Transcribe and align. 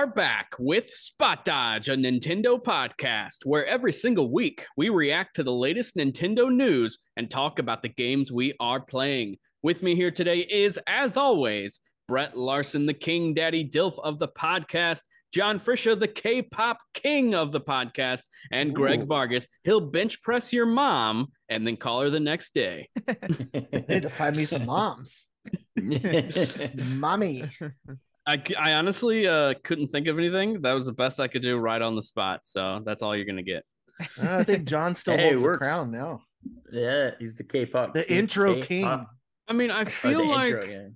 And 0.00 0.08
we 0.08 0.12
are 0.12 0.14
back 0.14 0.54
with 0.58 0.88
Spot 0.88 1.44
Dodge, 1.44 1.90
a 1.90 1.94
Nintendo 1.94 2.58
podcast, 2.58 3.44
where 3.44 3.66
every 3.66 3.92
single 3.92 4.32
week 4.32 4.64
we 4.74 4.88
react 4.88 5.36
to 5.36 5.42
the 5.42 5.52
latest 5.52 5.94
Nintendo 5.94 6.50
news 6.50 6.96
and 7.18 7.30
talk 7.30 7.58
about 7.58 7.82
the 7.82 7.90
games 7.90 8.32
we 8.32 8.54
are 8.60 8.80
playing. 8.80 9.36
With 9.62 9.82
me 9.82 9.94
here 9.94 10.10
today 10.10 10.38
is, 10.38 10.78
as 10.86 11.18
always, 11.18 11.80
Brett 12.08 12.34
Larson, 12.34 12.86
the 12.86 12.94
King 12.94 13.34
Daddy 13.34 13.68
Dilf 13.68 13.98
of 14.02 14.18
the 14.18 14.28
podcast, 14.28 15.02
John 15.34 15.60
Frisha, 15.60 16.00
the 16.00 16.08
K 16.08 16.40
pop 16.40 16.78
king 16.94 17.34
of 17.34 17.52
the 17.52 17.60
podcast, 17.60 18.22
and 18.50 18.74
Greg 18.74 19.02
Ooh. 19.02 19.06
Vargas. 19.06 19.48
He'll 19.64 19.82
bench 19.82 20.22
press 20.22 20.50
your 20.50 20.64
mom 20.64 21.28
and 21.50 21.66
then 21.66 21.76
call 21.76 22.00
her 22.00 22.08
the 22.08 22.20
next 22.20 22.54
day. 22.54 22.88
I 23.06 23.84
need 23.86 24.02
to 24.02 24.08
find 24.08 24.34
me 24.34 24.46
some 24.46 24.64
moms. 24.64 25.26
Mommy. 25.76 27.50
I, 28.26 28.42
c- 28.46 28.54
I 28.54 28.74
honestly 28.74 29.26
uh, 29.26 29.54
couldn't 29.64 29.88
think 29.88 30.06
of 30.06 30.18
anything. 30.18 30.60
That 30.62 30.72
was 30.72 30.86
the 30.86 30.92
best 30.92 31.20
I 31.20 31.28
could 31.28 31.42
do 31.42 31.56
right 31.56 31.80
on 31.80 31.96
the 31.96 32.02
spot. 32.02 32.40
So 32.44 32.80
that's 32.84 33.02
all 33.02 33.16
you're 33.16 33.24
going 33.24 33.36
to 33.36 33.42
get. 33.42 33.64
I 34.20 34.44
think 34.44 34.64
John 34.66 34.94
still 34.94 35.16
Hey, 35.16 35.28
it 35.28 35.38
holds 35.38 35.42
the 35.42 35.56
crown 35.58 35.90
now. 35.90 36.22
yeah, 36.72 37.10
he's 37.18 37.34
the 37.34 37.44
K-pop. 37.44 37.94
The 37.94 38.04
king. 38.04 38.18
intro 38.18 38.54
K-pop. 38.62 38.66
king. 39.00 39.06
I 39.48 39.52
mean, 39.52 39.70
I 39.70 39.84
feel 39.84 40.28
like, 40.28 40.46
intro 40.54 40.66
gang. 40.66 40.94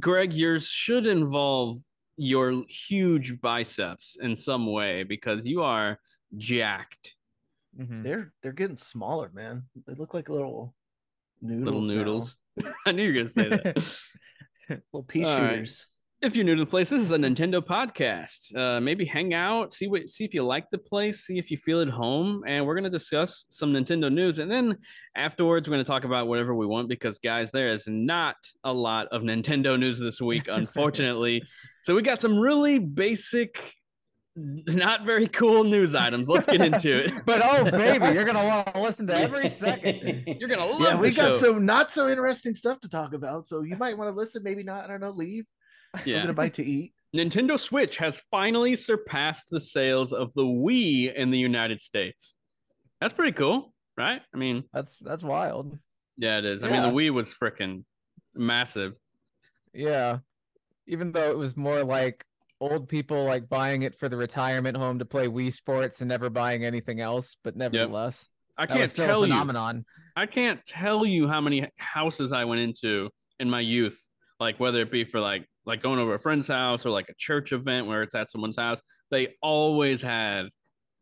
Greg, 0.00 0.32
yours 0.32 0.66
should 0.66 1.06
involve 1.06 1.78
your 2.16 2.64
huge 2.68 3.40
biceps 3.40 4.16
in 4.20 4.34
some 4.34 4.66
way 4.70 5.02
because 5.02 5.46
you 5.46 5.62
are 5.62 5.98
jacked. 6.36 7.14
Mhm. 7.78 8.02
They're 8.02 8.32
they're 8.42 8.52
getting 8.52 8.76
smaller, 8.76 9.30
man. 9.34 9.64
They 9.86 9.94
look 9.94 10.14
like 10.14 10.28
little 10.28 10.74
noodles. 11.40 11.86
Little 11.86 11.96
noodles. 11.96 12.36
I 12.86 12.92
knew 12.92 13.02
you 13.04 13.08
were 13.08 13.14
going 13.14 13.26
to 13.26 13.32
say 13.32 13.48
that. 13.48 13.96
Little 14.92 15.04
pea 15.04 15.24
All 15.24 15.38
right. 15.38 15.50
shooters. 15.54 15.86
If 16.22 16.36
you're 16.36 16.44
new 16.44 16.54
to 16.54 16.64
the 16.64 16.70
place, 16.70 16.88
this 16.88 17.02
is 17.02 17.10
a 17.10 17.16
Nintendo 17.16 17.60
podcast. 17.60 18.54
Uh, 18.56 18.80
maybe 18.80 19.04
hang 19.04 19.34
out, 19.34 19.72
see 19.72 19.88
what, 19.88 20.08
see 20.08 20.24
if 20.24 20.32
you 20.32 20.42
like 20.44 20.70
the 20.70 20.78
place, 20.78 21.26
see 21.26 21.36
if 21.36 21.50
you 21.50 21.56
feel 21.56 21.80
at 21.80 21.88
home, 21.88 22.44
and 22.46 22.64
we're 22.64 22.76
gonna 22.76 22.88
discuss 22.90 23.44
some 23.48 23.72
Nintendo 23.72 24.12
news, 24.12 24.38
and 24.38 24.48
then 24.50 24.76
afterwards 25.16 25.68
we're 25.68 25.72
gonna 25.74 25.82
talk 25.84 26.04
about 26.04 26.28
whatever 26.28 26.54
we 26.54 26.64
want 26.66 26.88
because 26.88 27.18
guys, 27.18 27.50
there 27.50 27.68
is 27.68 27.88
not 27.88 28.36
a 28.62 28.72
lot 28.72 29.08
of 29.08 29.22
Nintendo 29.22 29.78
news 29.78 29.98
this 29.98 30.20
week, 30.20 30.44
unfortunately. 30.48 31.42
so 31.82 31.94
we 31.94 32.02
got 32.02 32.20
some 32.20 32.38
really 32.38 32.78
basic, 32.78 33.74
not 34.36 35.04
very 35.04 35.26
cool 35.26 35.64
news 35.64 35.94
items. 35.96 36.28
Let's 36.28 36.46
get 36.46 36.60
into 36.60 37.04
it. 37.04 37.12
But 37.26 37.42
oh 37.42 37.68
baby, 37.68 38.14
you're 38.14 38.24
gonna 38.24 38.44
want 38.46 38.72
to 38.74 38.80
listen 38.80 39.08
to 39.08 39.16
every 39.16 39.48
second. 39.64 40.24
You're 40.38 40.48
gonna 40.48 40.66
love 40.66 40.80
Yeah, 40.80 41.00
we 41.00 41.10
the 41.10 41.16
got 41.16 41.32
show. 41.32 41.38
some 41.54 41.66
not 41.66 41.90
so 41.90 42.08
interesting 42.08 42.54
stuff 42.54 42.78
to 42.80 42.88
talk 42.88 43.12
about. 43.12 43.48
So 43.48 43.62
you 43.62 43.76
might 43.76 43.98
want 43.98 44.08
to 44.10 44.14
listen, 44.14 44.44
maybe 44.44 44.62
not. 44.62 44.84
I 44.84 44.86
don't 44.86 45.00
know. 45.00 45.10
Leave. 45.10 45.46
Yeah. 46.06 46.22
Get 46.22 46.30
a 46.30 46.32
bite 46.32 46.54
to 46.54 46.64
eat. 46.64 46.94
Nintendo 47.14 47.58
Switch 47.60 47.98
has 47.98 48.22
finally 48.30 48.74
surpassed 48.74 49.44
the 49.50 49.60
sales 49.60 50.12
of 50.14 50.32
the 50.34 50.44
Wii 50.44 51.12
in 51.14 51.30
the 51.30 51.38
United 51.38 51.82
States. 51.82 52.34
That's 53.00 53.12
pretty 53.12 53.32
cool, 53.32 53.74
right? 53.98 54.22
I 54.34 54.38
mean, 54.38 54.64
That's 54.72 54.98
that's 55.00 55.22
wild. 55.22 55.78
yeah, 56.16 56.38
it 56.38 56.44
is. 56.46 56.62
I 56.62 56.70
mean, 56.70 56.82
the 56.82 56.88
Wii 56.88 57.10
was 57.10 57.34
freaking 57.34 57.84
massive. 58.34 58.94
Yeah. 59.74 60.18
Even 60.86 61.12
though 61.12 61.30
it 61.30 61.36
was 61.36 61.56
more 61.56 61.84
like 61.84 62.24
old 62.60 62.88
people 62.88 63.24
like 63.24 63.48
buying 63.48 63.82
it 63.82 63.98
for 63.98 64.08
the 64.08 64.16
retirement 64.16 64.76
home 64.76 64.98
to 65.00 65.04
play 65.04 65.26
Wii 65.26 65.52
Sports 65.52 66.00
and 66.00 66.08
never 66.08 66.30
buying 66.30 66.64
anything 66.64 67.00
else, 67.00 67.36
but 67.44 67.56
nevertheless, 67.56 68.28
I 68.56 68.66
that 68.66 68.78
was 68.78 68.94
can't 68.94 69.08
tell 69.08 69.22
a 69.24 69.26
you. 69.26 69.32
phenomenon. 69.32 69.84
I 70.16 70.26
can't 70.26 70.64
tell 70.64 71.04
you 71.04 71.28
how 71.28 71.40
many 71.42 71.68
houses 71.76 72.32
I 72.32 72.44
went 72.46 72.60
into 72.62 73.10
in 73.40 73.50
my 73.50 73.60
youth, 73.60 74.00
like 74.40 74.58
whether 74.60 74.80
it 74.80 74.90
be 74.92 75.04
for 75.04 75.20
like 75.20 75.46
like 75.64 75.82
going 75.82 75.98
over 75.98 76.14
a 76.14 76.18
friend's 76.18 76.48
house 76.48 76.84
or 76.84 76.90
like 76.90 77.08
a 77.08 77.14
church 77.14 77.52
event 77.52 77.86
where 77.86 78.02
it's 78.02 78.14
at 78.14 78.30
someone's 78.30 78.56
house. 78.56 78.80
They 79.10 79.34
always 79.42 80.02
had 80.02 80.46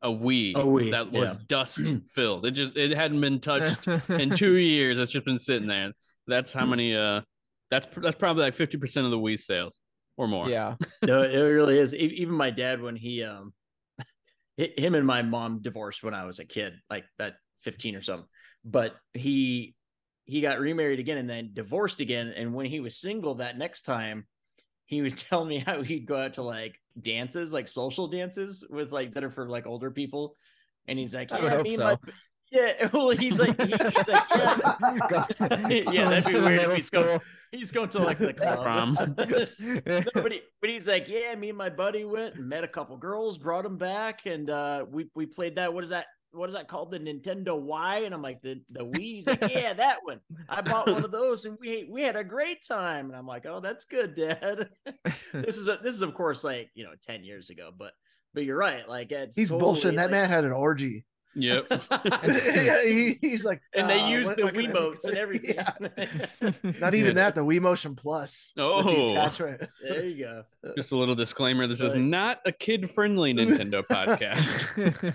a 0.02 0.08
Wii, 0.08 0.54
A 0.54 0.64
Wii, 0.64 0.90
that 0.92 1.12
was 1.12 1.30
yeah. 1.30 1.36
dust 1.46 1.80
filled. 2.14 2.46
It 2.46 2.52
just 2.52 2.76
it 2.76 2.92
hadn't 2.92 3.20
been 3.20 3.40
touched 3.40 3.86
in 4.10 4.30
two 4.36 4.54
years. 4.54 4.98
It's 4.98 5.12
just 5.12 5.24
been 5.24 5.38
sitting 5.38 5.68
there. 5.68 5.92
That's 6.26 6.52
how 6.52 6.66
many. 6.66 6.96
Uh, 6.96 7.22
that's 7.70 7.86
that's 7.96 8.16
probably 8.16 8.42
like 8.42 8.54
fifty 8.54 8.78
percent 8.78 9.04
of 9.04 9.10
the 9.10 9.18
Wii 9.18 9.38
sales 9.38 9.80
or 10.16 10.26
more. 10.26 10.48
yeah. 10.48 10.74
no, 11.02 11.22
it 11.22 11.36
really 11.36 11.78
is. 11.78 11.94
E- 11.94 11.98
Even 12.16 12.34
my 12.34 12.50
dad, 12.50 12.80
when 12.80 12.96
he 12.96 13.22
um, 13.24 13.52
him 14.56 14.94
and 14.94 15.06
my 15.06 15.22
mom 15.22 15.62
divorced 15.62 16.02
when 16.02 16.14
I 16.14 16.24
was 16.24 16.38
a 16.38 16.44
kid, 16.44 16.74
like 16.88 17.04
at 17.18 17.34
fifteen 17.62 17.94
or 17.94 18.02
something. 18.02 18.28
But 18.64 18.94
he 19.14 19.74
he 20.24 20.40
got 20.40 20.60
remarried 20.60 21.00
again 21.00 21.18
and 21.18 21.28
then 21.28 21.50
divorced 21.52 22.00
again. 22.00 22.32
And 22.36 22.54
when 22.54 22.66
he 22.66 22.80
was 22.80 22.96
single 22.96 23.36
that 23.36 23.58
next 23.58 23.82
time, 23.82 24.26
he 24.90 25.02
was 25.02 25.14
telling 25.22 25.48
me 25.48 25.58
how 25.60 25.82
he'd 25.82 26.04
go 26.04 26.16
out 26.16 26.34
to 26.34 26.42
like 26.42 26.78
dances, 27.00 27.52
like 27.52 27.68
social 27.68 28.08
dances 28.08 28.64
with 28.68 28.90
like 28.90 29.14
that 29.14 29.22
are 29.22 29.30
for 29.30 29.48
like 29.48 29.66
older 29.66 29.90
people. 29.90 30.36
And 30.88 30.98
he's 30.98 31.14
like, 31.14 31.30
I 31.30 31.36
would 31.40 31.44
yeah, 31.44 31.50
hope 31.56 31.62
me 31.64 31.74
and 31.74 31.78
so. 31.78 31.84
my 31.84 31.98
yeah. 32.50 32.88
Well, 32.92 33.10
he's 33.10 33.38
like, 33.38 33.56
he- 33.62 33.68
he's 33.68 34.08
like, 34.08 34.24
yeah. 34.34 35.90
Yeah, 35.92 36.08
that'd 36.10 36.26
be 36.26 36.32
Going 36.32 36.44
weird 36.44 36.54
if 36.54 36.60
middle 36.62 36.74
he's 36.74 36.90
going- 36.90 37.20
He's 37.52 37.72
going 37.72 37.88
to 37.90 37.98
like 38.00 38.18
the 38.18 38.32
club. 38.32 38.62
Prom. 38.62 38.94
no, 38.94 40.02
but, 40.14 40.32
he, 40.32 40.40
but 40.60 40.70
he's 40.70 40.86
like, 40.86 41.08
yeah, 41.08 41.34
me 41.34 41.48
and 41.48 41.58
my 41.58 41.68
buddy 41.68 42.04
went 42.04 42.36
and 42.36 42.48
met 42.48 42.62
a 42.62 42.68
couple 42.68 42.96
girls, 42.96 43.38
brought 43.38 43.64
them 43.64 43.76
back, 43.76 44.26
and 44.26 44.48
uh, 44.50 44.84
we 44.88 45.08
we 45.16 45.26
played 45.26 45.56
that. 45.56 45.72
What 45.74 45.82
is 45.82 45.90
that? 45.90 46.06
What 46.32 46.48
is 46.48 46.54
that 46.54 46.68
called? 46.68 46.90
The 46.90 47.00
Nintendo 47.00 47.60
Y? 47.60 47.98
And 47.98 48.14
I'm 48.14 48.22
like, 48.22 48.42
the 48.42 48.60
the 48.70 48.84
Wii. 48.84 49.16
He's 49.16 49.26
like, 49.26 49.40
yeah, 49.50 49.72
that 49.74 49.98
one. 50.02 50.20
I 50.48 50.60
bought 50.60 50.90
one 50.90 51.04
of 51.04 51.10
those, 51.10 51.44
and 51.44 51.58
we 51.60 51.88
we 51.90 52.02
had 52.02 52.16
a 52.16 52.24
great 52.24 52.64
time. 52.66 53.06
And 53.06 53.16
I'm 53.16 53.26
like, 53.26 53.46
oh, 53.46 53.60
that's 53.60 53.84
good, 53.84 54.14
Dad. 54.14 54.68
this 55.32 55.56
is 55.56 55.68
a, 55.68 55.78
this 55.82 55.94
is 55.94 56.02
of 56.02 56.14
course 56.14 56.44
like 56.44 56.70
you 56.74 56.84
know 56.84 56.92
ten 57.02 57.24
years 57.24 57.50
ago, 57.50 57.70
but 57.76 57.92
but 58.34 58.44
you're 58.44 58.56
right. 58.56 58.88
Like 58.88 59.12
it's 59.12 59.36
He's 59.36 59.50
totally, 59.50 59.72
bullshitting. 59.80 59.96
That 59.96 60.10
man 60.10 60.28
had 60.28 60.44
an 60.44 60.52
orgy. 60.52 61.04
Yep. 61.36 61.66
Yeah, 62.26 62.82
he- 62.82 63.18
he's 63.20 63.44
like, 63.44 63.60
and 63.72 63.88
they 63.88 64.00
"Uh, 64.00 64.08
use 64.08 64.26
what- 64.26 64.36
the 64.36 64.44
what 64.44 64.54
can 64.54 64.66
I- 64.66 64.72
Wiimotes 64.72 65.04
and 65.04 65.16
everything. 65.24 65.54
Yeah. 65.54 66.72
Not 66.80 66.94
even 66.94 67.16
Yeah. 67.16 67.22
that. 67.22 67.34
The 67.36 67.44
Wii 67.44 67.60
Motion 67.60 67.94
Plus. 67.94 68.52
with 68.56 68.64
the 68.64 68.92
Oh. 68.92 69.06
attachment. 69.06 69.64
there 69.82 70.04
you 70.06 70.24
go. 70.24 70.44
Just 70.76 70.90
a 70.92 70.96
little 70.96 71.14
disclaimer: 71.14 71.66
this 71.68 71.80
is 71.80 71.94
not 71.94 72.40
a 72.46 72.52
kid-friendly 72.52 73.34
Nintendo 73.34 73.82
podcast. 73.86 75.14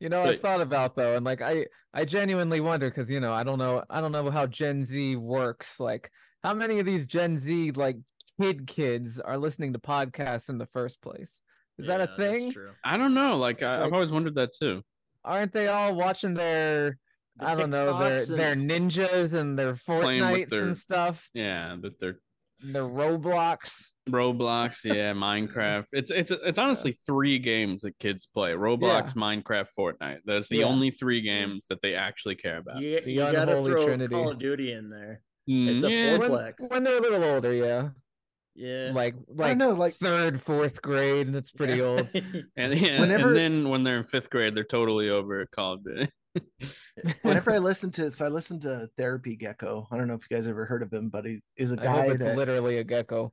you 0.00 0.08
know, 0.08 0.22
I've 0.22 0.40
thought 0.40 0.60
about 0.60 0.94
though, 0.96 1.16
and 1.16 1.24
like 1.24 1.42
I, 1.42 1.66
I 1.92 2.04
genuinely 2.04 2.60
wonder 2.60 2.88
because 2.88 3.10
you 3.10 3.20
know, 3.20 3.32
I 3.32 3.42
don't 3.42 3.58
know, 3.58 3.82
I 3.90 4.00
don't 4.00 4.12
know 4.12 4.30
how 4.30 4.46
Gen 4.46 4.84
Z 4.84 5.16
works. 5.16 5.80
Like, 5.80 6.10
how 6.44 6.54
many 6.54 6.78
of 6.78 6.86
these 6.86 7.06
Gen 7.06 7.38
Z 7.38 7.72
like 7.72 7.96
kid 8.40 8.66
kids 8.66 9.18
are 9.20 9.36
listening 9.38 9.72
to 9.72 9.78
podcasts 9.78 10.48
in 10.48 10.58
the 10.58 10.66
first 10.66 11.02
place? 11.02 11.40
Is 11.78 11.86
that 11.86 12.00
a 12.00 12.06
thing? 12.16 12.52
true. 12.52 12.70
I 12.84 12.96
don't 12.96 13.14
know. 13.14 13.36
Like, 13.36 13.62
I, 13.62 13.76
I've 13.76 13.80
Like- 13.84 13.92
always 13.92 14.10
wondered 14.10 14.34
that 14.36 14.50
too. 14.54 14.82
Aren't 15.24 15.52
they 15.52 15.68
all 15.68 15.94
watching 15.94 16.34
their, 16.34 16.98
The 17.36 17.46
I 17.46 17.54
don't 17.54 17.70
know, 17.70 17.98
their 17.98 18.24
their 18.26 18.54
ninjas 18.56 19.34
and 19.34 19.58
their 19.58 19.74
Playing 19.86 20.22
Fortnites 20.22 20.48
their- 20.50 20.62
and 20.64 20.76
stuff, 20.76 21.28
Yeah, 21.32 21.76
that 21.80 21.98
they're 22.00 22.18
their 22.60 22.82
Roblox? 22.84 23.86
Roblox, 24.08 24.78
yeah, 24.84 25.12
Minecraft. 25.12 25.86
It's 25.92 26.10
it's 26.10 26.30
it's 26.32 26.58
honestly 26.58 26.92
three 27.06 27.38
games 27.38 27.82
that 27.82 27.96
kids 28.00 28.26
play: 28.26 28.52
Roblox, 28.52 29.14
Minecraft, 29.14 29.68
Fortnite. 29.78 30.18
Those 30.26 30.48
the 30.48 30.58
Yeah. 30.58 30.64
only 30.66 30.90
three 30.90 31.20
games 31.20 31.66
that 31.70 31.80
they 31.82 31.94
actually 31.94 32.34
care 32.34 32.58
about. 32.58 32.80
You, 32.82 33.00
you 33.06 33.20
gotta 33.20 33.42
unholy 33.42 33.70
throw 33.70 33.86
trinity. 33.86 34.12
Call 34.14 34.30
of 34.32 34.38
Duty 34.38 34.72
in 34.72 34.90
there. 34.90 35.22
Mm, 35.48 35.68
It's 35.74 35.84
a 35.84 35.90
yeah. 35.90 36.16
four- 36.18 36.28
When, 36.30 36.54
when 36.68 36.82
they're 36.84 36.98
a 36.98 37.00
little 37.00 37.24
older, 37.24 37.52
yeah, 37.54 37.90
Yeah. 38.54 38.90
like 38.92 39.14
like 39.28 39.56
know, 39.56 39.70
like- 39.70 39.94
third, 39.94 40.42
fourth 40.42 40.82
grade, 40.82 41.26
and 41.26 41.36
it's 41.36 41.50
pretty 41.50 41.80
old. 41.80 42.08
and, 42.56 42.74
yeah, 42.74 43.00
Whenever- 43.00 43.28
and 43.28 43.36
then 43.36 43.68
when 43.68 43.82
they're 43.82 43.98
in 43.98 44.04
fifth 44.04 44.30
grade, 44.30 44.54
they're 44.54 44.64
totally 44.64 45.08
over 45.08 45.40
at 45.40 45.50
Call 45.50 45.74
of 45.74 45.84
Duty. 45.84 46.08
Whenever 47.22 47.52
I 47.52 47.58
listen 47.58 47.90
to, 47.92 48.10
so 48.10 48.24
I 48.24 48.28
listen 48.28 48.60
to 48.60 48.88
Therapy 48.96 49.36
Gecko. 49.36 49.86
I 49.90 49.96
don't 49.96 50.08
know 50.08 50.14
if 50.14 50.22
you 50.30 50.36
guys 50.36 50.46
ever 50.46 50.64
heard 50.64 50.82
of 50.82 50.92
him, 50.92 51.08
but 51.08 51.24
he 51.24 51.40
is 51.56 51.72
a 51.72 51.80
I 51.80 51.84
guy 51.84 52.02
hope 52.02 52.14
it's 52.14 52.24
that 52.24 52.36
literally 52.36 52.78
a 52.78 52.84
gecko. 52.84 53.32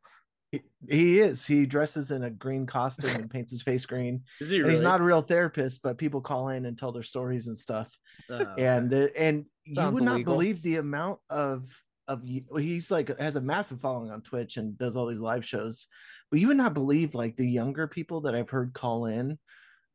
he, 0.51 0.61
he 0.89 1.19
is. 1.19 1.45
He 1.45 1.65
dresses 1.65 2.11
in 2.11 2.23
a 2.23 2.29
green 2.29 2.65
costume 2.65 3.11
and 3.11 3.29
paints 3.29 3.51
his 3.51 3.61
face 3.61 3.85
green. 3.85 4.23
Is 4.41 4.49
he 4.49 4.59
really? 4.59 4.71
he's 4.71 4.81
not 4.81 4.99
a 4.99 5.03
real 5.03 5.21
therapist, 5.21 5.81
but 5.81 5.97
people 5.97 6.21
call 6.21 6.49
in 6.49 6.65
and 6.65 6.77
tell 6.77 6.91
their 6.91 7.03
stories 7.03 7.47
and 7.47 7.57
stuff. 7.57 7.89
Oh, 8.29 8.45
and 8.57 8.89
the, 8.89 9.11
and 9.17 9.45
you 9.65 9.75
Sounds 9.75 9.93
would 9.93 10.03
not 10.03 10.23
believe 10.23 10.61
the 10.61 10.77
amount 10.77 11.19
of 11.29 11.65
of 12.09 12.23
he's 12.23 12.89
like 12.89 13.17
has 13.19 13.35
a 13.35 13.41
massive 13.41 13.79
following 13.79 14.09
on 14.09 14.21
Twitch 14.21 14.57
and 14.57 14.77
does 14.77 14.97
all 14.97 15.05
these 15.05 15.21
live 15.21 15.45
shows. 15.45 15.87
But 16.31 16.39
you 16.39 16.47
would 16.47 16.57
not 16.57 16.73
believe 16.73 17.15
like 17.15 17.37
the 17.37 17.47
younger 17.47 17.87
people 17.87 18.21
that 18.21 18.35
I've 18.35 18.49
heard 18.49 18.73
call 18.73 19.05
in 19.05 19.37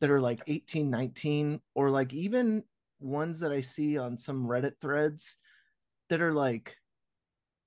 that 0.01 0.11
are 0.11 0.21
like 0.21 0.41
18, 0.47 0.91
19, 0.91 1.61
or 1.75 1.91
like 1.91 2.13
even 2.15 2.63
ones 3.01 3.41
that 3.41 3.53
I 3.53 3.61
see 3.61 3.99
on 3.99 4.17
some 4.17 4.47
Reddit 4.47 4.75
threads 4.81 5.37
that 6.09 6.23
are 6.23 6.33
like, 6.33 6.77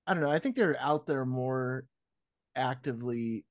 I 0.06 0.14
don't 0.14 0.22
know, 0.22 0.30
I 0.30 0.38
think 0.38 0.56
they're 0.56 0.80
out 0.80 1.06
there 1.06 1.26
more 1.26 1.84
actively. 2.56 3.44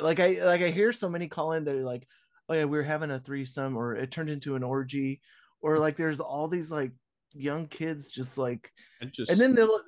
Like 0.00 0.18
I 0.18 0.40
like 0.44 0.62
I 0.62 0.70
hear 0.70 0.92
so 0.92 1.10
many 1.10 1.28
call 1.28 1.52
in 1.52 1.64
that 1.64 1.74
are 1.74 1.84
like, 1.84 2.06
oh 2.48 2.54
yeah, 2.54 2.64
we 2.64 2.78
were 2.78 2.82
having 2.82 3.10
a 3.10 3.20
threesome, 3.20 3.76
or 3.76 3.96
it 3.96 4.10
turned 4.10 4.30
into 4.30 4.56
an 4.56 4.62
orgy, 4.62 5.20
or 5.60 5.78
like 5.78 5.96
there's 5.96 6.20
all 6.20 6.48
these 6.48 6.70
like 6.70 6.92
young 7.34 7.66
kids 7.66 8.08
just 8.08 8.38
like 8.38 8.70
I 9.02 9.06
just 9.06 9.30
and 9.30 9.40
then 9.40 9.54
they'll 9.54 9.80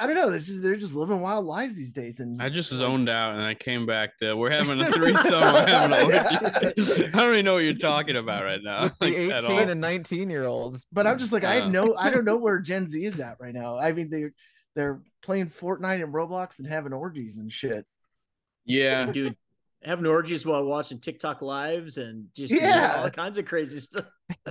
I 0.00 0.06
don't 0.06 0.14
know. 0.14 0.30
They're 0.30 0.38
just 0.38 0.62
they're 0.62 0.76
just 0.76 0.94
living 0.94 1.20
wild 1.20 1.44
lives 1.44 1.76
these 1.76 1.90
days. 1.90 2.20
And 2.20 2.40
I 2.40 2.48
just 2.48 2.70
zoned 2.70 3.08
out 3.08 3.34
and 3.34 3.42
I 3.42 3.54
came 3.54 3.84
back 3.84 4.16
to 4.18 4.36
we're 4.36 4.48
having 4.50 4.80
a 4.80 4.92
threesome. 4.92 5.40
we're 5.40 5.66
having 5.66 5.98
an 5.98 6.04
orgy. 6.04 7.04
I 7.06 7.10
don't 7.10 7.32
even 7.32 7.44
know 7.44 7.54
what 7.54 7.64
you're 7.64 7.74
talking 7.74 8.14
about 8.16 8.44
right 8.44 8.62
now. 8.62 8.88
the 8.88 8.94
like, 9.00 9.14
at 9.14 9.42
18 9.44 9.68
and 9.70 9.80
19 9.80 10.30
year 10.30 10.44
olds. 10.44 10.86
but 10.92 11.06
I'm 11.08 11.18
just 11.18 11.32
like 11.32 11.42
I 11.42 11.58
Uh. 11.58 11.62
have 11.62 11.70
no 11.72 11.96
I 11.96 12.10
don't 12.10 12.24
know 12.24 12.36
where 12.36 12.60
Gen 12.60 12.86
Z 12.86 13.02
is 13.04 13.18
at 13.18 13.40
right 13.40 13.52
now. 13.54 13.76
I 13.76 13.92
mean 13.92 14.08
they 14.08 14.26
they're 14.76 15.00
playing 15.22 15.46
Fortnite 15.50 16.00
and 16.04 16.14
Roblox 16.14 16.60
and 16.60 16.68
having 16.68 16.92
orgies 16.92 17.38
and 17.38 17.50
shit. 17.52 17.84
Yeah. 18.64 19.10
dude 19.10 19.36
having 19.84 20.06
orgies 20.06 20.44
while 20.44 20.64
watching 20.64 20.98
TikTok 21.00 21.40
lives 21.42 21.98
and 21.98 22.26
just 22.34 22.52
Yeah. 22.52 23.00
all 23.02 23.10
kinds 23.10 23.38
of 23.38 23.44
crazy 23.44 23.78
stuff. 23.80 24.06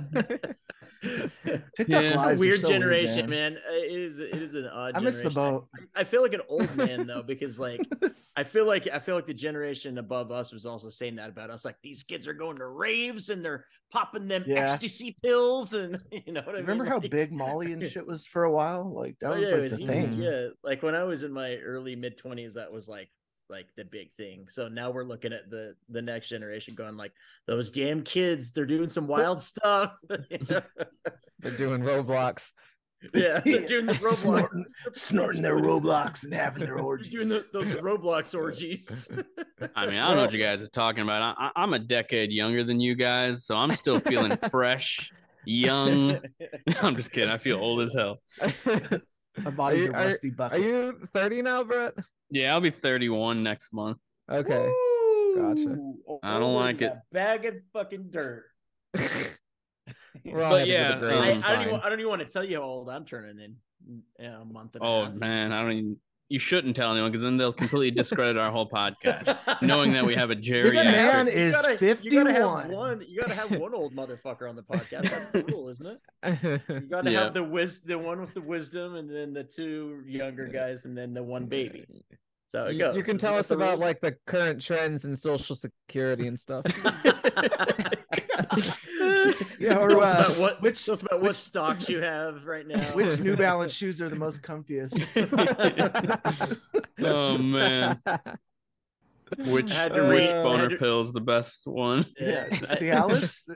TikTok 1.02 2.02
Yeah. 2.02 2.16
lives 2.16 2.40
are 2.40 2.44
weird 2.44 2.60
so 2.60 2.68
generation, 2.68 3.28
man. 3.30 3.54
man. 3.54 3.62
Uh, 3.68 3.72
it 3.74 3.92
is 3.92 4.18
it 4.18 4.34
is 4.42 4.54
an 4.54 4.66
odd. 4.72 4.96
I 4.96 5.00
miss 5.00 5.22
the 5.22 5.30
boat. 5.30 5.68
I, 5.94 6.00
I 6.00 6.04
feel 6.04 6.22
like 6.22 6.32
an 6.34 6.40
old 6.48 6.74
man 6.76 7.06
though 7.06 7.22
because 7.22 7.58
like 7.60 7.80
I 8.36 8.42
feel 8.42 8.66
like 8.66 8.88
I 8.92 8.98
feel 8.98 9.14
like 9.14 9.26
the 9.26 9.34
generation 9.34 9.98
above 9.98 10.32
us 10.32 10.52
was 10.52 10.66
also 10.66 10.88
saying 10.88 11.16
that 11.16 11.28
about 11.30 11.50
us. 11.50 11.64
Like 11.64 11.76
these 11.82 12.02
kids 12.02 12.26
are 12.26 12.32
going 12.34 12.56
to 12.58 12.66
raves 12.66 13.28
and 13.30 13.44
they're 13.44 13.64
popping 13.92 14.28
them 14.28 14.44
Yeah. 14.46 14.62
ecstasy 14.62 15.16
pills 15.22 15.72
and 15.74 15.98
you 16.10 16.32
know 16.32 16.42
what 16.44 16.56
I 16.56 16.58
Remember 16.60 16.84
mean. 16.84 16.92
how 16.92 16.98
Like- 16.98 17.10
big 17.10 17.32
Molly 17.32 17.72
and 17.72 17.86
shit 17.86 18.06
was 18.06 18.26
for 18.26 18.44
a 18.44 18.52
while? 18.52 18.92
Like 18.92 19.18
that 19.20 19.32
Oh, 19.34 19.36
was 19.36 19.48
yeah, 19.48 19.54
it 19.56 19.60
like 19.60 19.70
the 19.70 19.76
huge, 19.76 19.88
thing. 19.88 20.14
Yeah, 20.14 20.48
like 20.64 20.82
when 20.82 20.94
I 20.94 21.04
was 21.04 21.22
in 21.22 21.32
my 21.32 21.56
early 21.56 21.94
mid 21.96 22.18
twenties, 22.18 22.54
that 22.54 22.72
was 22.72 22.88
like 22.88 23.08
like 23.50 23.66
the 23.76 23.84
big 23.84 24.12
thing. 24.12 24.46
So 24.48 24.68
now 24.68 24.90
we're 24.90 25.04
looking 25.04 25.32
at 25.32 25.50
the 25.50 25.74
the 25.88 26.02
next 26.02 26.28
generation, 26.28 26.74
going 26.74 26.96
like 26.96 27.12
those 27.46 27.70
damn 27.70 28.02
kids. 28.02 28.52
They're 28.52 28.66
doing 28.66 28.88
some 28.88 29.06
wild 29.06 29.42
stuff. 29.42 29.92
They're 30.08 31.56
doing 31.56 31.82
Roblox. 31.82 32.50
yeah, 33.14 33.40
they're 33.44 33.60
doing 33.66 33.86
the 33.86 33.92
Roblox. 33.94 34.14
snorting, 34.14 34.66
snorting 34.92 35.42
their 35.42 35.56
Roblox 35.56 36.24
and 36.24 36.34
having 36.34 36.64
their 36.64 36.78
orgies. 36.80 37.10
doing 37.12 37.28
the, 37.28 37.46
those 37.52 37.68
Roblox 37.68 38.34
orgies. 38.36 39.08
I 39.76 39.86
mean, 39.86 39.98
I 39.98 40.08
don't 40.08 40.16
know 40.16 40.22
what 40.24 40.32
you 40.32 40.42
guys 40.42 40.60
are 40.62 40.66
talking 40.68 41.02
about. 41.04 41.22
I, 41.22 41.46
I- 41.46 41.62
I'm 41.62 41.74
a 41.74 41.78
decade 41.78 42.32
younger 42.32 42.64
than 42.64 42.80
you 42.80 42.96
guys, 42.96 43.46
so 43.46 43.54
I'm 43.56 43.70
still 43.70 44.00
feeling 44.00 44.36
fresh, 44.50 45.12
young. 45.44 46.18
I'm 46.82 46.96
just 46.96 47.12
kidding. 47.12 47.30
I 47.30 47.38
feel 47.38 47.58
old 47.58 47.80
as 47.82 47.94
hell. 47.94 48.18
My 49.44 49.50
bodies 49.50 49.84
you- 49.84 49.92
are 49.92 49.96
are- 49.96 50.06
rusty 50.06 50.32
Are 50.36 50.58
you 50.58 51.08
30 51.14 51.42
now, 51.42 51.62
Brett? 51.62 51.94
Yeah, 52.30 52.54
I'll 52.54 52.60
be 52.60 52.70
31 52.70 53.42
next 53.42 53.72
month. 53.72 53.98
Okay. 54.30 54.70
Gotcha. 55.36 55.70
Ooh, 55.70 56.18
I 56.22 56.38
don't 56.38 56.54
like 56.54 56.82
it. 56.82 56.94
Bag 57.12 57.46
of 57.46 57.56
fucking 57.72 58.10
dirt. 58.10 58.44
But 60.24 60.66
yeah, 60.66 60.94
um, 60.94 61.04
I, 61.04 61.42
I 61.44 61.52
don't 61.52 61.68
even. 61.68 61.80
I 61.80 61.88
don't 61.88 62.00
even 62.00 62.08
want 62.10 62.22
to 62.22 62.28
tell 62.28 62.44
you 62.44 62.56
how 62.56 62.62
old 62.64 62.90
I'm 62.90 63.04
turning 63.04 63.38
in, 63.38 64.02
in 64.18 64.32
a 64.32 64.44
month 64.44 64.74
and 64.74 64.84
a 64.84 64.86
Oh 64.86 65.04
half. 65.04 65.14
man, 65.14 65.52
I 65.52 65.62
don't 65.62 65.72
even. 65.72 65.96
You 66.30 66.38
shouldn't 66.38 66.76
tell 66.76 66.92
anyone 66.92 67.10
because 67.10 67.22
then 67.22 67.38
they'll 67.38 67.54
completely 67.54 67.90
discredit 67.90 68.36
our 68.36 68.50
whole 68.50 68.68
podcast, 68.68 69.34
knowing 69.62 69.94
that 69.94 70.04
we 70.04 70.14
have 70.14 70.30
a 70.30 70.34
This 70.34 70.46
geriatric. 70.46 70.84
man 70.84 71.28
is 71.28 71.52
gotta- 71.52 71.96
You 72.02 72.10
gotta 72.10 72.32
have 72.32 72.42
51. 72.42 72.70
one. 72.72 73.04
You 73.08 73.20
gotta 73.20 73.34
have 73.34 73.50
one 73.58 73.72
old 73.74 73.94
motherfucker 73.96 74.46
on 74.48 74.54
the 74.54 74.62
podcast. 74.62 75.08
That's 75.08 75.28
the 75.28 75.42
rule, 75.44 75.68
isn't 75.70 75.86
it? 75.86 76.60
You 76.68 76.80
gotta 76.90 77.10
Yeah. 77.10 77.24
have 77.24 77.34
the 77.34 77.42
wis 77.44 77.80
the 77.80 77.98
one 77.98 78.20
with 78.20 78.34
the 78.34 78.42
wisdom, 78.42 78.96
and 78.96 79.08
then 79.08 79.32
the 79.32 79.44
two 79.44 80.02
younger 80.06 80.46
guys, 80.48 80.84
and 80.84 80.96
then 80.96 81.14
the 81.14 81.22
one 81.22 81.46
baby. 81.46 81.86
So 82.48 82.66
it 82.66 82.74
You, 82.74 82.78
goes. 82.78 82.96
you 82.96 83.02
can 83.02 83.16
Isn't 83.16 83.18
tell 83.28 83.38
us 83.38 83.50
about 83.50 83.70
rules? 83.72 83.80
like 83.80 84.00
the 84.02 84.16
current 84.26 84.60
trends 84.62 85.04
in 85.06 85.16
social 85.16 85.54
security 85.56 86.26
and 86.26 86.38
stuff. 86.38 86.64
Yeah, 89.58 89.78
or 89.78 89.90
uh, 89.90 89.94
about 89.96 90.38
what 90.38 90.62
which 90.62 90.84
tell 90.84 90.92
us 90.94 91.00
about 91.02 91.20
what 91.20 91.28
which- 91.28 91.36
stocks 91.36 91.88
you 91.88 92.00
have 92.00 92.44
right 92.46 92.66
now. 92.66 92.80
which 92.94 93.18
New 93.20 93.36
Balance 93.36 93.72
shoes 93.80 94.00
are 94.00 94.08
the 94.08 94.16
most 94.16 94.42
comfiest? 94.42 94.96
Oh 97.00 97.36
man, 97.38 98.00
which 99.46 99.72
Had 99.72 99.94
to 99.94 100.02
which 100.08 100.18
read- 100.30 100.42
boner 100.42 100.62
had 100.62 100.70
to- 100.70 100.76
pill's 100.78 101.12
the 101.12 101.20
best 101.20 101.66
one? 101.66 102.06
Yeah, 102.18 102.46
I- 102.50 102.56
Cialis, 102.56 103.48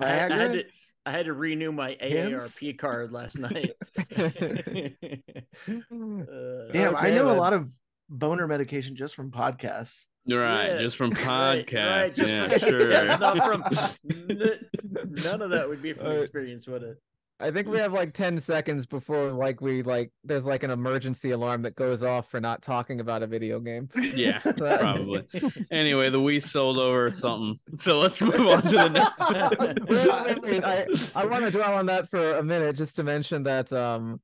I, 0.00 0.04
I 0.06 0.08
had 0.14 0.52
to 0.52 0.64
I 1.06 1.10
had 1.12 1.26
to 1.26 1.32
renew 1.32 1.72
my 1.72 1.96
Hims? 2.00 2.56
AARP 2.58 2.78
card 2.78 3.12
last 3.12 3.38
night. 3.38 3.70
Uh, 4.16 4.88
Damn, 6.72 6.94
I 6.96 7.08
Okay, 7.08 7.14
know 7.14 7.30
a 7.30 7.36
lot 7.38 7.52
of 7.54 7.68
boner 8.10 8.46
medication 8.46 8.94
just 8.96 9.14
from 9.14 9.30
podcasts. 9.30 10.06
Right, 10.30 10.66
Yeah, 10.68 10.78
just 10.80 10.96
from 10.96 11.10
right, 11.26 11.66
podcasts. 11.66 11.72
right, 11.90 12.14
just 12.14 12.32
yeah, 12.32 12.48
from- 12.58 12.68
sure. 12.68 12.88
That's 12.88 13.20
not 13.20 13.36
from 13.38 13.62
none 15.24 15.42
of 15.42 15.50
that 15.50 15.66
would 15.68 15.82
be 15.82 15.92
from 15.92 16.06
Uh, 16.06 16.10
experience, 16.10 16.66
would 16.66 16.82
it? 16.82 16.98
I 17.40 17.52
think 17.52 17.68
we 17.68 17.78
have 17.78 17.92
like 17.92 18.14
10 18.14 18.40
seconds 18.40 18.84
before 18.84 19.30
like 19.30 19.60
we 19.60 19.82
like 19.82 20.10
there's 20.24 20.44
like 20.44 20.64
an 20.64 20.72
emergency 20.72 21.30
alarm 21.30 21.62
that 21.62 21.76
goes 21.76 22.02
off 22.02 22.28
for 22.28 22.40
not 22.40 22.62
talking 22.62 22.98
about 22.98 23.22
a 23.22 23.28
video 23.28 23.60
game. 23.60 23.88
yeah, 24.14 24.42
So 24.42 24.50
that- 24.52 24.80
probably. 24.80 25.24
Anyway, 25.70 26.10
the 26.10 26.18
Wii 26.18 26.42
sold 26.42 26.78
over 26.78 27.06
or 27.06 27.12
something. 27.12 27.60
So 27.76 28.00
let's 28.00 28.20
move 28.20 28.40
on 28.40 28.62
to 28.62 28.68
the 28.68 28.88
next. 28.88 29.88
Wait, 29.88 30.42
wait, 30.42 30.42
wait, 30.42 30.64
I, 30.64 30.86
I 31.14 31.24
want 31.26 31.44
to 31.44 31.50
dwell 31.52 31.74
on 31.74 31.86
that 31.86 32.10
for 32.10 32.38
a 32.38 32.42
minute 32.42 32.74
just 32.74 32.96
to 32.96 33.04
mention 33.04 33.44
that 33.44 33.72
um 33.72 34.20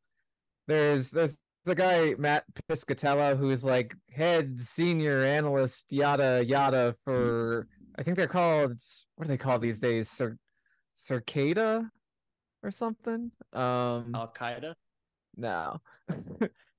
there's 0.67 1.11
there's 1.11 1.37
the 1.65 1.75
guy 1.75 2.15
Matt 2.19 2.45
Piscatella 2.69 3.37
who's 3.37 3.65
like 3.65 3.95
head 4.11 4.61
senior 4.61 5.25
analyst 5.25 5.87
yada 5.91 6.45
yada 6.45 6.95
for 7.05 7.67
I 7.99 8.03
think 8.03 8.17
they're 8.17 8.27
called 8.27 8.79
what 9.17 9.27
are 9.27 9.29
they 9.29 9.37
called 9.37 9.63
these 9.63 9.79
days 9.79 10.09
Cir- 10.11 10.39
Circada 10.95 11.89
or 12.63 12.71
something 12.71 13.31
um 13.53 14.13
Al 14.15 14.33
Qaeda. 14.37 14.75
no 15.37 15.81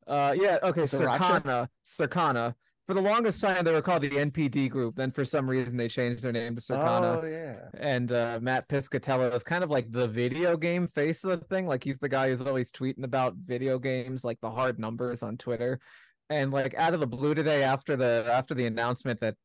uh 0.07 0.35
yeah 0.39 0.59
okay 0.63 0.81
Sriracha? 0.81 1.41
Circana 1.41 1.67
Circana 1.99 2.55
for 2.87 2.93
the 2.93 3.01
longest 3.01 3.41
time 3.41 3.63
they 3.65 3.71
were 3.71 3.81
called 3.81 4.03
the 4.03 4.09
NPD 4.09 4.69
group 4.69 4.95
then 4.95 5.11
for 5.11 5.25
some 5.25 5.49
reason 5.49 5.75
they 5.77 5.87
changed 5.87 6.23
their 6.23 6.31
name 6.31 6.55
to 6.55 6.61
Circana 6.61 7.23
Oh 7.23 7.25
yeah. 7.25 7.69
and 7.79 8.11
uh, 8.11 8.39
Matt 8.41 8.67
Piscatella 8.69 9.33
is 9.33 9.43
kind 9.43 9.63
of 9.63 9.69
like 9.71 9.91
the 9.91 10.07
video 10.07 10.55
game 10.57 10.87
face 10.87 11.23
of 11.23 11.31
the 11.39 11.45
thing. 11.47 11.65
Like 11.67 11.83
he's 11.83 11.97
the 11.99 12.09
guy 12.09 12.29
who's 12.29 12.41
always 12.41 12.71
tweeting 12.71 13.03
about 13.03 13.35
video 13.35 13.79
games, 13.79 14.23
like 14.23 14.39
the 14.41 14.51
hard 14.51 14.77
numbers 14.79 15.23
on 15.23 15.37
Twitter. 15.37 15.79
And 16.29 16.51
like 16.51 16.73
out 16.75 16.93
of 16.93 16.99
the 16.99 17.07
blue 17.07 17.33
today, 17.35 17.63
after 17.63 17.95
the 17.95 18.27
after 18.31 18.53
the 18.53 18.65
announcement 18.65 19.19
that 19.21 19.35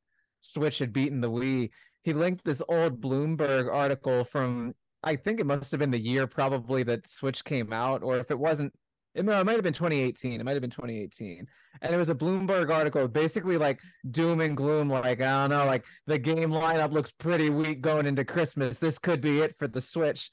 Switch 0.40 0.78
had 0.78 0.92
beaten 0.92 1.20
the 1.20 1.30
Wii, 1.30 1.70
he 2.04 2.12
linked 2.14 2.44
this 2.44 2.62
old 2.68 3.00
Bloomberg 3.00 3.70
article 3.72 4.24
from 4.24 4.74
I 5.02 5.16
think 5.16 5.40
it 5.40 5.46
must 5.46 5.70
have 5.70 5.80
been 5.80 5.90
the 5.90 5.98
year 6.00 6.26
probably 6.26 6.82
that 6.84 7.08
Switch 7.08 7.42
came 7.44 7.72
out, 7.72 8.02
or 8.02 8.18
if 8.18 8.30
it 8.30 8.38
wasn't, 8.38 8.74
it 9.14 9.24
might 9.24 9.40
it 9.40 9.44
might 9.44 9.54
have 9.54 9.62
been 9.62 9.72
2018. 9.72 10.40
It 10.40 10.44
might 10.44 10.52
have 10.52 10.60
been 10.60 10.70
2018, 10.70 11.46
and 11.82 11.94
it 11.94 11.96
was 11.96 12.10
a 12.10 12.14
Bloomberg 12.14 12.72
article, 12.72 13.06
basically 13.08 13.56
like 13.56 13.80
doom 14.10 14.40
and 14.40 14.56
gloom. 14.56 14.88
Like 14.88 15.20
I 15.20 15.48
don't 15.48 15.50
know, 15.50 15.66
like 15.66 15.84
the 16.06 16.18
game 16.18 16.50
lineup 16.50 16.92
looks 16.92 17.10
pretty 17.10 17.50
weak 17.50 17.80
going 17.80 18.06
into 18.06 18.24
Christmas. 18.24 18.78
This 18.78 18.98
could 18.98 19.20
be 19.20 19.40
it 19.40 19.56
for 19.56 19.66
the 19.66 19.80
Switch. 19.80 20.30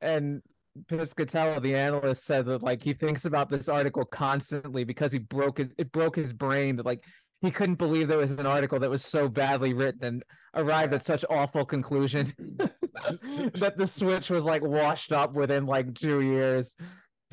And 0.00 0.42
Piscatella, 0.86 1.60
the 1.62 1.74
analyst, 1.74 2.24
said 2.24 2.46
that 2.46 2.62
like 2.62 2.82
he 2.82 2.94
thinks 2.94 3.26
about 3.26 3.50
this 3.50 3.68
article 3.68 4.04
constantly 4.04 4.84
because 4.84 5.12
he 5.12 5.18
broke 5.18 5.58
his 5.58 5.68
it 5.76 5.92
broke 5.92 6.16
his 6.16 6.32
brain 6.32 6.76
that 6.76 6.86
like 6.86 7.04
he 7.42 7.50
couldn't 7.50 7.74
believe 7.74 8.08
there 8.08 8.18
was 8.18 8.30
an 8.30 8.46
article 8.46 8.78
that 8.78 8.88
was 8.88 9.04
so 9.04 9.28
badly 9.28 9.74
written 9.74 10.02
and 10.02 10.22
arrived 10.54 10.94
at 10.94 11.04
such 11.04 11.26
awful 11.28 11.66
conclusions 11.66 12.32
that 12.38 13.74
the 13.76 13.86
Switch 13.86 14.30
was 14.30 14.44
like 14.44 14.62
washed 14.62 15.12
up 15.12 15.34
within 15.34 15.66
like 15.66 15.94
two 15.94 16.20
years. 16.20 16.72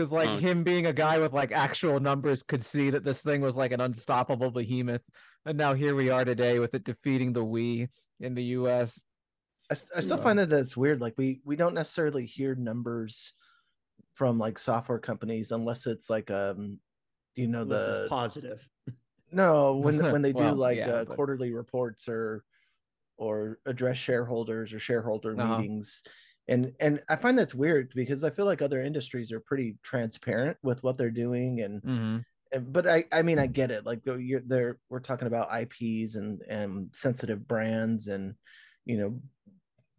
Because 0.02 0.12
like 0.12 0.30
Oh. 0.30 0.38
him 0.38 0.64
being 0.64 0.88
a 0.88 0.94
guy 0.94 1.20
with 1.20 1.32
like 1.32 1.52
actual 1.52 2.00
numbers 2.00 2.42
could 2.42 2.66
see 2.66 2.90
that 2.90 3.04
this 3.04 3.22
thing 3.22 3.40
was 3.40 3.56
like 3.56 3.72
an 3.72 3.82
unstoppable 3.82 4.50
behemoth. 4.50 5.04
And 5.46 5.58
now 5.60 5.76
here 5.76 5.94
we 5.94 6.10
are 6.10 6.26
today 6.26 6.58
with 6.58 6.74
it 6.74 6.84
defeating 6.84 7.34
the 7.34 7.46
Wii 7.46 7.88
in 8.20 8.34
the 8.34 8.44
US. 8.58 9.00
I 9.70 9.76
still 9.76 10.18
Yeah. 10.18 10.24
find 10.24 10.40
that 10.40 10.50
that's 10.50 10.76
weird. 10.76 11.02
Like 11.02 11.14
we 11.18 11.40
we 11.46 11.56
don't 11.56 11.76
necessarily 11.76 12.26
hear 12.26 12.56
numbers 12.56 13.34
from 14.16 14.40
like 14.40 14.58
software 14.58 14.98
companies 15.00 15.52
unless 15.52 15.86
it's 15.86 16.10
like 16.10 16.32
um 16.32 16.80
you 17.36 17.48
know 17.48 17.62
Unless 17.62 17.86
the 17.86 18.02
it's 18.04 18.10
positive. 18.10 18.68
no 19.32 19.76
when 19.76 19.98
when 20.12 20.24
they 20.24 20.34
do 20.34 20.40
Well, 20.40 20.56
like 20.56 20.78
yeah, 20.80 20.88
uh, 20.90 21.06
but- 21.06 21.16
quarterly 21.16 21.54
reports 21.54 22.10
or 22.10 22.44
or 23.18 23.60
address 23.68 23.98
shareholders 23.98 24.74
or 24.74 24.80
shareholder 24.80 25.40
Uh-huh. 25.40 25.60
meetings 25.60 26.02
and 26.52 26.74
and 26.80 27.00
I 27.10 27.16
find 27.16 27.38
that's 27.38 27.56
weird 27.56 27.92
because 27.96 28.24
I 28.24 28.30
feel 28.30 28.46
like 28.46 28.62
other 28.62 28.82
industries 28.84 29.32
are 29.32 29.40
pretty 29.40 29.78
transparent 29.84 30.58
with 30.64 30.84
what 30.84 30.98
they're 30.98 31.10
doing 31.26 31.62
and 31.62 31.82
Mm-hmm. 31.82 32.18
and- 32.54 32.74
but 32.74 32.86
I 32.88 33.06
I 33.12 33.22
mean 33.22 33.40
I 33.40 33.48
get 33.48 33.72
it 33.72 33.86
like 33.86 34.02
you're 34.06 34.42
there 34.42 34.78
we're 34.90 35.00
talking 35.10 35.28
about 35.28 35.52
IPs 35.62 36.16
and 36.16 36.42
and 36.58 36.90
sensitive 36.94 37.48
brands 37.48 38.08
and 38.08 38.36
you 38.86 38.98
know 38.98 39.22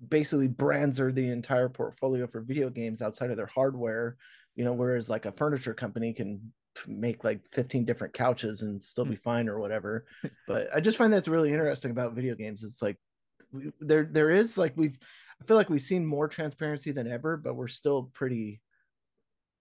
basically 0.08 0.48
brands 0.48 1.00
are 1.00 1.12
the 1.12 1.28
entire 1.28 1.68
portfolio 1.68 2.26
for 2.26 2.40
video 2.40 2.68
games 2.70 3.00
outside 3.02 3.30
of 3.30 3.36
their 3.36 3.46
hardware 3.46 4.16
you 4.56 4.64
know 4.64 4.72
whereas 4.74 5.08
like 5.08 5.26
a 5.26 5.32
furniture 5.32 5.74
company 5.74 6.12
can 6.12 6.52
make 6.86 7.22
like 7.24 7.40
15 7.52 7.84
different 7.84 8.14
couches 8.14 8.62
and 8.62 8.82
still 8.82 9.04
be 9.04 9.16
fine 9.16 9.46
or 9.48 9.58
whatever. 9.60 10.06
But 10.48 10.68
I 10.74 10.80
just 10.80 10.96
find 10.98 11.12
that's 11.12 11.28
really 11.28 11.50
interesting 11.50 11.90
about 11.90 12.14
video 12.14 12.34
games. 12.34 12.62
It's 12.62 12.80
like 12.82 12.96
we, 13.52 13.70
there 13.80 14.06
there 14.10 14.30
is 14.30 14.56
like 14.58 14.72
we've 14.76 14.98
I 15.42 15.46
feel 15.46 15.56
like 15.56 15.70
we've 15.70 15.82
seen 15.82 16.06
more 16.06 16.28
transparency 16.28 16.92
than 16.92 17.10
ever 17.10 17.36
but 17.36 17.54
we're 17.54 17.68
still 17.68 18.10
pretty 18.12 18.60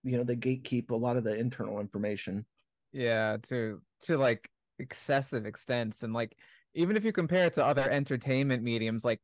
you 0.03 0.17
know 0.17 0.23
they 0.23 0.35
gatekeep 0.35 0.91
a 0.91 0.95
lot 0.95 1.17
of 1.17 1.23
the 1.23 1.35
internal 1.35 1.79
information. 1.79 2.45
Yeah 2.91 3.37
to 3.43 3.81
to 4.03 4.17
like 4.17 4.47
excessive 4.79 5.45
extents 5.45 6.03
and 6.03 6.13
like 6.13 6.35
even 6.75 6.95
if 6.95 7.03
you 7.03 7.11
compare 7.11 7.47
it 7.47 7.53
to 7.55 7.65
other 7.65 7.89
entertainment 7.89 8.63
mediums 8.63 9.03
like 9.03 9.19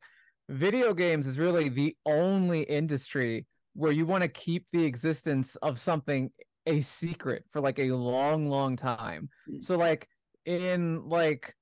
video 0.50 0.94
games 0.94 1.28
is 1.28 1.38
really 1.38 1.70
the 1.70 1.96
only 2.06 2.62
industry 2.64 3.46
where 3.74 3.92
you 3.92 4.06
want 4.06 4.24
to 4.24 4.28
keep 4.28 4.66
the 4.74 4.84
existence 4.84 5.56
of 5.58 5.80
something 5.80 6.32
a 6.66 6.82
secret 6.82 7.46
for 7.52 7.62
like 7.62 7.80
a 7.80 7.92
long 7.92 8.48
long 8.48 8.76
time. 8.76 9.30
Mm. 9.50 9.64
So 9.64 9.78
like 9.78 10.08
in 10.46 11.08
like 11.08 11.54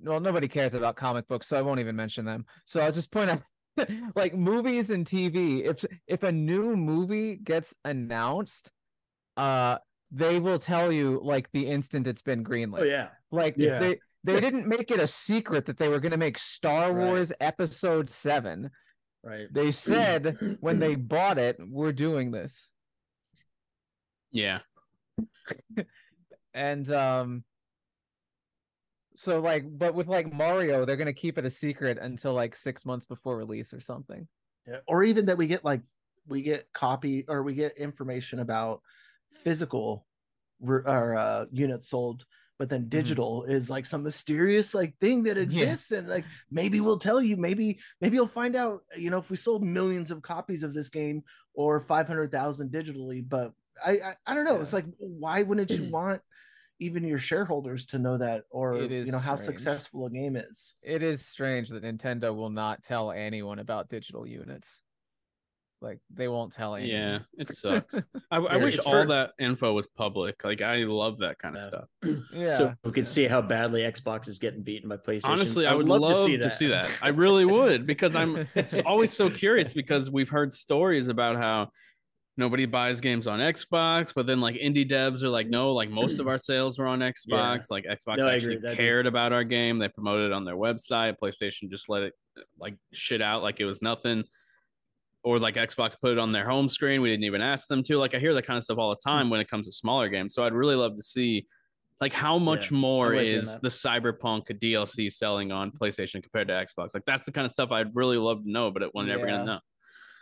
well 0.00 0.20
nobody 0.20 0.48
cares 0.48 0.74
about 0.74 0.96
comic 0.96 1.28
books 1.28 1.46
so 1.46 1.56
i 1.56 1.62
won't 1.62 1.80
even 1.80 1.96
mention 1.96 2.24
them. 2.24 2.44
So 2.66 2.80
i'll 2.80 2.92
just 2.92 3.10
point 3.10 3.30
out 3.30 3.42
like 4.14 4.34
movies 4.34 4.90
and 4.90 5.04
tv 5.06 5.64
if 5.64 5.84
if 6.06 6.22
a 6.22 6.30
new 6.32 6.76
movie 6.76 7.36
gets 7.36 7.74
announced 7.84 8.70
uh 9.36 9.78
they 10.12 10.38
will 10.38 10.58
tell 10.58 10.92
you 10.92 11.20
like 11.24 11.50
the 11.52 11.66
instant 11.68 12.06
it's 12.06 12.22
been 12.22 12.44
greenlit 12.44 12.80
Oh 12.80 12.84
yeah. 12.84 13.08
like 13.32 13.54
Yeah. 13.56 13.78
they 13.80 13.98
they 14.22 14.40
didn't 14.40 14.66
make 14.68 14.90
it 14.90 15.00
a 15.00 15.06
secret 15.06 15.66
that 15.66 15.76
they 15.76 15.88
were 15.88 16.00
going 16.00 16.12
to 16.12 16.18
make 16.18 16.38
Star 16.38 16.92
Right. 16.92 17.04
Wars 17.06 17.32
episode 17.40 18.08
7 18.08 18.70
Right. 19.24 19.48
they 19.52 19.70
said 19.70 20.56
when 20.60 20.78
they 20.78 20.94
bought 20.94 21.38
it 21.38 21.56
we're 21.60 21.92
doing 21.92 22.30
this 22.30 22.68
Yeah. 24.30 24.60
and 26.54 26.90
um 26.92 27.44
so 29.16 29.40
like 29.40 29.64
but 29.78 29.94
with 29.94 30.08
like 30.08 30.32
mario 30.32 30.84
they're 30.84 30.96
gonna 30.96 31.12
keep 31.12 31.38
it 31.38 31.44
a 31.44 31.50
secret 31.50 31.98
until 32.00 32.32
like 32.32 32.56
six 32.56 32.84
months 32.84 33.06
before 33.06 33.36
release 33.36 33.72
or 33.72 33.80
something. 33.80 34.26
Yeah, 34.66 34.78
or 34.88 35.04
even 35.04 35.26
that 35.26 35.38
we 35.38 35.46
get 35.46 35.64
like 35.64 35.82
we 36.26 36.42
get 36.42 36.72
copy 36.72 37.24
or 37.28 37.42
we 37.42 37.54
get 37.54 37.76
information 37.76 38.40
about 38.40 38.80
physical 39.30 40.06
re- 40.60 40.82
or 40.86 41.16
uh, 41.16 41.44
units 41.52 41.88
sold 41.90 42.24
but 42.58 42.68
then 42.68 42.88
digital 42.88 43.44
is 43.44 43.68
like 43.68 43.84
some 43.84 44.02
mysterious 44.02 44.74
like 44.74 44.96
thing 45.00 45.24
that 45.24 45.36
exists 45.36 45.90
and 45.90 46.08
like 46.08 46.24
maybe 46.50 46.80
we'll 46.80 46.98
tell 46.98 47.20
you 47.20 47.36
maybe 47.36 47.78
maybe 48.00 48.14
you'll 48.14 48.26
find 48.26 48.54
out 48.54 48.82
you 48.96 49.10
know 49.10 49.18
if 49.18 49.28
we 49.30 49.36
sold 49.36 49.62
millions 49.62 50.10
of 50.10 50.22
copies 50.22 50.62
of 50.62 50.72
this 50.72 50.88
game 50.88 51.22
or 51.54 51.80
500,000 51.80 52.70
digitally 52.70 53.24
but 53.28 53.52
I, 53.84 53.92
I 53.92 54.14
I 54.26 54.34
don't 54.34 54.44
know 54.44 54.60
it's 54.60 54.72
like 54.72 54.86
why 54.98 55.42
wouldn't 55.42 55.70
you 55.70 55.84
want 55.90 56.22
even 56.80 57.04
your 57.04 57.18
shareholders 57.18 57.86
to 57.86 57.98
know 57.98 58.16
that 58.18 58.44
or 58.50 58.74
It 58.76 58.90
is 58.92 59.06
you 59.06 59.12
know 59.12 59.18
how 59.18 59.36
successful 59.36 60.06
a 60.06 60.10
game 60.10 60.36
is 60.36 60.74
it 60.82 61.02
is 61.02 61.24
strange 61.24 61.68
that 61.68 61.84
nintendo 61.84 62.34
will 62.34 62.50
not 62.50 62.82
tell 62.82 63.12
anyone 63.12 63.58
about 63.60 63.88
digital 63.88 64.26
units 64.26 64.80
like 65.80 65.98
they 66.12 66.28
won't 66.28 66.52
tell 66.52 66.74
anyone 66.76 66.96
Yeah. 66.96 67.18
It 67.36 67.52
sucks. 67.54 67.94
I, 68.30 68.36
I 68.38 68.62
wish 68.64 68.76
it's 68.76 68.86
all 68.86 68.92
for- 69.02 69.06
that 69.08 69.32
info 69.38 69.74
was 69.74 69.86
public. 69.86 70.42
Like 70.42 70.62
I 70.62 70.76
love 70.84 71.18
that 71.18 71.38
kind 71.38 71.56
of 71.56 71.60
Yeah. 71.62 71.68
stuff. 71.68 72.22
yeah 72.32 72.56
So 72.56 72.74
we 72.84 72.90
could 72.92 73.04
yeah. 73.04 73.10
see 73.10 73.24
how 73.26 73.42
badly 73.42 73.82
Xbox 73.82 74.26
is 74.26 74.38
getting 74.38 74.62
beaten 74.62 74.88
by 74.88 74.96
PlayStation. 74.96 75.28
Honestly, 75.28 75.66
I 75.66 75.74
would 75.74 75.86
love, 75.86 76.00
to, 76.26 76.50
see, 76.50 76.68
that. 76.68 76.88
I 77.02 77.08
really 77.10 77.44
would 77.44 77.86
because 77.86 78.16
I'm 78.16 78.48
always 78.86 79.12
so 79.12 79.28
curious 79.28 79.74
because 79.74 80.10
we've 80.10 80.30
heard 80.30 80.54
stories 80.54 81.08
about 81.08 81.36
how 81.36 81.68
nobody 82.36 82.66
buys 82.66 83.00
games 83.00 83.26
on 83.26 83.38
Xbox, 83.38 84.12
but 84.14 84.26
then 84.26 84.40
like 84.40 84.56
indie 84.56 84.88
devs 84.88 85.22
are 85.22 85.28
like, 85.28 85.48
no, 85.48 85.72
like 85.72 85.90
most 85.90 86.18
of 86.18 86.26
our 86.28 86.38
sales 86.38 86.78
were 86.78 86.86
on 86.86 87.00
Xbox. 87.00 87.70
Like 87.70 87.84
Xbox 87.84 88.18
No, 88.18 88.28
actually 88.28 88.56
agree. 88.56 88.70
Be- 88.70 88.76
cared 88.76 89.06
about 89.06 89.32
our 89.32 89.44
game. 89.44 89.78
They 89.78 89.88
promoted 89.88 90.26
it 90.26 90.32
on 90.32 90.44
their 90.44 90.56
website. 90.56 91.16
PlayStation 91.22 91.70
just 91.70 91.88
let 91.88 92.02
it 92.02 92.14
like 92.58 92.74
shit 92.92 93.22
out 93.22 93.42
like 93.42 93.60
it 93.60 93.64
was 93.64 93.82
nothing. 93.82 94.24
Or 95.22 95.38
like 95.38 95.54
Xbox 95.54 95.98
put 95.98 96.12
it 96.12 96.18
on 96.18 96.32
their 96.32 96.46
home 96.46 96.68
screen. 96.68 97.00
We 97.00 97.08
didn't 97.08 97.24
even 97.24 97.40
ask 97.40 97.66
them 97.66 97.82
to. 97.84 97.96
Like 97.96 98.14
I 98.14 98.18
hear 98.18 98.34
that 98.34 98.46
kind 98.46 98.58
of 98.58 98.64
stuff 98.64 98.76
all 98.78 98.90
the 98.90 98.96
time 98.96 99.28
mm. 99.28 99.30
when 99.30 99.40
it 99.40 99.48
comes 99.48 99.66
to 99.66 99.72
smaller 99.72 100.08
games. 100.10 100.34
So 100.34 100.42
I'd 100.44 100.52
really 100.52 100.74
love 100.74 100.96
to 100.96 101.02
see 101.02 101.46
like 102.00 102.12
how 102.12 102.36
much 102.36 102.70
Yeah, 102.70 102.76
more 102.78 103.06
I'm 103.10 103.16
with 103.16 103.26
you 103.28 103.38
on 103.38 103.38
is 103.38 103.58
the 103.60 103.68
cyberpunk 103.68 104.48
DLC 104.58 105.10
selling 105.10 105.52
on 105.52 105.70
PlayStation 105.70 106.22
compared 106.22 106.48
to 106.48 106.54
Xbox? 106.54 106.92
Like 106.92 107.04
that's 107.06 107.24
the 107.24 107.32
kind 107.32 107.46
of 107.46 107.52
stuff 107.52 107.70
I'd 107.70 107.94
really 107.94 108.18
love 108.18 108.42
to 108.42 108.50
know, 108.50 108.70
but 108.70 108.82
it, 108.82 108.94
we're 108.94 109.04
never 109.04 109.26
Yeah. 109.26 109.38
gonna 109.38 109.44
know. 109.44 109.60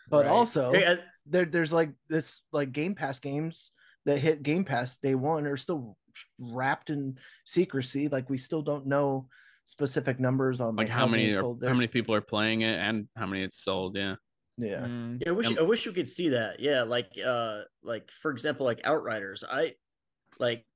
but 0.08 0.26
Right. 0.26 0.30
also 0.32 0.72
Hey, 0.72 0.98
there 1.26 1.44
there's 1.44 1.72
like 1.72 1.90
this 2.08 2.42
like 2.52 2.72
Game 2.72 2.94
Pass 2.94 3.18
games 3.18 3.72
that 4.04 4.18
hit 4.18 4.42
Game 4.42 4.64
Pass 4.64 4.98
day 4.98 5.14
one 5.14 5.46
are 5.46 5.56
still 5.56 5.96
wrapped 6.38 6.90
in 6.90 7.18
secrecy. 7.44 8.08
Like 8.08 8.28
we 8.30 8.38
still 8.38 8.62
don't 8.62 8.86
know 8.86 9.28
specific 9.64 10.18
numbers 10.18 10.60
on 10.60 10.76
Like 10.76 10.88
how 10.88 11.06
many 11.06 11.28
are, 11.30 11.40
sold 11.40 11.64
how 11.64 11.74
many 11.74 11.86
people 11.86 12.14
are 12.14 12.20
playing 12.20 12.62
it 12.62 12.78
and 12.78 13.08
how 13.16 13.26
many 13.26 13.42
it's 13.42 13.62
sold. 13.62 13.96
Yeah. 13.96 14.16
Yeah, 14.58 14.80
Mm. 14.82 15.18
Yeah, 15.24 15.30
I 15.30 15.32
wish 15.32 15.56
I 15.56 15.62
wish 15.62 15.86
you 15.86 15.92
could 15.92 16.08
see 16.08 16.28
that. 16.30 16.60
Yeah, 16.60 16.82
like 16.82 17.12
uh 17.24 17.62
like 17.82 18.10
for 18.20 18.30
example, 18.30 18.66
like 18.66 18.82
Outriders. 18.84 19.44
I 19.48 19.74
like 20.38 20.66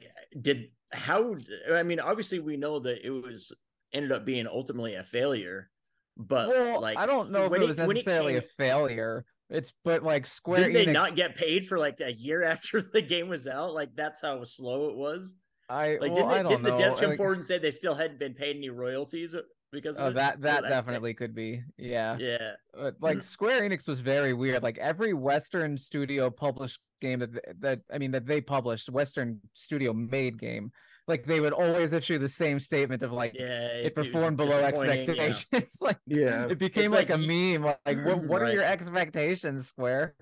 did 0.40 0.70
how 0.92 1.36
I 1.70 1.82
mean, 1.82 2.00
obviously 2.00 2.38
we 2.38 2.56
know 2.56 2.78
that 2.80 3.04
it 3.04 3.10
was 3.10 3.52
ended 3.92 4.12
up 4.12 4.24
being 4.24 4.46
ultimately 4.46 4.94
a 4.94 5.04
failure, 5.04 5.70
but 6.16 6.48
well 6.48 6.80
like 6.80 6.96
i 6.96 7.04
don't 7.06 7.30
know 7.30 7.44
if 7.44 7.50
when 7.50 7.62
it 7.62 7.68
was 7.68 7.76
when 7.76 7.88
necessarily 7.88 8.36
a 8.36 8.40
came- 8.40 8.50
failure 8.56 9.24
it's 9.50 9.72
but 9.84 10.02
like 10.02 10.26
square 10.26 10.64
Did 10.64 10.74
they 10.74 10.86
Enix, 10.86 10.92
not 10.92 11.16
get 11.16 11.36
paid 11.36 11.66
for 11.66 11.78
like 11.78 12.00
a 12.00 12.12
year 12.12 12.42
after 12.42 12.80
the 12.92 13.02
game 13.02 13.28
was 13.28 13.46
out? 13.46 13.74
Like 13.74 13.94
that's 13.94 14.20
how 14.20 14.42
slow 14.44 14.88
it 14.90 14.96
was. 14.96 15.34
i 15.68 15.96
Like 16.00 16.12
well, 16.12 16.14
didn't, 16.14 16.28
they, 16.28 16.34
don't 16.42 16.48
didn't 16.48 16.62
the 16.64 16.70
know 16.70 16.78
devs 16.94 17.00
come 17.00 17.10
like- 17.10 17.16
forward 17.18 17.36
and 17.38 17.46
say 17.46 17.58
they 17.58 17.70
still 17.70 17.94
hadn't 17.94 18.18
been 18.18 18.34
paid 18.34 18.56
any 18.56 18.70
royalties 18.70 19.34
because 19.72 19.96
of 19.98 20.04
oh 20.04 20.08
it? 20.08 20.14
that 20.14 20.40
that 20.42 20.62
definitely 20.62 21.12
could 21.12 21.34
be 21.34 21.60
yeah 21.76 22.16
Yeah, 22.18 22.52
Uh, 22.76 22.92
like 23.00 23.22
Square 23.22 23.62
Enix 23.62 23.88
was 23.88 24.00
very 24.00 24.32
weird. 24.32 24.62
Like 24.62 24.78
every 24.78 25.12
Western 25.12 25.76
studio 25.76 26.30
published 26.30 26.78
game 27.00 27.18
that 27.18 27.60
that 27.60 27.80
I 27.92 27.98
mean 27.98 28.12
that 28.12 28.26
they 28.26 28.40
published, 28.40 28.88
Western 28.88 29.40
studio 29.54 29.92
made 29.92 30.38
game, 30.38 30.70
like 31.08 31.24
they 31.26 31.40
would 31.40 31.52
always 31.52 31.92
issue 31.92 32.18
the 32.18 32.28
same 32.28 32.58
statement 32.58 33.02
of 33.02 33.12
like 33.12 33.34
yeah. 33.34 33.66
it 33.68 33.86
it's- 33.86 33.96
was 33.96 34.08
performed 34.08 34.36
below 34.36 34.48
disappointing, 34.58 35.16
yeah. 35.16 35.22
expectations. 35.22 35.78
like 35.82 35.98
yeah. 36.06 36.46
it 36.48 36.58
became 36.58 36.90
like 36.90 37.10
like, 37.10 37.18
a 37.18 37.22
y- 37.22 37.26
meme. 37.58 37.74
Like 37.86 38.04
what 38.04 38.24
what 38.24 38.42
are 38.42 38.52
your 38.52 38.64
expectations, 38.64 39.68
Square? 39.68 40.14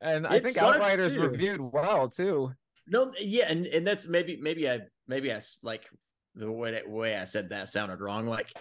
And 0.00 0.26
I 0.26 0.40
think 0.40 0.58
Outriders 0.58 1.14
too. 1.14 1.20
reviewed 1.22 1.60
well 1.60 2.08
too. 2.08 2.52
No, 2.86 3.12
yeah, 3.20 3.46
and 3.48 3.66
and 3.66 3.86
that's 3.86 4.06
maybe 4.06 4.36
maybe 4.40 4.68
I 4.68 4.80
maybe 5.08 5.32
I 5.32 5.36
s- 5.36 5.58
like 5.62 5.88
the 6.34 6.50
way 6.52 6.72
that 6.72 6.88
way 6.88 7.16
I 7.16 7.24
said 7.24 7.48
that 7.48 7.68
sounded 7.68 8.00
wrong. 8.00 8.26
Like 8.26 8.52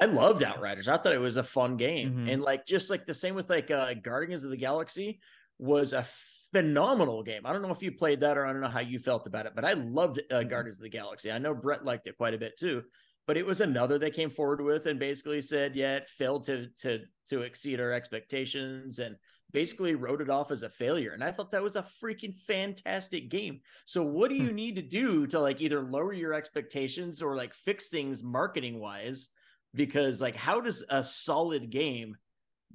I 0.00 0.06
loved 0.06 0.42
Outriders. 0.42 0.88
I 0.88 0.98
thought 0.98 1.12
it 1.14 1.20
was 1.20 1.36
a 1.36 1.42
fun 1.44 1.76
game, 1.76 2.12
Mhm. 2.26 2.32
and 2.32 2.42
like 2.42 2.66
just 2.66 2.90
like 2.90 3.06
the 3.06 3.14
same 3.14 3.34
with 3.36 3.48
like 3.48 3.70
uh 3.70 3.94
Guardians 3.94 4.42
of 4.42 4.50
the 4.50 4.56
Galaxy 4.56 5.20
was 5.58 5.92
a 5.92 6.04
phenomenal 6.52 7.22
game. 7.22 7.42
I 7.44 7.52
don't 7.52 7.62
know 7.62 7.72
if 7.72 7.82
you 7.82 7.92
played 7.92 8.20
that 8.20 8.36
or 8.36 8.46
I 8.46 8.52
don't 8.52 8.62
know 8.62 8.68
how 8.68 8.80
you 8.80 8.98
felt 8.98 9.26
about 9.26 9.46
it, 9.46 9.52
but 9.54 9.64
I 9.64 9.74
loved 9.74 10.20
uh, 10.30 10.42
Guardians 10.42 10.76
of 10.76 10.82
the 10.82 10.88
Galaxy. 10.88 11.30
I 11.30 11.38
know 11.38 11.54
Brett 11.54 11.84
liked 11.84 12.06
it 12.06 12.16
quite 12.16 12.34
a 12.34 12.38
bit 12.38 12.58
too. 12.58 12.82
But 13.26 13.36
it 13.36 13.46
was 13.46 13.60
another 13.60 13.96
they 13.96 14.10
came 14.10 14.30
forward 14.30 14.60
with 14.60 14.86
and 14.86 14.98
basically 14.98 15.40
said, 15.40 15.76
yeah, 15.76 15.96
it 15.96 16.08
failed 16.08 16.42
to 16.46 16.66
to 16.78 17.02
to 17.28 17.42
exceed 17.42 17.80
our 17.80 17.92
expectations 17.92 18.98
and 18.98 19.14
basically 19.52 19.94
wrote 19.94 20.20
it 20.20 20.30
off 20.30 20.50
as 20.50 20.62
a 20.62 20.68
failure. 20.68 21.12
And 21.12 21.22
I 21.22 21.30
thought 21.30 21.52
that 21.52 21.62
was 21.62 21.76
a 21.76 21.86
freaking 22.02 22.34
fantastic 22.46 23.30
game. 23.30 23.60
So 23.86 24.02
what 24.02 24.30
do 24.30 24.36
you 24.36 24.52
need 24.52 24.76
to 24.76 24.82
do 24.82 25.26
to 25.28 25.40
like 25.40 25.60
either 25.60 25.82
lower 25.82 26.12
your 26.12 26.32
expectations 26.32 27.22
or 27.22 27.36
like 27.36 27.54
fix 27.54 27.88
things 27.88 28.24
marketing 28.24 28.80
wise? 28.80 29.28
Because 29.74 30.20
like 30.20 30.34
how 30.34 30.60
does 30.60 30.82
a 30.88 31.04
solid 31.04 31.70
game 31.70 32.16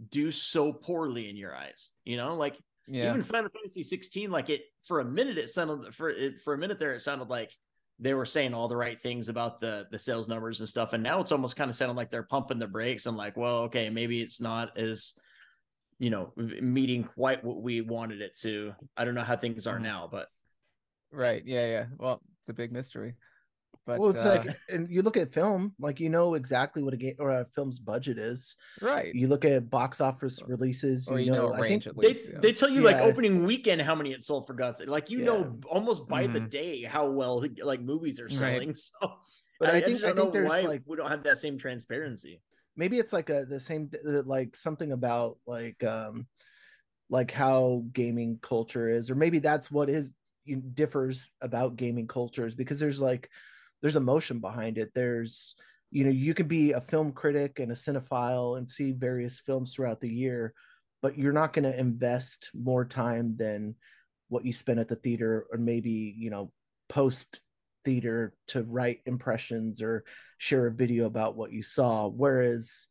do 0.10 0.32
so 0.32 0.72
poorly 0.72 1.30
in 1.30 1.36
your 1.36 1.56
eyes? 1.56 1.92
You 2.06 2.18
know, 2.18 2.36
like 2.36 2.58
Yeah. 2.88 3.10
even 3.10 3.24
Final 3.24 3.50
Fantasy 3.50 3.84
16, 3.84 4.30
like 4.32 4.50
it 4.50 4.62
for 4.88 5.00
a 5.00 5.06
minute, 5.06 5.38
it 5.38 5.50
sounded 5.50 5.94
for 5.96 6.10
it 6.10 6.42
for 6.44 6.54
a 6.54 6.58
minute 6.58 6.80
there, 6.80 6.94
it 6.94 7.02
sounded 7.02 7.30
like 7.30 7.52
they 8.00 8.14
were 8.14 8.26
saying 8.26 8.54
all 8.54 8.68
the 8.68 8.76
right 8.76 9.00
things 9.00 9.30
about 9.30 9.60
the 9.60 9.88
the 9.92 9.98
sales 10.00 10.28
numbers 10.28 10.60
and 10.60 10.68
stuff. 10.70 10.94
And 10.94 11.02
now 11.02 11.20
it's 11.22 11.32
almost 11.32 11.56
kind 11.56 11.70
of 11.70 11.76
sounding 11.76 11.96
like 11.96 12.12
they're 12.12 12.24
pumping 12.24 12.60
the 12.60 12.68
brakes 12.68 13.06
and 13.06 13.16
like, 13.18 13.38
well, 13.38 13.60
okay, 13.64 13.90
maybe 13.90 14.22
it's 14.22 14.42
not 14.42 14.78
as 14.78 15.14
you 15.98 16.10
know 16.10 16.34
meeting 16.36 17.04
quite 17.06 17.44
what 17.44 17.62
we 17.62 17.80
wanted 17.82 18.22
it 18.22 18.36
to. 18.42 18.74
I 18.98 19.06
don't 19.06 19.16
know 19.16 19.24
how 19.24 19.38
things 19.38 19.66
are 19.66 19.80
Mhm. 19.80 19.84
now, 19.84 20.10
but 20.12 20.28
Right. 21.12 21.44
Yeah. 21.46 21.66
Yeah. 21.66 21.86
Well, 21.98 22.22
it's 22.42 22.50
a 22.50 22.54
big 22.54 22.74
mystery. 22.74 23.16
But 23.86 24.00
well, 24.00 24.10
it's 24.10 24.26
uh, 24.26 24.44
like, 24.44 24.60
and 24.70 24.90
you 24.90 25.04
look 25.04 25.16
at 25.16 25.32
film, 25.32 25.74
like 25.80 26.00
you 26.00 26.10
know 26.10 26.34
exactly 26.34 26.82
what 26.82 26.96
a 26.96 26.98
game 26.98 27.16
or 27.20 27.30
a 27.30 27.46
film's 27.54 27.78
budget 27.78 28.18
is. 28.18 28.56
right. 28.82 29.14
You 29.14 29.28
look 29.28 29.46
at 29.46 29.70
box 29.70 30.02
office 30.02 30.42
releases, 30.48 31.08
or 31.08 31.20
you 31.20 31.32
know, 31.32 31.54
I 31.54 31.60
range 31.62 31.86
think 31.86 31.96
at 31.98 32.02
they 32.02 32.32
yeah. 32.32 32.40
they 32.42 32.52
tell 32.52 32.70
you 32.70 32.82
like 32.82 32.98
opening 32.98 33.46
weekend 33.46 33.82
how 33.84 33.94
many 33.94 34.12
it 34.12 34.24
sold 34.24 34.48
for 34.48 34.54
God's 34.54 34.80
sake. 34.80 34.88
Like 34.88 35.10
you 35.12 35.20
know 35.20 35.60
almost 35.70 36.08
by 36.08 36.26
the 36.26 36.40
Mhm. 36.40 36.50
day 36.50 36.84
how 36.84 37.08
well 37.10 37.46
like 37.62 37.82
movies 37.82 38.20
are 38.20 38.26
Right. 38.26 38.38
selling. 38.38 38.76
So 39.02 39.12
But 39.60 39.70
I, 39.70 39.78
I, 39.78 39.82
think 39.82 39.92
just 40.02 40.04
I 40.04 40.08
don't 40.08 40.16
think 40.18 40.28
know 40.28 40.32
there's 40.34 40.50
why 40.50 40.62
like 40.62 40.82
we 40.86 40.98
don't 40.98 41.10
have 41.10 41.24
that 41.24 41.38
same 41.38 41.58
transparency. 41.58 42.42
maybe 42.76 43.00
it's 43.00 43.14
like 43.14 43.30
a 43.30 43.46
the 43.46 43.60
same 43.60 43.90
like 44.26 44.56
something 44.56 44.92
about 44.92 45.38
like 45.48 45.82
um 45.84 46.28
like 47.10 47.32
how 47.32 47.84
gaming 47.94 48.40
culture 48.42 48.90
is 48.90 49.10
or 49.10 49.16
maybe 49.16 49.40
that's 49.40 49.72
what 49.72 49.90
is 49.90 50.14
differs 50.74 51.32
about 51.42 51.76
gaming 51.76 52.08
cultures 52.08 52.54
because 52.54 52.80
there's 52.80 53.02
like 53.02 53.30
there's 53.86 53.96
emotion 53.96 54.40
behind 54.40 54.80
it. 54.80 54.90
There's 54.96 55.54
you 55.92 56.04
know 56.04 56.10
you 56.10 56.34
could 56.34 56.48
be 56.48 56.72
a 56.72 56.82
film 56.82 57.12
critic 57.12 57.60
and 57.60 57.72
a 57.72 57.76
cinephile 57.76 58.58
and 58.58 58.68
see 58.68 58.92
various 58.92 59.40
films 59.40 59.76
throughout 59.76 60.02
the 60.02 60.10
year 60.10 60.56
but 61.04 61.20
you're 61.20 61.32
not 61.32 61.54
going 61.54 61.64
to 61.64 61.80
invest 61.80 62.50
more 62.56 62.84
time 62.84 63.36
than 63.38 63.76
what 64.30 64.44
you 64.44 64.52
spend 64.52 64.80
at 64.80 64.88
the 64.88 64.96
theater 64.96 65.46
or 65.52 65.60
maybe 65.60 66.16
you 66.18 66.32
know 66.32 66.52
post 66.90 67.42
theater 67.84 68.34
to 68.48 68.64
write 68.64 69.02
impressions 69.06 69.84
or 69.84 70.04
share 70.40 70.66
a 70.66 70.72
video 70.72 71.06
about 71.06 71.36
what 71.36 71.52
you 71.52 71.62
saw. 71.62 72.08
Whereas 72.08 72.88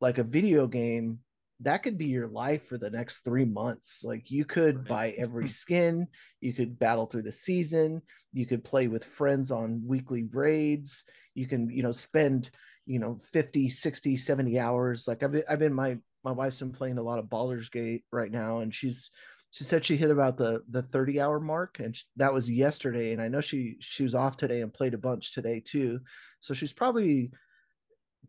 like 0.00 0.16
a 0.16 0.24
video 0.24 0.66
game 0.66 1.18
that 1.62 1.82
could 1.82 1.98
be 1.98 2.06
your 2.06 2.28
life 2.28 2.66
for 2.66 2.78
the 2.78 2.90
next 2.90 3.20
three 3.20 3.44
months. 3.44 4.02
Like 4.04 4.30
you 4.30 4.44
could 4.44 4.78
right. 4.78 4.88
buy 4.88 5.10
every 5.10 5.48
skin, 5.62 6.06
you 6.40 6.52
could 6.52 6.78
battle 6.78 7.06
through 7.06 7.22
the 7.22 7.32
season, 7.32 8.02
you 8.32 8.46
could 8.46 8.64
play 8.64 8.88
with 8.88 9.04
friends 9.04 9.50
on 9.50 9.82
weekly 9.84 10.24
raids, 10.32 11.04
you 11.34 11.46
can, 11.46 11.68
you 11.70 11.82
know, 11.82 11.92
spend, 11.92 12.50
you 12.86 12.98
know, 12.98 13.20
50, 13.32 13.68
60, 13.68 14.16
70 14.16 14.58
hours. 14.58 15.06
Like 15.06 15.22
I've 15.22 15.32
been, 15.32 15.44
I've 15.48 15.58
been 15.58 15.74
my 15.74 15.98
my 16.22 16.32
wife's 16.32 16.58
been 16.58 16.72
playing 16.72 16.98
a 16.98 17.02
lot 17.02 17.18
of 17.18 17.30
Baldur's 17.30 17.70
Gate 17.70 18.04
right 18.12 18.30
now, 18.30 18.58
and 18.58 18.74
she's 18.74 19.10
she 19.50 19.64
said 19.64 19.84
she 19.84 19.96
hit 19.96 20.10
about 20.10 20.36
the 20.36 20.62
the 20.70 20.82
30 20.82 21.20
hour 21.20 21.40
mark 21.40 21.80
and 21.80 21.96
she, 21.96 22.04
that 22.16 22.32
was 22.32 22.50
yesterday 22.50 23.12
and 23.12 23.20
i 23.20 23.28
know 23.28 23.40
she 23.40 23.76
she 23.80 24.02
was 24.02 24.14
off 24.14 24.36
today 24.36 24.60
and 24.62 24.72
played 24.72 24.94
a 24.94 24.98
bunch 24.98 25.32
today 25.32 25.60
too 25.60 25.98
so 26.38 26.54
she's 26.54 26.72
probably 26.72 27.30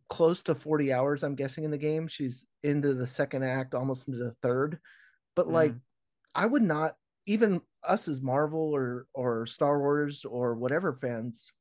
close 0.10 0.44
to 0.44 0.56
40 0.56 0.92
hours 0.92 1.24
i'm 1.24 1.36
guessing 1.36 1.64
in 1.64 1.72
the 1.72 1.78
game. 1.78 2.08
She's 2.08 2.46
into 2.64 2.94
the 2.94 3.08
second 3.08 3.44
act 3.44 3.74
almost 3.74 4.08
into 4.08 4.20
the 4.20 4.36
third. 4.44 4.80
But 5.36 5.48
mm. 5.48 5.54
like 5.54 5.74
i 6.36 6.46
would 6.46 6.64
not 6.64 6.96
even 7.26 7.62
us 7.84 8.08
as 8.08 8.22
marvel 8.22 8.76
or 8.76 9.08
or 9.14 9.46
star 9.46 9.80
wars 9.80 10.26
or 10.26 10.56
whatever 10.56 10.98
fans 11.02 11.52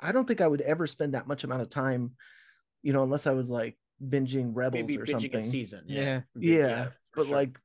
i 0.00 0.12
don't 0.12 0.26
think 0.26 0.40
i 0.40 0.46
would 0.46 0.60
ever 0.62 0.86
spend 0.86 1.14
that 1.14 1.26
much 1.26 1.44
amount 1.44 1.62
of 1.62 1.70
time 1.70 2.12
you 2.82 2.92
know 2.92 3.02
unless 3.02 3.26
i 3.26 3.32
was 3.32 3.50
like 3.50 3.76
binging 4.02 4.50
rebels 4.54 4.80
maybe 4.80 4.98
or 4.98 5.04
binging 5.04 5.10
something. 5.10 5.36
a 5.36 5.42
season 5.42 5.82
yeah. 5.86 6.20
Yeah, 6.38 6.58
yeah 6.58 6.86
but 7.14 7.26
sure. 7.26 7.36
like 7.36 7.58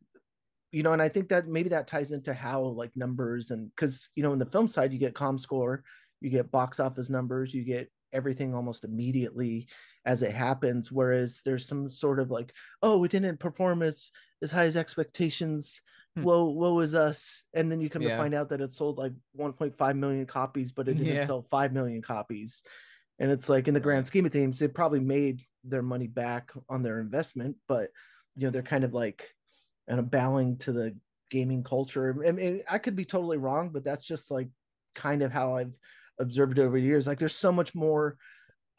you 0.72 0.84
know 0.84 0.94
and 0.94 1.02
i 1.02 1.10
think 1.10 1.30
that 1.30 1.48
maybe 1.48 1.70
that 1.70 1.88
ties 1.88 2.12
into 2.12 2.34
how 2.34 2.62
like 2.62 2.92
numbers 2.96 3.52
and 3.52 3.70
because 3.70 4.10
you 4.16 4.24
know 4.24 4.34
in 4.34 4.40
the 4.40 4.46
film 4.46 4.68
side 4.68 4.92
you 4.92 5.00
get 5.00 5.14
comScore 5.14 5.80
you 6.22 6.30
get 6.30 6.52
box 6.52 6.80
office 6.80 7.10
numbers 7.10 7.54
you 7.54 7.64
get 7.64 7.90
everything 8.16 8.56
almost 8.56 8.84
immediately 8.84 9.68
as 10.06 10.24
it 10.24 10.34
happens 10.34 10.92
whereas 10.92 11.42
there's 11.46 11.68
some 11.68 11.90
sort 11.90 12.20
of 12.20 12.32
like 12.32 12.54
oh 12.82 13.04
it 13.04 13.12
didn't 13.12 13.40
perform 13.40 13.82
as 13.82 14.12
as 14.42 14.52
high 14.52 14.66
as 14.66 14.78
expectations 14.78 15.82
hmm. 16.16 16.24
woe 16.24 16.46
woe 16.46 16.80
is 16.80 16.96
us 16.96 17.44
and 17.54 17.72
then 17.72 17.82
you 17.82 17.90
come 17.90 18.02
yeah. 18.02 18.12
to 18.12 18.18
find 18.18 18.34
out 18.34 18.50
that 18.50 18.62
it 18.62 18.74
sold 18.74 18.98
like 18.98 19.14
1.5 19.38 19.98
million 19.98 20.26
copies 20.26 20.72
but 20.72 20.88
it 20.88 20.98
didn't 20.98 21.16
yeah. 21.16 21.26
sell 21.26 21.46
5 21.52 21.74
million 21.74 22.02
copies 22.02 22.64
and 23.20 23.32
it's 23.32 23.50
like 23.50 23.68
in 23.68 23.74
the 23.74 23.80
grand 23.80 24.08
scheme 24.08 24.26
of 24.26 24.32
things 24.32 24.58
they 24.58 24.68
probably 24.68 25.00
made 25.00 25.42
their 25.64 25.84
money 25.84 26.08
back 26.08 26.52
on 26.70 26.82
their 26.82 27.00
investment 27.00 27.56
but 27.68 27.90
you 28.36 28.46
know 28.46 28.52
they're 28.52 28.62
kind 28.62 28.84
of 28.84 28.94
like 28.94 29.30
and 29.88 30.00
a 30.00 30.04
bowing 30.04 30.58
to 30.58 30.72
the 30.72 30.96
gaming 31.32 31.64
culture 31.64 32.16
I 32.26 32.32
mean, 32.32 32.62
I 32.70 32.78
could 32.78 32.96
be 32.96 33.06
totally 33.06 33.38
wrong 33.38 33.70
but 33.70 33.84
that's 33.84 34.06
just 34.06 34.30
like 34.32 34.50
kind 34.96 35.22
of 35.22 35.32
how 35.32 35.56
I've 35.56 35.74
observed 36.20 36.60
over 36.60 36.80
the 36.80 36.86
years 36.86 37.08
like 37.08 37.20
there's 37.20 37.36
so 37.36 37.52
much 37.52 37.76
more 37.76 38.18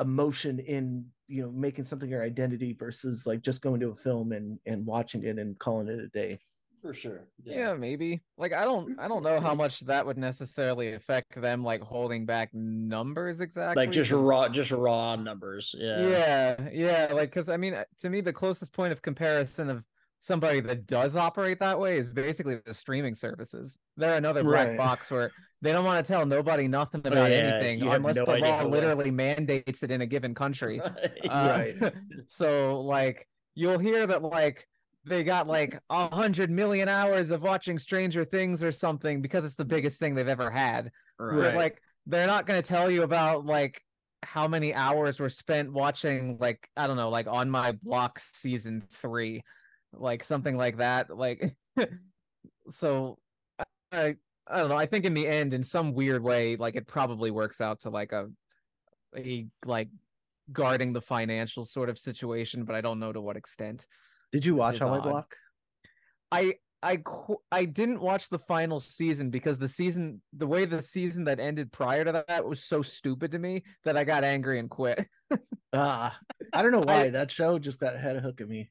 emotion 0.00 0.59
in 0.59 1.05
you 1.26 1.43
know 1.43 1.50
making 1.50 1.85
something 1.85 2.09
your 2.09 2.23
identity 2.23 2.73
versus 2.78 3.26
like 3.26 3.43
just 3.43 3.62
going 3.62 3.81
to 3.81 3.90
a 3.90 3.97
film 3.97 4.33
and 4.33 4.59
and 4.66 4.85
watching 4.85 5.25
it 5.25 5.38
and 5.38 5.59
calling 5.59 5.88
it 5.88 5.99
a 5.99 6.09
day 6.09 6.38
for 6.83 6.93
sure 6.93 7.25
yeah. 7.43 7.57
yeah. 7.57 7.75
maybe 7.75 8.21
like 8.37 8.52
i 8.52 8.64
don't 8.64 8.99
i 9.00 9.09
don't 9.09 9.23
know 9.23 9.40
how 9.40 9.55
much 9.62 9.81
that 9.81 10.05
would 10.05 10.19
necessarily 10.19 10.93
affect 10.93 11.40
them 11.40 11.64
like 11.64 11.81
holding 11.81 12.26
back 12.26 12.50
numbers 12.52 13.40
exactly 13.40 13.83
like 13.83 13.90
just 13.90 14.11
raw 14.11 14.49
just 14.49 14.71
raw 14.71 15.16
numbers 15.16 15.75
yeah 15.76 16.09
yeah 16.09 16.69
yeah 16.73 17.09
like 17.12 17.31
because 17.31 17.49
i 17.49 17.57
mean 17.57 17.76
to 17.99 18.11
me 18.11 18.21
the 18.21 18.33
closest 18.33 18.72
point 18.72 18.92
of 18.92 19.03
comparison 19.03 19.70
of 19.70 19.87
somebody 20.18 20.61
that 20.61 20.87
does 20.87 21.16
operate 21.16 21.59
that 21.61 21.79
way 21.79 21.98
is 21.98 22.11
basically 22.11 22.59
the 22.64 22.74
streaming 22.74 23.14
services. 23.14 23.79
They're 23.96 24.16
another 24.16 24.42
black 24.42 24.68
right. 24.68 24.79
box 24.79 25.11
where 25.11 25.31
they 25.62 25.72
don't 25.72 25.85
want 25.85 26.05
to 26.05 26.12
tell 26.12 26.26
nobody 26.26 26.68
nothing 26.68 27.02
oh, 27.05 27.09
about 27.09 27.31
oh, 27.31 27.35
yeah. 27.35 27.40
anything 27.40 27.83
unless 27.88 28.16
no 28.16 28.24
the 28.24 28.38
law 28.38 28.64
literally 28.64 29.11
mandates 29.11 29.83
it 29.83 29.90
in 29.90 30.00
a 30.00 30.07
given 30.07 30.35
country. 30.35 30.81
right. 31.29 31.74
Uh, 31.81 31.90
so 32.26 32.81
like 32.81 33.29
you'll 33.55 33.79
hear 33.79 34.07
that 34.07 34.22
like 34.22 34.66
they 35.05 35.22
got 35.22 35.46
like 35.46 35.79
a 35.90 36.14
hundred 36.14 36.50
million 36.50 36.88
hours 36.88 37.31
of 37.31 37.42
watching 37.42 37.79
Stranger 37.79 38.24
Things 38.24 38.62
or 38.62 38.72
something 38.72 39.22
because 39.22 39.44
it's 39.44 39.55
the 39.55 39.64
biggest 39.64 39.98
thing 39.98 40.14
they've 40.14 40.29
ever 40.29 40.50
had. 40.50 40.90
Right. 41.18 41.37
But, 41.37 41.55
like 41.55 41.83
they're 42.07 42.26
not 42.26 42.46
going 42.46 42.61
to 42.61 42.66
tell 42.66 42.90
you 42.90 43.02
about 43.02 43.44
like 43.44 43.83
how 44.22 44.48
many 44.48 44.74
hours 44.74 45.20
were 45.20 45.29
spent 45.29 45.72
watching 45.72 46.37
like 46.40 46.68
I 46.76 46.87
don't 46.87 46.96
know 46.96 47.11
like 47.11 47.26
on 47.29 47.48
my 47.50 47.72
block 47.83 48.18
season 48.18 48.83
three 49.00 49.42
like 50.00 50.24
something 50.24 50.56
like 50.56 50.78
that 50.78 51.16
like 51.16 51.54
so 52.70 53.18
I 53.92 54.16
I 54.46 54.59
don't 54.59 54.68
know 54.68 54.76
I 54.76 54.87
think 54.87 55.04
in 55.04 55.14
the 55.14 55.26
end 55.26 55.54
in 55.54 55.62
some 55.62 55.94
weird 55.94 56.22
way 56.22 56.56
like 56.56 56.76
it 56.76 56.87
probably 56.87 57.30
works 57.30 57.61
out 57.61 57.80
to 57.80 57.90
like 57.90 58.12
a 58.12 58.28
a 59.16 59.46
like 59.64 59.88
guarding 60.52 60.92
the 60.92 61.00
financial 61.00 61.64
sort 61.64 61.88
of 61.88 61.98
situation 61.98 62.64
but 62.64 62.74
I 62.74 62.80
don't 62.80 63.00
know 63.00 63.12
to 63.12 63.20
what 63.20 63.37
extent 63.37 63.87
did 64.32 64.44
you 64.44 64.54
watch 64.54 64.80
my 64.80 65.00
block 65.00 65.35
I 66.30 66.54
I 66.82 67.02
I 67.50 67.64
didn't 67.64 68.00
watch 68.00 68.28
the 68.28 68.38
final 68.38 68.80
season 68.80 69.30
because 69.30 69.59
the 69.59 69.68
season 69.68 70.20
the 70.37 70.46
way 70.46 70.66
the 70.66 70.82
season 70.82 71.24
that 71.24 71.40
ended 71.40 71.72
prior 71.72 72.04
to 72.04 72.24
that 72.28 72.46
was 72.46 72.62
so 72.62 72.82
stupid 72.82 73.32
to 73.32 73.38
me 73.38 73.64
that 73.85 73.96
I 73.96 74.04
got 74.04 74.24
angry 74.24 74.59
and 74.59 74.70
quit. 74.70 75.06
Ah, 75.72 76.16
uh, 76.16 76.44
I 76.54 76.62
don't 76.62 76.70
know 76.70 76.80
why 76.80 77.06
I, 77.06 77.11
that 77.11 77.30
show 77.30 77.59
just 77.59 77.80
got 77.80 77.98
head 77.98 78.16
hook 78.22 78.40
at 78.40 78.48
me. 78.48 78.70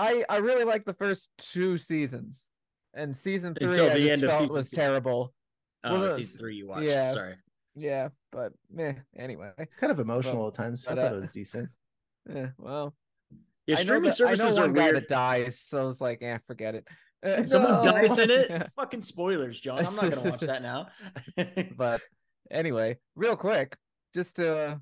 I 0.00 0.24
I 0.28 0.36
really 0.38 0.64
like 0.64 0.84
the 0.84 0.94
first 0.94 1.28
two 1.38 1.76
seasons, 1.76 2.48
and 2.94 3.14
season 3.14 3.54
three 3.54 3.66
Until 3.68 3.90
I 3.90 3.98
the 3.98 4.10
end 4.10 4.22
felt 4.22 4.50
was 4.50 4.70
two. 4.70 4.76
terrible. 4.76 5.34
Oh, 5.84 6.00
well, 6.00 6.10
season 6.10 6.38
three 6.38 6.56
you 6.56 6.68
watched. 6.68 6.84
Yeah, 6.84 7.10
sorry. 7.10 7.34
Yeah, 7.76 8.08
but 8.32 8.52
meh. 8.70 8.94
Anyway, 9.16 9.50
it's 9.58 9.74
kind 9.74 9.92
of 9.92 10.00
emotional 10.00 10.48
at 10.48 10.54
times. 10.54 10.86
But, 10.86 10.98
I 10.98 11.02
thought 11.02 11.12
uh, 11.12 11.16
it 11.16 11.20
was 11.20 11.30
decent. 11.30 11.68
Yeah, 12.32 12.48
well. 12.58 12.94
Yeah, 13.66 13.76
streaming 13.76 14.12
services 14.12 14.58
I 14.58 14.60
know 14.60 14.68
one 14.68 14.70
are 14.70 14.74
guy 14.74 14.82
weird. 14.84 14.96
that 14.96 15.08
dies, 15.08 15.58
so 15.58 15.88
it's 15.88 16.02
like, 16.02 16.18
yeah, 16.20 16.38
forget 16.46 16.74
it. 16.74 16.86
Uh, 17.24 17.44
Someone 17.44 17.84
no. 17.84 17.92
dies 17.92 18.18
in 18.18 18.30
it. 18.30 18.46
Yeah. 18.50 18.66
Fucking 18.76 19.02
spoilers, 19.02 19.58
John. 19.58 19.86
I'm 19.86 19.96
not 19.96 20.10
gonna 20.10 20.30
watch 20.30 20.40
that 20.40 20.62
now. 20.62 20.88
but 21.76 22.02
anyway, 22.50 22.98
real 23.16 23.36
quick, 23.36 23.76
just 24.14 24.36
to 24.36 24.80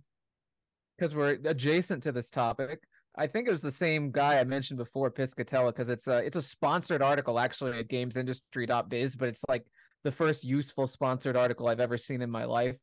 because 0.96 1.14
we're 1.14 1.38
adjacent 1.44 2.02
to 2.04 2.12
this 2.12 2.28
topic, 2.28 2.82
I 3.18 3.26
think 3.26 3.48
it 3.48 3.50
was 3.50 3.62
the 3.62 3.72
same 3.72 4.12
guy 4.12 4.38
I 4.38 4.44
mentioned 4.44 4.78
before, 4.78 5.10
Piscatella, 5.10 5.66
because 5.66 5.88
it's 5.88 6.06
a 6.06 6.18
it's 6.18 6.36
a 6.36 6.42
sponsored 6.42 7.02
article 7.02 7.38
actually 7.38 7.76
at 7.78 7.88
gamesindustry.biz, 7.88 9.16
but 9.16 9.28
it's 9.28 9.42
like 9.48 9.66
the 10.04 10.12
first 10.12 10.44
useful 10.44 10.86
sponsored 10.86 11.36
article 11.36 11.66
I've 11.66 11.80
ever 11.80 11.98
seen 11.98 12.22
in 12.22 12.30
my 12.30 12.44
life. 12.44 12.76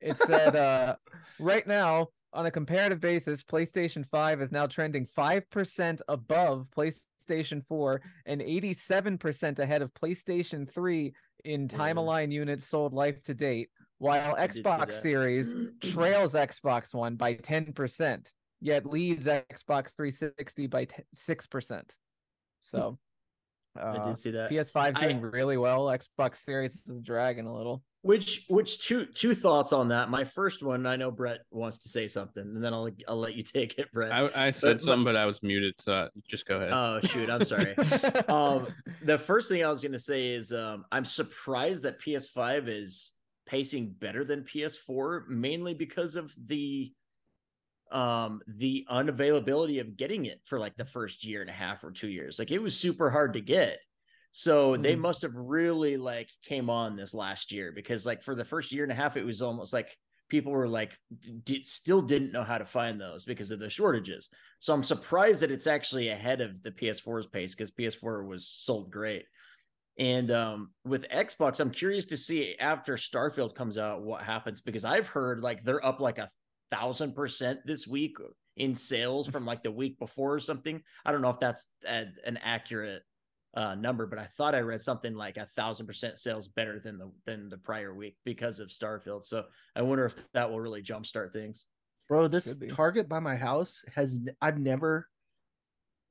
It 0.00 0.16
said 0.18 0.56
uh, 0.56 0.96
right 1.38 1.66
now, 1.66 2.08
on 2.32 2.46
a 2.46 2.50
comparative 2.50 3.00
basis, 3.00 3.44
PlayStation 3.44 4.04
5 4.10 4.42
is 4.42 4.52
now 4.52 4.66
trending 4.66 5.06
5% 5.06 6.00
above 6.08 6.66
PlayStation 6.76 7.64
4 7.66 8.02
and 8.26 8.40
87% 8.40 9.58
ahead 9.60 9.82
of 9.82 9.94
PlayStation 9.94 10.70
3 10.70 11.14
in 11.44 11.68
time 11.68 11.96
aligned 11.96 12.32
units 12.32 12.66
sold 12.66 12.92
life 12.92 13.22
to 13.22 13.34
date, 13.34 13.70
while 13.98 14.34
Xbox 14.34 14.94
Series 14.94 15.54
trails 15.80 16.34
Xbox 16.34 16.92
One 16.92 17.14
by 17.14 17.34
10% 17.36 18.32
yet 18.60 18.86
leads 18.86 19.26
Xbox 19.26 19.96
360 19.96 20.66
by 20.66 20.86
six 21.12 21.46
percent. 21.46 21.96
So 22.60 22.98
uh, 23.80 23.98
I 23.98 24.08
did 24.08 24.18
see 24.18 24.30
that. 24.32 24.50
PS5 24.50 25.00
doing 25.00 25.18
I, 25.18 25.20
really 25.20 25.56
well. 25.56 25.86
Xbox 25.86 26.36
Series 26.36 26.86
is 26.86 27.00
dragging 27.00 27.46
a 27.46 27.54
little. 27.54 27.82
Which 28.02 28.44
which 28.48 28.86
two 28.86 29.06
two 29.06 29.34
thoughts 29.34 29.72
on 29.72 29.88
that? 29.88 30.10
My 30.10 30.22
first 30.22 30.62
one, 30.62 30.86
I 30.86 30.94
know 30.94 31.10
Brett 31.10 31.40
wants 31.50 31.78
to 31.78 31.88
say 31.88 32.06
something, 32.06 32.44
and 32.44 32.62
then 32.62 32.72
I'll 32.72 32.88
I'll 33.08 33.16
let 33.16 33.34
you 33.34 33.42
take 33.42 33.78
it, 33.78 33.90
Brett. 33.92 34.12
I, 34.12 34.46
I 34.46 34.50
said 34.52 34.74
but, 34.74 34.82
something, 34.82 35.04
but 35.04 35.16
I 35.16 35.26
was 35.26 35.42
muted, 35.42 35.74
so 35.80 36.08
just 36.28 36.46
go 36.46 36.56
ahead. 36.56 36.72
Oh 36.72 37.00
shoot, 37.02 37.28
I'm 37.28 37.44
sorry. 37.44 37.74
um, 38.28 38.68
the 39.02 39.18
first 39.18 39.48
thing 39.48 39.64
I 39.64 39.68
was 39.68 39.82
gonna 39.82 39.98
say 39.98 40.28
is 40.28 40.52
um, 40.52 40.84
I'm 40.92 41.04
surprised 41.04 41.82
that 41.82 42.00
PS5 42.00 42.68
is 42.68 43.12
pacing 43.46 43.94
better 43.98 44.24
than 44.24 44.42
PS4, 44.42 45.26
mainly 45.26 45.74
because 45.74 46.14
of 46.14 46.32
the 46.46 46.92
um 47.92 48.40
the 48.48 48.84
unavailability 48.90 49.80
of 49.80 49.96
getting 49.96 50.26
it 50.26 50.40
for 50.44 50.58
like 50.58 50.76
the 50.76 50.84
first 50.84 51.24
year 51.24 51.40
and 51.40 51.50
a 51.50 51.52
half 51.52 51.84
or 51.84 51.92
two 51.92 52.08
years 52.08 52.38
like 52.38 52.50
it 52.50 52.58
was 52.58 52.78
super 52.78 53.10
hard 53.10 53.32
to 53.32 53.40
get. 53.40 53.78
So 54.32 54.72
mm-hmm. 54.72 54.82
they 54.82 54.96
must 54.96 55.22
have 55.22 55.34
really 55.34 55.96
like 55.96 56.28
came 56.42 56.68
on 56.68 56.96
this 56.96 57.14
last 57.14 57.52
year 57.52 57.72
because 57.72 58.04
like 58.04 58.22
for 58.22 58.34
the 58.34 58.44
first 58.44 58.72
year 58.72 58.82
and 58.82 58.92
a 58.92 58.96
half 58.96 59.16
it 59.16 59.24
was 59.24 59.40
almost 59.40 59.72
like 59.72 59.96
people 60.28 60.52
were 60.52 60.68
like 60.68 60.98
d- 61.44 61.62
still 61.62 62.02
didn't 62.02 62.32
know 62.32 62.42
how 62.42 62.58
to 62.58 62.66
find 62.66 63.00
those 63.00 63.24
because 63.24 63.50
of 63.50 63.60
the 63.60 63.70
shortages. 63.70 64.28
So 64.58 64.74
i'm 64.74 64.82
surprised 64.82 65.40
that 65.40 65.52
it's 65.52 65.68
actually 65.68 66.08
ahead 66.08 66.40
of 66.40 66.62
the 66.62 66.72
ps4's 66.72 67.28
pace 67.28 67.54
because 67.54 67.70
ps4 67.70 68.26
was 68.26 68.48
sold 68.48 68.90
great. 68.90 69.26
And 69.98 70.30
um, 70.30 70.70
with 70.84 71.08
Xbox, 71.08 71.58
I'm 71.58 71.70
curious 71.70 72.04
to 72.06 72.18
see 72.18 72.54
after 72.60 72.96
Starfield 72.96 73.54
comes 73.54 73.78
out 73.78 74.02
what 74.02 74.22
happens 74.22 74.60
because 74.60 74.84
I've 74.84 75.06
heard 75.06 75.40
like 75.40 75.64
they're 75.64 75.84
up 75.84 76.00
like 76.00 76.18
a 76.18 76.28
thousand 76.70 77.14
percent 77.14 77.60
this 77.64 77.86
week 77.86 78.16
in 78.56 78.74
sales 78.74 79.28
from 79.28 79.44
like 79.44 79.62
the 79.62 79.70
week 79.70 79.98
before 79.98 80.34
or 80.34 80.40
something. 80.40 80.82
I 81.04 81.12
don't 81.12 81.22
know 81.22 81.30
if 81.30 81.40
that's 81.40 81.66
a, 81.86 82.06
an 82.24 82.38
accurate 82.42 83.02
uh, 83.54 83.74
number, 83.74 84.06
but 84.06 84.18
I 84.18 84.28
thought 84.36 84.54
I 84.54 84.60
read 84.60 84.80
something 84.80 85.14
like 85.14 85.36
a 85.36 85.48
thousand 85.56 85.86
percent 85.86 86.18
sales 86.18 86.48
better 86.48 86.78
than 86.78 86.98
the 86.98 87.10
than 87.24 87.48
the 87.48 87.58
prior 87.58 87.94
week 87.94 88.16
because 88.24 88.60
of 88.60 88.68
Starfield. 88.68 89.24
So 89.24 89.44
I 89.74 89.82
wonder 89.82 90.04
if 90.04 90.14
that 90.32 90.50
will 90.50 90.60
really 90.60 90.82
jumpstart 90.82 91.32
things. 91.32 91.64
Bro, 92.08 92.28
this 92.28 92.58
Target 92.68 93.08
by 93.08 93.18
my 93.18 93.36
house 93.36 93.82
has 93.94 94.20
I've 94.40 94.58
never 94.58 95.08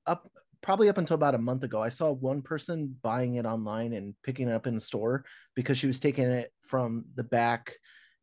up 0.06 0.30
probably 0.62 0.90
up 0.90 0.98
until 0.98 1.16
about 1.16 1.36
a 1.36 1.40
month 1.40 1.64
ago. 1.64 1.82
I 1.82 1.90
saw 1.90 2.12
one 2.12 2.42
person 2.42 2.96
buying 3.04 3.36
it 3.36 3.46
online 3.46 3.94
and 3.94 4.16
picking 4.24 4.50
it 4.50 4.54
up 4.54 4.68
in 4.68 4.74
the 4.74 4.82
store 4.82 5.24
because 5.56 5.78
she 5.78 5.88
was 5.88 6.00
taking 6.00 6.26
it 6.26 6.52
from 6.66 7.06
the 7.16 7.24
back 7.24 7.76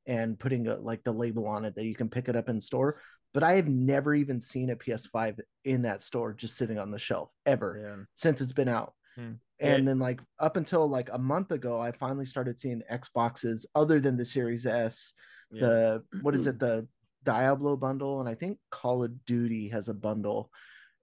and 0.06 0.38
putting 0.38 0.66
a, 0.66 0.76
like 0.76 1.02
the 1.04 1.12
label 1.12 1.46
on 1.46 1.64
it 1.64 1.74
that 1.74 1.84
you 1.84 1.94
can 1.94 2.08
pick 2.08 2.28
it 2.28 2.36
up 2.36 2.48
in 2.48 2.60
store. 2.60 2.98
But 3.34 3.42
I 3.42 3.52
have 3.54 3.68
never 3.68 4.14
even 4.14 4.40
seen 4.40 4.70
a 4.70 4.76
PS5 4.76 5.38
in 5.64 5.82
that 5.82 6.02
store 6.02 6.32
just 6.34 6.56
sitting 6.56 6.78
on 6.78 6.90
the 6.90 6.98
shelf 6.98 7.30
ever 7.46 7.80
Yeah. 7.82 8.04
since 8.14 8.40
it's 8.40 8.52
been 8.52 8.68
out. 8.68 8.94
Hmm. 9.16 9.32
And 9.60 9.86
then 9.86 9.98
like 10.00 10.20
up 10.40 10.56
until 10.56 10.88
like 10.88 11.08
a 11.12 11.18
month 11.18 11.52
ago, 11.52 11.80
I 11.80 11.92
finally 11.92 12.26
started 12.26 12.58
seeing 12.58 12.82
Xboxes 12.92 13.64
other 13.74 14.00
than 14.00 14.16
the 14.16 14.24
Series 14.24 14.66
S 14.66 15.12
Yeah. 15.52 15.60
the 15.60 16.04
what 16.22 16.34
is 16.34 16.46
it 16.46 16.58
the 16.58 16.86
diablo 17.24 17.76
bundle 17.76 18.18
and 18.18 18.28
i 18.28 18.34
think 18.34 18.58
call 18.72 19.04
of 19.04 19.24
duty 19.26 19.68
has 19.68 19.88
a 19.88 19.94
bundle 19.94 20.50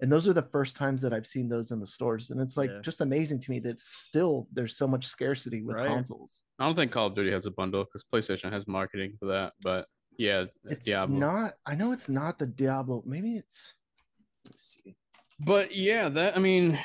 and 0.02 0.12
those 0.12 0.28
are 0.28 0.34
the 0.34 0.42
first 0.52 0.76
times 0.78 1.02
that 1.02 1.14
i've 1.14 1.28
seen 1.28 1.50
those 1.50 1.72
in 1.72 1.80
the 1.80 1.88
stores 1.88 2.30
and 2.32 2.40
it's 2.42 2.56
like 2.58 2.70
Yeah. 2.70 2.82
just 2.82 3.02
amazing 3.02 3.40
to 3.42 3.52
me 3.52 3.60
that 3.62 3.80
still 3.80 4.48
there's 4.54 4.78
so 4.78 4.88
much 4.88 5.06
scarcity 5.06 5.62
with 5.62 5.76
Right. 5.76 5.88
consoles 5.88 6.42
I 6.58 6.66
don't 6.66 6.76
think 6.76 6.92
Call 6.92 7.08
of 7.08 7.16
Duty 7.16 7.32
has 7.32 7.46
a 7.46 7.52
bundle 7.52 7.84
because 7.86 8.04
PlayStation 8.12 8.52
has 8.52 8.68
marketing 8.68 9.16
for 9.20 9.28
that. 9.28 9.54
But 9.62 9.86
yeah, 10.18 10.40
uh, 10.42 10.70
it's 10.70 10.86
Diablo. 10.86 11.18
not 11.18 11.54
i 11.66 11.76
know 11.76 11.92
it's 11.92 12.10
not 12.10 12.38
the 12.40 12.46
diablo 12.48 13.02
maybe 13.06 13.38
it's 13.38 13.74
let's 14.50 14.78
see 14.84 14.96
But 15.40 15.74
yeah, 15.76 16.10
that 16.10 16.36
I 16.36 16.40
mean, 16.40 16.78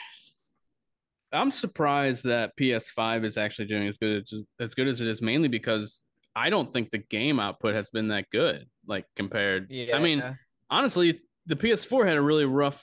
I'm 1.32 1.50
surprised 1.50 2.24
that 2.24 2.52
PS5 2.56 3.24
is 3.24 3.36
actually 3.36 3.66
doing 3.66 3.88
as 3.88 3.96
good 3.96 4.22
as 4.32 4.46
as 4.60 4.74
good 4.74 4.86
as 4.86 5.00
it 5.00 5.08
is, 5.08 5.20
mainly 5.20 5.48
because 5.48 6.02
I 6.36 6.50
don't 6.50 6.72
think 6.72 6.90
the 6.90 6.98
game 6.98 7.40
output 7.40 7.74
has 7.74 7.90
been 7.90 8.08
that 8.08 8.26
good. 8.30 8.66
Like 8.86 9.06
compared, 9.16 9.70
Yeah. 9.70 9.96
I 9.96 10.00
mean, 10.00 10.22
honestly, 10.70 11.20
the 11.46 11.56
PS4 11.56 12.06
had 12.06 12.16
a 12.16 12.22
really 12.22 12.44
rough 12.44 12.82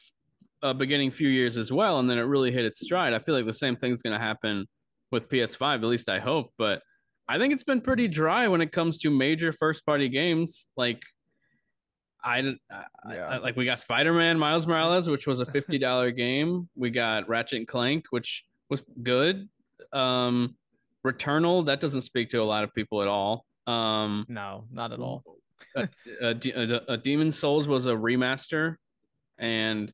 uh, 0.63 0.73
beginning 0.73 1.11
few 1.11 1.29
years 1.29 1.57
as 1.57 1.71
well, 1.71 1.99
and 1.99 2.09
then 2.09 2.17
it 2.17 2.21
really 2.23 2.51
hit 2.51 2.65
its 2.65 2.79
stride. 2.81 3.13
I 3.13 3.19
feel 3.19 3.35
like 3.35 3.45
the 3.45 3.53
same 3.53 3.75
thing's 3.75 4.01
going 4.01 4.17
to 4.17 4.23
happen 4.23 4.67
with 5.11 5.29
PS5. 5.29 5.75
At 5.75 5.83
least 5.83 6.09
I 6.09 6.19
hope. 6.19 6.51
But 6.57 6.81
I 7.27 7.37
think 7.37 7.53
it's 7.53 7.63
been 7.63 7.81
pretty 7.81 8.07
dry 8.07 8.47
when 8.47 8.61
it 8.61 8.71
comes 8.71 8.97
to 8.99 9.09
major 9.09 9.51
first 9.53 9.85
party 9.85 10.09
games. 10.09 10.67
Like 10.77 11.01
I, 12.23 12.41
didn't- 12.41 12.61
I- 12.71 12.85
Yeah. 13.13 13.27
I- 13.27 13.37
like 13.37 13.55
we 13.55 13.65
got 13.65 13.79
Spider 13.79 14.13
Man 14.13 14.37
Miles 14.37 14.67
Morales, 14.67 15.09
which 15.09 15.27
was 15.27 15.39
a 15.39 15.45
fifty 15.45 15.77
dollar 15.77 16.11
game. 16.25 16.69
We 16.75 16.89
got 16.91 17.27
Ratchet 17.27 17.57
and 17.59 17.67
Clank, 17.67 18.05
which 18.11 18.43
was 18.69 18.81
good. 19.03 19.49
Um, 19.93 20.55
Returnal 21.05 21.65
that 21.65 21.79
doesn't 21.81 22.03
speak 22.03 22.29
to 22.29 22.37
a 22.37 22.43
lot 22.43 22.63
of 22.63 22.73
people 22.75 23.01
at 23.01 23.07
all. 23.07 23.45
Um, 23.65 24.25
no, 24.29 24.65
not 24.71 24.91
at 24.91 24.99
all. 24.99 25.23
uh, 25.75 26.33
D- 26.33 26.53
uh, 26.53 26.79
uh, 26.87 26.95
Demon 26.97 27.31
Souls 27.31 27.67
was 27.67 27.87
a 27.87 27.91
remaster, 27.91 28.75
and 29.39 29.91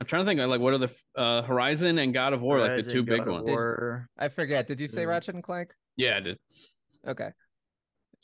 I'm 0.00 0.06
trying 0.06 0.24
to 0.24 0.28
think 0.28 0.40
of 0.40 0.50
like 0.50 0.60
what 0.60 0.74
are 0.74 0.78
the 0.78 0.90
uh, 1.16 1.42
Horizon 1.42 1.98
and 1.98 2.12
God 2.12 2.32
of 2.32 2.42
War 2.42 2.60
like 2.60 2.84
the 2.84 2.90
two 2.90 3.02
big 3.02 3.20
God 3.20 3.28
of 3.28 3.34
ones. 3.34 3.46
War. 3.46 4.08
I 4.18 4.28
forget. 4.28 4.66
Did 4.66 4.80
you 4.80 4.88
say 4.88 5.06
Ratchet 5.06 5.34
and 5.34 5.44
Clank? 5.44 5.70
Yeah, 5.96 6.16
I 6.16 6.20
did. 6.20 6.38
Okay. 7.06 7.30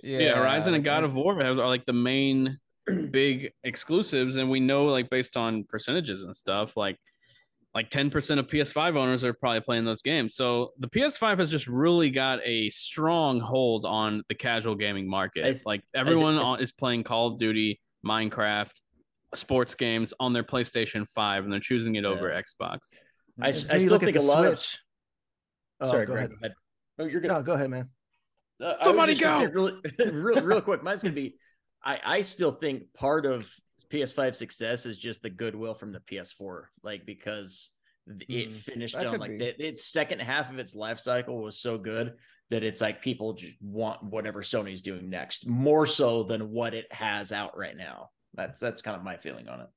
Yeah, 0.03 0.35
Horizon 0.37 0.75
and 0.75 0.83
God 0.83 1.05
of 1.05 1.15
War 1.15 1.41
are, 1.41 1.55
like 1.55 1.85
the 1.87 1.93
main 1.93 2.59
big 3.11 3.53
exclusives, 3.65 4.37
and 4.37 4.51
we 4.51 4.61
know 4.61 4.87
like 4.87 5.11
based 5.11 5.37
on 5.37 5.65
percentages 5.65 6.23
and 6.23 6.37
stuff, 6.37 6.77
like 6.77 6.97
like 7.73 7.89
10% 7.89 8.39
of 8.39 8.49
PS5 8.49 8.97
owners 8.97 9.25
are 9.25 9.33
probably 9.33 9.61
playing 9.61 9.85
those 9.85 10.03
games. 10.03 10.35
So 10.35 10.73
the 10.81 10.89
PS5 10.89 11.39
has 11.39 11.53
just 11.53 11.69
really 11.69 12.11
got 12.11 12.41
a 12.45 12.69
strong 12.71 13.39
hold 13.39 13.85
on 13.85 14.25
the 14.29 14.35
casual 14.35 14.75
gaming 14.75 15.09
market. 15.09 15.43
Th- 15.43 15.63
like 15.65 15.83
everyone 15.95 16.37
th- 16.37 16.61
is 16.61 16.73
playing 16.73 17.05
Call 17.05 17.29
of 17.29 17.39
Duty, 17.39 17.81
Minecraft, 18.05 18.73
sports 19.35 19.75
games 19.75 20.13
on 20.21 20.33
their 20.33 20.43
PlayStation 20.45 21.07
5 21.09 21.45
and 21.45 21.53
they're 21.53 21.61
choosing 21.61 21.95
it 21.97 22.05
over 22.05 22.31
Xbox. 22.31 22.79
I, 23.41 23.47
And 23.49 23.55
s- 23.55 23.65
then 23.65 23.77
I 23.77 23.79
still 23.79 23.91
look 23.93 24.03
at 24.03 24.07
think 24.07 24.17
a 24.17 24.21
the 24.21 24.25
lot 24.27 24.47
of. 24.47 24.59
Switch. 24.61 24.81
Oh, 25.81 25.87
Sorry, 25.91 26.07
go 26.07 26.13
Greg, 26.13 26.27
ahead. 26.27 26.31
go 26.31 26.37
ahead. 26.47 26.55
No, 26.99 27.05
you're 27.07 27.21
good. 27.21 27.29
no 27.29 27.43
go 27.43 27.53
ahead 27.53 27.71
man 27.71 27.89
Uh, 28.61 28.65
I 28.65 28.69
was 28.77 28.79
Somebody 28.85 29.13
just 29.15 29.23
gonna 29.23 29.47
say 29.47 29.53
go! 29.53 29.53
Really, 29.53 29.81
real, 30.13 30.43
real 30.43 30.61
quick. 30.69 30.83
Mine's 30.83 31.03
gonna 31.03 31.15
be. 31.15 31.37
I 31.83 31.99
I 32.05 32.21
still 32.21 32.53
think 32.53 32.93
part 32.95 33.25
of 33.25 33.51
PS5 33.91 34.35
success 34.37 34.85
is 34.85 34.99
just 34.99 35.23
the 35.23 35.31
goodwill 35.31 35.73
from 35.75 35.93
the 35.93 36.01
PS4, 36.01 36.65
like 36.83 37.07
because 37.07 37.71
th- 38.07 38.29
it 38.29 38.53
Hmm, 38.53 38.59
finished 38.59 38.95
that 38.97 39.07
on 39.07 39.19
like 39.19 39.39
the, 39.39 39.67
its 39.67 39.87
second 39.87 40.21
half 40.21 40.51
of 40.51 40.59
its 40.59 40.75
life 40.75 40.99
cycle 41.01 41.41
was 41.43 41.59
so 41.59 41.79
good 41.79 42.15
that 42.51 42.63
it's 42.63 42.81
like 42.83 43.01
people 43.01 43.33
just 43.33 43.55
want 43.63 44.03
whatever 44.03 44.43
Sony's 44.43 44.83
doing 44.83 45.09
next 45.09 45.47
more 45.49 45.87
so 45.87 46.23
than 46.25 46.51
what 46.51 46.75
it 46.75 46.93
has 46.93 47.33
out 47.33 47.57
right 47.57 47.77
now. 47.77 48.11
That's 48.35 48.61
that's 48.61 48.83
kind 48.83 48.97
of 48.97 49.03
my 49.03 49.17
feeling 49.17 49.49
on 49.49 49.61
it. 49.61 49.69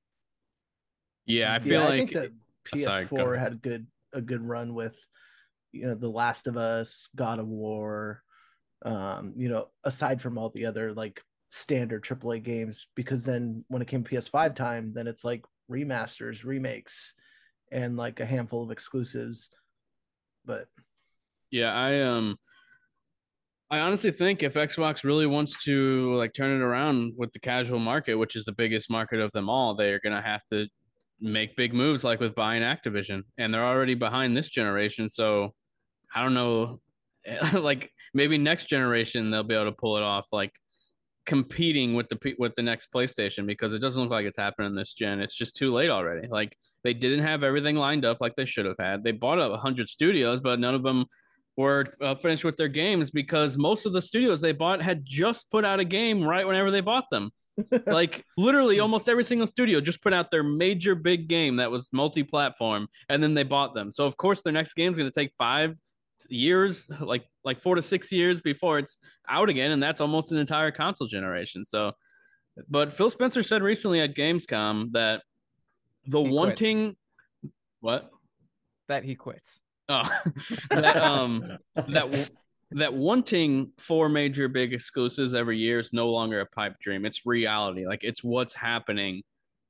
Yeah, 1.25 1.53
I 1.53 1.59
feel 1.59 1.81
yeah 1.81 1.85
like 1.85 1.93
i 1.93 1.97
think 1.97 2.11
that 2.13 2.31
ps4 2.65 3.35
ahead. 3.35 3.43
had 3.43 3.53
a 3.53 3.55
good 3.55 3.87
a 4.13 4.21
good 4.21 4.41
run 4.41 4.73
with 4.73 4.95
you 5.71 5.87
know 5.87 5.95
the 5.95 6.09
last 6.09 6.47
of 6.47 6.55
us 6.57 7.09
god 7.15 7.39
of 7.39 7.47
war 7.47 8.21
um 8.85 9.33
you 9.35 9.49
know 9.49 9.67
aside 9.83 10.21
from 10.21 10.37
all 10.37 10.49
the 10.49 10.65
other 10.65 10.93
like 10.93 11.21
standard 11.47 12.03
aaa 12.03 12.43
games 12.43 12.87
because 12.95 13.25
then 13.25 13.63
when 13.67 13.81
it 13.81 13.87
came 13.87 14.03
ps5 14.03 14.55
time 14.55 14.91
then 14.93 15.07
it's 15.07 15.23
like 15.23 15.43
remasters 15.69 16.43
remakes 16.43 17.15
and 17.71 17.97
like 17.97 18.19
a 18.19 18.25
handful 18.25 18.63
of 18.63 18.71
exclusives 18.71 19.49
but 20.45 20.67
Yeah, 21.51 21.73
I 21.73 22.01
um 22.01 22.37
I 23.73 23.79
honestly 23.79 24.11
think 24.11 24.43
if 24.43 24.53
Xbox 24.53 25.03
really 25.03 25.25
wants 25.25 25.57
to 25.63 26.13
like 26.13 26.35
turn 26.35 26.55
it 26.55 26.63
around 26.63 27.13
with 27.17 27.33
the 27.33 27.39
casual 27.39 27.79
market, 27.79 28.13
which 28.13 28.35
is 28.35 28.45
the 28.45 28.51
biggest 28.51 28.87
market 28.87 29.19
of 29.19 29.31
them 29.31 29.49
all, 29.49 29.73
they're 29.73 29.99
gonna 29.99 30.21
have 30.21 30.43
to 30.51 30.67
make 31.19 31.55
big 31.55 31.73
moves 31.73 32.03
like 32.03 32.19
with 32.19 32.35
buying 32.35 32.61
Activision. 32.61 33.23
And 33.39 33.51
they're 33.51 33.65
already 33.65 33.95
behind 33.95 34.37
this 34.37 34.49
generation, 34.49 35.09
so 35.09 35.55
I 36.13 36.21
don't 36.21 36.35
know 36.35 36.81
like 37.53 37.91
maybe 38.13 38.37
next 38.37 38.65
generation 38.65 39.31
they'll 39.31 39.41
be 39.41 39.55
able 39.55 39.71
to 39.71 39.71
pull 39.71 39.97
it 39.97 40.03
off 40.03 40.27
like 40.31 40.51
competing 41.25 41.95
with 41.95 42.07
the 42.09 42.35
with 42.37 42.53
the 42.53 42.61
next 42.61 42.89
PlayStation 42.93 43.47
because 43.47 43.73
it 43.73 43.79
doesn't 43.79 44.03
look 44.03 44.11
like 44.11 44.27
it's 44.27 44.37
happening 44.37 44.75
this 44.75 44.93
gen. 44.93 45.19
It's 45.19 45.35
just 45.35 45.55
too 45.55 45.73
late 45.73 45.89
already. 45.89 46.27
Like 46.27 46.55
they 46.83 46.93
didn't 46.93 47.25
have 47.25 47.41
everything 47.41 47.75
lined 47.75 48.05
up 48.05 48.19
like 48.21 48.35
they 48.35 48.45
should 48.45 48.67
have 48.67 48.77
had. 48.77 49.03
They 49.03 49.13
bought 49.13 49.39
a 49.39 49.57
hundred 49.57 49.89
studios, 49.89 50.41
but 50.41 50.59
none 50.59 50.75
of 50.75 50.83
them 50.83 51.05
were 51.57 51.87
uh, 52.01 52.15
finished 52.15 52.43
with 52.43 52.57
their 52.57 52.67
games 52.67 53.11
because 53.11 53.57
most 53.57 53.85
of 53.85 53.93
the 53.93 54.01
studios 54.01 54.41
they 54.41 54.51
bought 54.51 54.81
had 54.81 55.05
just 55.05 55.49
put 55.51 55.63
out 55.63 55.79
a 55.79 55.85
game 55.85 56.23
right 56.23 56.47
whenever 56.47 56.71
they 56.71 56.81
bought 56.81 57.09
them. 57.11 57.31
like 57.85 58.25
literally 58.35 58.79
almost 58.79 59.07
every 59.07 59.23
single 59.23 59.45
studio 59.45 59.79
just 59.79 60.01
put 60.01 60.11
out 60.11 60.31
their 60.31 60.41
major 60.41 60.95
big 60.95 61.27
game 61.27 61.57
that 61.57 61.69
was 61.69 61.87
multi-platform 61.93 62.87
and 63.09 63.21
then 63.21 63.35
they 63.35 63.43
bought 63.43 63.75
them. 63.75 63.91
So 63.91 64.05
of 64.05 64.17
course 64.17 64.41
their 64.41 64.53
next 64.53 64.73
game 64.73 64.91
is 64.91 64.97
going 64.97 65.11
to 65.11 65.19
take 65.19 65.31
5 65.37 65.75
years, 66.29 66.87
like 66.99 67.25
like 67.43 67.61
4 67.61 67.75
to 67.75 67.81
6 67.83 68.11
years 68.11 68.41
before 68.41 68.79
it's 68.79 68.97
out 69.29 69.49
again 69.49 69.69
and 69.69 69.83
that's 69.83 70.01
almost 70.01 70.31
an 70.31 70.39
entire 70.39 70.71
console 70.71 71.07
generation. 71.07 71.63
So 71.63 71.91
but 72.67 72.91
Phil 72.91 73.11
Spencer 73.11 73.43
said 73.43 73.61
recently 73.61 73.99
at 73.99 74.15
Gamescom 74.15 74.91
that 74.93 75.21
the 76.07 76.19
He 76.19 76.23
quits. 76.23 76.35
wanting 76.35 76.95
what? 77.81 78.09
That 78.87 79.03
he 79.03 79.15
quits. 79.15 79.61
Oh, 79.89 80.09
that 80.69 80.97
um 80.97 81.57
that 81.75 82.31
that 82.71 82.93
wanting 82.93 83.71
four 83.77 84.09
major 84.09 84.47
big 84.47 84.73
exclusives 84.73 85.33
every 85.33 85.57
year 85.57 85.79
is 85.79 85.93
no 85.93 86.09
longer 86.09 86.39
a 86.39 86.45
pipe 86.45 86.79
dream. 86.79 87.05
It's 87.05 87.25
reality. 87.25 87.85
Like 87.85 88.03
it's 88.03 88.23
what's 88.23 88.53
happening 88.53 89.23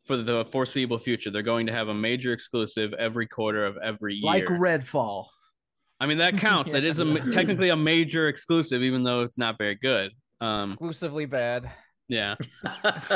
for 0.05 0.17
the 0.17 0.45
foreseeable 0.45 0.99
future. 0.99 1.31
They're 1.31 1.41
going 1.41 1.67
to 1.67 1.73
have 1.73 1.87
a 1.87 1.93
major 1.93 2.33
exclusive 2.33 2.93
every 2.93 3.27
quarter 3.27 3.65
of 3.65 3.77
every 3.77 4.15
year. 4.15 4.31
like 4.31 4.45
redfall 4.45 5.25
I 6.03 6.05
mean 6.05 6.17
that 6.17 6.37
counts. 6.37 6.73
It 6.73 6.83
is 6.83 6.99
a 6.99 7.05
technically 7.31 7.69
a 7.69 7.77
major 7.77 8.27
exclusive, 8.27 8.83
even 8.83 9.03
though 9.03 9.21
it's 9.21 9.37
not 9.37 9.57
very 9.57 9.75
good. 9.75 10.11
Um, 10.41 10.71
Exclusively 10.71 11.25
bad. 11.25 11.71
yeah, 12.09 12.35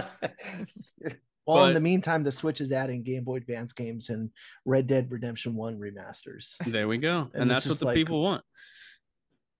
well 1.56 1.66
in 1.66 1.74
the 1.74 1.80
meantime 1.80 2.24
the 2.24 2.32
switch 2.32 2.62
is 2.62 2.72
adding 2.72 3.02
game 3.04 3.24
boy 3.24 3.38
advance 3.38 3.74
games 3.74 4.10
and 4.10 4.30
red 4.66 4.86
dead 4.88 5.10
redemption 5.12 5.56
1 5.56 5.80
remasters 5.80 6.56
there 6.68 6.88
we 6.88 6.98
go, 6.98 7.20
and, 7.34 7.44
And 7.44 7.52
that's 7.52 7.66
what 7.66 7.80
the 7.80 7.86
like- 7.86 7.96
people 7.96 8.22
want. 8.22 8.44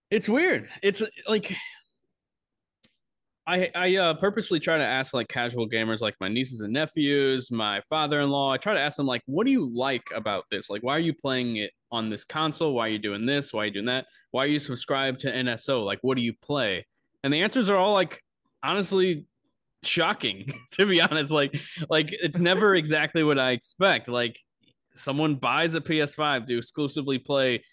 It's 0.10 0.30
weird. 0.30 0.70
It's 0.82 1.04
like 1.28 1.54
I 3.46 3.70
I 3.76 3.96
uh, 3.96 4.14
purposely 4.16 4.60
try 4.60 4.78
to 4.78 4.84
ask 4.84 5.14
like 5.14 5.28
casual 5.30 5.70
gamers, 5.70 6.02
like 6.02 6.16
my 6.20 6.28
nieces 6.28 6.62
and 6.62 6.74
nephews, 6.74 7.50
my 7.52 7.82
father-in-law. 7.90 8.52
I 8.52 8.58
try 8.58 8.74
to 8.74 8.80
ask 8.80 8.98
them 8.98 9.06
like, 9.06 9.22
what 9.26 9.46
do 9.46 9.52
you 9.52 9.70
like 9.74 10.04
about 10.16 10.44
this? 10.52 10.70
Like, 10.70 10.84
why 10.84 10.96
are 10.96 11.00
you 11.00 11.14
playing 11.14 11.58
it 11.58 11.72
on 11.92 12.10
this 12.10 12.26
console? 12.26 12.74
Why 12.74 12.88
are 12.88 12.92
you 12.92 13.00
doing 13.00 13.26
this? 13.26 13.54
Why 13.54 13.64
are 13.64 13.66
you 13.66 13.72
doing 13.72 13.86
that? 13.86 14.06
Why 14.32 14.44
are 14.44 14.48
you 14.48 14.60
subscribed 14.60 15.20
to 15.22 15.32
NSO? 15.32 15.86
Like, 15.86 16.00
what 16.02 16.16
do 16.18 16.22
you 16.22 16.34
play? 16.42 16.86
And 17.24 17.34
the 17.34 17.42
answers 17.42 17.70
are 17.70 17.78
all 17.78 17.94
like, 17.94 18.22
honestly, 18.64 19.26
shocking. 19.84 20.52
to 20.74 20.86
be 20.86 21.02
honest, 21.02 21.32
like 21.32 21.60
like 21.90 22.10
it's 22.12 22.38
never 22.38 22.76
exactly 22.76 23.24
what 23.24 23.40
I 23.40 23.52
expect. 23.52 24.08
Like 24.08 24.38
someone 24.96 25.36
buys 25.36 25.76
a 25.76 25.82
PS5 25.82 26.48
to 26.48 26.58
exclusively 26.58 27.20
play 27.20 27.64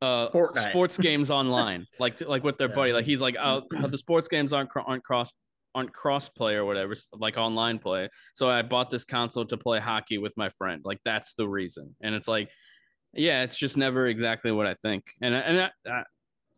uh 0.00 0.30
Fortnite. 0.30 0.70
sports 0.70 0.98
games 1.08 1.30
online, 1.30 1.86
like 1.98 2.20
like 2.20 2.42
with 2.44 2.58
their 2.58 2.68
Yeah. 2.68 2.74
buddy. 2.74 2.92
Like 2.92 3.04
he's 3.04 3.20
like, 3.20 3.36
oh, 3.40 3.62
the 3.70 3.98
sports 3.98 4.28
games 4.28 4.52
aren't 4.52 4.70
aren't 4.76 5.04
cross 5.04 5.30
aren't 5.74 5.92
cross 5.92 6.28
play 6.28 6.54
or 6.54 6.64
whatever, 6.66 6.94
like 7.14 7.38
online 7.38 7.78
play. 7.78 8.08
So 8.34 8.48
I 8.50 8.60
bought 8.62 8.90
this 8.90 9.04
console 9.04 9.46
to 9.46 9.56
play 9.56 9.78
hockey 9.80 10.18
with 10.18 10.36
my 10.36 10.50
friend. 10.50 10.82
Like 10.84 10.98
that's 11.04 11.32
the 11.34 11.48
reason. 11.48 11.96
And 12.02 12.14
it's 12.14 12.28
like, 12.28 12.50
yeah, 13.14 13.42
it's 13.42 13.56
just 13.56 13.76
never 13.78 14.06
exactly 14.06 14.50
what 14.52 14.66
I 14.66 14.74
think. 14.74 15.04
And 15.22 15.34
and 15.34 15.60
I, 15.62 15.70
I, 15.90 16.02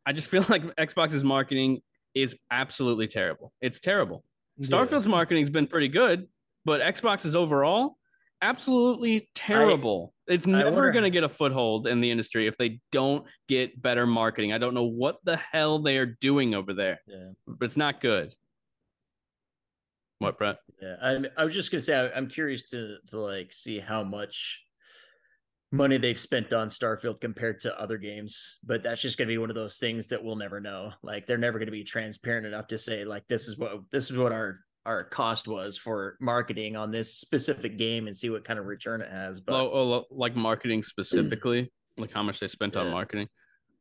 I 0.07 0.13
just 0.13 0.29
feel 0.29 0.45
like 0.49 0.63
Xbox's 0.77 1.23
marketing 1.23 1.81
is 2.15 2.37
absolutely 2.51 3.07
terrible. 3.07 3.53
It's 3.61 3.79
terrible. 3.79 4.25
Starfield's 4.61 5.09
marketing's 5.09 5.51
been 5.51 5.67
pretty 5.67 5.89
good, 5.89 6.29
but 6.65 6.81
Xbox's 6.81 7.35
overall 7.35 7.97
absolutely 8.43 9.29
terrible. 9.35 10.13
it's 10.27 10.47
I 10.47 10.51
never 10.51 10.91
going 10.93 11.05
to 11.05 11.11
get 11.11 11.25
a 11.25 11.29
foothold 11.29 11.87
in 11.87 12.01
the 12.01 12.11
industry 12.11 12.47
if 12.47 12.57
they 12.59 12.81
don't 12.93 13.25
get 13.49 13.81
better 13.81 14.07
marketing. 14.07 14.53
I 14.53 14.59
don't 14.59 14.75
know 14.75 14.85
what 14.85 15.19
the 15.25 15.37
hell 15.37 15.79
they 15.79 15.97
are 15.97 16.07
doing 16.07 16.55
over 16.55 16.75
there, 16.75 17.01
Yeah. 17.07 17.31
but 17.47 17.65
it's 17.65 17.77
not 17.77 18.01
good. 18.01 18.35
What, 20.19 20.39
Brett? 20.39 20.59
Yeah, 20.81 20.97
I 21.03 21.19
I 21.37 21.45
was 21.45 21.55
just 21.55 21.71
gonna 21.71 21.81
say 21.83 21.97
I, 21.99 22.11
I'm 22.17 22.29
curious 22.29 22.63
to 22.71 22.99
to 23.09 23.19
like 23.19 23.53
see 23.53 23.79
how 23.79 24.03
much 24.03 24.64
money 25.75 25.99
they've 25.99 26.19
spent 26.19 26.53
on 26.53 26.69
Starfield 26.69 27.21
compared 27.21 27.61
to 27.61 27.81
other 27.81 27.99
games, 27.99 28.59
but 28.65 28.83
that's 28.83 29.03
just 29.03 29.19
gonna 29.19 29.29
be 29.29 29.39
one 29.39 29.51
of 29.51 29.57
those 29.57 29.79
things 29.79 30.09
that 30.09 30.23
we'll 30.23 30.37
never 30.37 30.61
know. 30.61 30.93
Like 31.03 31.27
they're 31.27 31.37
never 31.39 31.59
gonna 31.59 31.71
be 31.71 31.85
transparent 31.85 32.47
enough 32.47 32.69
to 32.69 32.79
say 32.79 33.05
like 33.05 33.25
this 33.29 33.49
is 33.49 33.59
what 33.59 33.73
this 33.91 34.11
is 34.11 34.17
what 34.17 34.33
our 34.33 34.61
our 34.87 35.03
cost 35.05 35.49
was 35.49 35.77
for 35.79 36.17
marketing 36.21 36.77
on 36.77 36.91
this 36.91 37.15
specific 37.17 37.79
game 37.79 38.07
and 38.07 38.17
see 38.17 38.29
what 38.31 38.45
kind 38.45 38.59
of 38.59 38.67
return 38.67 39.01
it 39.01 39.11
has. 39.11 39.41
But 39.41 39.55
Oh, 39.55 39.71
oh, 39.73 40.05
like 40.11 40.37
marketing 40.37 40.83
specifically, 40.83 41.73
like 41.97 42.13
how 42.13 42.23
much 42.23 42.39
they 42.39 42.47
spent 42.49 42.77
on 42.77 42.91
marketing. 42.91 43.29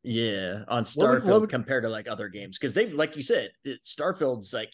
Yeah, 0.02 0.64
on 0.68 0.84
What 0.84 0.96
would- 0.96 1.22
Starfield 1.22 1.24
what 1.26 1.40
would- 1.42 1.50
compared 1.50 1.84
to 1.84 1.90
like 1.90 2.08
other 2.08 2.28
games 2.28 2.58
because 2.58 2.74
they've 2.74 2.92
like 2.92 3.16
you 3.16 3.22
said, 3.22 3.50
the- 3.64 3.78
Starfield's 3.84 4.52
like 4.52 4.72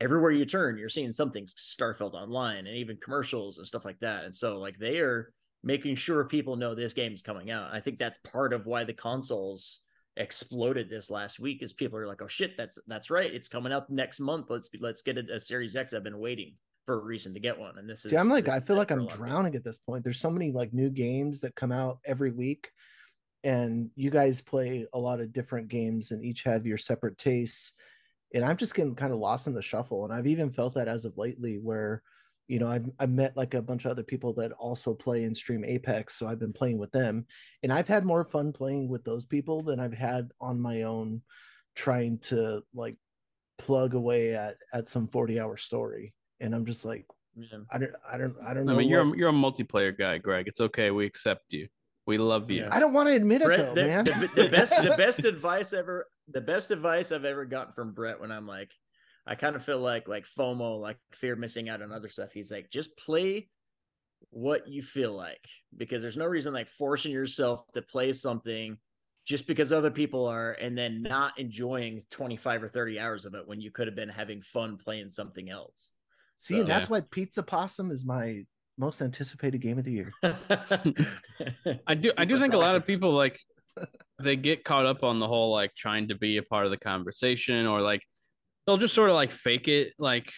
everywhere 0.00 0.32
you 0.32 0.44
turn, 0.46 0.78
you're 0.78 0.88
seeing 0.88 1.12
something 1.12 1.46
Starfield 1.46 2.14
online 2.14 2.66
and 2.66 2.76
even 2.76 2.96
commercials 2.96 3.58
and 3.58 3.66
stuff 3.66 3.84
like 3.84 4.00
that. 4.00 4.24
And 4.24 4.34
so 4.34 4.58
like 4.58 4.78
they 4.78 4.98
are 4.98 5.32
making 5.64 5.96
sure 5.96 6.24
people 6.24 6.56
know 6.56 6.74
this 6.74 6.92
game 6.92 7.14
is 7.14 7.22
coming 7.22 7.50
out. 7.50 7.72
I 7.72 7.80
think 7.80 7.98
that's 7.98 8.18
part 8.18 8.52
of 8.52 8.66
why 8.66 8.84
the 8.84 8.92
consoles 8.92 9.80
exploded 10.16 10.88
this 10.88 11.10
last 11.10 11.40
week 11.40 11.62
is 11.62 11.72
people 11.72 11.98
are 11.98 12.06
like, 12.06 12.22
oh 12.22 12.28
shit, 12.28 12.56
that's 12.56 12.78
that's 12.86 13.10
right, 13.10 13.32
it's 13.32 13.48
coming 13.48 13.72
out 13.72 13.90
next 13.90 14.20
month. 14.20 14.46
Let's 14.50 14.70
let's 14.80 15.02
get 15.02 15.18
a, 15.18 15.34
a 15.34 15.40
Series 15.40 15.74
X. 15.74 15.94
I've 15.94 16.04
been 16.04 16.18
waiting 16.18 16.54
for 16.84 17.00
a 17.00 17.04
reason 17.04 17.32
to 17.34 17.40
get 17.40 17.58
one, 17.58 17.78
and 17.78 17.88
this 17.88 18.04
is. 18.04 18.10
See, 18.10 18.16
I'm 18.16 18.28
like, 18.28 18.48
I 18.48 18.60
feel 18.60 18.76
like 18.76 18.90
I'm 18.90 19.00
lot 19.00 19.06
of 19.06 19.12
people. 19.12 19.26
drowning 19.26 19.54
at 19.56 19.64
this 19.64 19.78
point. 19.78 20.04
There's 20.04 20.20
so 20.20 20.30
many 20.30 20.52
like 20.52 20.72
new 20.72 20.90
games 20.90 21.40
that 21.40 21.56
come 21.56 21.72
out 21.72 21.98
every 22.04 22.30
week, 22.30 22.70
and 23.42 23.90
you 23.96 24.10
guys 24.10 24.42
play 24.42 24.86
a 24.92 24.98
lot 24.98 25.20
of 25.20 25.32
different 25.32 25.68
games 25.68 26.10
and 26.10 26.24
each 26.24 26.42
have 26.42 26.66
your 26.66 26.78
separate 26.78 27.16
tastes. 27.16 27.72
And 28.34 28.44
I'm 28.44 28.56
just 28.56 28.74
getting 28.74 28.96
kind 28.96 29.12
of 29.12 29.20
lost 29.20 29.46
in 29.46 29.54
the 29.54 29.62
shuffle. 29.62 30.04
And 30.04 30.12
I've 30.12 30.26
even 30.26 30.50
felt 30.50 30.74
that 30.74 30.88
as 30.88 31.04
of 31.04 31.16
lately, 31.16 31.58
where 31.62 32.02
you 32.48 32.58
know 32.58 32.68
I've 32.68 32.88
I've 32.98 33.10
met 33.10 33.36
like 33.36 33.54
a 33.54 33.62
bunch 33.62 33.84
of 33.84 33.90
other 33.90 34.02
people 34.02 34.32
that 34.34 34.52
also 34.52 34.94
play 34.94 35.24
and 35.24 35.36
stream 35.36 35.64
Apex, 35.64 36.14
so 36.16 36.26
I've 36.26 36.38
been 36.38 36.52
playing 36.52 36.78
with 36.78 36.92
them, 36.92 37.26
and 37.62 37.72
I've 37.72 37.88
had 37.88 38.04
more 38.04 38.24
fun 38.24 38.52
playing 38.52 38.88
with 38.88 39.04
those 39.04 39.24
people 39.24 39.62
than 39.62 39.80
I've 39.80 39.94
had 39.94 40.30
on 40.40 40.60
my 40.60 40.82
own, 40.82 41.22
trying 41.74 42.18
to 42.18 42.62
like 42.74 42.96
plug 43.58 43.94
away 43.94 44.34
at 44.34 44.56
at 44.72 44.88
some 44.88 45.08
40 45.08 45.40
hour 45.40 45.56
story. 45.56 46.12
And 46.40 46.54
I'm 46.54 46.66
just 46.66 46.84
like, 46.84 47.06
Yeah. 47.36 47.58
I 47.70 47.78
don't, 47.78 47.92
I 48.12 48.18
don't, 48.18 48.36
I 48.44 48.52
don't 48.54 48.68
I 48.68 48.72
know. 48.72 48.78
mean, 48.78 48.88
you're 48.88 49.04
what- 49.06 49.14
a, 49.14 49.18
you're 49.18 49.28
a 49.28 49.32
multiplayer 49.32 49.96
guy, 49.96 50.18
Greg. 50.18 50.48
It's 50.48 50.60
okay. 50.60 50.90
We 50.90 51.06
accept 51.06 51.44
you. 51.50 51.68
We 52.06 52.18
love 52.18 52.50
you. 52.50 52.68
I 52.70 52.80
don't 52.80 52.92
want 52.92 53.08
to 53.08 53.14
admit 53.14 53.40
it 53.40 53.48
though, 53.48 53.74
the, 53.74 53.84
man. 53.84 54.04
the, 54.04 54.28
the 54.34 54.48
best 54.50 54.76
the 54.82 54.94
best 54.98 55.24
advice 55.24 55.72
ever 55.72 56.06
the 56.28 56.40
best 56.40 56.70
advice 56.70 57.12
I've 57.12 57.24
ever 57.24 57.46
gotten 57.46 57.72
from 57.72 57.92
Brett 57.92 58.20
when 58.20 58.30
I'm 58.30 58.46
like 58.46 58.70
I 59.26 59.34
kind 59.34 59.56
of 59.56 59.64
feel 59.64 59.78
like 59.78 60.08
like 60.08 60.26
FOMO, 60.26 60.80
like 60.80 60.98
fear 61.12 61.32
of 61.32 61.38
missing 61.38 61.68
out 61.68 61.82
on 61.82 61.92
other 61.92 62.08
stuff. 62.08 62.32
He's 62.32 62.50
like, 62.50 62.70
just 62.70 62.96
play 62.96 63.48
what 64.30 64.68
you 64.68 64.82
feel 64.82 65.12
like 65.12 65.46
because 65.76 66.02
there's 66.02 66.16
no 66.16 66.26
reason 66.26 66.52
like 66.52 66.68
forcing 66.68 67.12
yourself 67.12 67.62
to 67.72 67.82
play 67.82 68.12
something 68.12 68.76
just 69.26 69.46
because 69.46 69.72
other 69.72 69.90
people 69.90 70.26
are 70.26 70.52
and 70.52 70.76
then 70.76 71.02
not 71.02 71.38
enjoying 71.38 72.02
25 72.10 72.62
or 72.64 72.68
30 72.68 73.00
hours 73.00 73.24
of 73.24 73.34
it 73.34 73.46
when 73.46 73.60
you 73.60 73.70
could 73.70 73.86
have 73.86 73.96
been 73.96 74.08
having 74.08 74.42
fun 74.42 74.76
playing 74.76 75.08
something 75.10 75.48
else. 75.50 75.94
See, 76.36 76.56
and 76.58 76.64
So- 76.64 76.68
that's 76.68 76.90
why 76.90 77.00
Pizza 77.00 77.42
Possum 77.42 77.90
is 77.90 78.04
my 78.04 78.44
most 78.76 79.00
anticipated 79.00 79.58
game 79.60 79.78
of 79.78 79.84
the 79.84 79.92
year. 79.92 80.12
I 81.86 81.94
do. 81.94 82.12
I 82.18 82.24
do 82.24 82.38
think 82.38 82.54
a 82.54 82.58
lot 82.58 82.76
of 82.76 82.86
people 82.86 83.12
like 83.12 83.38
they 84.20 84.36
get 84.36 84.64
caught 84.64 84.86
up 84.86 85.02
on 85.02 85.18
the 85.18 85.28
whole 85.28 85.52
like 85.52 85.74
trying 85.74 86.08
to 86.08 86.14
be 86.16 86.36
a 86.38 86.42
part 86.42 86.64
of 86.64 86.70
the 86.70 86.76
conversation 86.76 87.66
or 87.66 87.80
like 87.80 88.02
they'll 88.66 88.76
just 88.76 88.94
sort 88.94 89.10
of 89.10 89.14
like 89.16 89.32
fake 89.32 89.68
it, 89.68 89.92
like 89.98 90.30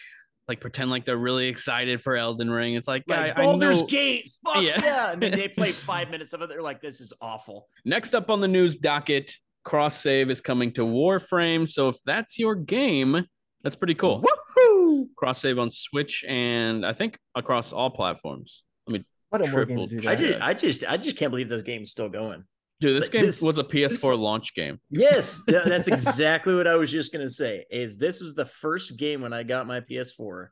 like 0.47 0.61
pretend 0.61 0.89
like 0.89 1.05
they're 1.05 1.17
really 1.17 1.47
excited 1.47 2.01
for 2.01 2.15
Elden 2.15 2.49
Ring. 2.49 2.75
It's 2.75 2.87
like, 2.87 3.03
like 3.07 3.35
guy, 3.35 3.41
I 3.41 3.45
Baldur's 3.45 3.81
know- 3.81 3.87
Gate, 3.87 4.31
fuck 4.45 4.63
Yeah. 4.63 4.79
yeah. 4.81 5.11
And 5.11 5.21
then 5.21 5.31
they 5.31 5.49
play 5.49 5.71
five 5.73 6.09
minutes 6.09 6.31
of 6.31 6.41
it. 6.41 6.47
They're 6.47 6.61
like, 6.61 6.81
this 6.81 7.01
is 7.01 7.11
awful. 7.19 7.67
Next 7.83 8.15
up 8.15 8.29
on 8.29 8.39
the 8.39 8.47
news 8.47 8.77
docket, 8.77 9.29
cross 9.65 9.99
save 9.99 10.29
is 10.29 10.39
coming 10.39 10.71
to 10.73 10.81
Warframe. 10.85 11.67
So 11.67 11.89
if 11.89 11.97
that's 12.05 12.39
your 12.39 12.55
game, 12.55 13.25
that's 13.61 13.75
pretty 13.75 13.95
cool. 13.95 14.23
Woohoo! 14.23 15.07
Cross 15.17 15.41
save 15.41 15.59
on 15.59 15.69
Switch 15.69 16.23
and 16.25 16.85
I 16.85 16.93
think 16.93 17.17
across 17.35 17.73
all 17.73 17.89
platforms. 17.89 18.63
I 18.87 18.93
mean, 18.93 19.05
What 19.29 19.39
do 19.43 19.51
more 19.51 19.65
Triple 19.65 19.85
games 19.85 19.89
do 20.01 20.09
I 20.09 20.15
just, 20.15 20.41
I 20.41 20.53
just, 20.53 20.83
I 20.87 20.95
just 20.95 21.17
can't 21.17 21.31
believe 21.31 21.49
those 21.49 21.63
games 21.63 21.91
still 21.91 22.07
going. 22.07 22.45
Dude, 22.79 22.95
this 22.95 23.05
Like, 23.05 23.11
game 23.11 23.25
this- 23.25 23.41
was 23.41 23.57
a 23.57 23.63
PS4 23.63 23.89
this- 23.89 24.03
launch 24.03 24.53
game. 24.55 24.79
Yes, 24.89 25.43
th- 25.45 25.63
that's 25.65 25.87
exactly 25.87 26.55
what 26.55 26.67
I 26.67 26.75
was 26.75 26.91
just 26.91 27.11
gonna 27.11 27.29
say. 27.29 27.65
Is 27.71 27.97
this 27.97 28.19
was 28.21 28.33
the 28.35 28.45
first 28.45 28.97
game 28.97 29.21
when 29.21 29.33
I 29.33 29.43
got 29.43 29.67
my 29.67 29.79
PS4 29.81 30.49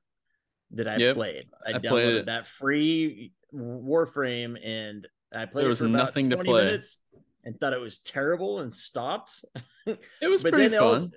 that 0.71 0.87
I 0.87 0.97
Yep, 0.97 1.15
pay 1.17 1.45
I, 1.65 1.69
I 1.69 1.73
downloaded 1.73 1.89
played 1.89 2.15
it. 2.15 2.25
that 2.27 2.47
free 2.47 3.31
Warframe 3.53 4.57
and 4.65 5.07
I 5.33 5.45
played 5.45 5.63
There 5.63 5.65
it 5.67 5.69
was 5.69 5.79
for 5.79 5.85
about 5.85 5.97
nothing 5.97 6.29
to 6.31 6.35
20 6.35 6.49
play. 6.49 6.65
minutes 6.65 7.01
and 7.43 7.59
thought 7.59 7.73
it 7.73 7.79
was 7.79 7.99
terrible 7.99 8.59
and 8.59 8.73
stopped. 8.73 9.43
It 9.85 10.27
was 10.27 10.41
but 10.41 10.53
pretty 10.53 10.69
then 10.69 10.73
it 10.77 10.83
fun. 10.83 10.93
also- 10.95 11.09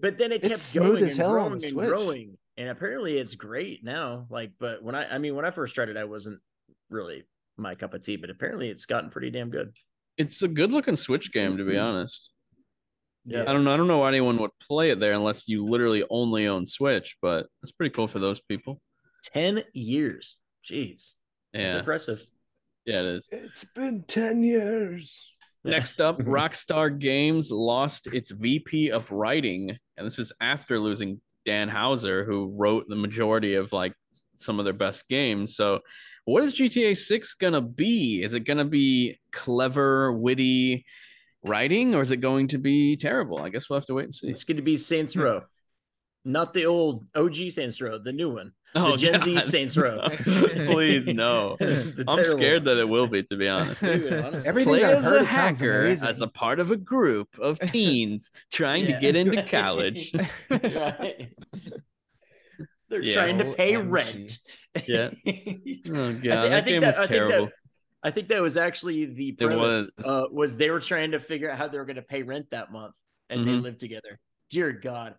but 0.00 0.16
then 0.16 0.30
it 0.32 0.42
kept 0.42 0.58
smooth 0.60 0.92
going 1.00 1.02
and 1.04 1.12
hell 1.16 1.30
growing 1.32 1.52
and 1.54 1.62
Switch. 1.62 1.88
growing. 1.88 2.38
And 2.56 2.68
apparently 2.68 3.18
it's 3.18 3.34
great 3.34 3.82
now. 3.84 4.26
Like, 4.30 4.52
but 4.60 4.82
when 4.82 4.94
I 4.94 5.14
I 5.14 5.18
mean 5.18 5.34
when 5.34 5.44
I 5.44 5.50
first 5.50 5.74
tried 5.74 5.88
it, 5.88 5.96
I 5.96 6.04
wasn't 6.04 6.40
really 6.88 7.24
my 7.56 7.74
cup 7.74 7.94
of 7.94 8.02
tea, 8.02 8.16
but 8.16 8.30
apparently 8.30 8.68
it's 8.68 8.86
gotten 8.86 9.10
pretty 9.10 9.30
damn 9.30 9.50
good. 9.50 9.72
It's 10.16 10.42
a 10.42 10.48
good 10.48 10.72
looking 10.72 10.96
Switch 10.96 11.32
game 11.32 11.56
to 11.56 11.64
be 11.64 11.72
mm-hmm. 11.72 11.86
honest. 11.86 12.30
Yeah. 13.24 13.42
I 13.42 13.52
don't 13.52 13.64
know. 13.64 13.72
I 13.72 13.76
don't 13.76 13.88
know 13.88 13.98
why 13.98 14.08
anyone 14.08 14.38
would 14.38 14.50
play 14.60 14.90
it 14.90 14.98
there 14.98 15.12
unless 15.12 15.48
you 15.48 15.64
literally 15.64 16.04
only 16.10 16.48
own 16.48 16.66
Switch, 16.66 17.16
but 17.22 17.46
it's 17.62 17.72
pretty 17.72 17.94
cool 17.94 18.08
for 18.08 18.18
those 18.18 18.40
people. 18.40 18.80
10 19.24 19.62
years. 19.72 20.38
Jeez. 20.68 21.14
That's 21.52 21.74
Yeah, 21.74 21.78
impressive. 21.78 22.26
yeah, 22.84 23.00
it 23.00 23.06
is. 23.06 23.28
It's 23.30 23.64
been 23.64 24.02
10 24.02 24.42
years. 24.42 25.30
Next 25.64 26.00
up, 26.00 26.18
Rockstar 26.22 26.98
Games 26.98 27.50
lost 27.50 28.08
its 28.08 28.30
VP 28.32 28.90
of 28.90 29.10
writing, 29.12 29.76
and 29.96 30.06
this 30.06 30.18
is 30.18 30.32
after 30.40 30.80
losing 30.80 31.20
Dan 31.44 31.68
Houser, 31.68 32.24
who 32.24 32.52
wrote 32.56 32.88
the 32.88 32.96
majority 32.96 33.54
of 33.54 33.72
like 33.72 33.92
some 34.42 34.58
of 34.58 34.64
their 34.64 34.74
best 34.74 35.08
games. 35.08 35.56
So, 35.56 35.80
what 36.24 36.44
is 36.44 36.54
GTA 36.54 36.96
6 36.96 37.34
gonna 37.34 37.60
be? 37.60 38.22
Is 38.22 38.34
it 38.34 38.40
gonna 38.40 38.64
be 38.64 39.18
clever, 39.32 40.12
witty 40.12 40.84
writing, 41.44 41.94
or 41.94 42.02
is 42.02 42.10
it 42.10 42.18
going 42.18 42.48
to 42.48 42.58
be 42.58 42.96
terrible? 42.96 43.38
I 43.40 43.48
guess 43.48 43.68
we'll 43.68 43.78
have 43.78 43.86
to 43.86 43.94
wait 43.94 44.04
and 44.04 44.14
see. 44.14 44.28
It's 44.28 44.44
going 44.44 44.56
to 44.56 44.62
be 44.62 44.76
Saints 44.76 45.16
Row. 45.16 45.42
Not 46.24 46.54
the 46.54 46.66
old 46.66 47.04
OG 47.14 47.50
Saints 47.50 47.80
Row, 47.80 47.98
the 47.98 48.12
new 48.12 48.32
one. 48.32 48.52
Oh, 48.74 48.96
Gen 48.96 49.20
Z 49.20 49.40
Saints 49.40 49.76
Row. 49.76 50.08
Please, 50.22 51.06
no. 51.06 51.56
I'm 51.60 52.24
scared 52.24 52.60
one. 52.60 52.64
that 52.64 52.78
it 52.78 52.88
will 52.88 53.06
be, 53.06 53.22
to 53.24 53.36
be 53.36 53.48
honest. 53.48 53.80
Dude, 53.82 54.12
honestly. 54.12 54.48
Everything 54.48 54.72
Play 54.74 54.84
I've 54.84 54.98
as 54.98 55.04
heard, 55.04 55.12
a 55.12 55.24
it 55.24 55.28
sounds 55.28 55.60
hacker 55.60 55.86
as 55.86 56.20
a 56.22 56.28
part 56.28 56.58
of 56.58 56.70
a 56.70 56.76
group 56.76 57.28
of 57.38 57.58
teens 57.58 58.30
trying 58.50 58.86
to 58.86 58.98
get 58.98 59.14
into 59.16 59.42
college. 59.42 60.14
Right. 60.48 61.32
They're 62.92 63.02
Yeah. 63.02 63.14
trying 63.14 63.38
to 63.38 63.52
pay 63.54 63.72
OMG. 63.72 63.90
rent. 63.90 64.38
Yeah. 64.86 65.10
Oh 65.94 66.08
I 66.08 66.12
god, 66.12 66.22
thi- 66.22 66.30
I 66.30 66.48
that 66.48 66.64
think 66.64 66.66
game 66.66 66.80
that- 66.82 66.86
was 66.86 66.96
I 66.96 67.06
think 67.06 67.08
that- 67.10 67.28
terrible. 67.28 67.50
I 68.04 68.10
think 68.10 68.28
that 68.28 68.42
was 68.42 68.56
actually 68.56 69.04
the 69.06 69.28
It 69.30 69.38
premise. 69.38 69.88
was. 69.96 70.06
Uh, 70.06 70.24
was 70.30 70.56
they 70.56 70.70
were 70.70 70.80
trying 70.80 71.12
to 71.12 71.20
figure 71.20 71.50
out 71.50 71.56
how 71.58 71.68
they 71.68 71.78
were 71.78 71.84
going 71.84 71.96
to 71.96 72.02
pay 72.02 72.22
rent 72.22 72.46
that 72.50 72.70
month, 72.72 72.94
and 73.30 73.46
they 73.46 73.52
Mhm. 73.52 73.62
lived 73.62 73.80
together. 73.80 74.18
Dear 74.50 74.72
God, 74.72 75.14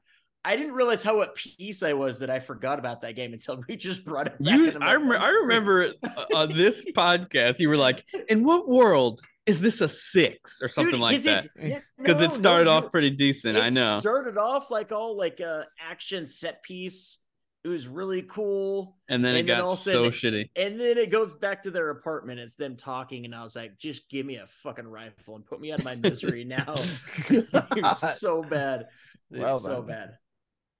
I 0.46 0.56
didn't 0.58 0.74
realize 0.74 1.02
how 1.02 1.22
at 1.22 1.34
peace 1.36 1.82
I 1.84 1.94
was 1.94 2.20
that 2.20 2.30
I 2.30 2.40
forgot 2.40 2.80
about 2.80 3.02
that 3.02 3.16
game 3.16 3.32
until 3.34 3.62
we 3.70 3.76
just 3.78 4.04
brought 4.06 4.28
it 4.28 4.38
back. 4.42 4.54
You, 4.58 4.68
and 4.68 4.76
I'm 4.78 4.84
I, 4.84 4.96
like, 4.96 5.10
rem- 5.12 5.22
"Oh, 5.22 5.26
I 5.26 5.30
remember 5.30 5.94
uh, 6.04 6.26
on 6.36 6.54
this 6.58 6.84
podcast, 6.92 7.60
you 7.60 7.70
were 7.70 7.78
like, 7.78 8.04
"In 8.30 8.44
what 8.44 8.68
world 8.68 9.22
is 9.46 9.62
this 9.62 9.80
a 9.82 9.88
six 9.88 10.60
or 10.62 10.68
something 10.68 10.92
Dude, 10.94 11.00
like 11.02 11.16
'cause 11.16 11.24
that?" 11.24 11.46
it's- 11.46 11.70
yeah, 11.70 11.80
Because 11.98 12.20
no, 12.20 12.26
it 12.28 12.32
started 12.34 12.66
no, 12.66 12.72
off 12.72 12.92
pretty 12.92 13.10
decent. 13.12 13.58
I 13.58 13.70
know. 13.70 14.00
started 14.02 14.38
off 14.38 14.70
like 14.72 14.92
all 14.92 15.16
like 15.16 15.40
a 15.40 15.66
action 15.80 16.28
set 16.28 16.62
piece 16.64 17.20
it 17.64 17.68
was 17.70 17.88
really 17.88 18.22
cool. 18.24 18.98
And 19.10 19.24
then 19.24 19.36
it 19.36 19.46
then 19.48 19.58
got 19.58 19.62
all 19.62 19.76
so 19.76 20.10
sudden- 20.10 20.12
shitty. 20.12 20.50
And 20.56 20.80
then 20.80 20.98
it 20.98 21.10
goes 21.12 21.36
back 21.36 21.64
to 21.64 21.72
their 21.72 21.90
apartment. 21.92 22.40
It's 22.40 22.56
them 22.56 22.76
talking, 22.76 23.26
and 23.26 23.34
I 23.34 23.44
was 23.44 23.56
like, 23.56 23.78
just 23.78 24.10
give 24.10 24.26
me 24.26 24.36
a 24.38 24.48
fucking 24.48 24.88
rifle 24.88 25.36
and 25.36 25.46
put 25.46 25.62
me 25.62 25.72
out 25.72 25.80
of 25.80 25.86
my 25.86 25.96
misery 25.96 26.44
now. 26.46 26.74
it 27.30 27.48
was 27.82 28.20
so 28.20 28.44
bad. 28.44 28.88
It's 29.32 29.40
Well 29.42 29.60
so 29.60 29.82
bad. 29.82 30.18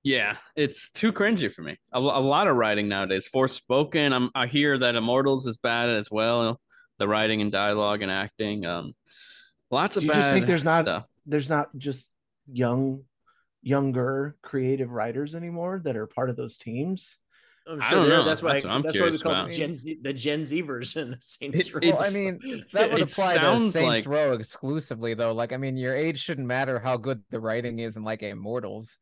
Yeah, 0.06 0.36
it's 0.58 0.90
too 0.90 1.14
cringy 1.14 1.52
for 1.54 1.62
me. 1.62 1.78
A, 1.94 1.98
a 2.00 2.02
lot 2.02 2.48
of 2.48 2.58
writing 2.58 2.90
nowadays. 2.90 3.30
Forspoken. 3.34 4.12
I'm, 4.14 4.30
I 4.36 4.48
hear 4.48 4.78
that 4.78 4.96
Immortals 4.96 5.48
is 5.48 5.56
bad 5.56 5.88
as 5.90 6.12
well. 6.12 6.60
The 7.00 7.08
writing 7.08 7.42
and 7.42 7.52
dialogue 7.52 8.02
and 8.02 8.12
acting. 8.12 8.66
Um, 8.66 8.94
lots 9.72 9.96
of 9.96 10.02
Do 10.02 10.08
you 10.08 10.12
bad 10.12 10.20
just 10.20 10.34
think 10.34 10.46
there's 10.46 10.66
not- 10.66 10.84
stuff. 10.84 11.06
There's 11.26 11.50
not 11.50 11.70
just 11.78 12.12
young, 12.52 13.04
younger 13.64 14.36
creative 14.44 14.92
writers 14.92 15.34
anymore 15.36 15.82
that 15.84 15.96
are 15.96 16.06
part 16.06 16.30
of 16.30 16.36
those 16.36 16.58
teams. 16.58 17.18
I'm 17.66 17.82
I 17.82 17.90
sure 17.90 18.00
don't 18.02 18.10
know. 18.10 18.24
That's 18.26 18.42
why. 18.44 18.54
That's 18.54 18.66
what 18.66 18.72
I'm 18.74 18.82
that's 18.82 19.00
why 19.00 19.10
we 19.10 19.18
call 19.18 19.32
about. 19.32 19.50
the 19.50 19.56
Gen 19.56 19.74
Z 19.74 20.00
the 20.02 20.12
Gen 20.14 20.44
Z 20.46 20.60
version 20.62 21.14
of 21.14 21.24
Saints 21.24 21.74
Row. 21.74 21.80
it's- 21.82 21.98
Well, 22.00 22.10
I 22.10 22.14
mean, 22.14 22.66
that 22.74 22.92
would 22.92 23.02
apply 23.02 23.36
to 23.36 23.40
sounds 23.40 23.72
Saints 23.74 23.88
like- 23.88 24.06
Row 24.06 24.34
exclusively, 24.34 25.14
though. 25.14 25.32
Like, 25.32 25.54
I 25.54 25.58
mean, 25.58 25.78
your 25.78 25.96
age 25.96 26.20
shouldn't 26.20 26.46
matter 26.48 26.78
how 26.78 26.98
good 26.98 27.24
the 27.32 27.40
writing 27.40 27.80
is 27.80 27.96
in 27.96 28.04
like 28.04 28.22
Immortals. 28.22 28.98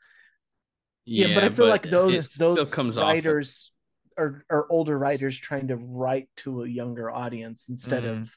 Yeah, 1.06 1.34
but 1.34 1.44
I 1.44 1.50
feel 1.50 1.68
like 1.68 1.90
those 1.90 2.30
those 2.36 2.72
comes 2.72 3.00
off. 3.00 3.06
writers 3.06 3.72
are, 4.18 4.46
are 4.52 4.68
older 4.70 4.96
writers 4.98 5.36
trying 5.36 5.70
to 5.70 5.76
write 5.78 6.30
to 6.38 6.62
a 6.62 6.68
younger 6.68 7.10
audience 7.10 7.68
instead 7.68 8.04
Mm-hmm. 8.04 8.22
of 8.22 8.36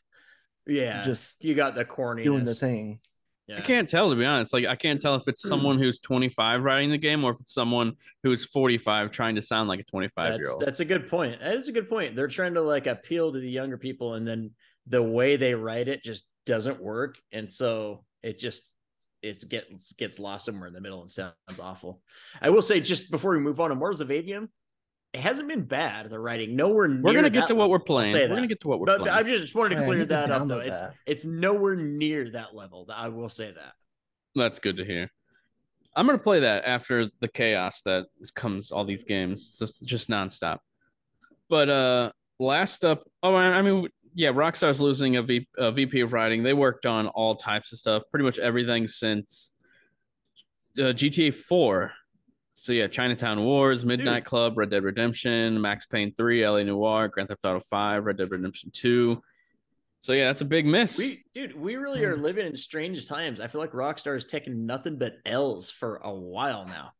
yeah, 0.66 1.02
just 1.02 1.44
you 1.44 1.54
got 1.54 1.74
the 1.74 1.84
corny 1.84 2.24
doing 2.24 2.46
the 2.46 2.54
thing. 2.54 3.00
Yeah. 3.46 3.58
I 3.58 3.60
can't 3.60 3.88
tell 3.88 4.08
to 4.10 4.16
be 4.16 4.24
honest. 4.24 4.52
Like 4.52 4.64
I 4.66 4.76
can't 4.76 5.00
tell 5.00 5.16
if 5.16 5.28
it's 5.28 5.42
hmm. 5.42 5.48
someone 5.48 5.78
who's 5.78 5.98
25 6.00 6.62
writing 6.62 6.90
the 6.90 6.98
game 6.98 7.24
or 7.24 7.32
if 7.32 7.40
it's 7.40 7.52
someone 7.52 7.94
who's 8.22 8.46
45 8.46 9.10
trying 9.10 9.34
to 9.34 9.42
sound 9.42 9.68
like 9.68 9.80
a 9.80 9.84
25 9.84 10.38
year 10.38 10.50
old. 10.50 10.62
that's 10.62 10.80
a 10.80 10.84
good 10.84 11.08
point. 11.08 11.40
That 11.40 11.54
is 11.54 11.68
a 11.68 11.72
good 11.72 11.88
point. 11.88 12.16
They're 12.16 12.28
trying 12.28 12.54
to 12.54 12.62
like 12.62 12.86
appeal 12.86 13.32
to 13.32 13.38
the 13.38 13.50
younger 13.50 13.76
people, 13.76 14.14
and 14.14 14.26
then 14.26 14.52
the 14.86 15.02
way 15.02 15.36
they 15.36 15.54
write 15.54 15.88
it 15.88 16.02
just 16.02 16.24
doesn't 16.46 16.82
work, 16.82 17.18
and 17.32 17.50
so 17.50 18.04
it 18.22 18.38
just 18.38 18.74
it 19.22 19.42
gets 19.48 19.92
gets 19.94 20.18
lost 20.18 20.46
somewhere 20.46 20.68
in 20.68 20.74
the 20.74 20.80
middle 20.80 21.02
and 21.02 21.10
sounds 21.10 21.34
awful. 21.60 22.00
I 22.40 22.50
will 22.50 22.62
say 22.62 22.80
just 22.80 23.10
before 23.10 23.32
we 23.32 23.40
move 23.40 23.60
on, 23.60 23.70
to 23.70 23.74
Immortals 23.74 24.00
of 24.00 24.08
Aveum, 24.08 24.48
it 25.14 25.20
hasn't 25.20 25.48
been 25.48 25.62
bad. 25.62 26.10
The 26.10 26.18
writing 26.18 26.56
nowhere 26.56 26.88
near. 26.88 27.00
We're 27.02 27.14
gonna 27.14 27.30
get 27.30 27.40
that 27.42 27.46
to 27.48 27.54
what 27.54 27.62
level. 27.62 27.70
we're 27.70 27.78
playing. 27.78 28.12
say 28.12 28.22
We're 28.22 28.28
that. 28.28 28.34
gonna 28.34 28.46
get 28.48 28.60
to 28.62 28.68
what 28.68 28.80
we're 28.80 28.86
But 28.86 28.98
playing. 29.00 29.16
I 29.16 29.22
just, 29.22 29.42
just 29.42 29.54
wanted 29.54 29.70
to 29.70 29.74
Yeah, 29.76 29.82
I 29.82 29.86
clear 29.86 29.98
need 29.98 30.04
to 30.04 30.08
that 30.08 30.30
up 30.30 30.48
though. 30.48 30.56
download 30.58 30.66
It's 30.66 30.80
it's 31.06 31.24
nowhere 31.24 31.76
near 31.76 32.28
that 32.30 32.54
level. 32.54 32.86
I 32.92 33.08
will 33.08 33.28
say 33.28 33.52
that. 33.52 33.74
That's 34.34 34.58
good 34.58 34.76
to 34.78 34.84
hear. 34.84 35.10
I'm 35.96 36.06
gonna 36.06 36.18
play 36.18 36.40
that 36.40 36.64
after 36.66 37.08
the 37.20 37.28
chaos 37.28 37.82
that 37.82 38.06
comes 38.34 38.72
all 38.72 38.84
these 38.84 39.04
games, 39.04 39.56
just 39.58 39.86
just 39.86 40.08
nonstop. 40.08 40.58
But 41.48 41.68
uh, 41.68 42.10
last 42.40 42.84
up, 42.84 43.04
oh, 43.22 43.34
I 43.34 43.44
I 43.44 43.62
mean, 43.62 43.88
yeah, 44.14 44.30
Rockstar's 44.30 44.80
losing 44.80 45.16
a, 45.16 45.22
v, 45.22 45.46
a 45.58 45.70
VP 45.70 46.00
of 46.00 46.12
writing. 46.12 46.42
They 46.42 46.54
worked 46.54 46.86
on 46.86 47.06
all 47.08 47.36
types 47.36 47.72
of 47.72 47.78
stuff, 47.78 48.02
pretty 48.10 48.24
much 48.24 48.38
everything 48.40 48.88
since 48.88 49.52
uh, 50.78 50.90
GTA 50.94 51.32
4. 51.34 51.92
So 52.54 52.72
yeah, 52.72 52.86
Chinatown 52.86 53.42
Wars, 53.42 53.84
Midnight 53.84 54.24
Club, 54.24 54.56
Red 54.56 54.70
Dead 54.70 54.84
Redemption, 54.84 55.60
Max 55.60 55.86
Payne 55.86 56.14
3, 56.14 56.46
LA 56.46 56.62
Noire, 56.62 57.08
Grand 57.08 57.28
Theft 57.28 57.44
Auto 57.44 57.58
5, 57.58 58.04
Red 58.04 58.16
Dead 58.16 58.30
Redemption 58.30 58.70
2. 58.72 59.20
So 59.98 60.12
yeah, 60.12 60.26
that's 60.26 60.42
a 60.42 60.44
big 60.44 60.64
miss. 60.64 60.96
We, 60.96 61.24
dude, 61.34 61.58
we 61.58 61.74
really 61.76 62.04
are 62.04 62.14
hmm. 62.14 62.22
living 62.22 62.46
in 62.46 62.56
strange 62.56 63.08
times. 63.08 63.40
I 63.40 63.48
feel 63.48 63.60
like 63.60 63.72
Rockstar 63.72 64.16
is 64.16 64.24
taking 64.24 64.66
nothing 64.66 64.98
but 64.98 65.16
L's 65.26 65.70
for 65.70 65.96
a 65.96 66.14
while 66.14 66.64
now. 66.64 66.92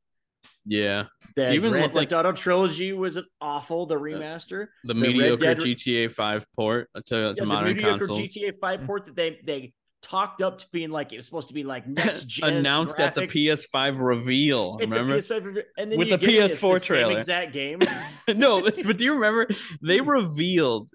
yeah, 0.67 1.05
The 1.37 1.53
Even 1.53 1.71
Grand 1.71 1.95
like- 1.95 2.11
Theft 2.11 2.19
Auto 2.19 2.33
trilogy 2.33 2.93
was 2.93 3.17
an 3.17 3.27
awful. 3.41 3.87
The 3.87 3.97
uh, 3.97 4.01
remaster, 4.01 4.67
the, 4.83 4.95
The 4.95 5.01
Red 5.01 5.09
mediocre 5.09 5.37
Dead- 5.37 5.59
GTA 5.59 6.13
5 6.13 6.47
port 6.57 6.91
to, 6.97 7.03
to 7.03 7.17
yeah, 7.17 7.33
the 7.37 7.47
modern 7.47 7.77
mediocre 7.77 8.07
consoles. 8.07 8.21
GTA 8.21 8.59
Five 8.61 8.85
port 8.87 9.05
that 9.07 9.15
they 9.15 9.39
they 9.45 9.75
talked 10.05 10.43
up 10.43 10.59
to 10.59 10.67
being 10.71 10.91
like 10.91 11.13
it 11.13 11.17
was 11.17 11.25
supposed 11.27 11.49
to 11.49 11.55
be 11.55 11.65
like 11.65 11.87
next 11.87 12.25
gen 12.29 12.53
announced 12.53 13.01
at 13.01 13.15
the 13.15 13.23
PS5 13.23 14.01
reveal. 14.01 14.77
Remember? 14.79 15.17
PS5, 15.17 15.63
and 15.79 15.91
then 15.91 15.99
With 15.99 16.11
the 16.11 16.19
get 16.19 16.31
it, 16.31 16.51
it's 16.51 16.61
PS4 16.61 16.75
the 16.75 16.81
same 16.81 16.87
trailer. 16.87 17.13
exact 17.17 17.53
game. 17.53 17.81
no, 18.35 18.61
but 18.85 18.97
do 18.99 19.05
you 19.05 19.15
remember 19.15 19.49
they 19.83 20.01
revealed 20.01 20.91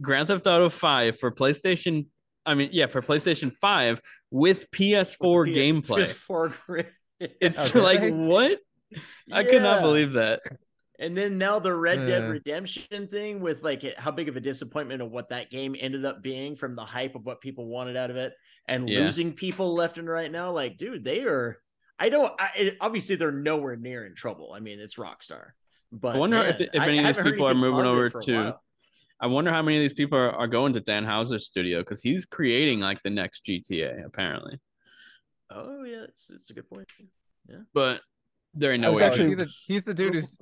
Grand 0.00 0.28
Theft 0.28 0.46
Auto 0.46 0.68
5 0.68 1.18
for 1.18 1.32
PlayStation? 1.32 2.06
I 2.46 2.54
mean, 2.54 2.70
yeah, 2.72 2.86
for 2.86 3.02
PlayStation 3.02 3.52
5 3.60 4.00
with 4.30 4.70
PS4 4.70 5.44
With 5.44 5.54
the 5.54 5.56
gameplay. 5.56 6.02
PS4 6.02 6.54
grid. 6.66 6.86
It's 7.20 7.70
did 7.70 7.82
like 7.82 8.12
what? 8.12 8.58
I 9.30 9.44
could 9.44 9.62
not 9.62 9.82
believe 9.82 10.12
that. 10.12 10.40
And 10.98 11.16
then 11.16 11.38
now 11.38 11.58
the 11.58 11.74
Red 11.74 12.04
Dead. 12.06 12.28
Redemption 12.30 13.08
thing 13.08 13.40
with 13.40 13.62
like 13.62 13.82
how 13.96 14.10
big 14.10 14.28
of 14.28 14.36
a 14.36 14.40
disappointment 14.40 15.02
of 15.02 15.10
what 15.10 15.30
that 15.30 15.50
game 15.50 15.74
ended 15.78 16.04
up 16.04 16.22
being 16.22 16.54
from 16.54 16.76
the 16.76 16.84
hype 16.84 17.14
of 17.14 17.24
what 17.24 17.40
people 17.40 17.66
wanted 17.66 17.96
out 17.96 18.10
of 18.10 18.16
it 18.16 18.34
and 18.68 18.88
Yeah. 18.88 19.00
losing 19.00 19.32
people 19.32 19.74
left 19.74 19.98
and 19.98 20.08
right 20.08 20.30
now. 20.30 20.50
Like, 20.52 20.76
dude, 20.76 21.02
they 21.04 21.22
are. 21.24 21.58
I 21.98 22.08
don't. 22.08 22.32
I, 22.38 22.76
obviously, 22.80 23.16
they're 23.16 23.32
nowhere 23.32 23.76
near 23.76 24.04
in 24.06 24.14
trouble. 24.14 24.52
I 24.52 24.60
mean, 24.60 24.80
it's 24.80 24.96
Rockstar. 24.96 25.50
But 25.90 26.14
I 26.16 26.18
wonder 26.18 26.38
man, 26.38 26.48
if- 26.50 26.60
if 26.60 26.70
I 26.74 26.88
any 26.88 26.98
of 26.98 27.06
these 27.16 27.24
people 27.24 27.46
are 27.46 27.54
moving 27.54 27.84
over 27.86 28.08
to- 28.10 28.56
I 29.20 29.26
wonder 29.26 29.52
how 29.52 29.62
many 29.62 29.76
of 29.76 29.82
these 29.82 29.92
people 29.92 30.18
are, 30.18 30.32
are 30.32 30.48
going 30.48 30.72
to 30.72 30.80
Dan 30.80 31.04
Houser's 31.04 31.46
studio 31.46 31.78
because 31.80 32.02
he's 32.02 32.24
creating 32.24 32.80
like 32.80 33.00
the 33.02 33.10
next 33.10 33.44
GTA 33.44 34.04
apparently. 34.04 34.58
Oh 35.50 35.84
yeah, 35.84 36.04
it's 36.04 36.30
it's 36.30 36.50
a 36.50 36.54
good 36.54 36.68
point. 36.68 36.88
Yeah. 37.48 37.58
But 37.72 38.00
there 38.54 38.72
ain't 38.72 38.82
no 38.82 38.92
way. 38.92 39.02
actually- 39.02 39.28
he's, 39.28 39.36
the, 39.38 39.48
he's 39.66 39.82
the 39.82 39.94
dude 39.94 40.14
who's 40.14 40.36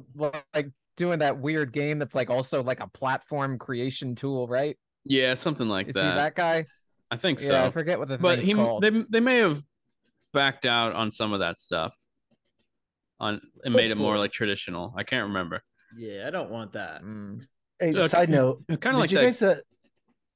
like 0.55 0.71
doing 0.97 1.21
that 1.21 1.39
weird 1.39 1.73
game 1.73 1.99
that's 1.99 2.15
like 2.15 2.31
also 2.31 2.63
like 2.63 2.81
a 2.81 2.89
platform 2.89 3.59
creation 3.59 4.15
tool, 4.15 4.47
right? 4.49 4.77
yeah, 5.05 5.35
something 5.35 5.69
like 5.69 5.89
Is 5.89 5.95
that. 5.95 6.05
he 6.05 6.17
that 6.17 6.35
guy? 6.35 6.67
I 7.11 7.17
think 7.17 7.41
so. 7.41 7.51
Yeah, 7.53 7.65
I 7.65 7.71
forget 7.71 7.99
what 7.99 8.09
the 8.09 8.19
but 8.19 8.39
he 8.41 8.55
called. 8.55 8.83
they 8.83 8.91
they 9.09 9.21
may 9.21 9.39
have 9.39 9.63
backed 10.33 10.67
out 10.67 10.95
on 10.95 11.11
some 11.11 11.33
of 11.33 11.41
that 11.41 11.59
stuff 11.59 11.97
on 13.19 13.41
and 13.65 13.75
made 13.75 13.91
it 13.91 13.97
more 13.97 14.19
like 14.19 14.33
traditional. 14.33 14.95
I 14.97 15.03
can't 15.05 15.29
remember. 15.29 15.63
Yeah, 15.97 16.25
I 16.27 16.31
don't 16.31 16.51
want 16.51 16.73
that. 16.75 17.03
Mm. 17.03 17.43
Hey, 17.79 17.91
Okay. 17.91 18.07
side 18.09 18.29
note, 18.31 18.63
Kind 18.81 18.95
of 18.95 19.01
like 19.01 19.11
you 19.11 19.19
that. 19.19 19.25
guys? 19.25 19.43
Uh, 19.43 19.57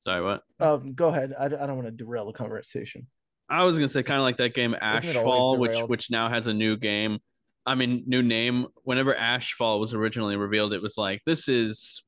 Sorry, 0.00 0.22
what? 0.22 0.42
um, 0.60 0.94
go 0.94 1.08
ahead. 1.08 1.32
I, 1.38 1.48
don't- 1.48 1.60
I 1.60 1.66
don't 1.66 1.76
want 1.76 1.86
to 1.88 1.92
derail 1.92 2.26
the 2.26 2.32
conversation. 2.32 3.06
I 3.48 3.62
was 3.64 3.76
gonna 3.76 3.88
say 3.88 4.02
kind 4.02 4.18
of 4.18 4.24
like 4.24 4.38
that 4.38 4.54
game 4.54 4.74
Ashfall, 4.82 5.58
which 5.58 5.78
which 5.86 6.10
now 6.10 6.28
has 6.30 6.46
a 6.46 6.54
new 6.54 6.76
game. 6.78 7.18
I 7.66 7.74
mean, 7.74 8.04
new 8.06 8.22
name. 8.22 8.66
Whenever 8.82 9.14
Ashfall 9.14 9.80
was 9.80 9.94
originally 9.94 10.36
revealed, 10.36 10.72
it 10.72 10.82
was 10.82 10.98
like 10.98 11.22
this 11.24 11.48
is 11.48 12.02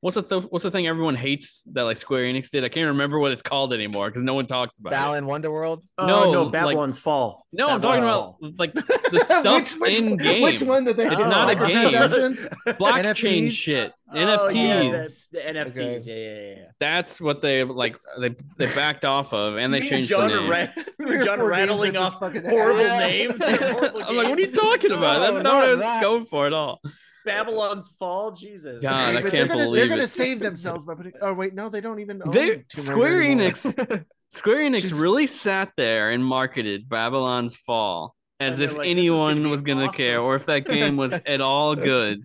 what's 0.00 0.14
the 0.14 0.22
th- 0.22 0.44
what's 0.50 0.62
the 0.62 0.70
thing 0.70 0.86
everyone 0.86 1.14
hates 1.14 1.64
that 1.72 1.82
like 1.82 1.96
Square 1.96 2.24
Enix 2.24 2.50
did. 2.50 2.64
I 2.64 2.68
can't 2.68 2.86
remember 2.88 3.18
what 3.18 3.32
it's 3.32 3.42
called 3.42 3.72
anymore 3.72 4.08
because 4.08 4.22
no 4.22 4.34
one 4.34 4.46
talks 4.46 4.78
about 4.78 4.92
it. 4.92 4.96
Balan 4.96 5.24
Wonderworld. 5.24 5.82
Oh, 5.98 6.06
No, 6.06 6.32
no, 6.32 6.42
like- 6.44 6.52
Babylon's 6.52 6.98
Fall. 6.98 7.46
No, 7.52 7.68
I'm 7.68 7.80
talking 7.80 8.04
Babylon's 8.04 8.36
about 8.40 8.58
like 8.58 8.74
the 9.10 9.20
stuff 9.24 9.44
which, 9.54 9.72
which, 9.80 9.98
in 10.00 10.10
one- 10.10 10.16
games. 10.18 10.42
which 10.60 10.62
one 10.68 10.84
that 10.84 10.96
they 10.96 11.06
It's 11.06 11.16
Oh, 11.20 11.28
not 11.28 11.50
a 11.50 11.54
game. 11.54 11.66
microtransactions? 11.66 12.48
Blockchain 12.78 13.04
NFTs? 13.46 13.50
shit. 13.52 13.92
Oh, 14.12 14.14
NFTs. 14.16 14.54
yeah, 14.54 14.90
the, 14.90 15.26
the 15.32 15.38
NFTs. 15.40 15.68
Okay. 15.78 16.00
Yeah, 16.04 16.14
yeah, 16.14 16.48
yeah, 16.50 16.56
yeah. 16.62 16.70
That's 16.78 17.20
what 17.20 17.40
they 17.42 17.64
like. 17.64 17.96
They 18.20 18.36
they 18.56 18.66
backed 18.74 19.04
off 19.04 19.32
of, 19.32 19.56
and 19.56 19.74
they 19.74 19.80
Me 19.80 19.88
changed 19.88 20.10
John 20.10 20.28
the 20.28 20.36
are 20.36 20.40
name. 20.42 20.50
ra- 20.50 20.84
me 21.06 21.14
and 21.16 21.24
John 21.24 21.40
are 21.40 21.44
Four 21.44 21.50
games 21.56 21.68
rattling 21.70 21.96
off 21.96 22.12
horrible 22.14 22.80
Yeah. 22.82 22.98
names. 22.98 23.42
horrible 23.42 24.02
I'm 24.04 24.16
like, 24.16 24.28
what 24.28 24.38
are 24.38 24.40
you 24.40 24.52
talking 24.52 24.92
about? 24.92 25.20
No, 25.22 25.32
That's 25.32 25.42
not 25.44 25.54
what 25.54 25.64
I 25.64 25.70
was 25.70 25.80
that. 25.80 26.00
going 26.00 26.24
for 26.26 26.46
at 26.46 26.52
all. 26.52 26.80
Babylon's 27.26 27.88
Fall. 27.88 28.30
Jesus. 28.32 28.82
God, 28.82 29.16
I 29.16 29.20
can't 29.20 29.30
they're 29.32 29.46
gonna, 29.48 29.64
believe 29.64 29.80
they're 29.80 29.88
gonna 29.88 30.02
it. 30.04 30.08
save 30.08 30.40
themselves 30.40 30.86
by 30.86 30.94
putting. 30.94 31.12
Oh 31.20 31.34
wait, 31.34 31.52
no, 31.54 31.68
they 31.68 31.82
don't 31.82 32.00
even. 32.00 32.22
Own 32.24 32.32
They 32.32 32.64
Square. 32.70 33.22
Enix 33.24 34.04
Square 34.32 34.70
Enix 34.70 34.80
She's- 34.82 34.92
really 34.92 35.26
sat 35.26 35.72
there 35.76 36.10
and 36.12 36.24
marketed 36.24 36.88
Babylon's 36.88 37.54
Fall 37.56 38.14
as 38.40 38.60
if 38.60 38.70
like, 38.74 38.88
"This 38.88 38.98
is 38.98 39.10
gonna 39.10 39.20
anyone 39.30 39.50
was 39.50 39.60
gonna 39.62 39.92
care 39.92 40.20
or 40.20 40.34
if 40.36 40.46
that 40.46 40.66
game 40.66 40.96
was 40.96 41.12
at 41.26 41.40
all 41.40 41.74
good. 41.76 42.24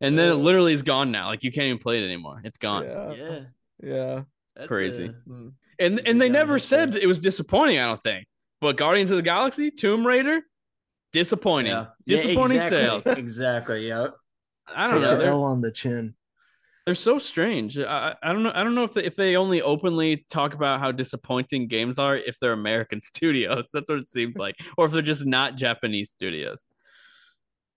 And 0.00 0.18
then 0.18 0.30
it 0.30 0.34
literally 0.36 0.72
is 0.72 0.82
gone 0.82 1.10
now. 1.12 1.26
Like 1.28 1.44
you 1.44 1.52
can't 1.52 1.66
even 1.66 1.78
play 1.78 2.02
it 2.02 2.04
anymore. 2.04 2.40
It's 2.44 2.56
gone. 2.58 2.84
Yeah. 2.84 3.12
Yeah. 3.12 3.40
Yeah. 3.82 4.20
That's 4.56 4.68
Crazy. 4.68 5.04
a- 5.06 5.30
Mm. 5.30 5.52
And 5.80 6.00
and 6.06 6.20
they 6.20 6.28
never 6.28 6.58
said 6.58 6.96
it 6.96 7.06
was 7.06 7.20
disappointing, 7.20 7.78
I 7.78 7.86
don't 7.86 8.02
think. 8.02 8.26
But 8.60 8.76
Guardians 8.76 9.10
of 9.12 9.16
the 9.16 9.22
Galaxy, 9.22 9.70
Tomb 9.70 10.04
Raider, 10.06 10.40
disappointing. 11.12 11.70
Yeah. 11.72 11.86
Yeah, 12.06 12.16
Disappointing 12.16 12.56
exactly. 12.56 12.78
sales. 12.80 13.02
Exactly. 13.18 13.88
Yeah. 13.88 14.08
I 14.74 14.86
don't 14.86 14.94
Take 14.94 15.02
know. 15.02 15.10
the 15.12 15.16
They're, 15.22 15.28
L 15.32 15.42
on 15.44 15.60
the 15.60 15.70
chin. 15.72 16.14
they're 16.86 16.94
so 16.94 17.18
strange. 17.18 17.78
I, 17.78 18.14
I 18.22 18.30
I 18.30 18.32
don't 18.32 18.42
know. 18.42 18.52
I 18.54 18.62
don't 18.64 18.74
know 18.74 18.84
if 18.84 18.94
they, 18.94 19.04
if 19.04 19.16
they 19.16 19.36
only 19.36 19.60
openly 19.62 20.26
talk 20.30 20.54
about 20.54 20.80
how 20.80 20.92
disappointing 20.92 21.68
games 21.68 21.98
are 21.98 22.16
if 22.16 22.38
they're 22.40 22.52
American 22.52 23.00
studios. 23.12 23.70
That's 23.72 23.88
what 23.88 23.98
it 23.98 24.08
seems 24.08 24.36
like, 24.36 24.56
or 24.76 24.86
if 24.86 24.92
they're 24.92 25.02
just 25.02 25.26
not 25.26 25.56
Japanese 25.56 26.10
studios. 26.10 26.66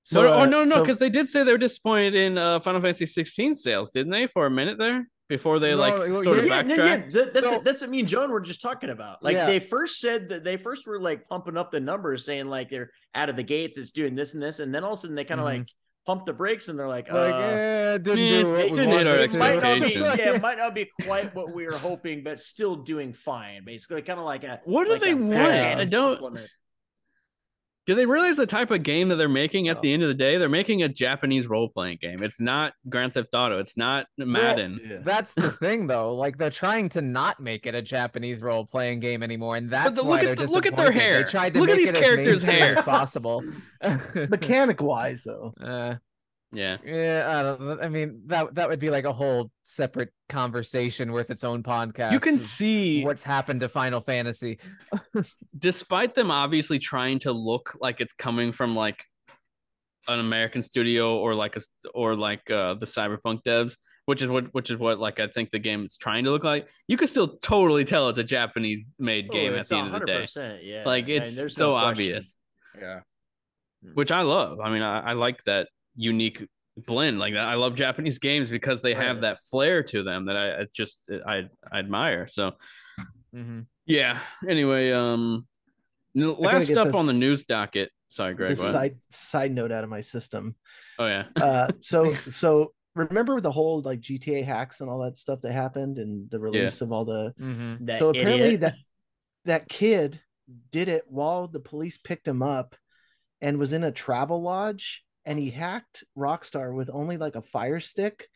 So, 0.04 0.22
uh, 0.34 0.42
oh 0.42 0.46
no, 0.46 0.60
no, 0.64 0.66
so- 0.66 0.82
because 0.82 0.98
they 0.98 1.10
did 1.10 1.30
say 1.30 1.44
they 1.44 1.52
were 1.52 1.58
disappointed 1.58 2.16
in 2.16 2.38
uh, 2.38 2.60
Final 2.60 2.82
Fantasy 2.82 3.06
16 3.06 3.54
sales, 3.54 3.92
didn't 3.92 4.12
they? 4.12 4.26
For 4.28 4.48
a 4.48 4.50
minute 4.50 4.80
there, 4.80 5.08
before 5.30 5.60
they 5.60 5.72
No, 5.72 5.78
like 5.78 5.94
well, 5.94 6.24
sort 6.24 6.40
of 6.40 6.46
yeah, 6.48 6.56
yeah, 6.56 6.64
backtracked. 6.64 7.14
that- 7.14 7.34
that's 7.36 7.50
So- 7.50 7.62
that's 7.64 7.82
what 7.82 7.90
me 7.92 8.00
and 8.00 8.08
Joan 8.08 8.32
were 8.32 8.42
just 8.42 8.62
talking 8.62 8.90
about. 8.90 9.22
Like 9.24 9.36
Yeah. 9.36 9.46
they 9.46 9.60
first 9.60 10.00
said 10.00 10.30
that 10.30 10.44
they 10.44 10.58
first 10.58 10.88
were 10.88 11.00
like 11.00 11.28
pumping 11.30 11.56
up 11.56 11.70
the 11.72 11.80
numbers, 11.80 12.26
saying 12.26 12.48
like 12.48 12.70
they're 12.70 12.90
out 13.14 13.30
of 13.30 13.36
the 13.36 13.44
gates, 13.44 13.78
it's 13.78 13.92
doing 13.92 14.16
this 14.16 14.34
and 14.34 14.42
this, 14.42 14.58
and 14.60 14.74
then 14.74 14.84
all 14.84 14.94
of 14.94 14.98
a 14.98 15.02
sudden 15.02 15.16
they 15.16 15.24
kind 15.26 15.40
of 15.40 15.46
Mhm. 15.46 15.58
like 15.60 15.68
pump 16.06 16.26
the 16.26 16.34
brakes 16.34 16.68
and 16.68 16.78
they're 16.80 16.88
like, 16.88 17.12
Like, 17.12 17.34
uh, 17.34 17.38
eh, 17.38 17.98
didn't 18.00 18.16
meh, 18.16 18.42
do 18.42 18.50
what 18.52 18.60
it 18.60 18.72
we 18.72 18.76
didn't 18.76 18.90
hit 18.92 19.08
our 19.08 19.14
wanted 19.18 19.34
it 19.36 19.38
might 19.38 19.54
not 19.54 19.62
be, 19.62 19.70
expectations. 19.86 20.20
yeah, 20.20 20.36
it 20.36 20.42
might 20.42 20.58
not 20.58 20.74
be 20.76 20.90
quite 21.04 21.36
what 21.36 21.54
we 21.54 21.66
were 21.66 21.72
hoping, 21.78 22.24
but 22.24 22.40
still 22.40 22.76
doing 22.76 23.14
fine. 23.14 23.64
Basically, 23.66 24.02
kind 24.02 24.20
of 24.20 24.26
like 24.26 24.44
a 24.44 24.62
What 24.66 24.86
do 24.86 24.92
like 24.94 25.02
they 25.02 25.14
want? 25.14 25.38
I 25.40 25.86
don't- 25.86 26.14
compliment. 26.20 26.50
Do 27.88 27.96
they 27.96 28.06
realize 28.06 28.38
the 28.38 28.46
type 28.46 28.70
of 28.70 28.84
game 28.84 29.10
that 29.10 29.16
they're 29.16 29.28
making 29.28 29.68
at 29.68 29.78
Oh. 29.78 29.82
the 29.82 29.92
end 29.92 30.04
of 30.04 30.08
the 30.08 30.14
day? 30.14 30.38
They're 30.38 30.48
making 30.50 30.84
a 30.84 30.88
Japanese 30.88 31.48
role 31.48 31.68
playing 31.68 31.98
game. 32.00 32.22
It's 32.22 32.40
not 32.40 32.74
Grand 32.88 33.16
Theft 33.16 33.34
Auto. 33.34 33.58
It's 33.60 33.76
not 33.76 34.06
Madden. 34.20 34.80
Yeah. 34.88 34.98
That's 35.04 35.34
the 35.34 35.50
thing, 35.64 35.88
though. 35.88 36.14
Like 36.16 36.38
they're 36.38 36.52
trying 36.52 36.90
to 36.90 37.02
not 37.02 37.40
make 37.40 37.66
it 37.66 37.74
a 37.74 37.82
Japanese 37.82 38.42
role-playing 38.42 39.00
game 39.00 39.24
anymore, 39.24 39.56
and 39.56 39.70
that's 39.70 39.98
the- 39.98 40.04
why 40.04 40.22
look 40.22 40.30
at 40.30 40.38
they're 40.38 40.46
the- 40.48 40.52
look 40.54 40.66
at 40.68 40.78
their 40.78 40.92
hair. 40.92 41.24
They 41.24 41.30
tried 41.30 41.54
to 41.56 41.60
Look 41.60 41.70
at 41.70 41.78
these 41.78 41.90
it 41.90 41.96
characters' 41.96 42.44
mainstream 42.46 42.62
hair. 42.70 42.78
as 42.78 42.84
possible. 42.86 43.44
Mechanic 44.16 44.82
wise, 44.82 45.24
though. 45.24 45.54
Uh, 45.60 45.96
yeah. 46.54 46.78
yeah, 46.86 47.26
I 47.30 47.44
don't. 47.44 47.82
I 47.82 47.90
mean, 47.90 48.22
that 48.28 48.56
that 48.56 48.68
would 48.70 48.80
be 48.80 48.90
like 48.90 49.06
a 49.06 49.14
whole 49.14 49.52
separate 49.64 50.10
conversation 50.30 51.12
with 51.12 51.30
its 51.30 51.44
own 51.44 51.64
podcast. 51.64 52.12
You 52.12 52.20
can 52.20 52.38
see, 52.38 53.04
what's 53.06 53.24
happened 53.24 53.62
to 53.62 53.70
Final 53.70 54.02
Fantasy. 54.02 54.60
despite 55.58 56.16
them 56.16 56.32
obviously 56.32 56.80
trying 56.80 57.20
to 57.20 57.32
look 57.32 57.78
like 57.80 58.02
it's 58.02 58.14
coming 58.14 58.52
from 58.52 58.76
like 58.76 59.04
an 60.08 60.20
American 60.20 60.62
studio 60.62 61.18
or 61.18 61.36
like 61.36 61.56
a 61.56 61.62
or 61.94 62.16
like 62.16 62.50
uh, 62.50 62.74
the 62.74 62.86
Cyberpunk 62.86 63.44
devs, 63.44 63.78
which 64.06 64.22
is 64.22 64.30
what 64.30 64.54
which 64.54 64.70
is 64.72 64.78
what 64.78 65.00
like 65.00 65.20
I 65.20 65.28
think 65.28 65.52
the 65.52 65.60
game 65.60 65.86
is 65.86 65.96
trying 65.96 66.24
to 66.26 66.32
look 66.32 66.44
like. 66.44 66.68
You 66.88 66.98
can 66.98 67.08
still 67.08 67.38
totally 67.38 67.86
tell 67.86 68.10
it's 68.10 68.20
a 68.20 68.24
Japanese 68.24 68.90
made 69.00 69.28
Oh, 69.30 69.34
game 69.34 69.54
at 69.54 69.60
it's 69.60 69.70
the 69.70 69.78
end 69.78 69.96
of 69.96 70.02
the 70.02 70.06
day. 70.08 70.60
Yeah, 70.64 70.84
Like 70.86 71.08
it's 71.08 71.36
there's 71.36 71.56
so 71.56 71.70
no 71.72 71.76
obvious. 71.76 72.36
Yeah. 72.78 73.02
which 73.94 74.12
I 74.12 74.22
love. 74.22 74.60
I 74.60 74.70
mean, 74.70 74.82
I, 74.82 75.00
I 75.00 75.14
like 75.14 75.44
that 75.44 75.68
unique 75.96 76.48
blend 76.78 77.20
like 77.20 77.34
that. 77.34 77.46
I 77.46 77.56
love 77.56 77.76
Japanese 77.76 78.20
games 78.20 78.50
because 78.50 78.82
they 78.82 78.94
have 78.94 79.22
that 79.22 79.40
flair 79.50 79.84
to 79.84 80.04
them 80.04 80.26
that 80.26 80.38
I, 80.38 80.62
I 80.62 80.66
just 80.74 81.10
I, 81.26 81.50
I 81.72 81.80
admire. 81.80 82.28
So 82.28 82.54
Mhm. 83.36 83.66
yeah. 83.86 84.20
Anyway, 84.48 84.92
um, 84.92 85.48
last 86.16 86.68
get 86.68 86.78
up 86.78 86.94
on 86.96 87.08
the 87.08 87.14
news 87.14 87.44
docket. 87.44 87.92
Sorry, 88.08 88.34
Greg. 88.34 88.50
This 88.50 88.60
what? 88.60 88.72
side 88.72 88.98
side 89.10 89.54
note 89.54 89.72
out 89.72 89.84
of 89.84 89.90
my 89.90 90.02
system. 90.02 90.56
Oh 91.00 91.08
yeah. 91.08 91.26
Uh, 91.36 91.72
so 91.80 92.14
so 92.28 92.74
remember 92.94 93.40
the 93.40 93.52
whole 93.52 93.82
like 93.82 94.02
GTA 94.02 94.44
hacks 94.44 94.82
and 94.82 94.90
all 94.90 95.00
that 95.00 95.18
stuff 95.18 95.42
that 95.42 95.54
happened 95.54 95.98
and 95.98 96.30
the 96.30 96.40
release 96.40 96.82
of 96.82 96.92
all 96.92 97.06
the. 97.06 97.34
Mhm. 97.40 97.86
That 97.86 98.00
so 98.00 98.10
apparently 98.10 98.56
idiot. 98.56 98.62
that 98.62 98.76
that 99.46 99.70
kid 99.70 100.20
did 100.72 100.90
it 100.90 101.06
while 101.08 101.48
the 101.48 101.62
police 101.62 101.98
picked 101.98 102.28
him 102.28 102.42
up, 102.42 102.76
and 103.40 103.58
was 103.58 103.72
in 103.72 103.84
a 103.84 103.92
travel 103.92 104.42
lodge, 104.42 105.06
and 105.26 105.38
he 105.40 105.50
hacked 105.50 106.04
Rockstar 106.18 106.74
with 106.74 106.90
only 106.92 107.18
like 107.18 107.36
a 107.36 107.42
Fire 107.42 107.80
Stick, 107.80 108.28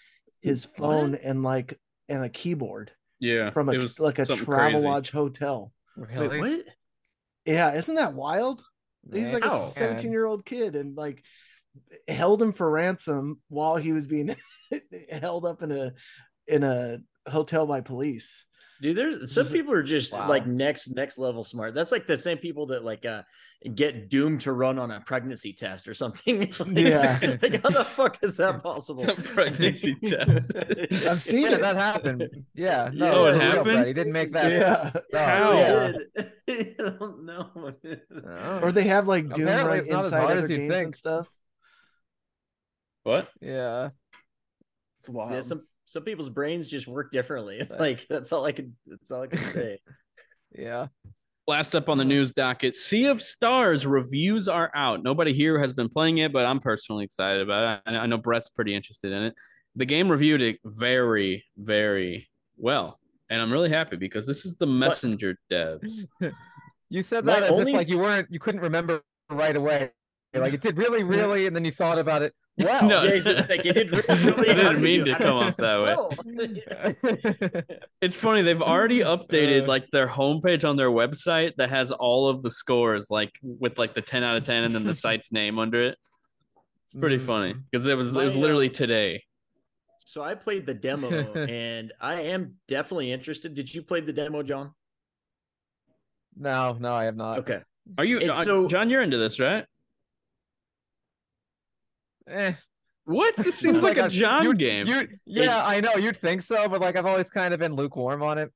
his 0.42 0.66
What? 0.66 0.78
phone, 0.78 1.16
and 1.16 1.44
like 1.44 1.80
and 2.08 2.24
a 2.24 2.30
keyboard 2.30 2.92
Yeah. 3.20 3.50
from 3.50 3.70
a 3.70 3.74
it 3.74 3.82
was 3.82 4.00
like 4.00 4.20
a 4.20 4.26
something 4.26 4.46
travel 4.46 4.82
crazy. 4.84 5.12
hotel. 5.12 5.72
Really? 5.96 6.28
Wait, 6.40 6.58
what? 6.58 6.66
Yeah, 7.46 7.74
isn't 7.76 7.96
that 7.96 8.14
wild? 8.14 8.64
He's 9.12 9.32
like 9.32 9.46
a 9.46 9.50
17 9.60 10.12
year 10.12 10.26
old 10.26 10.46
kid 10.46 10.76
and 10.76 10.96
like 10.98 11.24
held 12.08 12.42
him 12.42 12.54
for 12.54 12.70
ransom 12.70 13.42
while 13.50 13.76
he 13.76 13.92
was 13.94 14.08
being 14.08 14.36
held 15.12 15.46
up 15.46 15.62
in 15.62 15.72
a 15.72 15.94
in 16.48 16.64
a 16.64 17.00
hotel 17.28 17.66
by 17.68 17.82
police. 17.82 18.46
Dude, 18.82 18.96
there's 18.98 19.34
some 19.34 19.44
Just- 19.44 19.54
people 19.54 19.74
are 19.74 19.84
just 19.84 20.12
Wow. 20.14 20.28
like 20.28 20.46
next 20.46 20.90
next 20.90 21.18
level 21.18 21.44
smart. 21.44 21.74
That's 21.74 21.92
like 21.92 22.08
the 22.08 22.18
same 22.18 22.38
people 22.38 22.66
that 22.68 22.84
like 22.84 23.06
uh 23.06 23.24
get 23.74 24.10
doomed 24.10 24.42
to 24.42 24.52
run 24.52 24.78
on 24.78 24.92
a 24.92 25.00
pregnancy 25.02 25.54
test 25.54 25.88
or 25.88 25.94
something. 25.94 26.42
Like- 26.60 26.78
Yeah. 26.78 27.20
like 27.42 27.64
how 27.64 27.70
the 27.70 27.86
fuck 27.86 28.18
is 28.22 28.38
that 28.38 28.62
possible? 28.62 29.06
Pregnancy 29.06 29.96
test. 30.04 30.52
I've 31.08 31.22
seen 31.22 31.44
Yeah, 31.44 31.54
it. 31.56 31.62
that 31.62 31.76
happened. 31.78 32.30
Yeah, 32.54 32.90
Yeah, 32.94 33.10
no, 33.12 33.28
it 33.28 33.34
for 33.34 33.40
real, 33.40 33.42
happened? 33.50 33.64
Brett. 33.64 33.88
He 33.88 33.94
didn't 33.94 34.14
make 34.14 34.32
that. 34.34 34.52
yeah. 34.52 34.92
No, 35.14 35.20
How? 35.20 35.52
yeah. 35.54 35.92
I 36.50 36.76
don't 36.78 37.26
know. 37.26 37.50
Oh, 38.28 38.60
Or 38.62 38.72
they 38.72 38.84
have 38.84 39.08
like 39.08 39.32
Doom 39.34 39.48
Apparently 39.48 39.70
run 39.70 39.80
it's 39.80 39.90
not 39.90 40.00
as 40.02 40.06
inside 40.08 40.20
hard 40.22 40.38
other 40.38 40.48
games 40.48 40.74
think. 40.74 40.86
and 40.86 40.96
stuff. 40.96 41.28
What? 43.04 43.30
yeah. 43.42 43.90
It's 45.00 45.10
wild. 45.10 45.32
Yeah, 45.34 45.42
some 45.42 45.66
some 45.86 46.04
people's 46.04 46.30
brains 46.30 46.70
just 46.70 46.88
work 46.88 47.12
differently. 47.12 47.58
It's 47.62 47.72
like 47.72 48.06
that's 48.10 48.32
all 48.34 48.46
I 48.46 48.52
can 48.52 48.76
that's 48.88 49.12
all 49.12 49.24
I 49.24 49.28
can 49.28 49.40
say. 49.40 49.80
Yeah. 50.58 50.88
Last 51.48 51.76
up 51.76 51.90
on 51.90 51.98
the 51.98 52.06
news 52.06 52.32
docket, 52.32 52.76
Sea 52.76 53.06
of 53.08 53.22
Stars 53.22 53.86
reviews 53.86 54.48
are 54.48 54.72
out. 54.74 55.04
Nobody 55.04 55.34
here 55.34 55.60
has 55.60 55.74
been 55.74 55.90
playing 55.90 56.20
it, 56.20 56.32
but 56.32 56.46
I'm 56.46 56.60
personally 56.62 57.04
excited 57.04 57.42
about 57.42 57.82
it. 57.86 57.92
I 57.94 57.98
I 57.98 58.06
know 58.08 58.18
Brett's 58.18 58.50
pretty 58.50 58.74
interested 58.74 59.12
in 59.12 59.24
it. 59.24 59.36
The 59.76 59.86
game 59.86 60.10
reviewed 60.10 60.42
it 60.42 60.60
very, 60.64 61.44
very 61.58 62.30
well, 62.58 63.00
and 63.30 63.42
I'm 63.42 63.52
really 63.52 63.70
happy 63.70 63.98
because 63.98 64.26
this 64.26 64.46
is 64.46 64.56
the 64.56 64.66
Messenger 64.66 65.38
devs. 65.52 66.06
You 66.90 67.02
said 67.02 67.26
My 67.26 67.34
that 67.40 67.44
as 67.44 67.50
only- 67.52 67.72
if 67.74 67.78
like 67.78 67.90
you 67.90 67.98
weren't 67.98 68.28
you 68.32 68.40
couldn't 68.40 68.62
remember 68.62 69.02
right 69.30 69.58
away. 69.58 69.92
Like 70.34 70.54
it 70.54 70.62
did 70.62 70.78
really, 70.78 71.04
really, 71.04 71.48
and 71.48 71.56
then 71.56 71.66
you 71.66 71.72
thought 71.72 71.98
about 71.98 72.22
it. 72.22 72.34
Wow. 72.58 72.82
No. 72.88 73.04
Yeah, 73.04 73.14
he's 73.16 73.28
like, 73.28 73.66
it 73.66 73.74
did 73.74 73.92
really, 74.08 74.24
really 74.32 74.50
I 74.50 74.54
didn't 74.54 74.82
mean 74.82 75.00
you- 75.00 75.06
to 75.06 75.14
how 75.16 75.20
come 75.20 75.38
off 75.38 75.58
that 75.58 75.82
way. 75.84 75.96
Well, 77.56 77.64
It's 78.02 78.16
funny 78.16 78.42
they've 78.44 78.62
already 78.62 79.00
updated 79.04 79.64
Uh. 79.64 79.68
like 79.68 79.90
their 79.92 80.08
homepage 80.08 80.68
on 80.68 80.78
their 80.78 80.90
website 80.90 81.56
that 81.58 81.70
has 81.70 81.92
all 81.92 82.30
of 82.30 82.44
the 82.44 82.50
scores, 82.50 83.12
like 83.12 83.32
with 83.42 83.78
like 83.78 83.94
the 83.94 84.02
10 84.02 84.24
out 84.24 84.38
of 84.38 84.44
10 84.46 84.64
and 84.64 84.74
then 84.74 84.84
the 84.86 84.94
site's 84.94 85.32
name 85.34 85.60
under 85.60 85.84
it. 85.84 85.98
It's 86.86 86.94
pretty 86.94 87.18
funny 87.20 87.54
Mhm. 87.56 87.64
because 87.72 87.86
it 87.88 87.96
was 87.98 88.16
it 88.16 88.24
was 88.24 88.36
literally 88.36 88.70
uh, 88.70 88.74
today. 88.74 89.24
So 90.00 90.22
I 90.24 90.36
played 90.36 90.66
the 90.66 90.74
demo 90.76 91.10
and 91.34 91.92
I 92.00 92.22
am 92.22 92.56
definitely 92.70 93.12
interested. 93.12 93.54
Did 93.54 93.74
you 93.74 93.82
play 93.82 94.00
the 94.02 94.14
demo, 94.14 94.44
John? 94.44 94.72
No, 96.38 96.78
no, 96.80 96.94
I 96.94 97.06
have 97.06 97.16
not. 97.18 97.40
Okay. 97.40 97.60
Are 97.98 98.06
you 98.06 98.20
it's 98.20 98.44
so- 98.44 98.68
John? 98.68 98.90
You're 98.90 99.02
into 99.02 99.18
this, 99.18 99.40
right? 99.40 99.66
Eh, 102.28 102.54
What? 103.06 103.36
This 103.44 103.56
seems 103.56 103.84
like, 103.84 103.98
a 103.98 104.06
I've- 104.06 104.16
John 104.18 104.44
you- 104.44 104.54
game. 104.56 104.88
You, 104.88 105.08
yeah, 105.26 105.66
I 105.66 105.80
know 105.82 105.96
you'd 105.96 106.18
think 106.18 106.42
so, 106.42 106.68
but 106.68 106.82
like 106.82 106.96
I've 106.96 107.06
always 107.06 107.30
kind 107.30 107.54
of 107.54 107.60
been 107.60 107.74
lukewarm 107.76 108.24
on 108.24 108.38
it. 108.38 108.52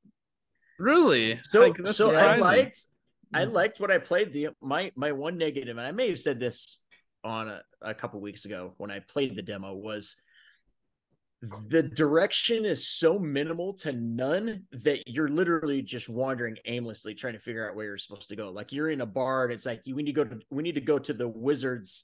Really? 0.80 1.40
So 1.44 1.62
Like, 1.68 1.76
that's 1.78 1.98
so 1.98 2.12
I 2.16 2.38
liked 2.38 2.86
I 3.34 3.46
Mm. 3.46 3.52
liked 3.52 3.80
what 3.80 3.92
I 3.92 4.00
played. 4.00 4.34
The 4.34 4.50
my 4.62 4.92
my 4.96 5.12
one 5.12 5.38
negative, 5.38 5.78
and 5.78 5.86
I 5.86 5.92
may 5.92 6.08
have 6.10 6.20
said 6.20 6.40
this 6.40 6.82
on 7.24 7.48
a, 7.50 7.62
a 7.82 7.94
couple 7.94 8.20
weeks 8.22 8.46
ago 8.46 8.74
when 8.78 8.90
I 8.90 9.02
played 9.02 9.36
the 9.36 9.42
demo 9.44 9.74
was 9.76 10.16
the 11.70 11.84
direction 11.84 12.66
is 12.66 12.88
so 12.88 13.18
minimal 13.20 13.74
to 13.74 13.94
none 13.94 14.64
that 14.72 15.08
you're 15.08 15.30
literally 15.30 15.82
just 15.82 16.10
wandering 16.10 16.58
aimlessly 16.66 17.14
trying 17.14 17.34
to 17.34 17.40
figure 17.40 17.70
out 17.70 17.76
where 17.76 17.86
you're 17.86 17.98
supposed 17.98 18.28
to 18.30 18.36
go. 18.36 18.52
Like 18.52 18.72
you're 18.74 18.90
in 18.90 19.02
a 19.02 19.06
bar 19.06 19.44
and 19.46 19.54
it's 19.54 19.66
like 19.66 19.82
you 19.86 19.96
we 19.96 20.02
need 20.04 20.16
to 20.16 20.24
go 20.24 20.30
to 20.30 20.40
we 20.50 20.64
need 20.64 20.76
to 20.76 20.82
go 20.82 20.98
to 20.98 21.14
the 21.14 21.28
wizard's 21.28 22.04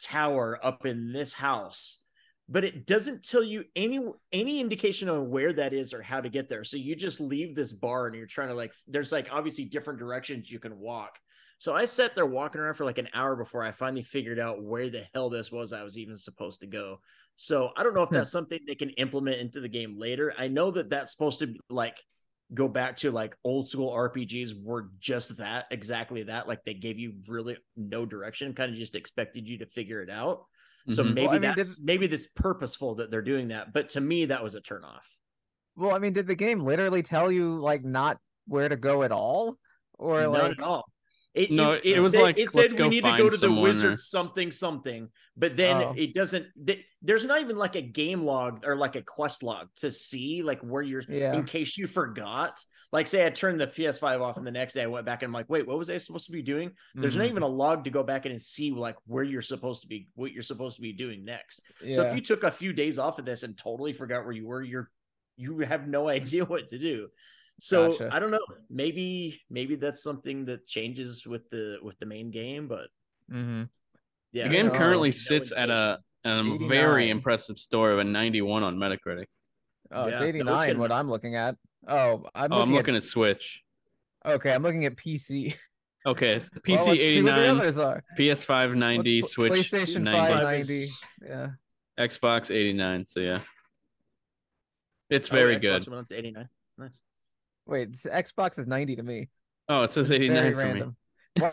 tower 0.00 0.58
up 0.62 0.86
in 0.86 1.12
this 1.12 1.32
house. 1.32 1.98
But 2.50 2.64
it 2.64 2.86
doesn't 2.86 3.28
tell 3.28 3.42
you 3.42 3.64
any 3.76 4.00
any 4.32 4.60
indication 4.60 5.10
on 5.10 5.28
where 5.28 5.52
that 5.52 5.74
is 5.74 5.92
or 5.92 6.00
how 6.00 6.20
to 6.20 6.30
get 6.30 6.48
there. 6.48 6.64
So 6.64 6.78
you 6.78 6.96
just 6.96 7.20
leave 7.20 7.54
this 7.54 7.72
bar 7.74 8.06
and 8.06 8.16
you're 8.16 8.26
trying 8.26 8.48
to 8.48 8.54
like 8.54 8.72
there's 8.86 9.12
like 9.12 9.28
obviously 9.30 9.66
different 9.66 9.98
directions 9.98 10.50
you 10.50 10.58
can 10.58 10.78
walk. 10.78 11.18
So 11.58 11.74
I 11.74 11.84
sat 11.84 12.14
there 12.14 12.24
walking 12.24 12.60
around 12.60 12.74
for 12.74 12.84
like 12.84 12.98
an 12.98 13.08
hour 13.12 13.36
before 13.36 13.64
I 13.64 13.72
finally 13.72 14.04
figured 14.04 14.38
out 14.38 14.62
where 14.62 14.88
the 14.88 15.04
hell 15.12 15.28
this 15.28 15.52
was 15.52 15.72
I 15.72 15.82
was 15.82 15.98
even 15.98 16.16
supposed 16.16 16.60
to 16.60 16.66
go. 16.66 17.00
So 17.36 17.70
I 17.76 17.82
don't 17.82 17.94
know 17.94 18.02
if 18.02 18.08
hmm. 18.08 18.14
that's 18.14 18.32
something 18.32 18.58
they 18.66 18.74
can 18.74 18.90
implement 18.90 19.40
into 19.40 19.60
the 19.60 19.68
game 19.68 19.98
later. 19.98 20.32
I 20.38 20.48
know 20.48 20.70
that 20.70 20.88
that's 20.88 21.12
supposed 21.12 21.40
to 21.40 21.48
be 21.48 21.60
like 21.68 21.98
go 22.54 22.68
back 22.68 22.96
to 22.96 23.10
like 23.10 23.36
old 23.44 23.68
school 23.68 23.90
RPGs 23.92 24.62
were 24.62 24.88
just 24.98 25.36
that, 25.36 25.66
exactly 25.70 26.22
that. 26.24 26.48
Like 26.48 26.64
they 26.64 26.74
gave 26.74 26.98
you 26.98 27.14
really 27.26 27.58
no 27.76 28.06
direction, 28.06 28.54
kind 28.54 28.72
of 28.72 28.78
just 28.78 28.96
expected 28.96 29.48
you 29.48 29.58
to 29.58 29.66
figure 29.66 30.02
it 30.02 30.10
out. 30.10 30.44
So 30.90 31.04
Mhm. 31.04 31.14
maybe 31.14 31.26
Well, 31.26 31.36
I 31.36 31.38
mean, 31.38 31.42
that's 31.42 31.80
maybe 31.82 32.06
this 32.06 32.26
purposeful 32.28 32.94
that 32.96 33.10
they're 33.10 33.20
doing 33.22 33.48
that. 33.48 33.72
But 33.72 33.90
to 33.90 34.00
me, 34.00 34.26
that 34.26 34.42
was 34.42 34.54
a 34.54 34.60
turnoff. 34.60 35.04
Well, 35.76 35.94
I 35.94 35.98
mean, 35.98 36.12
did 36.12 36.26
the 36.26 36.34
game 36.34 36.60
literally 36.64 37.02
tell 37.02 37.30
you 37.30 37.58
like 37.58 37.84
not 37.84 38.18
where 38.46 38.68
to 38.68 38.76
go 38.76 39.02
at 39.02 39.12
all, 39.12 39.58
or 39.98 40.22
Not 40.22 40.32
like 40.32 40.58
at 40.58 40.64
all. 40.64 40.84
It, 41.38 41.50
No, 41.52 41.72
it, 41.72 41.82
it 41.84 42.00
was 42.00 42.12
said, 42.12 42.22
like, 42.22 42.38
it 42.38 42.50
said 42.50 42.72
we 42.78 42.88
need 42.88 43.04
to 43.04 43.16
go 43.16 43.28
to 43.30 43.36
the 43.36 43.52
wizard 43.52 43.94
or- 43.94 43.96
something 43.96 44.50
something, 44.50 45.08
but 45.36 45.56
then 45.56 45.76
Oh. 45.76 45.94
it 45.96 46.12
doesn't. 46.14 46.46
th- 46.66 46.84
There's 47.00 47.24
not 47.24 47.40
even 47.40 47.56
like 47.56 47.76
a 47.76 47.80
game 47.82 48.22
log 48.24 48.64
or 48.66 48.74
like 48.76 48.96
a 48.96 49.02
quest 49.02 49.42
log 49.44 49.68
to 49.76 49.92
see 49.92 50.42
like 50.42 50.60
where 50.62 50.82
you're 50.82 51.04
Yeah. 51.08 51.34
in 51.34 51.44
case 51.44 51.78
you 51.78 51.86
forgot. 51.86 52.58
Like 52.90 53.06
say 53.06 53.24
I 53.26 53.30
turned 53.30 53.60
the 53.60 53.66
PS5 53.66 54.20
off 54.22 54.36
and 54.38 54.46
the 54.46 54.50
next 54.50 54.72
day 54.74 54.82
I 54.82 54.86
went 54.86 55.04
back 55.06 55.22
and 55.22 55.28
I'm 55.28 55.34
like, 55.34 55.48
wait, 55.50 55.66
what 55.66 55.78
was 55.78 55.90
I 55.90 55.98
supposed 55.98 56.26
to 56.26 56.32
be 56.32 56.42
doing? 56.42 56.72
There's 56.94 57.16
not 57.16 57.26
Mhm. 57.26 57.30
even 57.30 57.42
a 57.42 57.46
log 57.48 57.84
to 57.84 57.90
go 57.90 58.02
back 58.02 58.24
in 58.26 58.32
and 58.32 58.40
see 58.42 58.72
like 58.72 58.96
where 59.06 59.22
you're 59.22 59.42
supposed 59.42 59.82
to 59.82 59.88
be, 59.88 60.08
what 60.14 60.32
you're 60.32 60.42
supposed 60.42 60.76
to 60.76 60.82
be 60.82 60.92
doing 60.92 61.24
next. 61.24 61.60
yeah. 61.84 61.92
So 61.92 62.02
if 62.02 62.14
you 62.16 62.20
took 62.22 62.42
a 62.44 62.50
few 62.50 62.72
days 62.72 62.98
off 62.98 63.18
of 63.18 63.24
this 63.26 63.42
and 63.44 63.56
totally 63.56 63.92
forgot 63.92 64.24
where 64.24 64.32
you 64.32 64.46
were, 64.46 64.62
you're 64.62 64.90
you 65.36 65.58
have 65.60 65.86
no 65.86 66.08
idea 66.18 66.44
what 66.44 66.66
to 66.68 66.78
do. 66.78 67.08
So 67.60 67.90
Gotcha. 67.92 68.10
I 68.12 68.18
don't 68.20 68.30
know. 68.30 68.38
Maybe 68.70 69.40
maybe 69.50 69.74
that's 69.76 70.02
something 70.02 70.44
that 70.46 70.66
changes 70.66 71.26
with 71.26 71.48
the 71.50 71.78
with 71.82 71.98
the 71.98 72.06
main 72.06 72.30
game, 72.30 72.68
but 72.68 72.88
Mhm. 73.32 73.68
yeah. 74.32 74.44
the 74.48 74.54
game 74.54 74.70
currently 74.70 75.08
no 75.08 75.12
sits 75.12 75.52
at 75.52 75.68
a 75.70 75.98
and 76.24 76.62
a 76.62 76.68
very 76.68 77.04
89. 77.04 77.16
impressive 77.16 77.58
story 77.58 77.92
a 78.00 78.04
91 78.04 78.62
on 78.62 78.76
Metacritic. 78.76 79.26
Oh, 79.90 80.04
it's 80.06 80.14
Yeah, 80.14 80.18
no, 80.20 80.24
it's 80.24 80.28
89 80.36 80.60
getting- 80.66 80.78
what 80.80 80.92
I'm 80.92 81.08
looking 81.10 81.34
at. 81.36 81.56
Oh, 81.86 82.26
I'm 82.34 82.52
Oh, 82.52 82.56
looking, 82.58 82.62
I'm 82.62 82.74
looking 82.74 82.94
at, 82.94 82.98
at 82.98 83.08
Switch. 83.08 83.62
Okay, 84.26 84.52
I'm 84.52 84.62
looking 84.62 84.84
at 84.84 84.96
PC. 84.96 85.56
Okay, 86.06 86.36
PC 86.64 86.86
let's 86.86 87.00
see 87.00 87.22
what 87.22 87.34
the 87.34 87.54
89. 87.58 88.02
PS5 88.18 88.74
90, 88.76 89.22
What's 89.22 89.32
Switch 89.34 89.52
PlayStation 89.52 90.02
90, 90.02 90.32
5 90.32 90.42
90. 90.44 90.86
Yeah. 91.26 91.48
Xbox 91.98 92.54
89. 92.54 93.06
So 93.06 93.20
yeah, 93.20 93.40
it's 95.10 95.28
Oh, 95.30 95.34
very 95.34 95.58
good. 95.58 95.86
went 95.88 96.12
89. 96.12 96.48
Nice. 96.76 97.00
Wait, 97.68 97.92
Xbox 97.92 98.58
is 98.58 98.66
90 98.66 98.96
to 98.96 99.02
me. 99.04 99.28
Oh, 99.68 99.82
it 99.82 99.90
says 99.92 100.10
89 100.10 100.34
very 100.42 100.52
for 100.54 100.58
me. 100.58 100.64
random. 100.64 100.96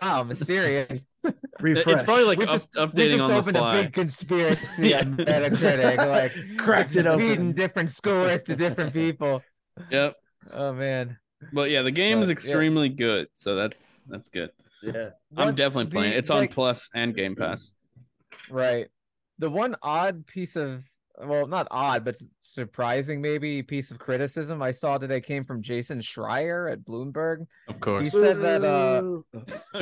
Wow, 0.02 0.24
mysterious. 0.24 1.02
Refresh. 1.60 1.88
It's 1.88 2.04
probably 2.04 2.24
like 2.24 2.40
we 2.40 2.46
up, 2.46 2.52
just, 2.54 2.70
we 2.74 2.82
updating 2.82 3.10
just 3.18 3.22
on 3.24 3.30
the 3.30 3.36
opened 3.36 3.58
a 3.58 3.72
big 3.84 3.94
conspiracy 3.94 4.90
Yeah. 4.90 5.00
on 5.02 5.18
Metacritic. 5.18 5.98
Like 5.98 6.58
Cracked 6.58 6.96
it 6.96 7.06
open. 7.06 7.20
feeding 7.28 7.52
different 7.54 7.92
scores 7.92 8.44
to 8.46 8.56
different 8.56 8.94
people. 8.94 9.44
Yep. 9.92 10.16
Oh 10.54 10.74
man. 10.74 11.18
But 11.54 11.70
yeah, 11.70 11.82
the 11.84 11.92
game 11.92 12.22
is 12.22 12.28
But, 12.28 12.30
yeah. 12.30 12.32
extremely 12.34 12.90
good. 12.90 13.28
So 13.34 13.56
that's 13.56 13.88
that's 14.08 14.30
good. 14.30 14.50
Yeah. 14.82 15.10
I'm 15.36 15.48
What 15.48 15.56
definitely 15.56 15.92
playing. 15.92 16.12
the- 16.12 16.16
it. 16.16 16.20
It's 16.20 16.30
on 16.30 16.48
Plus 16.48 16.90
and 16.96 17.14
Game 17.16 17.36
Pass. 17.36 17.74
Right. 18.50 18.88
The 19.40 19.50
one 19.50 19.76
odd 19.82 20.26
piece 20.26 20.56
of 20.56 20.84
well, 21.24 21.48
not 21.48 21.68
odd, 21.72 22.04
but 22.06 22.18
surprising 22.42 23.22
maybe 23.22 23.64
piece 23.64 23.92
of 23.92 24.00
criticism 24.00 24.62
I 24.62 24.72
saw 24.72 24.98
today 24.98 25.22
came 25.22 25.46
from 25.46 25.62
Jason 25.62 26.00
Schreier 26.00 26.72
at 26.72 26.84
Bloomberg. 26.86 27.48
Of 27.68 27.80
course. 27.80 28.04
He 28.04 28.10
said 28.10 28.42
that 28.42 28.64
uh 28.64 29.04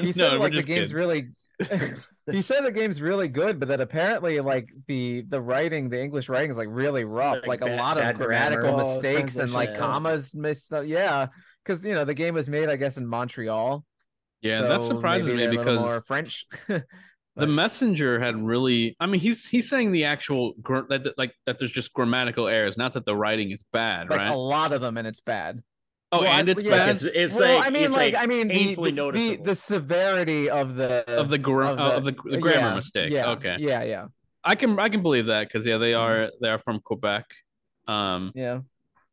he 0.02 0.14
no, 0.16 0.30
said 0.30 0.40
we're 0.40 0.40
like 0.40 0.56
the 0.56 0.64
game's 0.64 0.92
kidding. 0.92 0.94
really 0.94 1.30
he 2.32 2.42
said 2.42 2.62
the 2.64 2.72
game's 2.72 3.02
really 3.02 3.28
good, 3.28 3.60
but 3.60 3.70
that 3.70 3.82
apparently 3.82 4.40
like 4.40 4.70
the 4.88 5.22
the 5.28 5.42
writing, 5.42 5.90
the 5.90 6.02
English 6.02 6.30
writing 6.30 6.52
is 6.52 6.58
like 6.58 6.68
really 6.70 7.06
rough. 7.06 7.46
Like 7.46 7.62
Like, 7.62 7.62
a 7.62 7.68
lot 7.68 7.98
of 7.98 8.14
grammatical 8.14 8.72
grammar. 8.72 8.72
Oh, 8.72 8.78
mistakes 8.78 9.38
and 9.38 9.52
like 9.52 9.70
translation 9.70 9.80
commas 9.80 10.36
missed. 10.36 10.74
up. 10.74 10.86
Yeah, 10.86 11.28
because 11.64 11.84
you 11.84 11.94
know 11.94 12.06
the 12.06 12.14
game 12.14 12.34
was 12.34 12.50
made, 12.50 12.70
I 12.70 12.76
guess, 12.76 12.98
in 12.98 13.06
Montreal. 13.08 13.86
Yeah, 14.42 14.62
that 14.64 14.82
so 14.82 14.88
surprises 14.88 15.34
maybe 15.34 15.38
me 15.38 15.48
they're 15.48 15.52
because 15.52 15.80
more 15.80 16.02
French. 16.08 16.46
the 17.36 17.48
messenger 17.48 18.20
had 18.20 18.36
really. 18.36 18.96
I 19.00 19.06
mean, 19.08 19.20
he's 19.20 19.48
he's 19.48 19.70
saying 19.70 19.92
the 19.92 20.06
actual 20.06 20.54
gr- 20.62 20.82
that 20.90 21.04
that- 21.04 21.18
like 21.18 21.34
that. 21.46 21.58
There's 21.58 21.72
just 21.72 21.94
grammatical 21.94 22.48
errors, 22.48 22.78
not 22.78 22.94
that 22.94 23.06
the 23.06 23.16
writing 23.16 23.52
is 23.52 23.64
bad, 23.74 24.10
like 24.10 24.20
right? 24.20 24.32
a 24.32 24.36
lot 24.36 24.72
of 24.72 24.82
them, 24.82 24.98
and 24.98 25.08
it's 25.08 25.22
bad. 25.22 25.62
oh, 26.12 26.22
well, 26.22 26.32
and 26.32 26.48
it's 26.48 26.62
yeah, 26.62 26.70
bad 26.70 26.90
It's, 26.90 27.04
it's 27.04 27.40
well, 27.40 27.58
like, 27.58 27.68
I 27.68 27.70
mean, 27.72 27.84
it's 27.86 27.96
like, 27.96 28.14
I 28.14 28.28
mean, 28.28 28.48
the, 28.50 28.54
painfully 28.54 28.92
the, 28.92 28.96
the, 28.96 29.02
noticeable. 29.02 29.46
the 29.46 29.56
severity 29.56 30.50
of 30.50 30.76
the 30.76 31.10
of 31.12 31.30
the, 31.30 31.40
gra- 31.40 31.72
of 31.72 31.80
of 31.80 32.06
the, 32.06 32.12
the 32.12 32.38
grammar 32.38 32.60
yeah, 32.60 32.76
mistakes. 32.76 33.12
Yeah, 33.12 33.30
Okay, 33.32 33.56
Yeah, 33.58 33.82
yeah, 33.84 34.06
I 34.44 34.54
can 34.54 34.78
I 34.80 34.90
can 34.90 35.02
believe 35.02 35.26
that 35.26 35.48
because 35.48 35.66
yeah, 35.66 35.78
they 35.80 35.96
are 35.96 36.30
they 36.40 36.50
are 36.50 36.60
from 36.60 36.82
Quebec, 36.82 37.26
um, 37.88 38.32
yeah. 38.36 38.60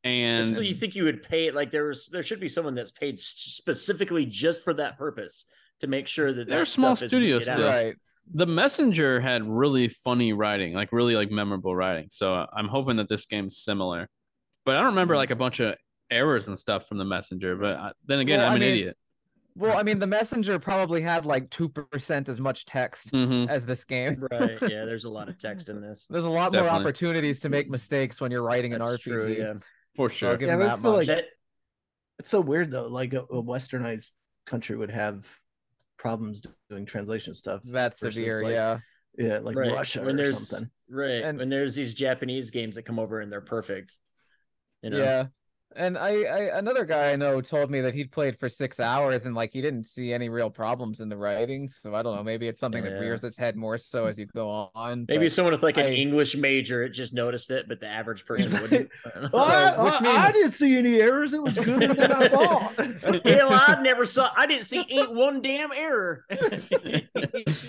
and 0.05 0.45
Still, 0.45 0.63
you 0.63 0.75
think 0.75 0.95
you 0.95 1.05
would 1.05 1.23
pay 1.23 1.51
like 1.53 1.71
there's 1.71 2.11
there 2.13 2.23
should 2.23 2.41
be 2.41 2.49
someone 2.51 2.75
that's 2.75 2.91
paid 2.91 3.19
specifically 3.19 4.27
just 4.27 4.63
for 4.63 4.75
that 4.75 4.99
purpose 4.99 5.47
to 5.81 5.87
make 5.87 6.07
sure 6.07 6.35
that 6.35 6.49
They're 6.51 6.61
that 6.61 6.67
small 6.67 6.97
stuff 6.97 7.09
studios 7.09 7.45
still. 7.45 7.63
Right. 7.63 7.97
The 8.33 8.47
messenger 8.47 9.21
had 9.21 9.47
really 9.49 9.89
funny 9.89 10.33
writing 10.33 10.73
like 10.75 10.93
really 10.93 11.15
like 11.17 11.31
memorable 11.31 11.75
writing 11.75 12.07
so 12.11 12.47
i'm 12.53 12.69
hoping 12.69 12.97
that 12.97 13.09
this 13.09 13.27
game's 13.27 13.57
similar 13.59 14.09
but 14.65 14.75
i 14.77 14.79
don't 14.79 14.87
remember 14.91 15.17
like 15.17 15.31
a 15.31 15.37
bunch 15.37 15.59
of 15.61 15.75
errors 16.11 16.47
and 16.49 16.59
stuff 16.59 16.87
from 16.89 16.99
the 16.99 17.05
messenger 17.05 17.57
but 17.57 17.77
I, 17.77 17.93
then 18.07 18.21
again 18.21 18.39
Well, 18.39 18.47
i'm 18.49 18.53
I 18.53 18.57
an 18.57 18.61
mean- 18.61 18.71
idiot 18.71 18.97
Well, 19.57 19.77
I 19.77 19.83
mean, 19.83 19.99
the 19.99 20.07
messenger 20.07 20.59
probably 20.61 21.03
had 21.03 21.27
like 21.27 21.51
two 21.51 21.69
percent 21.69 22.29
as 22.29 22.41
much 22.41 22.65
text 22.67 23.11
hmm 23.11 23.47
as 23.49 23.67
this 23.67 23.85
game. 23.85 24.15
Right. 24.31 24.57
Yeah. 24.63 24.85
There's 24.87 25.05
a 25.05 25.11
lot 25.11 25.29
of 25.29 25.39
text 25.39 25.69
in 25.69 25.81
this. 25.83 26.07
There's 26.09 26.25
a 26.25 26.31
lot 26.31 26.53
more 26.53 26.69
opportunities 26.69 27.41
to 27.41 27.49
make 27.49 27.69
mistakes 27.69 28.21
when 28.21 28.31
you're 28.31 28.45
writing 28.45 28.73
an 28.75 28.79
That's 28.81 28.97
RPG. 28.99 29.03
true. 29.03 29.37
Yeah. 29.39 29.55
for 29.97 30.09
sure 30.09 30.31
I'll 30.35 30.41
Yeah, 30.43 30.55
I 30.55 30.59
that 30.59 30.79
feel 30.81 30.93
much. 30.93 30.99
like- 30.99 31.07
That, 31.09 31.25
It's 32.21 32.31
so 32.31 32.41
weird 32.41 32.71
though. 32.71 32.87
Like 32.87 33.13
a, 33.13 33.23
a 33.23 33.43
westernized 33.43 34.13
country 34.47 34.77
would 34.77 34.93
have 34.93 35.27
problems 36.01 36.43
doing 36.71 36.87
translation 36.87 37.35
stuff. 37.35 37.61
That's 37.63 38.01
versus, 38.01 38.17
severe, 38.17 38.43
like, 38.43 38.53
yeah. 38.53 38.79
Yeah, 39.19 39.39
like 39.41 39.57
right. 39.57 39.73
Russia 39.73 40.01
when 40.03 40.15
or 40.15 40.23
there's 40.23 40.49
something. 40.49 40.71
right 40.89 41.23
And- 41.25 41.39
when 41.39 41.49
there's 41.51 41.75
these 41.75 41.93
Japanese 41.93 42.51
games 42.51 42.77
that 42.77 42.85
come 42.85 42.99
over 42.99 43.21
and 43.21 43.31
they're 43.31 43.41
perfect. 43.43 43.99
You 44.83 44.91
know. 44.91 44.99
Yeah. 44.99 45.27
And 45.77 45.97
I, 45.97 46.23
I 46.25 46.59
another 46.59 46.85
guy 46.85 47.13
I 47.13 47.17
know 47.17 47.41
told 47.41 47.71
me 47.71 47.81
that 47.83 47.95
he'd 47.95 48.11
played 48.11 48.39
for 48.39 48.49
six 48.49 48.81
hours 48.81 49.25
and 49.25 49.37
like 49.37 49.53
he 49.53 49.63
didn't 49.63 49.85
see 49.85 50.13
any 50.13 50.29
real 50.29 50.51
problems 50.51 51.01
in 51.01 51.09
the 51.09 51.17
writing. 51.17 51.69
So 51.69 51.95
I 51.95 52.03
don't 52.03 52.17
know. 52.17 52.25
Maybe 52.25 52.49
it's 52.49 52.59
something 52.59 52.83
that 52.83 52.99
rears 52.99 53.23
its 53.23 53.37
head 53.37 53.55
more 53.55 53.79
so 53.79 54.07
as 54.07 54.19
you 54.19 54.27
go 54.27 54.71
on. 54.75 55.07
Maybe 55.09 55.27
but- 55.27 55.33
someone 55.33 55.53
with 55.53 55.63
like 55.63 55.77
an 55.77 55.87
English 55.87 56.37
major 56.37 56.89
just 56.89 57.13
noticed 57.13 57.53
it, 57.53 57.69
but 57.69 57.79
the 57.79 57.87
average 57.87 58.27
person 58.27 58.63
wouldn't. 58.63 58.91
I. 59.15 59.29
Well, 59.33 59.45
I, 59.45 59.85
which 59.85 59.95
I- 59.95 60.01
means- 60.01 60.19
I 60.19 60.33
didn't 60.33 60.53
see 60.53 60.77
any 60.77 61.01
errors. 61.01 61.33
It 61.33 61.43
was 61.43 61.57
good 61.57 61.97
than 61.97 62.13
I 62.13 62.29
thought. 62.29 63.25
Hell, 63.25 63.53
I 63.53 63.79
never 63.81 64.05
saw. 64.05 64.31
I 64.37 64.47
didn't 64.47 64.65
see 64.65 64.85
ain't 64.89 65.15
one 65.15 65.41
damn 65.41 65.71
error. 65.73 66.25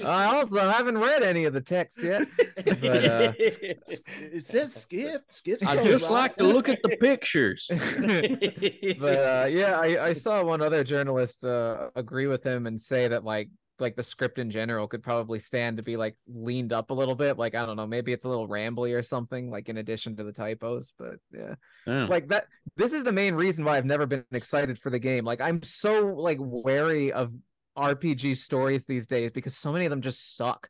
I 0.03 0.25
also 0.25 0.59
haven't 0.69 0.97
read 0.97 1.21
any 1.21 1.45
of 1.45 1.53
the 1.53 1.61
text 1.61 2.01
yet. 2.01 2.27
But 2.55 2.83
uh 2.83 3.33
it 3.39 4.45
says 4.45 4.73
skip. 4.73 5.25
Skip. 5.29 5.65
i 5.67 5.75
just 5.75 6.03
right. 6.03 6.11
like 6.11 6.35
to 6.37 6.45
look 6.45 6.67
at 6.67 6.81
the 6.81 6.97
pictures 6.97 7.69
but 8.99 9.17
uh, 9.17 9.47
yeah, 9.49 9.79
I, 9.79 10.07
I 10.07 10.13
saw 10.13 10.43
one 10.43 10.61
other 10.61 10.83
journalist 10.83 11.43
uh, 11.45 11.89
agree 11.95 12.27
with 12.27 12.43
him 12.43 12.67
and 12.67 12.79
say 12.79 13.07
that 13.07 13.23
like 13.23 13.49
like 13.79 13.95
the 13.95 14.03
script 14.03 14.37
in 14.37 14.51
general 14.51 14.87
could 14.87 15.01
probably 15.01 15.39
stand 15.39 15.75
to 15.77 15.83
be 15.83 15.97
like 15.97 16.15
leaned 16.27 16.71
up 16.71 16.91
a 16.91 16.93
little 16.93 17.15
bit. 17.15 17.37
Like 17.37 17.55
I 17.55 17.65
don't 17.65 17.75
know, 17.77 17.87
maybe 17.87 18.13
it's 18.13 18.25
a 18.25 18.29
little 18.29 18.47
rambly 18.47 18.95
or 18.95 19.01
something. 19.01 19.49
Like 19.49 19.69
in 19.69 19.77
addition 19.77 20.15
to 20.17 20.23
the 20.23 20.31
typos, 20.31 20.93
but 20.97 21.15
yeah, 21.33 21.55
Yeah. 21.87 22.05
like 22.05 22.27
that. 22.29 22.45
This 22.77 22.93
is 22.93 23.03
the 23.03 23.11
main 23.11 23.33
reason 23.35 23.65
why 23.65 23.77
I've 23.77 23.85
never 23.85 24.05
been 24.05 24.23
excited 24.31 24.77
for 24.79 24.89
the 24.91 24.99
game. 24.99 25.25
Like 25.25 25.41
I'm 25.41 25.63
so 25.63 26.07
like 26.07 26.37
wary 26.39 27.11
of 27.11 27.33
RPG 27.77 28.37
stories 28.37 28.85
these 28.85 29.07
days 29.07 29.31
because 29.31 29.57
so 29.57 29.71
many 29.71 29.85
of 29.85 29.89
them 29.89 30.01
just 30.01 30.35
suck. 30.37 30.69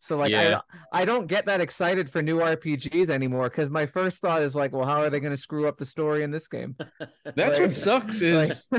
So 0.00 0.16
like 0.16 0.30
Yeah. 0.30 0.60
I 0.92 1.02
I 1.02 1.04
don't 1.04 1.26
get 1.26 1.46
that 1.46 1.60
excited 1.60 2.08
for 2.10 2.22
new 2.22 2.38
RPGs 2.38 3.08
anymore 3.10 3.48
because 3.50 3.68
my 3.70 3.86
first 3.86 4.20
thought 4.20 4.42
is 4.42 4.54
like, 4.54 4.72
well, 4.72 4.86
how 4.86 5.00
are 5.02 5.10
they 5.10 5.20
going 5.20 5.34
to 5.34 5.40
screw 5.40 5.66
up 5.68 5.76
the 5.76 5.86
story 5.86 6.22
in 6.22 6.30
this 6.30 6.48
game? 6.48 6.76
that's 7.36 7.58
Like- 7.58 7.60
what 7.60 7.72
sucks 7.72 8.22
is 8.22 8.68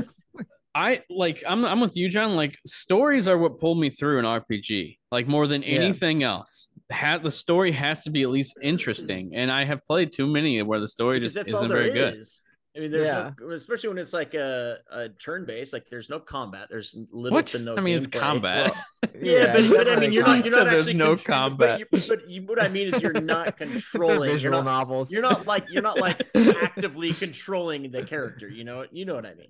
i 0.76 1.02
like 1.10 1.44
i'm 1.48 1.66
i'm 1.66 1.80
with 1.80 1.98
you 1.98 2.08
john 2.10 2.36
like 2.36 2.56
stories 2.68 3.28
are 3.28 3.40
what 3.40 3.60
pulled 3.60 3.80
me 3.80 3.90
through 3.90 4.20
an 4.20 4.26
rpg 4.26 4.98
like 5.12 5.28
more 5.28 5.48
than 5.48 5.64
Yeah. 5.64 5.80
anything 5.80 6.22
else 6.22 6.70
had 6.92 7.24
the 7.24 7.32
story 7.32 7.72
has 7.72 8.04
to 8.04 8.12
be 8.12 8.22
at 8.22 8.30
least 8.30 8.56
interesting 8.62 9.32
and 9.34 9.52
i 9.52 9.66
have 9.66 9.84
played 9.88 10.12
too 10.12 10.28
many 10.28 10.62
where 10.62 10.80
the 10.80 10.88
story 10.88 11.20
because 11.20 11.34
just 11.34 11.48
isn't 11.48 11.70
there 11.70 11.78
very 11.80 11.92
good 11.92 12.18
is. 12.20 12.44
I 12.76 12.80
mean, 12.82 12.92
there's 12.92 13.06
Yeah. 13.08 13.32
no, 13.40 13.50
especially 13.52 13.90
when 13.90 13.98
it's 13.98 14.14
like 14.14 14.36
a, 14.36 14.78
a 14.92 15.10
turn 15.10 15.46
based. 15.46 15.74
Like, 15.74 15.90
there's 15.90 16.10
no 16.10 16.20
combat. 16.20 16.68
There's 16.70 16.96
little 17.12 17.36
what 17.36 17.48
to 17.48 17.60
no. 17.60 17.76
i 17.76 17.82
mean 17.82 17.98
it's 17.98 18.06
gameplay. 18.08 18.20
combat 18.20 18.74
Yeah, 19.22 19.54
but, 19.54 19.70
but 19.70 19.88
I 19.90 19.96
mean, 20.00 20.12
you're 20.14 20.24
not. 20.26 20.46
You're 20.46 20.56
not 20.56 20.66
there's 20.66 20.84
actually 20.88 20.94
no 20.94 21.16
contr- 21.16 21.26
but 21.26 21.34
combat. 21.34 21.80
you- 21.80 21.86
But, 22.08 22.30
you, 22.30 22.42
what 22.44 22.62
I 22.62 22.68
mean 22.70 22.94
is, 22.94 23.02
you're 23.02 23.14
not 23.14 23.58
They're 23.58 23.68
controlling. 23.68 24.30
You're 24.30 24.34
visual 24.38 24.64
not, 24.64 24.66
novels. 24.66 25.12
you're 25.12 25.22
not 25.24 25.46
like 25.48 25.66
you're 25.72 25.82
not 25.84 26.00
like 26.00 26.22
actively 26.36 27.12
controlling 27.14 27.92
the 27.92 28.04
character. 28.04 28.48
You 28.48 28.64
know. 28.64 28.86
You 28.92 29.06
know 29.06 29.16
what 29.16 29.26
I 29.26 29.34
mean. 29.36 29.50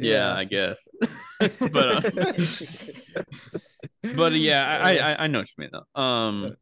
yeah, 0.00 0.34
i 0.34 0.42
guess 0.42 0.88
but 1.38 2.06
uh, 2.16 2.32
but 4.16 4.32
yeah 4.34 4.80
I, 4.82 4.96
I 4.96 5.24
i 5.24 5.26
know 5.28 5.38
what 5.40 5.48
you 5.56 5.62
mean 5.62 5.70
though 5.72 6.00
um 6.02 6.56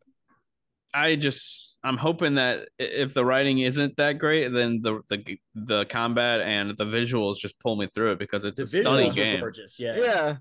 i 0.94 1.16
just 1.16 1.78
i'm 1.84 1.96
hoping 1.96 2.34
that 2.36 2.68
if 2.78 3.14
the 3.14 3.24
writing 3.24 3.60
isn't 3.60 3.96
that 3.96 4.18
great 4.18 4.48
then 4.52 4.80
the 4.82 5.00
the 5.08 5.38
the 5.54 5.84
combat 5.86 6.40
and 6.40 6.76
the 6.76 6.84
visuals 6.84 7.36
just 7.38 7.58
pull 7.60 7.76
me 7.76 7.88
through 7.94 8.12
it 8.12 8.18
because 8.18 8.44
it's 8.44 8.58
The 8.58 8.64
a 8.78 8.82
stunning 8.82 9.06
visuals 9.08 9.12
are 9.12 9.14
game 9.14 9.40
gorgeous. 9.40 9.78
Yeah. 9.80 9.96
yeah. 9.96 10.36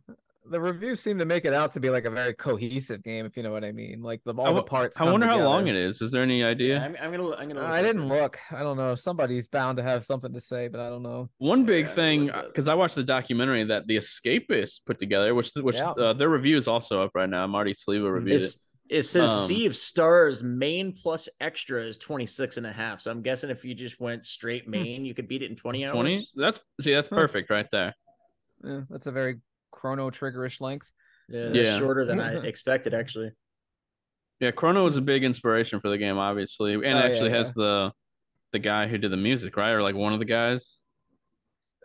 The 0.49 0.59
reviews 0.59 0.99
seem 0.99 1.19
to 1.19 1.25
make 1.25 1.45
it 1.45 1.53
out 1.53 1.71
to 1.73 1.79
be 1.79 1.91
like 1.91 2.05
a 2.05 2.09
very 2.09 2.33
cohesive 2.33 3.03
game, 3.03 3.27
if 3.27 3.37
you 3.37 3.43
know 3.43 3.51
what 3.51 3.63
I 3.63 3.71
mean. 3.71 4.01
Like 4.01 4.21
the 4.25 4.33
all 4.33 4.47
I 4.47 4.53
the 4.53 4.63
parts. 4.63 4.97
i 4.97 5.03
come 5.03 5.11
wonder 5.11 5.27
how 5.27 5.37
long 5.37 5.67
it 5.67 5.75
is 5.75 6.01
is 6.01 6.09
there 6.11 6.23
any 6.23 6.43
idea 6.43 6.77
Yeah, 6.77 6.83
I'm, 6.85 6.95
I'm 6.99 7.11
gonna. 7.11 7.35
I'm 7.35 7.47
gonna. 7.47 7.61
Uh, 7.61 7.67
I 7.67 7.83
didn't 7.83 8.05
up. 8.11 8.17
look. 8.21 8.39
I 8.51 8.61
don't 8.63 8.75
know. 8.75 8.95
Somebody's 8.95 9.47
bound 9.47 9.77
to 9.77 9.83
have 9.83 10.03
something 10.03 10.33
to 10.33 10.41
say, 10.41 10.67
but 10.67 10.79
I 10.81 10.89
don't 10.89 11.03
know. 11.03 11.29
One 11.37 11.63
big 11.63 11.85
Yeah, 11.85 11.91
thing, 11.91 12.23
looked 12.25 12.35
at 12.37 12.43
it. 12.45 12.47
because 12.53 12.67
I 12.67 12.73
watched 12.73 12.95
the 12.95 13.03
documentary 13.03 13.63
that 13.65 13.85
the 13.85 13.97
Escapists 13.97 14.81
put 14.83 14.97
together, 14.97 15.33
which 15.35 15.51
which 15.57 15.75
Yeah. 15.75 15.91
uh, 15.91 16.13
their 16.13 16.29
review 16.29 16.57
is 16.57 16.67
also 16.67 17.03
up 17.03 17.11
right 17.13 17.29
now. 17.29 17.45
Marty 17.45 17.73
Sliva 17.73 18.11
reviewed. 18.11 18.37
It's, 18.41 18.55
it 18.55 18.59
says 19.05 19.31
Um, 19.31 19.45
Sea 19.47 19.65
of 19.67 19.75
Stars 19.75 20.43
main 20.43 20.91
plus 20.91 21.29
extra 21.39 21.81
is 21.81 21.97
26 21.97 22.57
and 22.57 22.65
a 22.67 22.71
half. 22.73 22.99
So 22.99 23.09
I'm 23.09 23.21
guessing 23.21 23.49
if 23.49 23.63
you 23.63 23.73
just 23.73 23.99
went 24.01 24.25
straight 24.25 24.67
main, 24.67 25.05
you 25.05 25.13
could 25.13 25.29
beat 25.29 25.41
it 25.43 25.49
in 25.49 25.55
20 25.55 25.85
hours. 25.85 25.93
Twenty. 25.93 26.27
That's 26.35 26.59
see, 26.81 26.91
that's 26.91 27.07
Huh. 27.07 27.15
perfect 27.15 27.49
right 27.49 27.67
there. 27.71 27.95
Yeah, 28.63 28.81
that's 28.89 29.07
a 29.07 29.11
very 29.11 29.39
chrono 29.71 30.09
triggerish 30.09 30.59
length. 30.59 30.91
Yeah, 31.29 31.45
that's 31.45 31.55
Yeah. 31.55 31.79
shorter 31.79 32.03
than 32.05 32.19
I 32.19 32.33
expected 32.45 32.93
actually. 32.93 33.31
Yeah, 34.41 34.51
Chrono 34.51 34.83
was 34.83 34.97
a 34.97 35.01
big 35.01 35.23
inspiration 35.23 35.79
for 35.79 35.89
the 35.89 35.97
game, 35.97 36.17
obviously, 36.17 36.73
and 36.73 36.83
Oh, 36.83 36.89
yeah, 36.89 36.99
actually 37.05 37.29
has 37.29 37.53
the 37.53 37.93
the 38.51 38.59
guy 38.59 38.87
who 38.87 38.97
did 38.97 39.11
the 39.11 39.17
music, 39.17 39.55
right, 39.55 39.71
or 39.71 39.81
like 39.81 39.95
one 39.95 40.11
of 40.11 40.19
the 40.19 40.25
guys. 40.25 40.80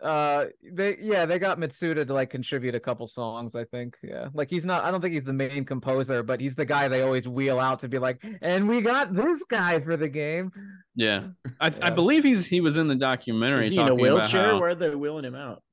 Uh, 0.01 0.45
they 0.73 0.95
yeah 0.99 1.25
they 1.25 1.39
got 1.39 1.59
Mitsuda 1.59 2.05
to 2.05 2.13
like 2.13 2.29
contribute 2.29 2.75
a 2.75 2.79
couple 2.79 3.07
songs. 3.07 3.55
I 3.55 3.63
think 3.65 3.97
yeah, 4.03 4.27
like 4.33 4.47
he's 4.49 4.63
not. 4.65 4.83
I 4.83 4.91
don't 4.91 5.01
think 5.01 5.15
he's 5.15 5.23
the 5.23 5.33
main 5.33 5.65
composer, 5.65 6.21
but 6.21 6.39
he's 6.39 6.55
the 6.55 6.65
guy 6.65 6.87
they 6.87 7.01
always 7.01 7.27
wheel 7.27 7.59
out 7.59 7.79
to 7.79 7.87
be 7.87 7.97
like, 7.97 8.23
and 8.43 8.67
we 8.67 8.81
got 8.81 9.15
this 9.15 9.43
guy 9.49 9.79
for 9.79 9.97
the 9.97 10.07
game. 10.07 10.51
Yeah, 10.95 11.29
I, 11.59 11.71
I 11.81 11.89
believe 11.89 12.23
he's 12.23 12.45
he 12.45 12.61
was 12.61 12.77
in 12.77 12.87
the 12.87 12.95
documentary. 12.95 13.61
Is 13.65 13.69
he 13.71 13.79
in 13.79 13.87
a 13.87 13.95
wheelchair? 13.95 14.43
how- 14.49 14.59
Where 14.59 14.69
are 14.69 14.75
they 14.75 14.93
wheeling 14.93 15.25
him 15.25 15.35
out? 15.35 15.63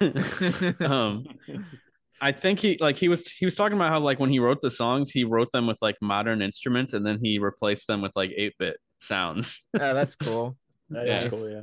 um, 0.80 1.24
I 2.20 2.32
think 2.32 2.60
he 2.60 2.78
like 2.80 2.96
he 2.96 3.08
was 3.08 3.26
he 3.30 3.44
was 3.44 3.54
talking 3.54 3.76
about 3.76 3.90
how 3.90 4.00
like 4.00 4.18
when 4.18 4.30
he 4.30 4.38
wrote 4.38 4.62
the 4.62 4.70
songs, 4.70 5.10
he 5.10 5.24
wrote 5.24 5.52
them 5.52 5.66
with 5.66 5.76
like 5.82 5.96
modern 6.00 6.40
instruments, 6.40 6.94
and 6.94 7.04
then 7.04 7.18
he 7.22 7.38
replaced 7.38 7.86
them 7.88 8.00
with 8.00 8.12
like 8.16 8.30
eight 8.36 8.54
bit 8.58 8.78
sounds. 9.00 9.62
Yeah, 9.74 9.92
that's 9.92 10.16
cool. 10.16 10.56
That 10.88 11.06
Yeah. 11.06 11.16
is 11.16 11.24
cool. 11.26 11.50
Yeah. 11.50 11.60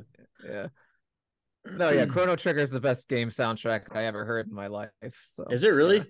Yeah. 0.47 0.67
No, 1.65 1.89
yeah, 1.89 2.05
Chrono 2.07 2.35
Trigger 2.35 2.59
is 2.61 2.69
the 2.69 2.79
best 2.79 3.07
game 3.07 3.29
soundtrack 3.29 3.95
I 3.95 4.03
ever 4.05 4.25
heard 4.25 4.47
in 4.47 4.53
my 4.53 4.67
life. 4.67 4.89
So 5.27 5.45
Is 5.49 5.63
it 5.63 5.69
really? 5.69 5.97
yeah. 5.97 6.03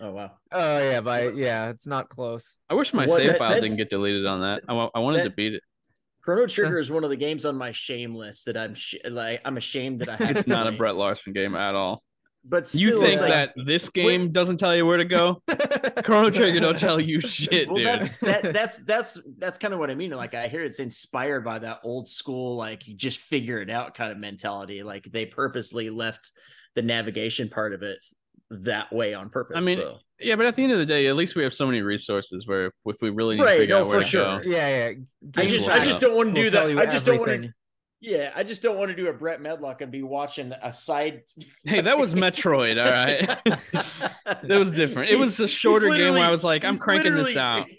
Oh 0.00 0.10
wow. 0.12 0.32
Oh 0.50 0.78
yeah, 0.78 1.00
but 1.00 1.36
yeah, 1.36 1.68
it's 1.68 1.86
not 1.86 2.08
close. 2.08 2.56
I 2.68 2.74
wish 2.74 2.92
my 2.92 3.06
What- 3.06 3.16
save 3.16 3.28
that- 3.30 3.38
file 3.38 3.60
didn't 3.60 3.76
get 3.76 3.88
deleted 3.90 4.26
on 4.26 4.40
that. 4.40 4.62
I, 4.68 4.88
I 4.94 4.98
wanted 4.98 5.18
that- 5.18 5.24
to 5.24 5.30
beat 5.30 5.54
it. 5.54 5.62
Chrono 6.24 6.46
Trigger 6.46 6.78
is 6.78 6.88
one 6.90 7.02
of 7.04 7.10
the 7.10 7.16
games 7.16 7.44
on 7.44 7.56
my 7.56 7.72
shame 7.72 8.14
list 8.14 8.46
that 8.46 8.56
I'm 8.56 8.74
sh- 8.74 8.94
like 9.08 9.40
I'm 9.44 9.56
ashamed 9.56 10.00
that 10.00 10.08
I 10.08 10.16
have. 10.24 10.30
It's 10.36 10.46
not 10.46 10.66
a 10.68 10.72
Brett 10.72 10.94
Larson 10.96 11.32
game 11.32 11.54
at 11.56 11.74
all. 11.74 12.02
But 12.44 12.66
still, 12.66 12.80
You 12.80 13.00
think 13.00 13.20
like, 13.20 13.30
that 13.30 13.52
this 13.64 13.88
game 13.88 14.32
doesn't 14.32 14.56
tell 14.56 14.74
you 14.74 14.84
where 14.84 14.96
to 14.96 15.04
go? 15.04 15.40
Chrono 16.04 16.28
Trigger 16.30 16.58
don't 16.58 16.78
tell 16.78 16.98
you 16.98 17.20
shit, 17.20 17.68
well, 17.68 17.76
dude. 17.76 17.86
that's 17.86 18.20
that, 18.20 18.42
that's 18.52 18.78
that's 18.78 19.18
that's 19.38 19.58
kind 19.58 19.72
of 19.72 19.78
what 19.78 19.90
I 19.90 19.94
mean. 19.94 20.10
Like 20.10 20.34
I 20.34 20.48
hear 20.48 20.62
it's 20.64 20.80
inspired 20.80 21.44
by 21.44 21.60
that 21.60 21.80
old 21.84 22.08
school, 22.08 22.56
like 22.56 22.88
you 22.88 22.96
just 22.96 23.18
figure 23.18 23.60
it 23.60 23.70
out 23.70 23.94
kind 23.94 24.10
of 24.10 24.18
mentality. 24.18 24.82
Like 24.82 25.04
they 25.04 25.24
purposely 25.24 25.88
left 25.88 26.32
the 26.74 26.82
navigation 26.82 27.48
part 27.48 27.74
of 27.74 27.82
it 27.82 28.04
that 28.50 28.92
way 28.92 29.14
on 29.14 29.30
purpose. 29.30 29.56
I 29.56 29.60
mean, 29.60 29.76
so. 29.76 29.98
Yeah, 30.18 30.36
but 30.36 30.46
at 30.46 30.56
the 30.56 30.62
end 30.62 30.72
of 30.72 30.78
the 30.78 30.86
day, 30.86 31.06
at 31.06 31.16
least 31.16 31.36
we 31.36 31.42
have 31.42 31.54
so 31.54 31.66
many 31.66 31.80
resources 31.80 32.46
where 32.46 32.66
if, 32.66 32.72
if 32.86 32.96
we 33.02 33.10
really 33.10 33.36
need 33.36 33.42
Right, 33.42 33.54
to 33.54 33.58
figure 33.60 33.74
no, 33.76 33.80
out 33.82 33.86
where 33.88 34.00
for 34.00 34.04
to 34.04 34.08
sure. 34.08 34.42
go, 34.42 34.50
yeah, 34.50 34.68
yeah. 34.68 34.92
I 35.36 35.46
just 35.46 35.68
I 35.68 35.84
just 35.84 36.00
don't 36.00 36.16
want 36.16 36.34
to 36.34 36.42
do 36.42 36.50
that. 36.50 36.66
I 36.78 36.86
just 36.86 37.04
don't 37.04 37.18
want 37.18 37.42
to. 37.42 37.52
Everything. 38.02 38.22
Yeah, 38.22 38.32
I 38.34 38.42
just 38.42 38.62
don't 38.62 38.76
want 38.78 38.90
to 38.90 38.96
do 38.96 39.08
a 39.08 39.12
Brett 39.12 39.40
Medlock 39.40 39.80
and 39.80 39.90
be 39.92 40.02
watching 40.02 40.52
a 40.62 40.72
side. 40.72 41.22
hey, 41.64 41.80
that 41.80 41.96
was 41.98 42.14
Metroid, 42.14 42.82
all 42.82 42.90
right. 42.90 44.42
that 44.42 44.58
was 44.58 44.72
different. 44.72 45.10
It 45.10 45.16
was 45.18 45.38
a 45.40 45.48
shorter 45.48 45.88
game 45.88 46.12
where 46.12 46.24
I 46.24 46.30
was 46.30 46.44
like, 46.44 46.64
I'm 46.64 46.78
cranking 46.78 47.14
this 47.14 47.36
out. 47.36 47.66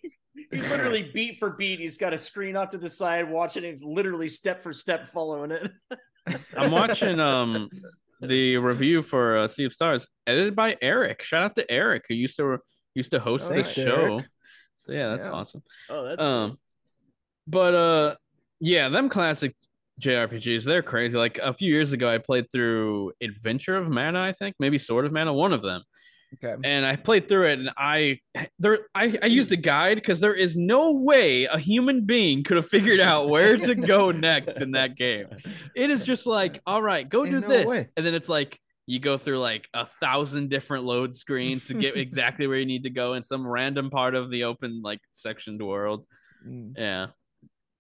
He's 0.52 0.70
literally 0.70 1.10
beat 1.14 1.40
for 1.40 1.52
beat. 1.52 1.80
He's 1.80 1.98
got 1.98 2.14
a 2.14 2.18
screen 2.18 2.56
off 2.56 2.70
to 2.72 2.78
the 2.78 2.90
side, 2.90 3.28
watching 3.30 3.64
it, 3.64 3.82
literally 3.82 4.30
step 4.30 4.62
for 4.62 4.72
step, 4.72 5.12
following 5.12 5.50
it. 5.52 5.72
I'm 6.56 6.72
watching 6.72 7.20
um 7.20 7.70
the 8.22 8.58
review 8.58 9.02
for 9.02 9.38
uh, 9.38 9.48
Sea 9.48 9.66
of 9.66 9.74
Stars, 9.74 10.08
edited 10.28 10.56
by 10.56 10.78
Eric. 10.82 11.24
Shout 11.24 11.42
out 11.44 11.56
to 11.56 11.70
Eric 11.72 12.06
who 12.08 12.14
used 12.14 12.38
to 12.38 12.60
used 12.94 13.12
to 13.12 13.20
host 13.20 13.48
Oh, 13.50 13.54
this 13.56 13.74
show. 13.74 14.18
Eric. 14.18 14.26
So 14.78 14.92
yeah, 14.92 15.10
that's 15.10 15.26
Yeah. 15.26 15.32
awesome. 15.32 15.62
Oh, 15.90 16.04
that's 16.04 16.22
Um, 16.22 16.58
but 17.48 17.74
uh, 17.74 18.16
yeah, 18.60 18.90
them 18.90 19.10
classic 19.10 19.56
JRPGs, 20.02 20.64
they're 20.64 20.82
crazy. 20.82 21.18
Like 21.18 21.38
a 21.38 21.54
few 21.54 21.72
years 21.72 21.94
ago, 21.94 22.10
I 22.10 22.18
played 22.18 22.52
through 22.52 23.14
Adventure 23.22 23.78
of 23.78 23.90
Mana, 23.90 24.22
I 24.22 24.34
think, 24.34 24.56
maybe 24.60 24.78
Sword 24.78 25.06
of 25.06 25.12
Mana, 25.12 25.34
one 25.34 25.54
of 25.54 25.62
them. 25.62 25.84
Okay. 26.44 26.56
and 26.68 26.84
I 26.84 26.96
played 26.96 27.30
through 27.30 27.44
it, 27.50 27.60
and 27.60 27.70
I 27.78 28.20
there 28.58 28.88
I, 28.96 29.16
I 29.22 29.28
used 29.28 29.52
a 29.52 29.56
guide 29.56 29.96
because 29.98 30.20
there 30.20 30.34
is 30.34 30.58
no 30.58 30.92
way 30.92 31.44
a 31.46 31.60
human 31.60 32.06
being 32.06 32.44
could 32.44 32.58
have 32.58 32.68
figured 32.68 33.00
out 33.00 33.30
where 33.30 33.56
to 33.56 33.76
go 33.76 34.10
next 34.30 34.60
in 34.60 34.72
that 34.72 34.96
game. 34.96 35.28
It 35.76 35.92
is 35.92 36.02
just 36.02 36.26
like, 36.26 36.60
all 36.66 36.82
right, 36.82 37.08
go 37.08 37.24
do 37.24 37.40
no 37.40 37.48
this, 37.48 37.68
way. 37.68 37.86
and 37.96 38.04
then 38.04 38.16
it's 38.16 38.30
like 38.30 38.60
you 38.88 39.00
go 39.00 39.16
through 39.18 39.40
like 39.40 39.70
a 39.76 39.86
thousand 39.86 40.50
different 40.50 40.86
load 40.86 41.14
screens 41.14 41.68
to 41.68 41.76
get 41.76 41.96
exactly 41.98 42.48
where 42.48 42.58
you 42.58 42.66
need 42.66 42.84
to 42.84 42.90
go 42.90 43.14
in 43.14 43.22
some 43.22 43.46
random 43.46 43.92
part 43.92 44.16
of 44.16 44.32
the 44.32 44.46
open 44.46 44.82
like 44.84 45.02
sectioned 45.12 45.62
world. 45.62 46.04
Mm. 46.48 46.74
Yeah, 46.76 47.08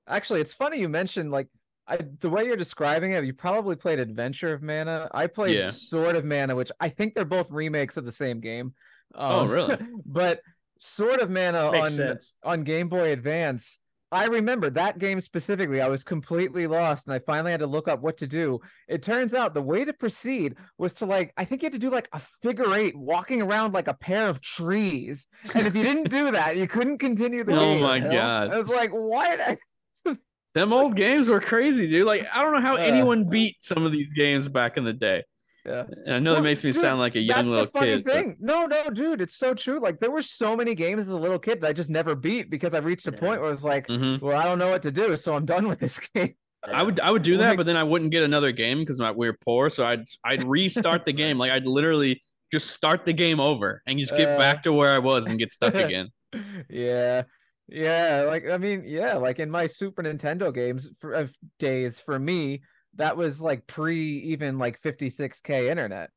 Actually, 0.08 0.42
it's 0.42 0.54
funny 0.54 0.80
you 0.80 0.90
mentioned 0.90 1.32
like 1.32 1.48
I, 1.88 1.98
the 2.22 2.30
way 2.30 2.46
you're 2.46 2.56
describing 2.56 3.12
it. 3.12 3.26
You 3.26 3.34
probably 3.34 3.76
played 3.76 4.00
Adventure 4.00 4.54
of 4.54 4.62
Mana. 4.62 5.10
I 5.14 5.28
played 5.28 5.60
Yeah. 5.60 5.72
Sword 5.72 6.16
of 6.16 6.24
Mana, 6.26 6.56
which 6.56 6.72
I 6.80 6.90
think 6.90 7.14
they're 7.14 7.26
both 7.26 7.52
remakes 7.52 7.98
of 7.98 8.06
the 8.06 8.12
same 8.12 8.40
game. 8.40 8.74
Oh, 9.16 9.42
Um, 9.42 9.50
really? 9.50 9.78
but 10.06 10.40
Sword 10.80 11.20
of 11.22 11.30
Mana 11.30 11.72
makes 11.72 11.92
on 11.92 11.98
sense. 11.98 12.34
on 12.44 12.64
Game 12.64 12.88
Boy 12.90 13.12
Advance. 13.12 13.80
I 14.14 14.28
remember 14.28 14.70
that 14.70 15.00
game 15.00 15.20
specifically. 15.22 15.82
I 15.82 15.88
was 15.88 16.04
completely 16.04 16.68
lost 16.68 17.08
and 17.08 17.16
I 17.16 17.20
finally 17.20 17.50
had 17.50 17.62
to 17.62 17.68
look 17.68 17.88
up 17.88 18.02
what 18.02 18.18
to 18.18 18.28
do. 18.28 18.60
It 18.88 19.02
turns 19.02 19.34
out 19.34 19.56
the 19.56 19.62
way 19.62 19.84
to 19.86 19.92
proceed 19.92 20.56
was 20.78 20.94
to 20.96 21.08
like, 21.08 21.34
I 21.36 21.46
think 21.46 21.64
you 21.64 21.66
had 21.66 21.74
to 21.74 21.80
do 21.80 21.90
like 21.90 22.10
a 22.14 22.20
figure 22.44 22.72
eight 22.76 22.96
walking 22.96 23.42
around 23.42 23.74
like 23.74 23.88
a 23.88 23.94
pair 23.96 24.28
of 24.28 24.40
trees. 24.40 25.26
And 25.56 25.66
if 25.66 25.76
you 25.76 25.82
didn't 25.82 26.10
do 26.12 26.30
that, 26.30 26.58
you 26.58 26.68
couldn't 26.68 27.00
continue 27.00 27.44
the 27.44 27.54
oh 27.60 27.74
game. 27.74 27.82
my 27.82 28.00
god, 28.00 28.52
I 28.52 28.58
was 28.58 28.70
like, 28.70 28.92
what? 28.92 29.58
Them 30.54 30.72
old 30.74 30.96
games 30.96 31.30
were 31.30 31.40
crazy, 31.40 31.88
dude. 31.88 32.06
Like 32.06 32.26
I 32.34 32.42
don't 32.44 32.54
know 32.54 32.62
how 32.62 32.76
Uh. 32.76 32.80
anyone 32.80 33.30
beat 33.30 33.58
some 33.64 33.86
of 33.86 33.92
these 33.92 34.12
games 34.14 34.48
back 34.48 34.78
in 34.78 34.84
the 34.84 34.94
day. 34.94 35.24
Yeah. 35.66 35.86
And 36.06 36.16
I 36.16 36.20
know 36.20 36.34
Well, 36.34 36.42
that 36.42 36.48
makes 36.50 36.62
me 36.64 36.72
dude, 36.72 36.82
sound 36.82 37.00
like 37.00 37.16
a 37.16 37.22
young 37.22 37.38
That's 37.38 37.48
little 37.48 37.66
the 37.66 37.72
funny 37.72 37.92
kid. 37.94 38.04
but- 38.04 38.14
thing. 38.14 38.36
No, 38.42 38.66
no, 38.66 38.90
dude, 38.90 39.22
it's 39.22 39.38
so 39.38 39.54
true. 39.54 39.80
Like 39.80 40.00
there 40.02 40.12
were 40.12 40.22
so 40.22 40.58
many 40.58 40.76
games 40.76 41.04
as 41.04 41.08
a 41.08 41.18
little 41.20 41.40
kid 41.40 41.62
that 41.62 41.68
I 41.70 41.74
just 41.74 41.90
never 41.90 42.16
beat 42.16 42.50
because 42.50 42.74
I 42.74 42.80
reached 42.80 43.08
a 43.08 43.12
Yeah. 43.12 43.20
point 43.20 43.42
where 43.42 43.50
it's 43.52 43.64
like, 43.64 43.88
Mhm. 43.88 44.20
well, 44.22 44.38
I 44.38 44.44
don't 44.44 44.60
know 44.60 44.70
what 44.70 44.82
to 44.84 44.92
do, 44.92 45.16
so 45.16 45.36
I'm 45.36 45.46
done 45.46 45.68
with 45.70 45.80
this 45.80 46.00
game. 46.16 46.36
I 46.66 46.84
would 46.84 47.00
I 47.00 47.12
would 47.12 47.24
do 47.24 47.38
that, 47.38 47.50
Like- 47.50 47.58
but 47.58 47.66
then 47.66 47.78
I 47.78 47.84
wouldn't 47.84 48.12
get 48.12 48.24
another 48.24 48.52
game 48.52 48.80
because 48.80 49.00
we 49.16 49.28
are 49.28 49.38
poor. 49.46 49.70
So 49.70 49.86
I'd 49.86 50.04
I'd 50.26 50.44
restart 50.44 51.06
the 51.06 51.14
game. 51.24 51.38
Like 51.38 51.52
I'd 51.52 51.66
literally 51.66 52.22
just 52.52 52.72
start 52.72 53.06
the 53.06 53.14
game 53.14 53.40
over 53.40 53.82
and 53.88 53.98
just 54.00 54.16
get 54.16 54.36
Uh. 54.36 54.38
back 54.38 54.64
to 54.64 54.74
where 54.74 54.92
I 54.92 55.00
was 55.00 55.28
and 55.28 55.40
get 55.40 55.52
stuck 55.54 55.76
again. 55.92 56.10
yeah 56.70 57.24
yeah 57.68 58.26
like 58.28 58.48
i 58.50 58.58
mean 58.58 58.84
yeah 58.86 59.16
like 59.16 59.40
in 59.40 59.50
my 59.50 59.68
super 59.68 60.04
nintendo 60.04 60.54
games 60.54 60.90
for 61.00 61.14
of 61.14 61.34
days 61.60 62.00
for 62.00 62.20
me 62.20 62.62
that 62.96 63.18
was 63.18 63.42
like 63.42 63.66
pre 63.66 63.98
even 64.20 64.60
like 64.60 64.80
56k 64.80 65.70
internet. 65.70 66.12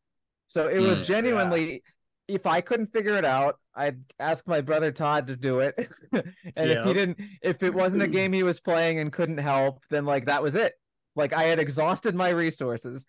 So 0.49 0.69
it 0.69 0.81
was 0.81 1.01
Mm, 1.01 1.03
genuinely 1.03 1.83
if 2.29 2.45
i 2.47 2.61
couldn't 2.61 2.93
figure 2.93 3.17
it 3.17 3.25
out 3.25 3.59
i'd 3.75 3.99
ask 4.19 4.47
my 4.47 4.61
brother 4.61 4.93
todd 4.93 5.29
to 5.29 5.37
do 5.37 5.61
it. 5.61 5.89
And 6.57 6.71
if 6.71 6.83
he 6.83 6.93
didn't 6.93 7.19
if 7.43 7.63
it 7.63 7.73
wasn't 7.75 8.03
a 8.03 8.09
game 8.09 8.33
he 8.35 8.43
was 8.43 8.61
playing 8.61 8.99
and 8.99 9.13
couldn't 9.13 9.39
help 9.39 9.83
then 9.91 10.05
like 10.05 10.27
that 10.27 10.43
was 10.43 10.55
it. 10.57 10.75
Like 11.15 11.33
i 11.33 11.45
had 11.45 11.59
exhausted 11.59 12.15
my 12.15 12.31
resources. 12.31 13.07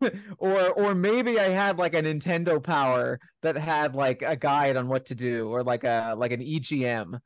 Or 0.38 0.70
or 0.70 0.94
maybe 0.94 1.38
i 1.38 1.48
had 1.50 1.78
like 1.78 1.94
a 1.94 2.02
nintendo 2.02 2.62
power 2.62 3.20
that 3.42 3.56
had 3.56 3.94
like 3.94 4.22
a 4.22 4.36
guide 4.36 4.76
on 4.76 4.88
what 4.88 5.06
to 5.06 5.14
do 5.14 5.48
or 5.48 5.62
like 5.62 5.84
a 5.84 6.14
like 6.16 6.32
an 6.32 6.40
egm 6.40 7.20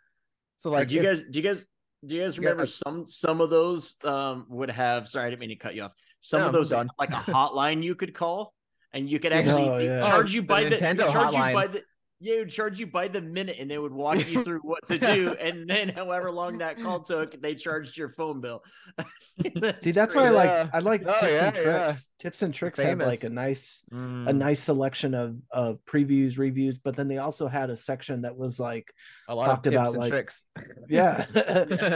so 0.56 0.70
Like, 0.70 0.88
do 0.88 0.94
you 0.94 1.00
if- 1.02 1.06
guys, 1.06 1.24
do 1.30 1.38
you 1.40 1.42
guys, 1.44 1.64
do 2.06 2.14
you 2.16 2.22
guys 2.22 2.36
Yeah. 2.36 2.40
remember 2.40 2.66
some 2.66 3.06
some 3.06 3.40
of 3.40 3.50
those 3.50 3.96
um 4.04 4.46
would 4.48 4.70
have? 4.70 5.08
Sorry, 5.08 5.26
I 5.26 5.30
didn't 5.30 5.40
mean 5.40 5.50
to 5.50 5.56
cut 5.56 5.74
you 5.74 5.82
off. 5.82 5.92
Some 6.20 6.40
No, 6.40 6.46
of 6.48 6.52
those 6.52 6.72
I'm 6.72 6.88
would 6.88 6.88
done. 6.98 7.10
have, 7.10 7.26
like 7.26 7.28
a 7.28 7.30
hotline 7.32 7.82
you 7.82 7.94
could 7.94 8.14
call, 8.14 8.52
and 8.92 9.08
you 9.08 9.18
could 9.18 9.32
actually 9.38 9.68
Oh, 9.68 9.78
yeah. 9.78 10.00
charge 10.02 10.34
you 10.34 10.42
by 10.42 10.64
the, 10.64 10.76
Nintendo 10.76 11.10
charge 11.12 11.32
you 11.32 11.38
by 11.38 11.66
the 11.68 11.82
yeah, 12.18 12.34
it 12.36 12.38
would 12.38 12.50
charge 12.50 12.78
you 12.78 12.86
by 12.86 13.08
the 13.08 13.20
minute, 13.20 13.56
and 13.58 13.70
they 13.70 13.78
would 13.78 13.92
walk 13.92 14.26
you 14.28 14.42
through 14.42 14.60
what 14.60 14.86
to 14.86 14.98
do, 14.98 15.36
and 15.40 15.68
then 15.68 15.88
however 15.88 16.30
long 16.30 16.58
that 16.58 16.80
call 16.80 17.00
took, 17.00 17.40
they 17.42 17.54
charged 17.54 17.96
your 17.96 18.08
phone 18.08 18.40
bill. 18.40 18.62
See, 19.82 19.90
that's 19.90 20.14
why 20.14 20.26
I 20.26 20.30
like 20.30 20.74
I 20.74 20.78
like 20.78 21.02
Oh, 21.06 21.12
tips 21.12 21.22
yeah, 21.22 21.46
and 21.46 21.56
yeah. 21.56 21.62
tricks. 21.62 22.08
Tips 22.18 22.42
and 22.42 22.54
tricks 22.54 22.80
have 22.80 22.98
like 23.00 23.24
a 23.24 23.28
Famous. 23.28 23.32
nice 23.34 23.84
a 23.90 23.94
Mm, 23.94 24.36
nice 24.36 24.60
selection 24.60 25.14
of 25.14 25.36
of 25.50 25.78
previews, 25.84 26.38
reviews, 26.38 26.78
but 26.78 26.96
then 26.96 27.08
they 27.08 27.18
also 27.18 27.46
had 27.46 27.70
a 27.70 27.76
section 27.76 28.22
that 28.22 28.36
was 28.36 28.58
like 28.58 28.92
a 29.28 29.34
lot 29.34 29.46
talked 29.46 29.66
of 29.66 29.72
tips 29.74 29.74
about, 29.74 29.94
and 29.94 29.98
like, 29.98 30.10
tricks 30.10 30.44
yeah, 30.88 31.26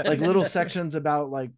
like 0.05 0.21
little 0.21 0.45
sections 0.45 0.95
about 0.95 1.31
like 1.31 1.51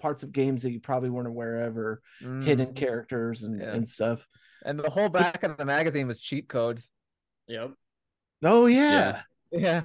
parts 0.00 0.22
of 0.22 0.32
games 0.32 0.62
that 0.62 0.70
you 0.70 0.80
probably 0.80 1.10
weren't 1.10 1.28
aware 1.28 1.62
of 1.66 1.76
or 1.76 2.02
Mm. 2.22 2.42
hidden 2.44 2.74
characters 2.74 3.44
and, 3.44 3.60
Yeah. 3.60 3.74
and 3.74 3.88
stuff. 3.88 4.26
and 4.64 4.78
the 4.78 4.90
whole 4.90 5.08
back 5.08 5.44
of 5.44 5.56
the 5.56 5.64
magazine 5.64 6.08
was 6.08 6.18
cheat 6.20 6.48
codes 6.48 6.90
Yep. 7.46 7.72
Oh 8.42 8.66
yeah. 8.66 9.22
yeah 9.50 9.82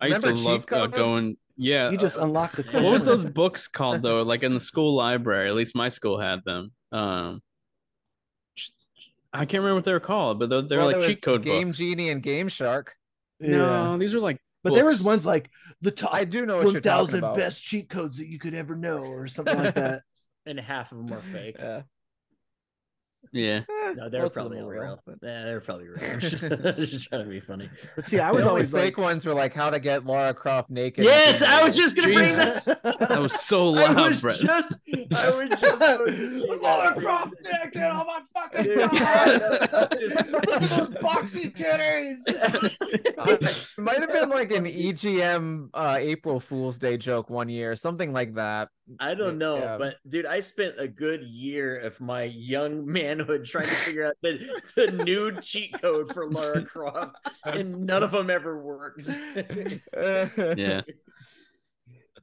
I 0.00 0.06
used 0.08 0.22
to 0.22 0.28
Remember 0.28 0.58
cheat 0.58 0.72
love 0.72 0.82
uh, 0.82 0.86
going. 0.88 1.36
Yeah. 1.56 1.90
You 1.90 1.96
just 1.98 2.18
uh, 2.18 2.22
unlocked 2.22 2.58
a 2.58 2.62
what 2.62 2.82
was 2.82 3.04
those 3.04 3.24
books 3.40 3.68
called 3.68 4.02
though? 4.02 4.22
Like 4.22 4.42
in 4.42 4.54
the 4.54 4.60
school 4.60 4.94
library, 4.94 5.48
at 5.48 5.54
least 5.54 5.76
my 5.76 5.88
school 5.88 6.18
had 6.18 6.44
them. 6.44 6.72
Um, 6.90 7.42
I 9.32 9.46
can't 9.46 9.62
remember 9.62 9.76
what 9.76 9.84
they 9.84 9.92
were 9.92 10.00
called, 10.00 10.38
but 10.38 10.50
they're, 10.50 10.62
they're 10.62 10.78
Well, 10.78 10.88
like 10.88 10.94
there 10.94 10.98
was 11.00 11.06
cheat 11.08 11.22
code 11.22 11.42
game 11.42 11.68
books. 11.68 11.78
genie 11.78 12.10
and 12.10 12.22
game 12.22 12.48
shark 12.48 12.94
Yeah. 13.40 13.50
No, 13.50 13.98
these 13.98 14.12
were 14.14 14.20
like. 14.20 14.38
But 14.64 14.74
there 14.74 14.84
was 14.84 15.02
ones 15.02 15.26
like 15.26 15.50
the 15.80 15.90
top 15.90 16.14
i 16.14 16.24
do 16.24 16.46
know 16.46 16.58
what 16.58 16.70
you're 16.70 16.80
talking 16.80 17.20
1000 17.20 17.34
best 17.34 17.64
cheat 17.64 17.88
codes 17.88 18.18
that 18.18 18.28
you 18.28 18.38
could 18.38 18.54
ever 18.54 18.76
know 18.76 18.98
or 18.98 19.26
something 19.26 19.58
like 19.58 19.74
that. 19.74 20.02
And 20.44 20.58
half 20.58 20.90
of 20.90 20.98
them 20.98 21.12
are 21.12 21.22
fake. 21.22 21.54
yeah 21.56 21.82
Yeah. 23.30 23.60
Eh, 23.68 23.92
No, 23.94 24.08
they're 24.08 24.22
most 24.22 24.34
probably 24.34 24.56
them 24.58 24.66
all 24.66 24.72
are 24.72 24.80
real. 24.82 25.00
but- 25.06 25.16
Yeah, 25.22 25.44
they're 25.44 25.60
probably 25.60 25.88
real. 25.88 25.98
I'm 26.02 26.20
just, 26.20 26.38
just 26.90 27.08
trying 27.08 27.24
to 27.24 27.30
be 27.30 27.40
funny. 27.40 27.70
But 27.94 28.04
see, 28.04 28.18
I 28.18 28.28
The 28.28 28.34
was 28.36 28.44
only 28.46 28.50
always 28.50 28.72
like, 28.72 28.82
fake 28.82 28.98
ones 28.98 29.24
were 29.24 29.32
like 29.34 29.54
how 29.54 29.70
to 29.70 29.78
get 29.80 30.04
Lara 30.04 30.34
Croft 30.34 30.70
naked. 30.70 31.04
Yes, 31.04 31.40
I 31.42 31.62
was 31.64 31.76
just 31.76 31.94
gonna 31.96 32.12
bring 32.12 32.28
Jesus. 32.28 32.64
that. 32.64 32.82
That 32.82 33.20
was 33.20 33.40
so 33.40 33.70
loud, 33.70 33.90
I 33.90 33.92
loud, 33.94 34.08
was 34.08 34.20
Brett. 34.22 34.36
just, 34.36 34.78
I 34.92 34.96
was 34.98 35.08
just. 35.08 35.14
going 35.14 35.48
to 35.50 35.56
say 35.58 35.76
that. 35.76 37.30
naked 37.62 37.82
on 37.82 38.06
my 38.06 38.20
fucking 38.34 38.62
Dude, 38.64 38.90
God. 38.90 39.96
Just- 39.98 40.16
Look 40.28 40.48
at 40.50 40.60
those 40.62 40.90
boxy 40.90 41.54
titties. 41.54 42.20
it 42.26 43.78
might 43.78 44.00
have 44.00 44.12
been 44.12 44.28
like 44.30 44.52
an 44.52 44.64
EGM 44.66 45.68
uh, 45.74 45.96
April 45.98 46.40
Fool's 46.40 46.78
Day 46.78 46.96
joke 46.96 47.30
one 47.30 47.48
year, 47.48 47.74
something 47.76 48.12
like 48.12 48.34
that. 48.34 48.68
I 49.00 49.14
don't 49.14 49.38
know, 49.38 49.58
Yeah. 49.58 49.78
but 49.78 49.96
dude, 50.08 50.26
I 50.26 50.40
spent 50.40 50.74
a 50.78 50.86
good 50.88 51.22
year 51.22 51.78
of 51.80 52.00
my 52.00 52.24
young 52.24 52.84
manhood 52.90 53.44
trying 53.44 53.66
to 53.68 53.74
figure 53.74 54.06
out 54.06 54.14
the, 54.22 54.48
the 54.76 54.90
nude 55.04 55.42
cheat 55.42 55.72
code 55.80 56.12
for 56.12 56.28
Lara 56.30 56.64
Croft, 56.64 57.16
and 57.44 57.84
none 57.86 58.02
of 58.02 58.10
them 58.12 58.30
ever 58.30 58.60
worked. 58.62 59.08
Yeah. 60.56 60.82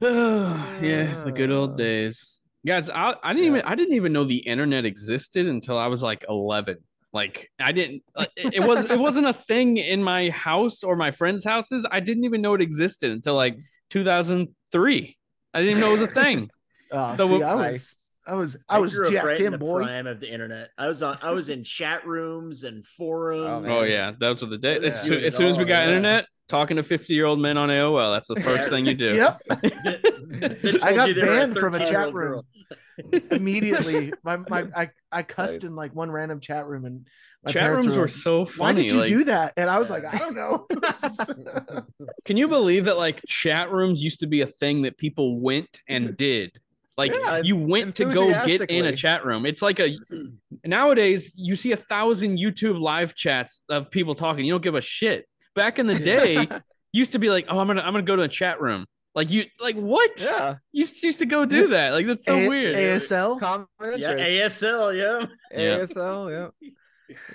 yeah, 0.00 1.24
the 1.24 1.32
good 1.34 1.50
old 1.50 1.72
Uh. 1.72 1.76
days. 1.76 2.38
Guys, 2.66 2.90
I, 2.90 3.14
I 3.22 3.32
didn't 3.32 3.46
even 3.46 3.62
I 3.62 3.74
didn't 3.74 3.94
even 3.94 4.12
know 4.12 4.24
the 4.24 4.38
internet 4.38 4.84
existed 4.84 5.46
until 5.46 5.78
I 5.78 5.86
was 5.86 6.02
like 6.02 6.24
11. 6.28 6.76
Like 7.12 7.50
I 7.58 7.72
didn't 7.72 8.02
it, 8.18 8.30
it 8.54 8.60
was 8.64 8.84
it 8.84 8.98
wasn't 8.98 9.26
a 9.26 9.32
thing 9.32 9.78
in 9.78 10.02
my 10.02 10.30
house 10.30 10.82
or 10.84 10.94
my 10.96 11.10
friends' 11.10 11.44
houses. 11.44 11.86
I 11.90 12.00
didn't 12.00 12.24
even 12.24 12.40
know 12.42 12.54
it 12.54 12.60
existed 12.62 13.10
until 13.10 13.34
like 13.34 13.56
2003. 13.90 15.16
I 15.52 15.58
didn't 15.58 15.70
even 15.70 15.80
know 15.80 15.88
it 15.88 16.00
was 16.00 16.02
a 16.02 16.06
thing. 16.06 16.50
Oh, 16.92 17.14
So 17.14 17.26
see, 17.26 17.36
we- 17.38 17.42
I 17.42 17.54
was, 17.54 17.96
I 18.26 18.34
was, 18.34 18.56
I 18.68 18.78
was 18.78 18.94
grew 18.94 19.06
up 19.06 19.12
jacked 19.12 19.26
right 19.26 19.40
in 19.40 19.46
in, 19.46 19.52
the 19.52 19.58
boy. 19.58 19.82
prime 19.82 20.06
of 20.06 20.20
the 20.20 20.30
internet. 20.30 20.70
I 20.78 20.88
was 20.88 21.02
on. 21.02 21.18
I 21.22 21.30
was 21.30 21.48
in 21.48 21.64
chat 21.64 22.06
rooms 22.06 22.64
and 22.64 22.84
oh, 22.84 22.88
forums. 22.96 23.66
man. 23.66 23.72
Oh 23.72 23.84
yeah, 23.84 24.12
those 24.18 24.42
were 24.42 24.48
the 24.48 24.58
days. 24.58 24.82
As, 24.82 24.94
Yeah. 24.96 25.00
soon, 25.08 25.24
as 25.24 25.34
soon 25.36 25.46
as 25.48 25.58
we 25.58 25.64
got 25.64 25.84
Yeah. 25.84 25.88
internet, 25.96 26.26
talking 26.48 26.76
to 26.76 26.82
50 26.82 27.14
year 27.14 27.24
old 27.26 27.38
men 27.40 27.56
on 27.56 27.68
AOL, 27.70 28.14
that's 28.14 28.28
the 28.28 28.36
first 28.40 28.68
thing 28.70 28.86
you 28.86 28.94
do. 28.94 29.14
Yep. 29.14 29.40
I 30.82 30.94
got 30.94 31.08
you 31.08 31.14
they 31.14 31.22
banned 31.22 31.58
from 31.58 31.74
a 31.74 31.78
chat 31.78 32.12
room. 32.14 32.42
Immediately, 33.30 34.12
my, 34.22 34.36
my, 34.36 34.66
I, 34.76 34.90
I 35.10 35.22
cussed 35.22 35.62
Nice. 35.62 35.64
in 35.70 35.74
like 35.76 35.94
one 35.94 36.10
random 36.10 36.38
chat 36.40 36.66
room, 36.66 36.84
and 36.84 37.08
my 37.44 37.52
Chat 37.52 37.70
rooms 37.70 37.86
were 37.88 38.02
like, 38.02 38.10
so 38.10 38.44
funny. 38.44 38.58
Why 38.60 38.72
did 38.74 38.90
you 38.92 38.98
like, 39.00 39.08
do 39.08 39.24
that? 39.24 39.54
And 39.56 39.70
I 39.70 39.78
was 39.78 39.88
Yeah. 39.88 39.94
like, 39.96 40.14
I 40.14 40.18
don't 40.18 40.36
know. 40.36 40.66
Can 42.26 42.36
you 42.36 42.48
believe 42.48 42.84
that 42.84 42.98
like 42.98 43.22
chat 43.26 43.70
rooms 43.72 44.02
used 44.04 44.20
to 44.20 44.26
be 44.26 44.42
a 44.42 44.46
thing 44.46 44.82
that 44.82 44.98
people 44.98 45.40
went 45.40 45.80
and 45.88 46.16
did? 46.16 46.60
Like 46.96 47.12
Yeah, 47.14 47.38
you 47.42 47.56
went 47.56 47.94
to 47.96 48.04
go 48.04 48.28
get 48.44 48.62
in 48.70 48.84
a 48.86 48.94
chat 48.94 49.24
room. 49.24 49.46
It's 49.46 49.62
like 49.62 49.80
a 49.80 49.96
nowadays 50.64 51.32
you 51.36 51.56
see 51.56 51.72
a 51.72 51.76
thousand 51.76 52.38
YouTube 52.38 52.78
live 52.80 53.14
chats 53.14 53.62
of 53.68 53.90
people 53.90 54.14
talking. 54.14 54.44
You 54.44 54.52
don't 54.54 54.62
give 54.62 54.74
a 54.74 54.80
shit. 54.80 55.26
Back 55.54 55.78
in 55.78 55.86
the 55.86 55.98
day, 55.98 56.46
used 56.92 57.12
to 57.12 57.18
be 57.18 57.30
like, 57.30 57.46
oh, 57.48 57.58
I'm 57.58 57.66
gonna 57.66 57.80
I'm 57.82 57.92
gonna 57.92 58.02
go 58.02 58.16
to 58.16 58.22
a 58.22 58.28
chat 58.28 58.60
room. 58.60 58.86
Like 59.14 59.30
you 59.30 59.44
like 59.60 59.76
what? 59.76 60.20
Yeah. 60.20 60.56
You 60.72 60.80
used- 60.80 61.02
used 61.02 61.18
to 61.18 61.26
go 61.26 61.44
do 61.44 61.68
that. 61.68 61.92
Like 61.92 62.06
that's 62.06 62.24
so 62.24 62.34
A- 62.34 62.48
weird. 62.48 62.76
ASL. 62.76 63.40
Common 63.40 63.66
Yeah, 63.80 64.12
interest. 64.12 64.62
ASL. 64.62 64.96
Yeah. 64.96 65.26
Yeah. 65.58 65.78
ASL, 65.78 66.52
yeah. 66.60 66.68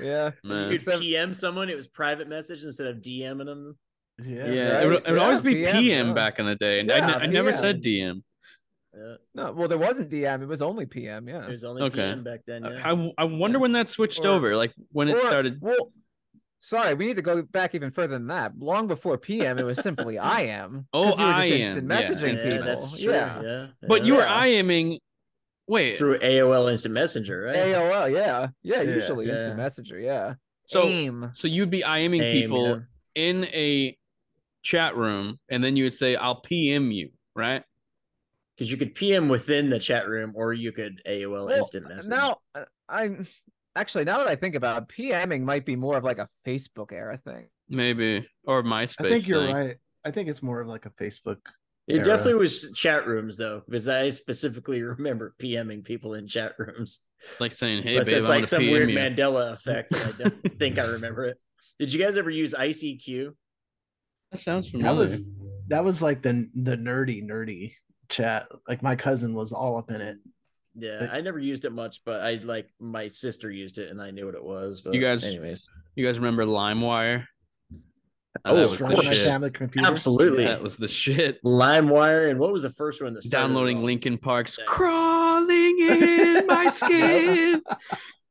Yeah. 0.01 0.31
Man. 0.43 0.67
You'd 0.71 0.75
Except- 0.75 1.01
PM 1.01 1.33
someone. 1.33 1.69
It 1.69 1.75
was 1.75 1.87
private 1.87 2.29
message 2.29 2.63
instead 2.63 2.87
of 2.87 2.97
DMing 3.01 3.45
them. 3.45 3.77
Yeah. 4.23 4.49
Yeah, 4.49 4.69
right? 4.71 4.83
it 4.83 4.87
would, 4.87 4.95
it 4.99 5.07
would 5.09 5.15
Yeah, 5.17 5.23
always 5.23 5.41
be 5.41 5.55
PM, 5.55 5.75
PM, 5.81 6.13
back 6.13 6.39
in 6.39 6.45
the 6.45 6.55
day, 6.55 6.79
and 6.79 6.89
I, 6.89 6.97
Yeah, 6.99 7.05
ne- 7.07 7.13
I 7.15 7.25
never 7.25 7.51
said 7.51 7.83
DM. 7.83 8.21
Yeah, 8.97 9.15
No, 9.33 9.51
well, 9.51 9.67
there 9.67 9.77
wasn't 9.77 10.09
DM. 10.09 10.41
It 10.41 10.45
was 10.47 10.61
only 10.61 10.85
PM. 10.85 11.27
Yeah. 11.27 11.43
it 11.45 11.49
was 11.49 11.63
only 11.63 11.81
Okay. 11.83 11.97
PM 11.97 12.23
back 12.23 12.41
then. 12.47 12.63
Yeah. 12.63 12.81
I, 12.83 13.13
I 13.17 13.23
wonder 13.25 13.59
when 13.59 13.73
that 13.73 13.89
switched 13.89 14.23
Or- 14.23 14.29
over, 14.29 14.55
like 14.55 14.73
when 14.91 15.09
it 15.09 15.21
started. 15.21 15.57
Well, 15.61 15.91
sorry, 16.61 16.93
we 16.93 17.07
need 17.07 17.17
to 17.17 17.21
go 17.21 17.41
back 17.41 17.75
even 17.75 17.91
further 17.91 18.13
than 18.13 18.27
that. 18.27 18.57
Long 18.57 18.87
before 18.87 19.17
PM, 19.17 19.59
it 19.59 19.65
was 19.65 19.81
simply 19.81 20.17
I 20.39 20.41
am. 20.43 20.87
Oh, 20.93 21.03
'cause 21.11 21.19
you 21.19 21.25
were 21.25 21.31
just 21.31 21.41
I 21.41 21.45
am, 21.45 21.61
instant 21.61 21.87
messaging 21.87 22.29
instant 22.29 22.37
yeah, 22.37 22.49
people. 22.57 22.65
that's 22.65 22.91
true. 23.01 23.11
Yeah. 23.13 23.41
Yeah. 23.41 23.67
But 23.87 24.05
you 24.05 24.13
were 24.15 24.21
Yeah. 24.21 24.43
IMing. 24.45 24.99
Wait, 25.67 25.97
through 25.97 26.19
AOL 26.19 26.69
Instant 26.71 26.93
Messenger, 26.93 27.41
right? 27.47 27.55
AOL, 27.55 28.13
yeah. 28.13 28.47
Yeah, 28.61 28.81
Yeah, 28.83 28.93
usually 28.95 29.25
yeah. 29.25 29.31
instant 29.33 29.57
messenger, 29.57 29.99
yeah. 29.99 30.35
so 30.67 30.83
AIM. 30.83 31.31
so 31.33 31.47
you'd 31.47 31.71
be 31.71 31.81
IMing 31.81 32.21
AIM, 32.21 32.41
people 32.41 32.67
yeah. 32.67 32.77
in 33.15 33.45
a 33.45 33.97
chat 34.61 34.95
room, 34.95 35.39
and 35.49 35.63
then 35.63 35.75
you 35.75 35.85
would 35.85 35.95
say, 35.95 36.15
"I'll 36.15 36.41
PM 36.41 36.91
you," 36.91 37.09
right? 37.35 37.63
Because 38.55 38.71
you 38.71 38.77
could 38.77 38.95
PM 38.95 39.27
within 39.29 39.69
the 39.69 39.79
chat 39.79 40.07
room, 40.07 40.31
or 40.35 40.53
you 40.53 40.71
could 40.71 41.01
AOL 41.07 41.47
Well, 41.47 41.49
Instant 41.49 41.87
Message. 41.89 42.09
Now, 42.09 42.37
uh, 42.53 42.65
I'm 42.87 43.27
actually 43.75 44.05
now 44.05 44.19
that 44.19 44.27
I 44.27 44.35
think 44.35 44.55
about 44.55 44.83
it, 44.83 44.87
PMing 44.89 45.41
might 45.41 45.65
be 45.65 45.75
more 45.75 45.97
of 45.97 46.03
like 46.03 46.19
a 46.19 46.29
Facebook 46.45 46.91
era 46.91 47.17
thing. 47.17 47.47
Maybe 47.69 48.27
or 48.45 48.63
MySpace. 48.63 49.05
I 49.05 49.09
think 49.09 49.27
you're 49.27 49.45
thing. 49.45 49.55
right. 49.55 49.77
I 50.05 50.11
think 50.11 50.29
it's 50.29 50.43
more 50.43 50.61
of 50.61 50.67
like 50.67 50.85
a 50.85 50.91
Facebook. 50.91 51.37
it 51.87 51.95
era. 51.95 52.05
definitely 52.05 52.35
was 52.35 52.71
chat 52.73 53.07
rooms 53.07 53.37
though, 53.37 53.63
because 53.67 53.87
I 53.87 54.09
specifically 54.11 54.81
remember 54.83 55.35
PMing 55.41 55.83
people 55.83 56.13
in 56.13 56.27
chat 56.27 56.53
rooms. 56.57 56.99
Like 57.39 57.51
saying, 57.51 57.83
"Hey, 57.83 57.91
Unless 57.93 58.07
babe, 58.07 58.17
it's 58.17 58.27
I 58.27 58.35
like 58.35 58.45
some 58.45 58.61
PM 58.61 58.71
weird 58.71 58.91
you." 58.91 58.97
Mandela 58.97 59.51
effect. 59.53 59.91
that 59.91 60.07
I 60.07 60.11
don't 60.23 60.53
think 60.59 60.77
I 60.79 60.85
remember 60.85 61.25
it. 61.25 61.37
Did 61.79 61.91
you 61.91 61.99
guys 61.99 62.17
ever 62.17 62.29
use 62.29 62.53
ICQ? 62.53 63.31
That 64.31 64.37
sounds 64.37 64.69
familiar. 64.69 64.91
That 64.93 64.97
was 64.99 65.25
that 65.67 65.83
was 65.83 66.01
like 66.01 66.21
the 66.21 66.47
the 66.53 66.77
nerdy 66.77 67.23
nerdy 67.27 67.73
chat. 68.09 68.47
Like 68.67 68.81
my 68.83 68.95
cousin 68.95 69.33
was 69.33 69.51
all 69.51 69.77
up 69.77 69.89
in 69.91 70.01
it. 70.01 70.17
Yeah, 70.77 70.97
But- 71.01 71.09
I 71.11 71.21
never 71.21 71.39
used 71.39 71.65
it 71.65 71.71
much, 71.71 72.01
but 72.05 72.21
I 72.21 72.35
like 72.43 72.67
my 72.79 73.07
sister 73.07 73.49
used 73.49 73.77
it 73.77 73.89
and 73.91 74.01
I 74.01 74.11
knew 74.11 74.25
what 74.25 74.35
it 74.35 74.43
was. 74.43 74.81
But 74.81 74.93
You 74.93 75.01
guys- 75.01 75.23
anyways, 75.23 75.69
You 75.95 76.05
guys 76.05 76.17
remember 76.19 76.45
LimeWire? 76.45 77.25
Oh, 78.43 78.53
that 78.57 78.61
was 78.69 78.77
the 78.79 78.89
my 78.89 78.95
shit. 79.13 79.27
family 79.27 79.49
computer. 79.49 79.87
absolutely. 79.89 80.43
That 80.43 80.61
was 80.61 80.75
the 80.75 80.89
shit. 80.89 81.41
LimeWire 81.43 82.29
and 82.29 82.37
what 82.39 82.51
was 82.51 82.63
the 82.63 82.69
first 82.69 83.01
one 83.01 83.13
that 83.13 83.23
started 83.23 83.47
Downloading 83.47 83.77
all? 83.77 83.83
Linkin 83.85 84.17
Park's 84.17 84.57
Yeah. 84.59 84.65
"Crawling 84.65 85.79
in 85.79 86.45
My 86.45 86.67
Skin." 86.67 87.61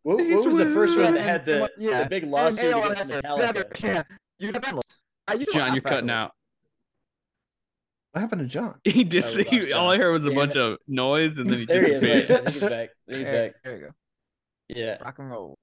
What, 0.03 0.19
what 0.19 0.47
was 0.47 0.57
the 0.59 0.67
first 0.67 0.99
one 0.99 1.15
that 1.15 1.23
had 1.25 1.47
the, 1.47 1.71
Yeah. 1.79 2.03
the 2.03 2.11
big 2.11 2.25
And 2.25 2.33
lawsuit 2.33 2.75
AOL 2.75 2.83
against 2.93 3.11
has 3.11 3.23
Metallica? 3.23 3.39
never 3.39 3.65
can. 3.65 4.05
You 4.39 4.53
never 4.53 4.81
I 5.27 5.33
used 5.35 5.51
John, 5.55 5.73
you're 5.73 5.81
cutting 5.81 6.11
out. 6.11 6.33
What 8.15 8.21
happened 8.21 8.43
to 8.43 8.47
John? 8.47 8.77
He 8.85 9.03
did. 9.03 9.25
Oh, 9.25 9.27
say- 9.27 9.45
we 9.51 9.61
lost 9.63 9.73
all 9.75 9.91
I 9.91 9.97
heard 9.99 10.13
was 10.13 10.25
a 10.25 10.29
Damn 10.29 10.37
bunch 10.37 10.55
it. 10.55 10.63
of 10.63 10.79
noise, 10.87 11.37
and 11.39 11.51
then 11.51 11.59
he 11.59 11.65
There 11.67 11.85
he 11.85 11.93
is. 11.95 12.01
disappeared. 12.01 12.29
Wait, 12.29 12.31
I 12.31 12.37
think 12.39 12.49
he's 12.55 12.61
back. 12.71 12.89
He's 13.09 13.25
There, 13.27 13.49
back. 13.49 13.63
there 13.65 13.75
you 13.77 13.81
go. 13.87 13.91
Yeah. 14.69 15.03
Rock 15.03 15.19
and 15.19 15.31
roll. 15.31 15.59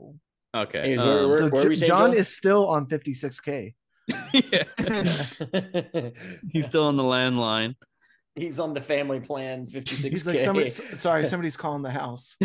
Okay. 0.54 0.80
Anyways, 0.80 1.00
um, 1.00 1.08
where- 1.30 1.34
So 1.40 1.44
what 1.46 1.54
were 1.54 1.62
Jo- 1.64 1.70
we 1.70 1.76
saying, 1.78 1.88
John 1.88 2.10
Bill? 2.12 2.20
is 2.20 2.28
still 2.36 2.68
on 2.68 2.88
56k. 2.88 3.74
yeah, 4.34 4.64
he's 6.52 6.66
still 6.66 6.84
on 6.88 6.98
the 6.98 7.04
landline. 7.04 7.76
He's 8.36 8.60
on 8.60 8.74
the 8.74 8.82
family 8.82 9.22
plan 9.22 9.68
56k. 9.68 10.10
He's 10.10 10.26
like, 10.28 10.40
somebody, 10.42 10.68
sorry, 10.70 11.26
somebody's 11.26 11.56
calling 11.56 11.84
the 11.84 11.92
house. 11.92 12.36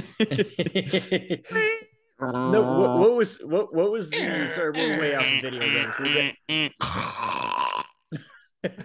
no, 2.20 2.62
what, 2.62 2.98
what 2.98 3.16
was 3.16 3.38
what 3.42 3.74
what 3.74 3.90
was 3.90 4.10
the 4.10 4.46
sorry, 4.46 4.70
we're 4.72 5.00
way 5.00 5.14
off 5.16 5.24
of 5.24 5.42
video 5.42 5.90
games. 6.48 6.72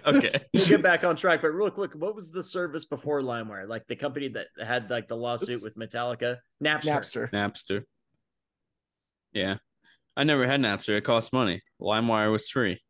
We'll 0.06 0.20
get, 0.20 0.34
okay. 0.34 0.44
we'll 0.54 0.66
get 0.66 0.82
back 0.82 1.04
on 1.04 1.16
track, 1.16 1.42
but 1.42 1.48
real 1.48 1.70
quick, 1.70 1.94
what 1.94 2.14
was 2.14 2.30
the 2.30 2.42
service 2.42 2.84
before 2.84 3.20
LimeWire? 3.22 3.68
Like 3.68 3.86
the 3.86 3.96
company 3.96 4.28
that 4.28 4.48
had 4.62 4.90
like 4.90 5.08
the 5.08 5.16
lawsuit 5.16 5.56
Oops. 5.56 5.64
with 5.64 5.76
Metallica? 5.76 6.38
Napster. 6.62 7.30
Napster. 7.30 7.30
Napster. 7.32 7.82
Yeah. 9.32 9.56
I 10.16 10.24
never 10.24 10.46
had 10.46 10.60
Napster. 10.60 10.96
It 10.96 11.04
cost 11.04 11.32
money. 11.32 11.62
LimeWire 11.80 12.30
was 12.30 12.48
free. 12.48 12.80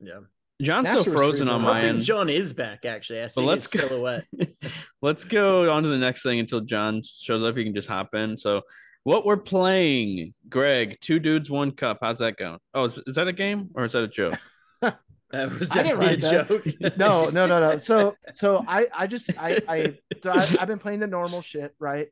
Yeah. 0.00 0.20
John's 0.62 0.88
Napster 0.88 1.00
still 1.02 1.12
frozen 1.14 1.46
free 1.48 1.54
on 1.54 1.60
for 1.60 1.66
my 1.66 1.82
end. 1.82 2.02
John 2.02 2.30
is 2.30 2.52
back 2.52 2.86
actually. 2.86 3.22
I 3.22 3.26
see 3.26 3.42
let's 3.42 3.70
his 3.70 3.80
go- 3.82 3.88
silhouette. 3.88 4.24
Let's 5.02 5.24
go 5.24 5.70
on 5.70 5.82
to 5.82 5.88
the 5.90 5.98
next 5.98 6.22
thing 6.22 6.40
until 6.40 6.62
John 6.62 7.02
shows 7.04 7.42
up. 7.44 7.56
You 7.56 7.64
can 7.64 7.74
just 7.74 7.86
hop 7.88 8.14
in. 8.14 8.36
So, 8.36 8.62
what 9.04 9.24
we're 9.24 9.36
playing, 9.36 10.34
Greg, 10.48 10.96
two 11.00 11.20
dudes, 11.20 11.48
one 11.48 11.70
cup. 11.72 11.98
How's 12.00 12.18
that 12.18 12.36
going? 12.36 12.58
Oh, 12.74 12.84
is, 12.84 13.00
is 13.06 13.14
that 13.14 13.28
a 13.28 13.32
game 13.32 13.68
or 13.74 13.84
is 13.84 13.92
that 13.92 14.02
a 14.02 14.08
joke? 14.08 14.34
That 15.30 15.58
was 15.58 15.70
I 15.70 15.82
didn't 15.82 15.98
definitely 15.98 16.06
a 16.06 16.08
write 16.08 16.20
that. 16.20 16.80
joke. 16.80 16.96
no, 16.98 17.30
no, 17.30 17.46
no, 17.46 17.70
no. 17.70 17.78
So, 17.78 18.14
so 18.34 18.64
I, 18.66 18.86
I 18.94 19.06
just, 19.06 19.30
I, 19.38 19.60
I, 19.68 19.94
so 20.22 20.30
I, 20.30 20.56
I've 20.60 20.68
been 20.68 20.78
playing 20.78 21.00
the 21.00 21.06
normal 21.06 21.42
shit, 21.42 21.74
right? 21.80 22.08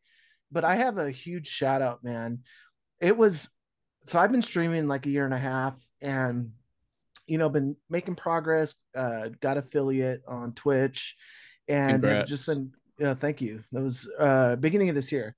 But 0.50 0.64
I 0.64 0.74
have 0.76 0.98
a 0.98 1.10
huge 1.10 1.46
shout 1.48 1.80
out, 1.80 2.02
man. 2.02 2.40
It 3.00 3.16
was, 3.16 3.50
so 4.04 4.18
I've 4.18 4.32
been 4.32 4.42
streaming 4.42 4.88
like 4.88 5.06
a 5.06 5.10
year 5.10 5.24
and 5.24 5.34
a 5.34 5.38
half, 5.38 5.74
and 6.00 6.50
you 7.26 7.38
know, 7.38 7.48
been 7.48 7.76
making 7.88 8.16
progress. 8.16 8.74
Uh, 8.94 9.30
got 9.40 9.56
affiliate 9.56 10.22
on 10.28 10.52
Twitch, 10.52 11.16
and 11.68 12.04
have 12.04 12.26
just 12.26 12.44
Congrats. 12.46 12.70
been, 12.98 13.06
yeah, 13.06 13.14
thank 13.14 13.40
you. 13.40 13.62
That 13.72 13.82
was 13.82 14.10
uh 14.18 14.56
beginning 14.56 14.90
of 14.90 14.94
this 14.94 15.10
year. 15.10 15.34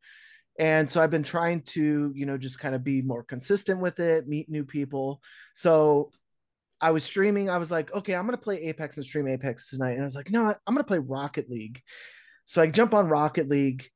And 0.58 0.90
so 0.90 1.02
I've 1.02 1.10
been 1.10 1.22
trying 1.22 1.60
to, 1.62 2.12
you 2.14 2.26
know, 2.26 2.38
just 2.38 2.58
kind 2.58 2.74
of 2.74 2.82
be 2.82 3.02
more 3.02 3.22
consistent 3.22 3.78
with 3.78 4.00
it, 4.00 4.26
meet 4.26 4.48
new 4.48 4.64
people. 4.64 5.20
So 5.54 6.10
I 6.80 6.90
was 6.90 7.04
streaming. 7.04 7.48
I 7.50 7.58
was 7.58 7.70
like, 7.70 7.92
okay, 7.94 8.14
I'm 8.14 8.26
gonna 8.26 8.36
play 8.38 8.62
Apex 8.64 8.96
and 8.96 9.06
stream 9.06 9.28
Apex 9.28 9.70
tonight. 9.70 9.92
And 9.92 10.02
I 10.02 10.04
was 10.04 10.16
like, 10.16 10.30
no, 10.30 10.46
I'm 10.46 10.74
gonna 10.74 10.84
play 10.84 10.98
Rocket 10.98 11.48
League. 11.50 11.80
So 12.44 12.62
I 12.62 12.66
jump 12.68 12.94
on 12.94 13.08
Rocket 13.08 13.48
League 13.48 13.88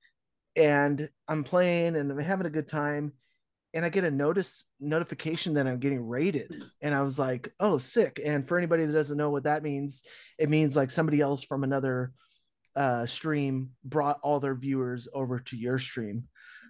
and 0.56 1.08
I'm 1.28 1.44
playing 1.44 1.96
and 1.96 2.10
I'm 2.10 2.18
having 2.18 2.46
a 2.46 2.50
good 2.50 2.68
time. 2.68 3.12
and 3.72 3.84
I 3.84 3.88
get 3.88 4.04
a 4.04 4.10
notice 4.10 4.64
notification 4.80 5.54
that 5.54 5.66
I'm 5.66 5.78
getting 5.78 6.04
raided. 6.06 6.64
And 6.80 6.94
I 6.94 7.02
was 7.02 7.18
like, 7.18 7.52
oh, 7.60 7.78
sick. 7.78 8.20
And 8.24 8.46
for 8.48 8.58
anybody 8.58 8.84
that 8.84 8.92
doesn't 8.92 9.16
know 9.16 9.30
what 9.30 9.44
that 9.44 9.62
means, 9.62 10.02
it 10.38 10.48
means 10.48 10.76
like 10.76 10.90
somebody 10.90 11.20
else 11.20 11.44
from 11.44 11.62
another 11.62 12.12
uh, 12.74 13.06
stream 13.06 13.70
brought 13.84 14.18
all 14.22 14.40
their 14.40 14.54
viewers 14.54 15.06
over 15.14 15.38
to 15.40 15.56
your 15.56 15.78
stream. 15.78 16.24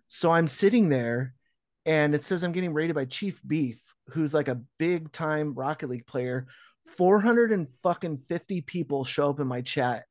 So 0.09 0.31
I'm 0.31 0.47
sitting 0.47 0.89
there 0.89 1.35
and 1.87 2.15
it 2.15 2.25
says 2.25 2.43
I'm 2.43 2.53
getting 2.53 2.75
raided 2.75 2.97
by 2.97 3.07
Chief 3.07 3.41
Beef, 3.47 3.79
who's 4.13 4.35
like 4.35 4.49
a 4.49 4.61
big 4.79 5.13
time 5.13 5.55
Rocket 5.55 5.89
League 5.89 6.07
player. 6.07 6.47
400 6.97 7.53
and 7.53 7.69
fucking 7.83 8.23
50 8.29 8.63
people 8.63 9.05
show 9.05 9.31
up 9.31 9.41
in 9.41 9.47
my 9.47 9.61
chat. 9.61 10.05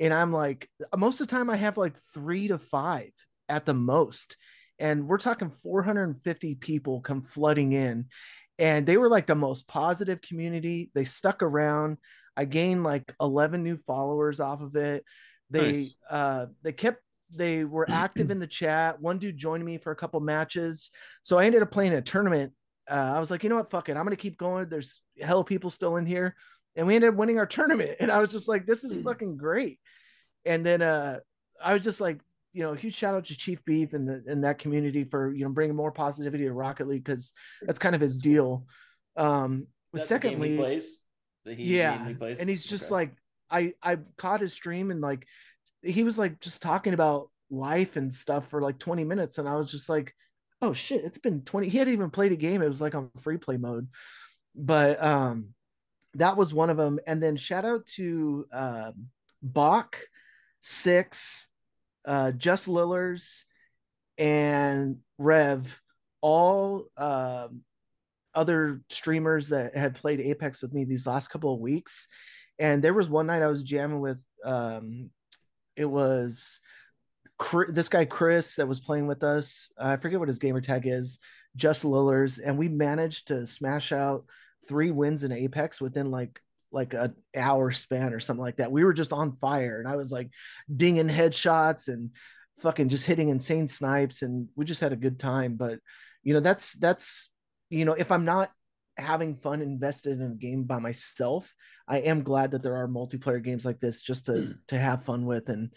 And 0.00 0.12
I'm 0.12 0.32
like, 0.32 0.68
most 0.96 1.20
of 1.20 1.28
the 1.28 1.36
time 1.36 1.48
I 1.48 1.56
have 1.56 1.76
like 1.76 1.94
three 2.12 2.48
to 2.48 2.58
five 2.58 3.10
at 3.48 3.66
the 3.66 3.74
most 3.74 4.36
and 4.78 5.06
we're 5.06 5.18
talking 5.18 5.50
450 5.50 6.56
people 6.56 7.00
come 7.00 7.22
flooding 7.22 7.72
in 7.72 8.06
and 8.58 8.86
they 8.86 8.96
were 8.96 9.08
like 9.08 9.26
the 9.26 9.34
most 9.34 9.66
positive 9.68 10.20
community 10.20 10.90
they 10.94 11.04
stuck 11.04 11.42
around 11.42 11.98
i 12.36 12.44
gained 12.44 12.82
like 12.82 13.14
11 13.20 13.62
new 13.62 13.76
followers 13.86 14.40
off 14.40 14.60
of 14.60 14.76
it 14.76 15.04
they 15.50 15.72
nice. 15.72 15.94
uh 16.10 16.46
they 16.62 16.72
kept 16.72 17.00
they 17.30 17.64
were 17.64 17.88
active 17.90 18.30
in 18.32 18.38
the 18.38 18.46
chat 18.46 19.00
one 19.00 19.18
dude 19.18 19.36
joined 19.36 19.64
me 19.64 19.78
for 19.78 19.92
a 19.92 19.96
couple 19.96 20.20
matches 20.20 20.90
so 21.22 21.38
i 21.38 21.46
ended 21.46 21.62
up 21.62 21.70
playing 21.70 21.92
a 21.92 22.02
tournament 22.02 22.52
uh, 22.90 23.12
i 23.14 23.20
was 23.20 23.30
like 23.30 23.42
you 23.42 23.48
know 23.48 23.56
what? 23.56 23.70
Fuck 23.70 23.88
it. 23.88 23.96
I'm 23.96 24.04
gonna 24.04 24.16
keep 24.16 24.38
going. 24.38 24.68
There's 24.68 25.02
hell 25.20 25.44
people 25.44 25.70
still 25.70 25.96
in 25.96 26.06
here. 26.06 26.36
And 26.76 26.86
we 26.86 26.96
ended 26.96 27.10
up 27.10 27.16
winning 27.16 27.38
our 27.38 27.46
tournament. 27.46 27.96
And 28.00 28.10
i 28.10 28.20
was 28.20 28.30
just 28.30 28.48
like 28.48 28.66
this 28.66 28.84
is 28.84 29.02
fucking 29.02 29.36
great. 29.36 29.78
And 30.44 30.64
then 30.64 30.82
uh 30.82 31.20
i 31.62 31.72
was 31.72 31.84
just 31.84 32.00
like 32.00 32.20
you 32.54 32.62
know, 32.62 32.72
huge 32.72 32.94
shout 32.94 33.16
out 33.16 33.26
to 33.26 33.36
Chief 33.36 33.62
Beef 33.64 33.92
and 33.94 34.08
the 34.08 34.22
and 34.28 34.44
that 34.44 34.58
community 34.58 35.02
for 35.02 35.34
you 35.34 35.44
know 35.44 35.50
bringing 35.50 35.74
more 35.74 35.90
positivity 35.90 36.44
to 36.44 36.52
Rocket 36.52 36.86
League 36.86 37.04
because 37.04 37.34
that's 37.62 37.80
kind 37.80 37.96
of 37.96 38.00
his 38.00 38.18
deal. 38.18 38.66
Um, 39.16 39.66
that's 39.92 40.08
secondly, 40.08 40.50
he 40.50 40.56
plays. 40.56 41.00
He 41.44 41.76
yeah, 41.76 42.12
plays? 42.16 42.38
and 42.38 42.48
he's 42.48 42.64
just 42.64 42.84
okay. 42.84 42.92
like 42.92 43.10
I 43.50 43.74
I 43.82 43.98
caught 44.16 44.40
his 44.40 44.52
stream 44.52 44.92
and 44.92 45.00
like 45.00 45.26
he 45.82 46.04
was 46.04 46.16
like 46.16 46.40
just 46.40 46.62
talking 46.62 46.94
about 46.94 47.28
life 47.50 47.96
and 47.96 48.14
stuff 48.14 48.48
for 48.48 48.62
like 48.62 48.78
20 48.78 49.02
minutes, 49.02 49.38
and 49.38 49.48
I 49.48 49.56
was 49.56 49.70
just 49.70 49.88
like, 49.88 50.14
oh 50.64 50.72
shit, 50.72 51.04
it's 51.04 51.18
been 51.18 51.42
20. 51.42 51.68
He 51.68 51.78
hadn't 51.78 51.92
even 51.92 52.10
played 52.10 52.32
a 52.32 52.36
game. 52.36 52.62
It 52.62 52.68
was 52.68 52.80
like 52.80 52.94
on 52.94 53.10
free 53.20 53.36
play 53.36 53.56
mode, 53.58 53.88
but 54.54 55.02
um, 55.02 55.50
that 56.14 56.36
was 56.36 56.54
one 56.54 56.70
of 56.70 56.76
them. 56.76 56.98
And 57.06 57.22
then 57.22 57.36
shout 57.36 57.64
out 57.64 57.86
to 57.96 58.46
um, 58.52 59.08
Bach 59.42 59.98
six 60.60 61.48
uh, 62.04 62.32
Just 62.32 62.68
Lillers, 62.68 63.44
and 64.18 64.98
Rev, 65.18 65.80
all 66.20 66.86
uh, 66.96 67.48
other 68.34 68.80
streamers 68.88 69.50
that 69.50 69.74
had 69.76 69.94
played 69.94 70.20
Apex 70.20 70.62
with 70.62 70.72
me 70.72 70.84
these 70.84 71.06
last 71.06 71.28
couple 71.28 71.52
of 71.52 71.60
weeks. 71.60 72.08
And 72.58 72.82
there 72.82 72.94
was 72.94 73.08
one 73.08 73.26
night 73.26 73.42
I 73.42 73.48
was 73.48 73.64
jamming 73.64 74.00
with, 74.00 74.18
um, 74.44 75.10
it 75.76 75.86
was 75.86 76.60
this 77.68 77.88
guy 77.88 78.04
Chris 78.04 78.56
that 78.56 78.68
was 78.68 78.80
playing 78.80 79.06
with 79.06 79.22
us. 79.22 79.70
I 79.78 79.96
forget 79.96 80.18
what 80.18 80.28
his 80.28 80.38
gamer 80.38 80.60
tag 80.60 80.86
is. 80.86 81.18
Just 81.56 81.84
Lillers, 81.84 82.40
and 82.44 82.58
we 82.58 82.68
managed 82.68 83.28
to 83.28 83.46
smash 83.46 83.92
out 83.92 84.24
three 84.68 84.90
wins 84.90 85.24
in 85.24 85.32
Apex 85.32 85.80
within 85.80 86.10
like 86.10 86.40
like 86.72 86.92
an 86.94 87.14
hour 87.36 87.70
span 87.70 88.12
or 88.12 88.18
something 88.18 88.42
like 88.42 88.56
that. 88.56 88.72
We 88.72 88.82
were 88.82 88.92
just 88.92 89.12
on 89.12 89.36
fire, 89.36 89.78
and 89.78 89.88
I 89.88 89.96
was 89.96 90.10
like 90.10 90.30
dinging 90.74 91.08
headshots 91.08 91.88
and 91.88 92.10
fucking 92.58 92.88
just 92.88 93.06
hitting 93.06 93.28
insane 93.28 93.68
snipes, 93.68 94.22
and 94.22 94.48
we 94.56 94.64
just 94.64 94.80
had 94.80 94.92
a 94.92 94.96
good 94.96 95.18
time. 95.18 95.54
But 95.54 95.78
you 96.22 96.34
know, 96.34 96.40
that's 96.40 96.74
that's 96.74 97.30
you 97.70 97.84
know, 97.84 97.92
if 97.92 98.10
I'm 98.10 98.24
not 98.24 98.50
having 98.96 99.36
fun 99.36 99.62
invested 99.62 100.20
in 100.20 100.32
a 100.32 100.34
game 100.34 100.64
by 100.64 100.78
myself, 100.78 101.52
I 101.86 101.98
am 101.98 102.22
glad 102.22 102.52
that 102.52 102.62
there 102.62 102.76
are 102.76 102.88
multiplayer 102.88 103.42
games 103.42 103.64
like 103.64 103.80
this 103.80 104.02
just 104.02 104.26
to 104.26 104.54
to 104.68 104.78
have 104.78 105.04
fun 105.04 105.26
with 105.26 105.48
and 105.48 105.70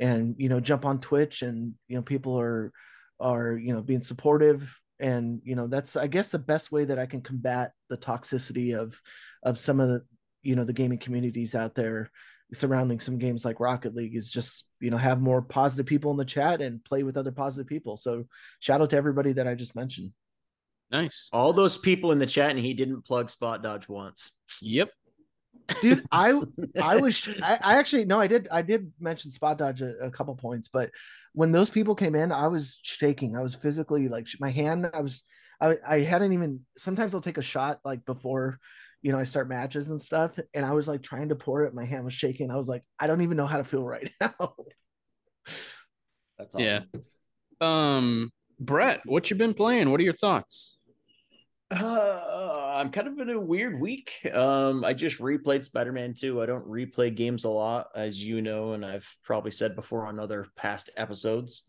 and 0.00 0.34
you 0.38 0.48
know 0.48 0.58
jump 0.58 0.84
on 0.84 1.00
Twitch 1.00 1.42
and 1.42 1.74
you 1.86 1.96
know 1.96 2.02
people 2.02 2.40
are 2.40 2.72
are 3.20 3.56
you 3.56 3.72
know 3.72 3.82
being 3.82 4.02
supportive 4.02 4.74
and 4.98 5.40
you 5.44 5.54
know 5.54 5.66
that's 5.66 5.94
I 5.96 6.08
guess 6.08 6.30
the 6.30 6.38
best 6.38 6.72
way 6.72 6.84
that 6.86 6.98
I 6.98 7.06
can 7.06 7.20
combat 7.20 7.72
the 7.88 7.96
toxicity 7.96 8.76
of 8.76 8.98
of 9.44 9.58
some 9.58 9.78
of 9.78 9.88
the 9.88 10.04
you 10.42 10.56
know 10.56 10.64
the 10.64 10.72
gaming 10.72 10.98
communities 10.98 11.54
out 11.54 11.74
there 11.74 12.10
surrounding 12.52 12.98
some 12.98 13.18
games 13.18 13.44
like 13.44 13.60
Rocket 13.60 13.94
League 13.94 14.16
is 14.16 14.30
just 14.30 14.64
you 14.80 14.90
know 14.90 14.96
have 14.96 15.20
more 15.20 15.42
positive 15.42 15.86
people 15.86 16.10
in 16.10 16.16
the 16.16 16.24
chat 16.24 16.60
and 16.60 16.84
play 16.84 17.02
with 17.02 17.16
other 17.16 17.32
positive 17.32 17.68
people. 17.68 17.96
So 17.96 18.24
shout 18.60 18.80
out 18.80 18.90
to 18.90 18.96
everybody 18.96 19.32
that 19.34 19.46
I 19.46 19.54
just 19.54 19.76
mentioned. 19.76 20.12
Nice. 20.90 21.28
All 21.32 21.52
those 21.52 21.78
people 21.78 22.10
in 22.10 22.18
the 22.18 22.26
chat, 22.26 22.50
and 22.50 22.58
he 22.58 22.74
didn't 22.74 23.02
plug 23.02 23.30
Spot 23.30 23.62
Dodge 23.62 23.88
once. 23.88 24.32
Yep. 24.60 24.90
Dude, 25.80 26.04
I 26.10 26.40
I 26.82 26.96
was 26.96 27.28
I, 27.42 27.58
I, 27.62 27.78
actually 27.78 28.04
no, 28.04 28.20
I 28.20 28.26
did 28.26 28.48
I 28.50 28.62
did 28.62 28.92
mention 29.00 29.30
Spot 29.30 29.56
Dodge 29.56 29.82
a, 29.82 29.94
a 29.98 30.10
couple 30.10 30.34
points, 30.36 30.68
but 30.68 30.90
when 31.32 31.52
those 31.52 31.70
people 31.70 31.94
came 31.94 32.14
in, 32.14 32.32
I 32.32 32.48
was 32.48 32.80
shaking. 32.82 33.36
I 33.36 33.40
was 33.40 33.54
physically 33.54 34.08
like 34.08 34.26
my 34.40 34.50
hand. 34.50 34.90
I 34.92 35.00
was 35.00 35.24
I 35.60 35.78
I 35.86 36.00
hadn't 36.00 36.32
even. 36.32 36.60
Sometimes 36.76 37.14
I'll 37.14 37.20
take 37.20 37.38
a 37.38 37.42
shot 37.42 37.80
like 37.84 38.04
before 38.04 38.58
you 39.02 39.12
know, 39.12 39.18
I 39.18 39.24
start 39.24 39.48
matches 39.48 39.88
and 39.88 40.00
stuff, 40.00 40.38
and 40.52 40.64
I 40.64 40.72
was 40.72 40.86
like 40.86 41.02
trying 41.02 41.30
to 41.30 41.34
pour 41.34 41.64
it, 41.64 41.74
my 41.74 41.84
hand 41.84 42.04
was 42.04 42.14
shaking. 42.14 42.50
I 42.50 42.56
was 42.56 42.68
like, 42.68 42.82
I 42.98 43.06
don't 43.06 43.22
even 43.22 43.36
know 43.36 43.46
how 43.46 43.56
to 43.56 43.64
feel 43.64 43.84
right 43.84 44.10
now. 44.20 44.54
That's 46.38 46.54
awesome. 46.54 46.60
Yeah. 46.60 46.80
Um, 47.60 48.30
Brett, 48.58 49.00
what 49.06 49.30
you 49.30 49.36
been 49.36 49.54
playing? 49.54 49.90
What 49.90 50.00
are 50.00 50.04
your 50.04 50.12
thoughts? 50.12 50.76
Uh, 51.70 51.76
I'm 52.70 52.90
kind 52.90 53.08
of 53.08 53.18
in 53.18 53.30
a 53.30 53.40
weird 53.40 53.80
week. 53.80 54.12
Um, 54.32 54.84
I 54.84 54.94
just 54.94 55.18
replayed 55.18 55.64
Spider 55.64 55.92
Man 55.92 56.14
2. 56.14 56.40
I 56.40 56.46
don't 56.46 56.66
replay 56.66 57.14
games 57.14 57.44
a 57.44 57.48
lot, 57.48 57.88
as 57.94 58.22
you 58.22 58.42
know, 58.42 58.72
and 58.72 58.84
I've 58.84 59.08
probably 59.22 59.50
said 59.50 59.74
before 59.74 60.06
on 60.06 60.18
other 60.18 60.46
past 60.56 60.90
episodes. 60.96 61.64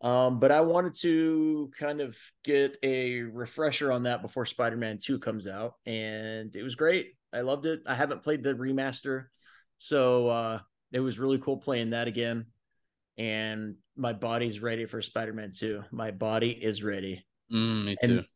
Um, 0.00 0.38
but 0.38 0.52
I 0.52 0.60
wanted 0.60 0.94
to 1.00 1.70
kind 1.78 2.00
of 2.00 2.16
get 2.44 2.78
a 2.82 3.20
refresher 3.20 3.90
on 3.90 4.04
that 4.04 4.22
before 4.22 4.46
Spider 4.46 4.76
Man 4.76 4.98
2 5.02 5.18
comes 5.18 5.46
out. 5.46 5.74
And 5.86 6.54
it 6.54 6.62
was 6.62 6.76
great. 6.76 7.14
I 7.32 7.40
loved 7.40 7.66
it. 7.66 7.80
I 7.86 7.94
haven't 7.94 8.22
played 8.22 8.42
the 8.42 8.54
remaster. 8.54 9.26
So 9.78 10.28
uh, 10.28 10.60
it 10.92 11.00
was 11.00 11.18
really 11.18 11.38
cool 11.38 11.58
playing 11.58 11.90
that 11.90 12.08
again. 12.08 12.46
And 13.16 13.76
my 13.96 14.12
body's 14.12 14.60
ready 14.60 14.86
for 14.86 15.02
Spider 15.02 15.32
Man 15.32 15.52
2. 15.52 15.82
My 15.90 16.12
body 16.12 16.50
is 16.50 16.82
ready. 16.82 17.26
Mm, 17.52 17.84
me 17.84 17.96
too. 18.02 18.18
And, 18.18 18.26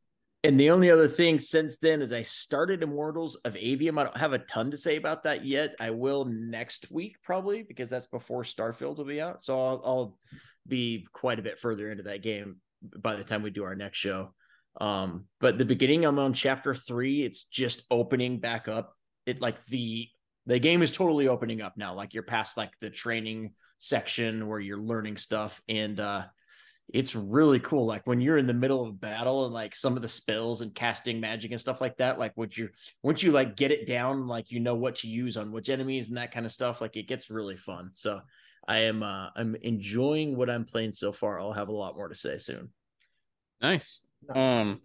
and 0.45 0.59
the 0.59 0.70
only 0.70 0.90
other 0.90 1.09
thing 1.09 1.38
since 1.38 1.78
then 1.78 2.03
is 2.03 2.12
I 2.12 2.22
started 2.22 2.82
Immortals 2.82 3.36
of 3.45 3.55
Aveum. 3.55 3.99
I 3.99 4.05
don't 4.05 4.16
have 4.16 4.32
a 4.32 4.38
ton 4.38 4.70
to 4.72 4.76
say 4.76 4.97
about 4.97 5.22
that 5.22 5.45
yet. 5.45 5.74
I 5.78 5.90
will 5.90 6.24
next 6.24 6.90
week 6.90 7.16
probably 7.22 7.62
because 7.62 7.90
that's 7.90 8.09
before 8.09 8.43
Starfield 8.43 8.97
will 8.97 9.05
be 9.05 9.20
out. 9.20 9.43
So 9.45 9.59
I'll, 9.59 9.82
I'll 9.84 10.18
be 10.66 11.07
quite 11.12 11.38
a 11.38 11.43
bit 11.43 11.61
further 11.61 11.90
into 11.90 12.05
that 12.05 12.22
game 12.22 12.57
by 12.99 13.14
the 13.14 13.24
time 13.24 13.43
we 13.43 13.51
do 13.51 13.64
our 13.64 13.76
next 13.76 13.99
show. 13.99 14.34
Um, 14.80 15.26
but 15.40 15.59
the 15.59 15.64
beginning, 15.64 16.05
I'm 16.05 16.18
on 16.18 16.32
chapter 16.32 16.74
three. 16.74 17.22
It's 17.22 17.45
just 17.45 17.82
opening 17.90 18.38
back 18.38 18.68
up. 18.68 18.97
It 19.26 19.40
like 19.40 19.64
the 19.66 20.09
the 20.47 20.59
game 20.59 20.82
is 20.82 20.90
totally 20.90 21.28
opening 21.28 21.61
up 21.61 21.76
now. 21.76 21.95
Like 21.95 22.14
you're 22.14 22.24
past 22.24 22.57
like 22.57 22.72
the 22.80 22.90
training 22.90 23.53
section 23.78 24.49
where 24.49 24.59
you're 24.59 24.80
learning 24.80 25.18
stuff, 25.18 25.61
and 25.68 26.01
uh, 26.01 26.24
it's 26.93 27.14
really 27.14 27.59
cool. 27.59 27.86
Like 27.86 28.07
when 28.07 28.20
you're 28.20 28.36
in 28.36 28.47
the 28.47 28.53
middle 28.53 28.82
of 28.82 28.90
a 28.90 28.93
battle 28.93 29.47
and 29.47 29.55
like 29.55 29.74
some 29.74 29.97
of 29.97 30.03
the 30.03 30.09
spells 30.09 30.61
and 30.61 30.74
casting 30.74 31.20
magic 31.20 31.51
and 31.51 31.61
stuff 31.61 31.80
like 31.80 31.97
that. 31.97 32.18
Like 32.18 32.36
once 32.36 32.57
you 32.57 32.68
once 33.03 33.22
you 33.22 33.32
like 33.32 33.57
get 33.57 33.70
it 33.70 33.88
down, 33.88 34.26
like 34.26 34.51
you 34.51 34.61
know 34.61 34.74
what 34.74 34.97
to 34.97 35.09
use 35.09 35.38
on 35.38 35.53
which 35.53 35.70
enemies 35.70 36.09
and 36.09 36.18
that 36.18 36.32
kind 36.32 36.45
of 36.45 36.53
stuff. 36.53 36.82
Like 36.82 36.97
it 36.97 37.09
gets 37.09 37.30
really 37.30 37.57
fun. 37.57 37.90
So 37.95 38.20
I 38.68 38.80
am 38.80 39.03
uh 39.03 39.28
I'm 39.34 39.57
enjoying 39.62 40.36
what 40.36 40.51
I'm 40.51 40.66
playing 40.66 40.93
so 40.93 41.12
far. 41.12 41.40
I'll 41.40 41.55
have 41.55 41.68
a 41.68 41.72
lot 41.72 41.97
more 41.97 42.09
to 42.09 42.14
say 42.14 42.36
soon. 42.36 42.68
Nice. 43.62 44.01
nice. 44.28 44.36
Um 44.36 44.80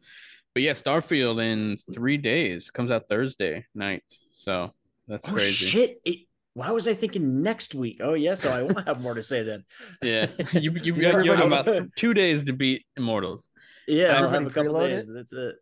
but 0.53 0.63
yeah, 0.63 0.71
Starfield 0.71 1.43
in 1.43 1.77
three 1.93 2.17
days 2.17 2.71
comes 2.71 2.89
out 2.89 3.09
Thursday 3.09 3.65
night. 3.75 4.03
So 4.33 4.73
that's 5.09 5.27
oh, 5.27 5.33
crazy. 5.33 5.65
Shit. 5.65 6.01
It, 6.05 6.19
why 6.57 6.71
was 6.71 6.87
I 6.87 6.93
thinking 6.93 7.43
next 7.43 7.75
week? 7.75 7.99
Oh 8.01 8.15
yeah, 8.15 8.35
so 8.35 8.51
I 8.51 8.63
won't 8.63 8.87
have 8.87 8.99
more 8.99 9.13
to 9.13 9.21
say 9.21 9.43
then. 9.43 9.63
yeah, 10.01 10.27
you 10.53 10.71
you, 10.71 10.93
you, 10.93 11.23
you 11.23 11.31
have 11.31 11.45
about 11.45 11.67
two 11.95 12.13
days 12.13 12.43
to 12.45 12.53
beat 12.53 12.85
Immortals. 12.95 13.49
Yeah, 13.87 14.17
I'll 14.17 14.29
have 14.29 14.45
a 14.45 14.49
couple 14.49 14.79
days. 14.79 15.05
That's 15.07 15.33
it. 15.33 15.55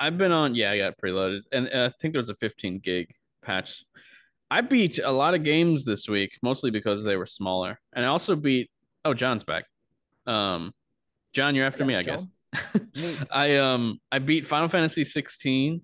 I've 0.00 0.16
been 0.16 0.32
on. 0.32 0.54
Yeah, 0.54 0.70
I 0.70 0.78
got 0.78 0.94
preloaded, 0.98 1.42
and 1.52 1.68
I 1.68 1.92
think 2.00 2.14
there's 2.14 2.30
a 2.30 2.34
15 2.34 2.80
gig 2.80 3.14
patch 3.42 3.84
I 4.52 4.60
beat 4.60 4.98
a 5.02 5.10
lot 5.10 5.32
of 5.32 5.44
games 5.44 5.82
this 5.82 6.06
week, 6.06 6.38
mostly 6.42 6.70
because 6.70 7.02
they 7.02 7.16
were 7.16 7.24
smaller. 7.24 7.80
And 7.94 8.04
I 8.04 8.08
also 8.08 8.36
beat 8.36 8.70
oh, 9.02 9.14
John's 9.14 9.44
back. 9.44 9.64
Um 10.26 10.72
John, 11.32 11.54
you're 11.54 11.64
after 11.64 11.84
yeah, 11.84 11.86
me, 11.86 11.96
I 11.96 12.02
John. 12.02 12.18
guess. 12.52 13.26
I 13.30 13.56
um 13.56 13.98
I 14.10 14.18
beat 14.18 14.46
Final 14.46 14.68
Fantasy 14.68 15.04
16. 15.04 15.80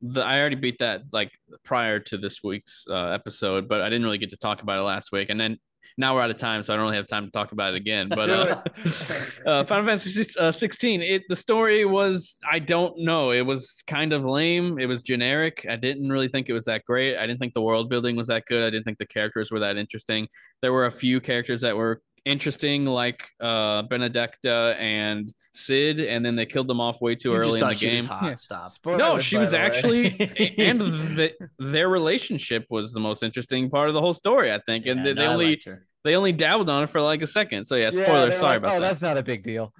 The, 0.00 0.22
I 0.22 0.40
already 0.40 0.56
beat 0.56 0.78
that 0.78 1.02
like 1.12 1.32
prior 1.64 1.98
to 2.00 2.18
this 2.18 2.42
week's 2.42 2.86
uh, 2.88 3.08
episode, 3.08 3.68
but 3.68 3.80
I 3.80 3.88
didn't 3.88 4.04
really 4.04 4.18
get 4.18 4.30
to 4.30 4.36
talk 4.36 4.62
about 4.62 4.78
it 4.78 4.82
last 4.82 5.12
week. 5.12 5.30
And 5.30 5.40
then 5.40 5.58
now 5.98 6.14
we're 6.14 6.22
out 6.22 6.30
of 6.30 6.36
time, 6.36 6.62
so 6.62 6.72
I 6.72 6.76
don't 6.76 6.84
really 6.84 6.96
have 6.96 7.08
time 7.08 7.24
to 7.24 7.30
talk 7.30 7.50
about 7.50 7.74
it 7.74 7.76
again. 7.76 8.08
But 8.18 8.30
uh, 8.30 8.62
uh, 9.46 9.64
Final 9.64 9.84
Fantasy 9.84 10.24
uh, 10.38 10.50
16, 10.50 11.02
it 11.02 11.22
the 11.28 11.36
story 11.36 11.84
was 11.84 12.38
I 12.50 12.60
don't 12.60 12.98
know. 12.98 13.32
It 13.32 13.44
was 13.44 13.82
kind 13.86 14.12
of 14.12 14.24
lame. 14.24 14.78
It 14.78 14.86
was 14.86 15.02
generic. 15.02 15.66
I 15.68 15.76
didn't 15.76 16.08
really 16.08 16.28
think 16.28 16.48
it 16.48 16.52
was 16.52 16.64
that 16.64 16.84
great. 16.84 17.16
I 17.16 17.26
didn't 17.26 17.40
think 17.40 17.54
the 17.54 17.62
world 17.62 17.90
building 17.90 18.16
was 18.16 18.28
that 18.28 18.46
good. 18.46 18.66
I 18.66 18.70
didn't 18.70 18.84
think 18.84 18.98
the 18.98 19.06
characters 19.06 19.50
were 19.50 19.60
that 19.60 19.76
interesting. 19.76 20.28
There 20.62 20.72
were 20.72 20.86
a 20.86 20.92
few 20.92 21.20
characters 21.20 21.60
that 21.60 21.76
were 21.76 22.00
interesting, 22.28 22.84
like 22.84 23.28
uh, 23.40 23.82
Benedicta 23.82 24.76
and 24.78 25.32
Cid 25.52 26.00
and 26.00 26.24
then 26.24 26.36
they 26.36 26.46
killed 26.46 26.68
them 26.68 26.80
off 26.80 27.00
way 27.00 27.14
too 27.14 27.30
You 27.30 27.36
early 27.36 27.60
just 27.60 27.60
in 27.60 27.60
the 27.60 27.66
thought 27.66 27.76
she 27.78 27.94
was 27.94 28.04
game. 28.04 28.08
hot. 28.10 28.24
Yeah. 28.30 28.36
Stop. 28.36 28.70
Spoilers, 28.72 28.98
No, 28.98 29.18
she 29.18 29.36
was 29.36 29.54
actually, 29.54 30.06
and 30.58 30.80
the, 30.80 31.32
their 31.58 31.88
relationship 31.88 32.66
was 32.70 32.92
the 32.92 33.00
most 33.00 33.22
interesting 33.22 33.70
part 33.70 33.88
of 33.88 33.94
the 33.94 34.00
whole 34.00 34.14
story, 34.14 34.52
I 34.52 34.60
think. 34.66 34.86
And 34.86 35.00
Yeah, 35.00 35.04
they, 35.06 35.14
no, 35.14 35.22
they 35.22 35.26
only 35.28 35.62
they 36.04 36.14
only 36.16 36.32
dabbled 36.32 36.70
on 36.70 36.84
it 36.84 36.90
for 36.90 37.00
like 37.00 37.22
a 37.22 37.26
second. 37.26 37.64
So 37.64 37.74
yeah, 37.74 37.90
Yeah, 37.92 38.04
spoiler. 38.04 38.28
they're 38.28 38.38
sorry 38.38 38.48
like, 38.50 38.58
about 38.58 38.76
Oh, 38.76 38.80
that. 38.80 38.88
that's 38.88 39.02
not 39.02 39.18
a 39.18 39.22
big 39.22 39.42
deal. 39.42 39.72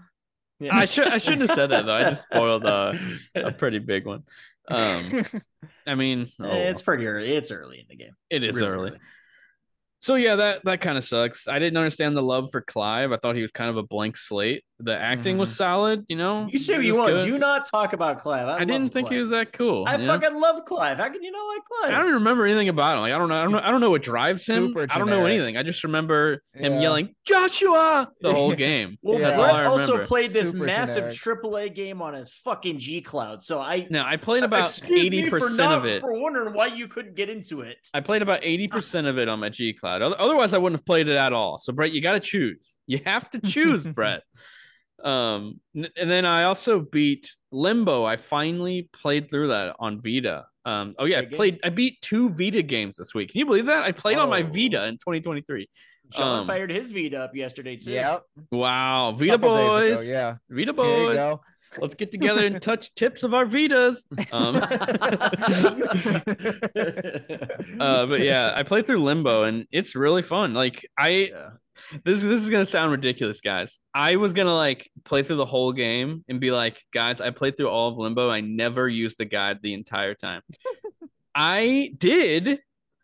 Yeah. 0.60 0.76
I 0.76 0.84
should 0.86 1.06
I 1.06 1.18
shouldn't 1.18 1.42
have 1.42 1.52
said 1.54 1.70
that 1.70 1.86
though. 1.86 1.94
I 1.94 2.04
just 2.10 2.22
spoiled 2.22 2.66
uh, 2.66 2.92
a 3.36 3.52
pretty 3.52 3.78
big 3.78 4.06
one. 4.06 4.24
Um, 4.70 5.22
I 5.86 5.94
mean, 5.94 6.30
oh, 6.40 6.46
it's 6.50 6.82
pretty 6.82 7.06
early. 7.06 7.32
It's 7.32 7.50
early 7.50 7.78
in 7.78 7.86
the 7.88 7.96
game. 7.96 8.12
it 8.28 8.44
is 8.44 8.56
Really 8.56 8.66
early. 8.68 8.92
So 10.00 10.14
yeah, 10.14 10.36
that 10.36 10.64
that 10.64 10.80
kind 10.80 10.96
of 10.96 11.04
sucks. 11.04 11.48
I 11.48 11.58
didn't 11.58 11.76
understand 11.76 12.16
the 12.16 12.22
love 12.22 12.50
for 12.52 12.60
Clive. 12.60 13.10
I 13.12 13.16
thought 13.16 13.34
he 13.34 13.42
was 13.42 13.50
kind 13.50 13.68
of 13.70 13.76
a 13.76 13.82
blank 13.82 14.16
slate. 14.16 14.64
The 14.80 14.96
acting 14.96 15.38
was 15.38 15.50
Mhm. 15.50 15.56
solid, 15.56 16.04
you 16.08 16.14
know. 16.14 16.46
You 16.52 16.56
say 16.58 16.74
It 16.74 16.76
what 16.76 16.84
you 16.86 16.96
want. 16.96 17.10
good. 17.10 17.24
Do 17.24 17.36
not 17.36 17.64
talk 17.68 17.92
about 17.94 18.20
Clive. 18.20 18.46
I, 18.46 18.56
I 18.56 18.58
didn't 18.60 18.82
loved 18.82 18.92
think 18.92 19.08
he 19.08 19.18
was 19.18 19.30
that 19.30 19.52
cool. 19.52 19.84
I 19.88 19.96
you 19.96 20.06
know? 20.06 20.18
fucking 20.18 20.38
love 20.38 20.64
Clive. 20.66 20.98
How 20.98 21.08
can 21.08 21.20
you 21.20 21.32
not 21.32 21.42
like 21.48 21.64
Clive? 21.64 21.90
I 21.90 21.96
don't 21.96 22.04
even 22.04 22.14
remember 22.14 22.46
anything 22.46 22.68
about 22.68 22.94
him. 22.94 23.00
Like 23.00 23.12
I 23.12 23.18
don't 23.18 23.28
know. 23.28 23.40
I 23.40 23.42
don't 23.42 23.50
know. 23.52 23.60
I 23.60 23.70
don't 23.72 23.80
know 23.80 23.90
what 23.90 24.02
drives 24.02 24.46
him. 24.46 24.76
I 24.88 24.96
don't 24.98 25.08
know 25.10 25.26
anything. 25.26 25.56
I 25.56 25.64
just 25.64 25.82
remember 25.82 26.42
him 26.54 26.80
yelling 26.80 27.14
Joshua 27.26 28.08
the 28.20 28.32
whole 28.32 28.52
game. 28.66 28.98
Well, 29.02 29.18
Yeah. 29.18 29.28
That's 29.30 29.40
all 29.40 29.44
Brett 29.52 29.56
I 29.56 29.64
also 29.64 30.04
played 30.04 30.32
this 30.32 30.50
Super 30.50 30.64
massive 30.66 31.12
generic. 31.12 31.42
AAA 31.42 31.74
game 31.74 32.00
on 32.00 32.14
his 32.14 32.32
fucking 32.32 32.78
G 32.78 33.00
Cloud. 33.00 33.42
So 33.42 33.58
I 33.60 33.86
No, 33.90 34.04
I 34.04 34.16
played 34.16 34.44
about 34.44 34.80
eighty 34.88 35.28
percent 35.28 35.72
of 35.72 35.86
it. 35.86 36.00
For 36.02 36.12
wondering 36.12 36.54
why 36.54 36.66
you 36.66 36.86
couldn't 36.86 37.16
get 37.16 37.28
into 37.28 37.62
it. 37.62 37.76
I 37.94 38.00
played 38.00 38.22
about 38.22 38.40
eighty 38.44 38.68
percent 38.68 39.08
of 39.08 39.18
it 39.18 39.28
on 39.28 39.40
my 39.40 39.48
G 39.48 39.72
Cloud. 39.72 40.02
Otherwise, 40.02 40.54
I 40.54 40.58
wouldn't 40.58 40.78
have 40.80 40.86
played 40.86 41.08
it 41.08 41.16
at 41.16 41.32
all. 41.32 41.58
So, 41.58 41.72
Brett, 41.72 41.90
you 41.92 42.00
got 42.00 42.12
to 42.12 42.20
choose. 42.20 42.78
You 42.86 43.00
have 43.06 43.28
to 43.30 43.40
choose, 43.40 43.84
Brett. 43.94 44.22
Um, 45.02 45.60
and 45.74 46.10
then 46.10 46.26
I 46.26 46.44
also 46.44 46.80
beat 46.80 47.34
Limbo. 47.52 48.04
I 48.04 48.16
finally 48.16 48.88
played 48.92 49.30
through 49.30 49.48
that 49.48 49.76
on 49.78 50.00
Vita. 50.00 50.46
Um, 50.64 50.94
oh 50.98 51.04
yeah, 51.04 51.20
I 51.20 51.24
played. 51.26 51.60
I 51.64 51.68
beat 51.70 52.00
two 52.02 52.28
Vita 52.30 52.62
games 52.62 52.96
this 52.96 53.14
week. 53.14 53.30
Can 53.30 53.38
you 53.38 53.46
believe 53.46 53.66
that? 53.66 53.78
I 53.84 53.92
played 53.92 54.18
on 54.18 54.28
my 54.28 54.40
Oh. 54.42 54.46
Vita 54.46 54.84
in 54.86 54.94
2023. 54.98 55.68
Sean 56.12 56.40
Um, 56.40 56.46
fired 56.46 56.70
his 56.70 56.90
Vita 56.90 57.18
up 57.24 57.34
yesterday 57.36 57.76
too. 57.76 57.92
Yep. 57.92 58.22
Wow, 58.50 59.12
Vita 59.12 59.32
Couple 59.32 59.56
days 59.56 59.92
ago, 59.92 59.96
boys. 60.00 60.08
yeah. 60.10 60.36
Vita 60.50 60.72
boys. 60.72 61.38
Let's 61.78 61.94
get 61.94 62.10
together 62.10 62.46
and 62.46 62.60
touch 62.62 62.94
tips 62.94 63.22
of 63.22 63.34
our 63.34 63.44
Vitas. 63.44 63.98
Um, 64.32 64.56
uh, 67.80 68.06
but 68.06 68.20
yeah, 68.20 68.52
I 68.54 68.62
played 68.62 68.86
through 68.86 69.02
Limbo 69.02 69.44
and 69.44 69.66
it's 69.70 69.94
really 69.94 70.22
fun. 70.22 70.54
Like 70.54 70.88
I, 70.98 71.08
Yeah. 71.30 71.50
This 72.04 72.22
this 72.22 72.42
is 72.42 72.50
gonna 72.50 72.66
sound 72.66 72.92
ridiculous, 72.92 73.40
guys. 73.40 73.78
I 73.94 74.16
was 74.16 74.32
gonna 74.32 74.54
like 74.54 74.90
play 75.04 75.22
through 75.22 75.36
the 75.36 75.46
whole 75.46 75.72
game 75.72 76.24
and 76.28 76.40
be 76.40 76.50
like, 76.50 76.82
guys, 76.92 77.20
I 77.20 77.30
played 77.30 77.56
through 77.56 77.68
all 77.68 77.90
of 77.90 77.98
Limbo. 77.98 78.30
I 78.30 78.40
never 78.40 78.88
used 78.88 79.18
the 79.18 79.24
guide 79.24 79.58
the 79.62 79.74
entire 79.74 80.14
time. 80.14 80.42
I 81.34 81.92
did, 81.96 82.48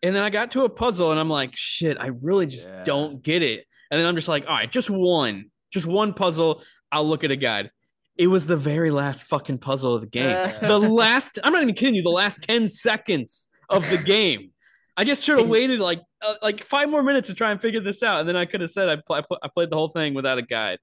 and 0.02 0.14
then 0.16 0.22
I 0.22 0.30
got 0.30 0.50
to 0.52 0.64
a 0.64 0.68
puzzle 0.68 1.10
and 1.10 1.20
I'm 1.20 1.30
like, 1.30 1.52
shit, 1.54 1.96
I 2.00 2.08
really 2.20 2.46
just 2.46 2.68
Yeah. 2.68 2.82
don't 2.84 3.22
get 3.22 3.42
it. 3.42 3.64
And 3.90 4.00
then 4.00 4.06
I'm 4.06 4.16
just 4.16 4.28
like, 4.28 4.44
all 4.48 4.54
right, 4.56 4.70
just 4.70 4.90
one, 4.90 5.50
just 5.72 5.86
one 5.86 6.14
puzzle. 6.14 6.62
I'll 6.90 7.06
look 7.06 7.22
at 7.24 7.30
a 7.30 7.36
guide. 7.36 7.70
It 8.16 8.26
was 8.28 8.46
the 8.46 8.56
very 8.56 8.90
last 8.90 9.24
fucking 9.26 9.58
puzzle 9.58 9.94
of 9.94 10.00
the 10.00 10.06
game. 10.06 10.36
the 10.62 10.78
last, 10.78 11.38
I'm 11.44 11.52
not 11.52 11.62
even 11.62 11.74
kidding 11.74 11.94
you, 11.94 12.02
the 12.02 12.10
last 12.10 12.42
10 12.42 12.66
seconds 12.68 13.48
of 13.68 13.88
the 13.90 13.98
game. 13.98 14.50
I 14.96 15.04
just 15.04 15.22
should 15.24 15.38
have 15.38 15.48
waited 15.48 15.80
like 15.80 16.00
uh, 16.22 16.34
like 16.42 16.62
five 16.64 16.88
more 16.88 17.02
minutes 17.02 17.28
to 17.28 17.34
try 17.34 17.50
and 17.50 17.60
figure 17.60 17.80
this 17.80 18.02
out, 18.02 18.20
and 18.20 18.28
then 18.28 18.36
I 18.36 18.44
could 18.44 18.60
have 18.60 18.70
said 18.70 18.88
I, 18.88 18.96
pl- 19.04 19.16
I, 19.16 19.20
pl- 19.22 19.38
I 19.42 19.48
played 19.48 19.70
the 19.70 19.76
whole 19.76 19.88
thing 19.88 20.14
without 20.14 20.38
a 20.38 20.42
guide. 20.42 20.78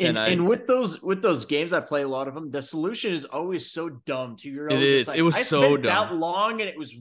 And, 0.00 0.08
And 0.10 0.18
I- 0.18 0.28
and 0.28 0.46
with 0.46 0.66
those 0.66 1.02
with 1.02 1.22
those 1.22 1.44
games, 1.44 1.72
I 1.72 1.80
play 1.80 2.02
a 2.02 2.08
lot 2.08 2.28
of 2.28 2.34
them. 2.34 2.50
The 2.50 2.62
solution 2.62 3.12
is 3.12 3.24
always 3.24 3.70
so 3.72 3.88
dumb. 3.88 4.36
To 4.36 4.50
your 4.50 4.68
It 4.68 4.74
always 4.74 4.92
is. 5.02 5.08
like, 5.08 5.18
It 5.18 5.22
was 5.22 5.34
I 5.34 5.42
so 5.42 5.62
spent 5.62 5.82
dumb. 5.84 6.08
that 6.10 6.14
long, 6.16 6.60
and 6.60 6.68
it 6.68 6.78
was 6.78 6.94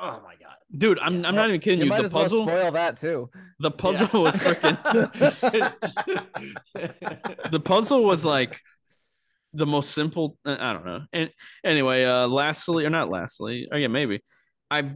oh 0.00 0.20
my 0.24 0.34
god. 0.34 0.50
Dude, 0.76 0.98
I'm, 0.98 1.20
Yeah. 1.22 1.28
I'm 1.28 1.34
not 1.36 1.48
even 1.48 1.60
kidding 1.60 1.78
You 1.78 1.84
you. 1.84 1.90
might 1.90 1.98
The 2.00 2.04
as 2.06 2.12
well 2.12 2.22
puzzle, 2.24 2.48
spoil 2.48 2.72
that 2.72 2.96
too. 2.96 3.30
the 3.60 3.70
puzzle 3.70 4.22
was 4.24 4.34
freaking. 4.34 4.76
the 7.52 7.60
puzzle 7.60 8.04
was 8.04 8.24
like 8.24 8.58
the 9.52 9.66
most 9.66 9.92
simple 9.92 10.36
uh, 10.44 10.56
i 10.58 10.72
don't 10.72 10.84
know 10.84 11.00
and 11.12 11.30
anyway 11.64 12.02
uh 12.04 12.26
lastly 12.26 12.84
or 12.84 12.90
not 12.90 13.08
lastly 13.08 13.68
oh 13.72 13.76
yeah 13.76 13.86
maybe 13.86 14.20
i 14.68 14.90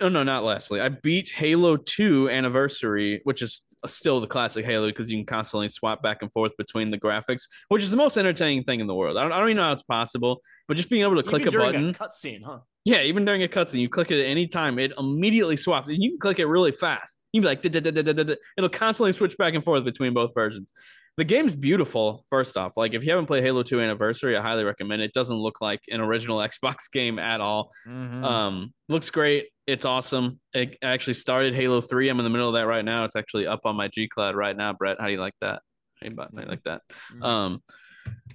oh 0.00 0.08
no 0.08 0.22
not 0.22 0.44
lastly 0.44 0.80
i 0.80 0.88
beat 0.88 1.30
halo 1.30 1.76
2 1.76 2.30
anniversary 2.30 3.20
which 3.24 3.42
is 3.42 3.62
still 3.86 4.20
the 4.20 4.26
classic 4.26 4.64
halo 4.64 4.88
because 4.88 5.10
you 5.10 5.18
can 5.18 5.26
constantly 5.26 5.68
swap 5.68 6.02
back 6.02 6.18
and 6.22 6.32
forth 6.32 6.52
between 6.56 6.90
the 6.90 6.98
graphics 6.98 7.42
which 7.68 7.82
is 7.82 7.90
the 7.90 7.96
most 7.96 8.16
entertaining 8.16 8.64
thing 8.64 8.80
in 8.80 8.86
the 8.86 8.94
world 8.94 9.16
i 9.16 9.22
don't, 9.22 9.32
I 9.32 9.38
don't 9.38 9.48
even 9.48 9.58
know 9.58 9.64
how 9.64 9.72
it's 9.72 9.82
possible 9.82 10.42
but 10.68 10.76
just 10.76 10.88
being 10.90 11.02
able 11.02 11.16
to 11.16 11.22
click 11.22 11.42
Even 11.42 11.48
a 11.48 11.50
during 11.50 11.66
button 11.66 11.88
a 11.90 11.94
cutscene, 11.94 12.42
huh? 12.44 12.58
yeah, 12.84 13.02
even 13.02 13.24
during 13.24 13.42
a 13.42 13.48
cutscene, 13.48 13.80
you 13.80 13.88
click 13.88 14.10
it 14.10 14.20
at 14.20 14.26
any 14.26 14.46
time, 14.46 14.78
it 14.78 14.92
immediately 14.96 15.56
swaps. 15.56 15.88
And 15.88 16.02
you 16.02 16.10
can 16.10 16.18
click 16.18 16.38
it 16.38 16.46
really 16.46 16.72
fast. 16.72 17.18
You 17.32 17.42
can 17.42 17.60
be 17.62 17.70
like, 17.70 18.36
it'll 18.56 18.68
constantly 18.70 19.12
switch 19.12 19.36
back 19.36 19.54
and 19.54 19.62
forth 19.62 19.84
between 19.84 20.14
both 20.14 20.32
versions. 20.34 20.72
The 21.16 21.24
game's 21.24 21.54
beautiful, 21.54 22.24
first 22.30 22.56
off. 22.56 22.76
Like, 22.76 22.94
if 22.94 23.02
you 23.04 23.10
haven't 23.10 23.26
played 23.26 23.42
Halo 23.42 23.62
2 23.62 23.80
Anniversary, 23.80 24.36
I 24.36 24.42
highly 24.42 24.64
recommend 24.64 25.02
it. 25.02 25.06
It 25.06 25.12
doesn't 25.12 25.36
look 25.36 25.60
like 25.60 25.80
an 25.88 26.00
original 26.00 26.38
Xbox 26.48 26.90
game 26.90 27.18
at 27.18 27.40
all. 27.40 27.70
Mhm. 27.86 28.24
Um, 28.24 28.72
looks 28.88 29.10
great. 29.10 29.48
It's 29.66 29.84
awesome. 29.84 30.40
It 30.54 30.78
I 30.82 30.86
actually 30.86 31.14
started 31.14 31.54
Halo 31.54 31.80
3. 31.80 32.08
I'm 32.08 32.18
in 32.20 32.24
the 32.24 32.30
middle 32.30 32.48
of 32.48 32.54
that 32.54 32.66
right 32.66 32.84
now. 32.84 33.04
It's 33.04 33.16
actually 33.16 33.46
up 33.46 33.60
on 33.64 33.76
my 33.76 33.88
G 33.88 34.08
Cloud 34.08 34.34
right 34.34 34.56
now. 34.56 34.72
Brett, 34.72 34.96
how 34.98 35.06
do 35.06 35.12
you 35.12 35.20
like 35.20 35.34
that? 35.42 35.60
How 36.02 36.08
do 36.08 36.14
you, 36.14 36.16
how 36.20 36.26
do 36.28 36.40
you 36.42 36.48
like 36.48 36.62
that? 36.64 36.80
Mhm. 37.14 37.22
Um, 37.22 37.62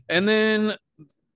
and 0.07 0.27
then 0.27 0.75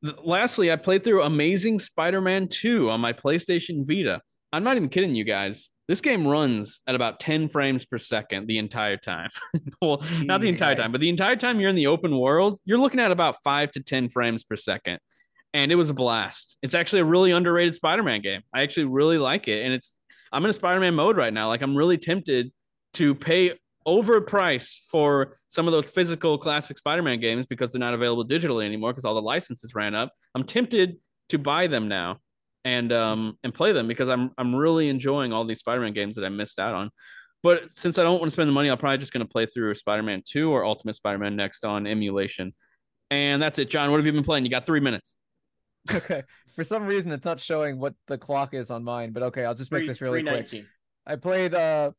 th- 0.06 0.18
lastly, 0.24 0.72
I 0.72 0.76
played 0.76 1.04
through 1.04 1.24
Amazing 1.24 1.80
Spider-Man 1.80 2.48
2 2.50 2.90
on 2.92 3.02
my 3.02 3.12
PlayStation 3.14 3.88
Vita. 3.88 4.22
I'm 4.52 4.64
not 4.64 4.78
even 4.78 4.89
kidding 4.89 5.16
you 5.16 5.24
guys. 5.24 5.70
This 5.88 6.02
game 6.02 6.28
runs 6.28 6.82
at 6.88 6.95
about 6.95 7.20
10 7.20 7.50
frames 7.50 7.86
per 7.86 7.97
second 7.97 8.47
the 8.47 8.58
entire 8.58 8.97
time. 8.97 9.30
well, 9.82 10.04
not 10.22 10.41
the 10.41 10.50
entire 10.50 10.76
time, 10.76 10.91
but 10.91 11.02
the 11.02 11.10
entire 11.10 11.36
time 11.36 11.60
you're 11.60 11.70
in 11.70 11.76
the 11.76 11.88
open 11.88 12.18
world, 12.18 12.60
you're 12.66 12.78
looking 12.78 13.00
at 13.00 13.12
about 13.12 13.38
5 13.43 13.72
to 13.72 13.80
10 13.82 14.10
frames 14.10 14.43
per 14.43 14.56
second. 14.56 15.00
And 15.54 15.72
it 15.72 15.76
was 15.76 15.89
a 15.89 15.95
blast. 15.95 16.58
It's 16.62 16.76
actually 16.76 17.02
a 17.02 17.06
really 17.06 17.32
underrated 17.32 17.74
Spider-Man 17.74 18.22
game. 18.22 18.41
I 18.54 18.62
actually 18.62 18.86
really 18.86 19.18
like 19.18 19.47
it 19.47 19.66
and 19.66 19.74
it's 19.74 19.95
I'm 20.32 20.43
in 20.43 20.50
a 20.52 20.54
Spider-Man 20.54 20.93
mode 20.93 21.18
right 21.18 21.34
now. 21.34 21.47
Like 21.47 21.64
I'm 21.64 21.76
really 21.76 21.97
tempted 21.97 22.52
to 22.93 23.16
pay 23.16 23.54
over 23.86 24.22
price 24.22 24.84
for 24.91 25.39
some 25.47 25.68
of 25.68 25.72
those 25.72 25.86
physical 25.86 26.38
classic 26.38 26.78
Spider-Man 26.78 27.20
games 27.20 27.47
because 27.47 27.72
they're 27.72 27.80
not 27.80 27.95
available 27.95 28.28
digitally 28.28 28.66
anymore 28.66 28.91
because 28.91 29.06
all 29.06 29.16
the 29.16 29.22
licenses 29.22 29.74
ran 29.74 29.95
up. 29.95 30.14
I'm 30.36 30.43
tempted 30.43 30.97
to 31.30 31.39
buy 31.39 31.66
them 31.66 31.88
now 31.88 32.20
and 32.66 32.91
um 32.91 33.38
and 33.43 33.53
play 33.53 33.72
them 33.72 33.88
because 33.88 34.10
I'm 34.10 34.32
I'm 34.38 34.55
really 34.55 34.89
enjoying 34.89 35.32
all 35.34 35.45
these 35.45 35.60
Spider-Man 35.60 35.93
games 35.93 36.16
that 36.16 36.26
I 36.26 36.30
missed 36.30 36.60
out 36.60 36.74
on. 36.74 36.89
But 37.41 37.70
since 37.70 37.97
I 37.97 38.03
don't 38.03 38.20
want 38.20 38.26
to 38.26 38.32
spend 38.32 38.49
the 38.49 38.53
money, 38.53 38.70
I'm 38.70 38.78
probably 38.78 38.97
just 38.97 39.14
going 39.14 39.26
to 39.26 39.32
play 39.32 39.45
through 39.45 39.74
Spider-Man 39.74 40.24
2 40.28 40.51
or 40.51 40.66
Ultimate 40.66 40.95
Spider-Man 40.95 41.38
next 41.38 41.64
on 41.64 41.88
emulation. 41.88 42.53
And 43.12 43.41
that's 43.41 43.60
it, 43.60 43.70
John. 43.70 43.91
What 43.91 43.97
have 43.97 44.05
you 44.05 44.12
been 44.12 44.24
playing? 44.24 44.43
You 44.43 44.51
got 44.51 44.66
three 44.66 44.82
minutes. 44.82 45.16
okay. 45.93 46.24
For 46.55 46.66
some 46.66 46.86
reason, 46.86 47.14
it's 47.14 47.24
not 47.24 47.39
showing 47.39 47.80
what 47.80 47.93
the 48.07 48.18
clock 48.18 48.53
is 48.53 48.70
on 48.70 48.84
mine, 48.84 49.14
but 49.14 49.24
okay, 49.24 49.45
I'll 49.45 49.55
just 49.55 49.72
make 49.72 49.82
Three- 49.82 49.88
this 49.88 50.01
really 50.01 50.22
quick. 50.22 50.66
I 51.07 51.16
played 51.16 51.53
uh 51.53 51.91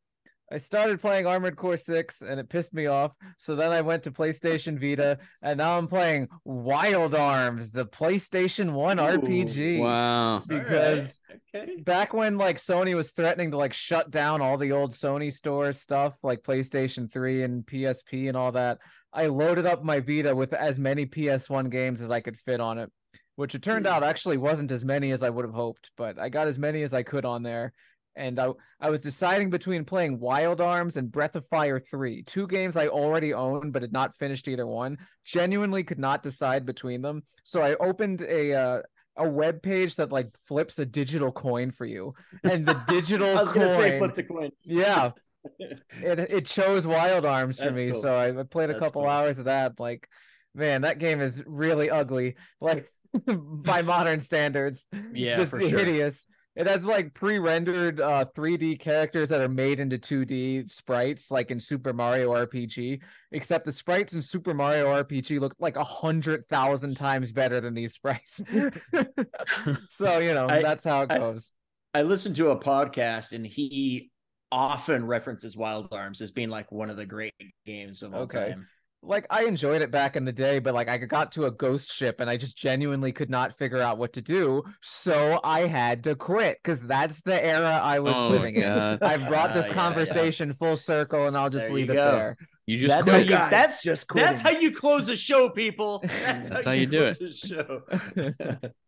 I 0.53 0.59
started 0.59 1.01
playing 1.01 1.27
Armored 1.27 1.57
Core 1.57 1.77
6 1.77 2.23
and 2.23 2.41
it 2.41 2.49
pissed 2.49 2.75
me 2.75 2.87
off. 2.87 3.13
So 3.39 3.55
then 3.55 3.71
I 3.71 3.81
went 3.83 4.03
to 4.03 4.11
PlayStation 4.11 4.81
Vita 4.81 5.19
and 5.43 5.59
now 5.59 5.79
I'm 5.79 5.87
playing 5.87 6.29
Wild 6.45 7.15
Arms, 7.15 7.71
the 7.71 7.87
PlayStation 7.87 8.73
1 8.73 8.99
Ooh, 8.99 9.03
RPG. 9.03 9.81
Wow. 9.81 10.43
Because 10.47 11.19
All 11.31 11.61
right, 11.61 11.69
okay. 11.69 11.83
back 11.83 12.13
when 12.13 12.37
like 12.37 12.57
Sony 12.57 12.97
was 12.97 13.13
threatening 13.13 13.53
to 13.53 13.57
like 13.57 13.73
shut 13.73 14.11
down 14.11 14.41
all 14.41 14.59
the 14.59 14.73
old 14.73 14.91
Sony 14.91 15.33
store 15.33 15.73
stuff 15.73 16.19
like 16.25 16.43
PlayStation 16.43 17.11
3 17.11 17.45
and 17.45 17.65
PSP 17.65 18.27
and 18.27 18.37
all 18.37 18.51
that, 18.53 18.79
I 19.13 19.27
loaded 19.27 19.67
up 19.67 19.85
my 19.85 20.01
Vita 20.01 20.35
with 20.35 20.53
as 20.53 20.81
many 20.81 21.07
PS1 21.07 21.71
games 21.71 22.01
as 22.01 22.11
I 22.11 22.21
could 22.21 22.39
fit 22.39 22.61
on 22.61 22.79
it, 22.79 22.91
which 23.37 23.55
it 23.55 23.63
turned 23.63 23.87
hmm. 23.87 23.93
out 23.93 24.03
actually 24.03 24.37
wasn't 24.37 24.73
as 24.73 24.85
many 24.85 25.13
as 25.13 25.23
I 25.23 25.31
would 25.31 25.45
have 25.45 25.55
hoped, 25.55 25.93
but 25.97 26.19
I 26.19 26.29
got 26.29 26.49
as 26.49 26.59
many 26.59 26.83
as 26.83 26.93
I 26.93 27.05
could 27.05 27.25
on 27.25 27.45
there. 27.45 27.73
And 28.17 28.39
I 28.39 28.51
I 28.81 28.91
was 28.91 29.03
deciding 29.03 29.51
between 29.51 29.85
playing 29.85 30.19
Wild 30.19 30.61
Arms 30.61 30.97
and 30.97 31.11
Breath 31.13 31.37
of 31.37 31.47
Fire 31.47 31.79
3, 31.81 32.23
two 32.25 32.47
games 32.47 32.77
I 32.77 32.89
already 32.89 33.33
owned 33.33 33.73
but 33.73 33.83
had 33.83 33.93
not 33.93 34.17
finished 34.19 34.49
either 34.49 34.67
one. 34.67 34.99
Genuinely 35.25 35.85
could 35.85 35.99
not 35.99 36.23
decide 36.23 36.67
between 36.67 37.03
them. 37.03 37.23
So 37.45 37.63
I 37.63 37.75
opened 37.77 38.23
a 38.23 38.53
uh, 38.55 38.83
a 39.17 39.29
web 39.29 39.63
page 39.63 39.97
that 39.97 40.13
like 40.13 40.29
flips 40.47 40.79
a 40.79 40.87
digital 40.87 41.31
coin 41.33 41.71
for 41.71 41.85
you 41.85 42.15
and 42.45 42.65
the 42.67 42.75
digital 42.89 43.37
I 43.37 43.41
was 43.43 43.53
gonna 43.53 43.69
say 43.69 43.99
flip 43.99 44.15
the 44.15 44.23
coin. 44.25 44.51
yeah 44.63 45.11
it 45.59 46.19
it 46.19 46.47
chose 46.47 46.87
Wild 46.87 47.25
Arms 47.25 47.59
for 47.59 47.65
That's 47.71 47.81
me, 47.81 47.91
cool. 47.91 48.03
so 48.03 48.17
I 48.17 48.43
played 48.45 48.71
a 48.71 48.75
That's 48.75 48.85
couple 48.85 49.03
cool. 49.03 49.11
hours 49.11 49.39
of 49.39 49.47
that. 49.47 49.79
Like, 49.81 50.09
man, 50.55 50.83
that 50.83 50.99
game 50.99 51.21
is 51.21 51.43
really 51.47 51.91
ugly. 51.91 52.37
Like 52.61 52.91
by 53.27 53.83
modern 53.83 54.21
standards, 54.21 54.87
Yeah, 55.13 55.37
just 55.37 55.51
sure. 55.53 55.61
hideous. 55.61 56.27
It 56.57 56.67
has 56.67 56.85
like 56.85 57.15
pre-rendered 57.15 58.01
uh 58.01 58.25
3D 58.37 58.81
characters 58.81 59.29
that 59.29 59.41
are 59.41 59.49
made 59.49 59.79
into 59.81 59.99
2D 59.99 60.69
sprites, 60.71 61.31
like 61.31 61.51
in 61.51 61.61
Super 61.61 61.93
Mario 61.93 62.33
RPG. 62.35 63.01
Except 63.33 63.65
the 63.65 63.73
sprites 63.73 64.13
in 64.15 64.21
Super 64.23 64.53
Mario 64.53 64.87
RPG 64.87 65.39
look 65.41 65.55
like 65.61 65.77
a 65.77 65.85
hundred 65.85 66.49
thousand 66.49 66.97
times 66.97 67.31
better 67.33 67.61
than 67.61 67.75
these 67.75 67.95
sprites. 67.95 68.43
so 69.91 70.19
you 70.19 70.35
know 70.35 70.49
I- 70.49 70.63
that's 70.63 70.85
how 70.85 71.03
it 71.03 71.11
I- 71.13 71.19
goes. 71.19 71.53
I 71.93 72.03
listened 72.03 72.37
to 72.37 72.51
a 72.51 72.57
podcast 72.59 73.33
and 73.33 73.45
he 73.45 74.11
often 74.53 75.07
references 75.07 75.57
Wild 75.57 75.89
Arms 75.93 76.21
as 76.21 76.31
being 76.31 76.49
like 76.49 76.71
one 76.71 76.89
of 76.89 76.97
the 76.97 77.07
great 77.07 77.35
games 77.67 78.03
of 78.03 78.15
all 78.15 78.23
Okay. 78.23 78.51
time. 78.51 78.69
Like 79.03 79.27
I 79.31 79.45
enjoyed 79.45 79.81
it 79.83 79.91
back 79.91 80.15
in 80.17 80.25
the 80.25 80.33
day, 80.33 80.59
but 80.59 80.75
like 80.75 80.89
I 80.91 80.99
got 80.99 81.33
to 81.33 81.47
a 81.47 81.51
ghost 81.51 81.91
ship 81.93 82.21
and 82.21 82.29
I 82.29 82.37
just 82.37 82.57
genuinely 82.57 83.13
could 83.13 83.31
not 83.31 83.57
figure 83.57 83.81
out 83.81 83.97
what 83.99 84.13
to 84.15 84.21
do. 84.21 84.63
So 84.83 85.41
I 85.43 85.61
had 85.67 86.05
to 86.05 86.15
quit 86.15 86.59
because 86.63 86.81
that's 86.81 87.23
the 87.23 87.43
era 87.45 87.81
I 87.83 87.99
was 88.01 88.15
Oh, 88.17 88.29
living 88.29 88.57
in. 88.57 88.69
I've 89.03 89.27
brought 89.29 89.55
this 89.55 89.67
Ah, 89.67 89.69
yeah, 89.69 89.75
yeah. 89.75 89.75
conversation 89.75 90.53
full 90.53 90.77
circle 90.77 91.27
and 91.27 91.37
I'll 91.37 91.51
just 91.51 91.67
There 91.67 91.75
leave 91.75 91.91
it 91.91 91.95
go. 91.95 92.11
there. 92.13 92.37
You 92.67 92.77
just 92.79 92.89
That's 92.89 93.03
quit. 93.05 93.15
how 93.15 93.19
you- 93.23 93.29
Guys, 93.31 93.51
that's- 93.51 93.83
just 93.83 94.07
That's 94.15 94.41
how 94.43 94.51
you 94.51 94.71
close 94.71 95.09
a 95.09 95.17
show, 95.17 95.49
people. 95.49 96.05
That's, 96.25 96.51
That's 96.51 96.65
how 96.67 96.73
you 96.73 96.87
do 96.87 97.11
close 97.13 97.21
a 97.21 97.33
show. 97.49 97.83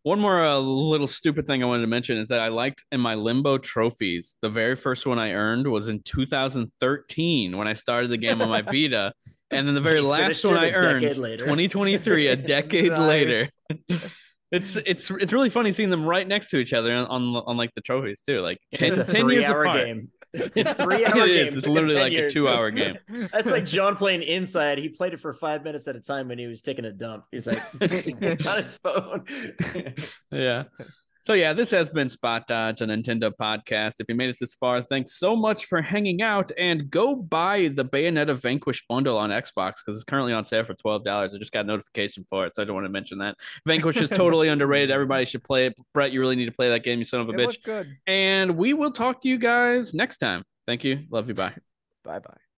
One 0.05 0.21
more 0.21 0.45
uh, 0.45 0.59
little 0.59 1.09
stupid 1.09 1.47
thing 1.49 1.63
I 1.63 1.67
wanted 1.67 1.81
to 1.81 1.89
mention 1.89 2.17
is 2.19 2.29
that 2.29 2.39
I 2.39 2.49
liked 2.49 2.85
in 2.93 3.01
my 3.01 3.15
limbo 3.15 3.59
trophies. 3.59 4.37
The 4.41 4.51
very 4.51 4.77
first 4.77 5.05
one 5.07 5.19
I 5.19 5.33
earned 5.33 5.67
was 5.67 5.89
in 5.89 6.01
2013 6.03 7.57
when 7.57 7.67
I 7.67 7.73
started 7.73 8.11
the 8.11 8.17
game 8.19 8.41
on 8.41 8.49
my 8.49 8.63
Vita, 8.63 9.13
and 9.53 9.67
then 9.67 9.75
the 9.75 9.81
very 9.81 10.01
last 10.01 10.45
one 10.45 10.57
I 10.59 10.67
it 10.67 10.73
earned 10.75 11.17
later. 11.19 11.45
2023, 11.45 12.29
a 12.29 12.37
decade 12.55 12.97
later. 12.99 13.49
It's 14.51 14.77
it's 14.77 15.11
it's 15.11 15.33
really 15.33 15.49
funny 15.51 15.73
seeing 15.73 15.89
them 15.91 16.05
right 16.05 16.27
next 16.29 16.51
to 16.51 16.59
each 16.59 16.73
other 16.75 16.93
on 16.93 17.07
on, 17.07 17.37
on 17.47 17.57
like 17.57 17.75
the 17.75 17.81
trophies 17.81 18.21
too, 18.21 18.41
like 18.41 18.59
10, 18.75 18.89
it's 18.89 18.99
a 18.99 19.05
10 19.05 19.29
years 19.31 19.47
three-hour 19.47 19.65
apart. 19.65 19.85
game. 19.87 20.09
Three-hour 20.35 20.57
It 20.59 21.15
game. 21.15 21.47
is. 21.49 21.57
It's 21.57 21.67
literally 21.67 21.95
10 21.95 22.03
like 22.03 22.13
a 22.15 22.29
two-hour 22.31 22.71
game. 22.71 22.99
That's 23.33 23.51
like 23.51 23.65
John 23.67 23.97
playing 23.97 24.23
Inside. 24.23 24.79
He 24.79 24.89
played 24.89 25.13
it 25.15 25.21
for 25.21 25.33
five 25.35 25.63
minutes 25.65 25.89
at 25.89 25.97
a 25.97 26.01
time 26.01 26.29
when 26.29 26.39
he 26.39 26.47
was 26.47 26.63
taking 26.63 26.85
a 26.87 26.93
dump. 26.93 27.25
He's 27.31 27.47
like 27.47 27.63
on 27.83 28.63
his 28.63 28.79
phone. 28.83 29.25
Yeah. 30.31 30.65
So 31.25 31.35
yeah, 31.35 31.53
this 31.53 31.71
has 31.71 31.89
been 31.89 32.09
Spot 32.09 32.45
Dodge, 32.49 32.81
a 32.81 32.85
Nintendo 32.87 33.31
podcast. 33.31 33.95
If 34.01 34.09
you 34.09 34.17
made 34.17 34.29
it 34.31 34.37
this 34.41 34.55
far, 34.55 34.83
thanks 34.83 35.13
so 35.19 35.37
much 35.37 35.67
for 35.67 35.81
hanging 35.81 36.21
out 36.21 36.51
and 36.59 36.91
go 36.91 37.15
buy 37.15 37.69
the 37.69 37.85
Bayonetta 37.85 38.35
Vanquish 38.35 38.85
bundle 38.89 39.17
on 39.17 39.31
Xbox 39.31 39.75
because 39.85 39.95
it's 39.95 40.03
currently 40.05 40.33
on 40.33 40.45
sale 40.45 40.65
for 40.65 40.75
twelve 40.75 41.05
dollars. 41.05 41.33
I 41.33 41.39
just 41.39 41.53
got 41.53 41.65
a 41.65 41.69
notification 41.69 42.25
for 42.29 42.45
it, 42.47 42.55
so 42.55 42.63
I 42.63 42.65
don't 42.65 42.75
want 42.75 42.87
to 42.87 42.91
mention 42.93 43.19
that. 43.19 43.37
Vanquish 43.67 43.99
is 43.99 44.11
totally 44.11 44.49
underrated. 44.49 44.91
Everybody 44.91 45.25
should 45.25 45.45
play 45.45 45.67
it. 45.67 45.75
Brett, 45.95 46.11
you 46.11 46.19
really 46.19 46.35
need 46.37 46.47
to 46.47 46.53
play 46.53 46.69
that 46.71 46.83
game, 46.83 46.99
you 46.99 47.05
son 47.05 47.21
of 47.21 47.29
a 47.29 47.33
It 47.33 47.37
bitch. 47.37 47.63
good. 47.63 47.87
And 48.09 48.57
we 48.57 48.75
will 48.75 48.91
talk 48.91 49.21
to 49.23 49.29
you 49.29 49.39
guys 49.39 49.95
next 49.95 50.17
time. 50.19 50.43
Thank 50.67 50.83
you. 50.83 51.05
Love 51.11 51.29
you. 51.29 51.35
Bye. 51.35 51.55
Bye 52.05 52.19
bye. 52.19 52.52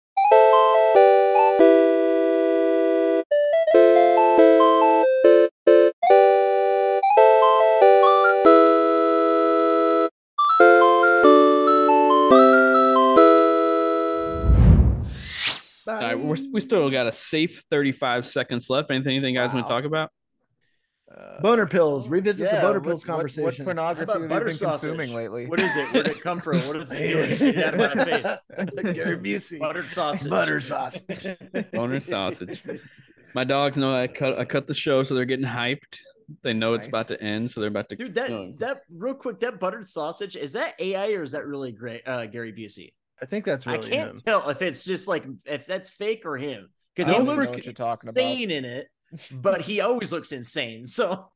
All 15.95 16.01
right, 16.03 16.19
we're, 16.19 16.37
we 16.53 16.61
still 16.61 16.89
got 16.91 17.07
a 17.07 17.13
safe 17.13 17.63
35 17.71 18.27
seconds 18.27 18.69
left. 18.71 18.91
Anything, 18.91 19.17
anything 19.17 19.35
you 19.35 19.41
guys 19.41 19.53
want 19.53 19.67
to 19.67 19.73
talk 19.73 19.85
about? 19.85 20.11
Uh, 21.15 21.41
Boner 21.41 21.67
pills. 21.67 22.09
Revisit 22.09 22.51
the 22.51 22.57
yeah, 22.57 22.63
boner 22.63 22.81
what- 22.81 22.85
pills 22.89 23.07
what- 23.07 23.09
What, 23.09 23.17
conversation. 23.19 23.65
pornography 23.65 24.13
have 24.13 24.23
you 24.23 24.29
butter 24.29 24.45
been 24.47 24.55
sausage? 24.55 24.89
consuming 24.91 25.15
lately? 25.15 25.47
What 25.47 25.61
is 25.61 25.77
it? 25.77 25.93
Where 25.93 26.03
did 26.03 26.17
it 26.17 26.23
come 26.23 26.41
from? 26.41 26.59
What 26.67 26.77
is 26.77 26.91
it 26.93 27.39
doing? 27.39 27.53
Get 27.55 27.75
out 27.81 27.91
of 27.91 27.97
my 27.97 28.05
face. 28.05 28.95
Gary 28.95 29.19
Busey. 29.19 29.61
Buttered 29.61 29.93
sausage. 29.93 30.29
Butter 30.31 30.61
sausage. 30.73 31.37
Boner 31.73 32.01
sausage. 32.01 32.63
My 33.35 33.45
dogs 33.45 33.77
know 33.77 33.95
I 33.95 34.07
cut 34.09 34.39
I 34.39 34.45
cut 34.45 34.67
the 34.67 34.75
show, 34.75 35.03
so 35.03 35.15
they're 35.15 35.25
getting 35.25 35.47
hyped. 35.47 36.01
They 36.43 36.55
know 36.55 36.73
it's 36.75 36.87
about 36.87 37.09
to 37.09 37.23
end, 37.23 37.51
so 37.51 37.61
they're 37.61 37.69
about 37.69 37.89
to. 37.91 37.97
Dude, 37.97 38.15
that 38.15 38.55
that 38.59 38.83
real 38.91 39.15
quick, 39.15 39.41
that 39.41 39.61
buttered 39.61 39.87
sausage 39.87 40.37
is 40.37 40.53
that 40.53 40.75
AI 40.81 41.13
or 41.13 41.23
is 41.23 41.33
that 41.33 41.47
really 41.47 41.71
great? 41.71 42.03
Uh, 42.09 42.27
Gary 42.27 42.53
Busey. 42.53 42.93
I 43.25 43.27
think 43.27 43.47
that's 43.47 43.67
really 43.67 43.79
I 43.79 43.91
can't 43.91 44.11
him. 44.11 44.17
tell 44.23 44.51
if 44.51 44.61
it's 44.61 44.85
just 44.85 45.09
like 45.09 45.25
if 45.47 45.65
that's 45.65 45.89
fake 45.89 46.27
or 46.27 46.37
him 46.37 46.69
because 46.95 47.09
he 47.09 47.17
don't 47.17 47.25
don't 47.25 47.25
know 47.25 47.41
looks 47.41 47.51
what 47.51 47.65
you're 47.65 47.73
talking 47.73 48.11
about. 48.11 48.21
insane 48.21 48.51
in 48.51 48.67
it, 48.67 48.89
but 49.33 49.63
he 49.63 49.81
always 49.81 50.13
looks 50.13 50.31
insane. 50.31 50.85
So 50.85 51.31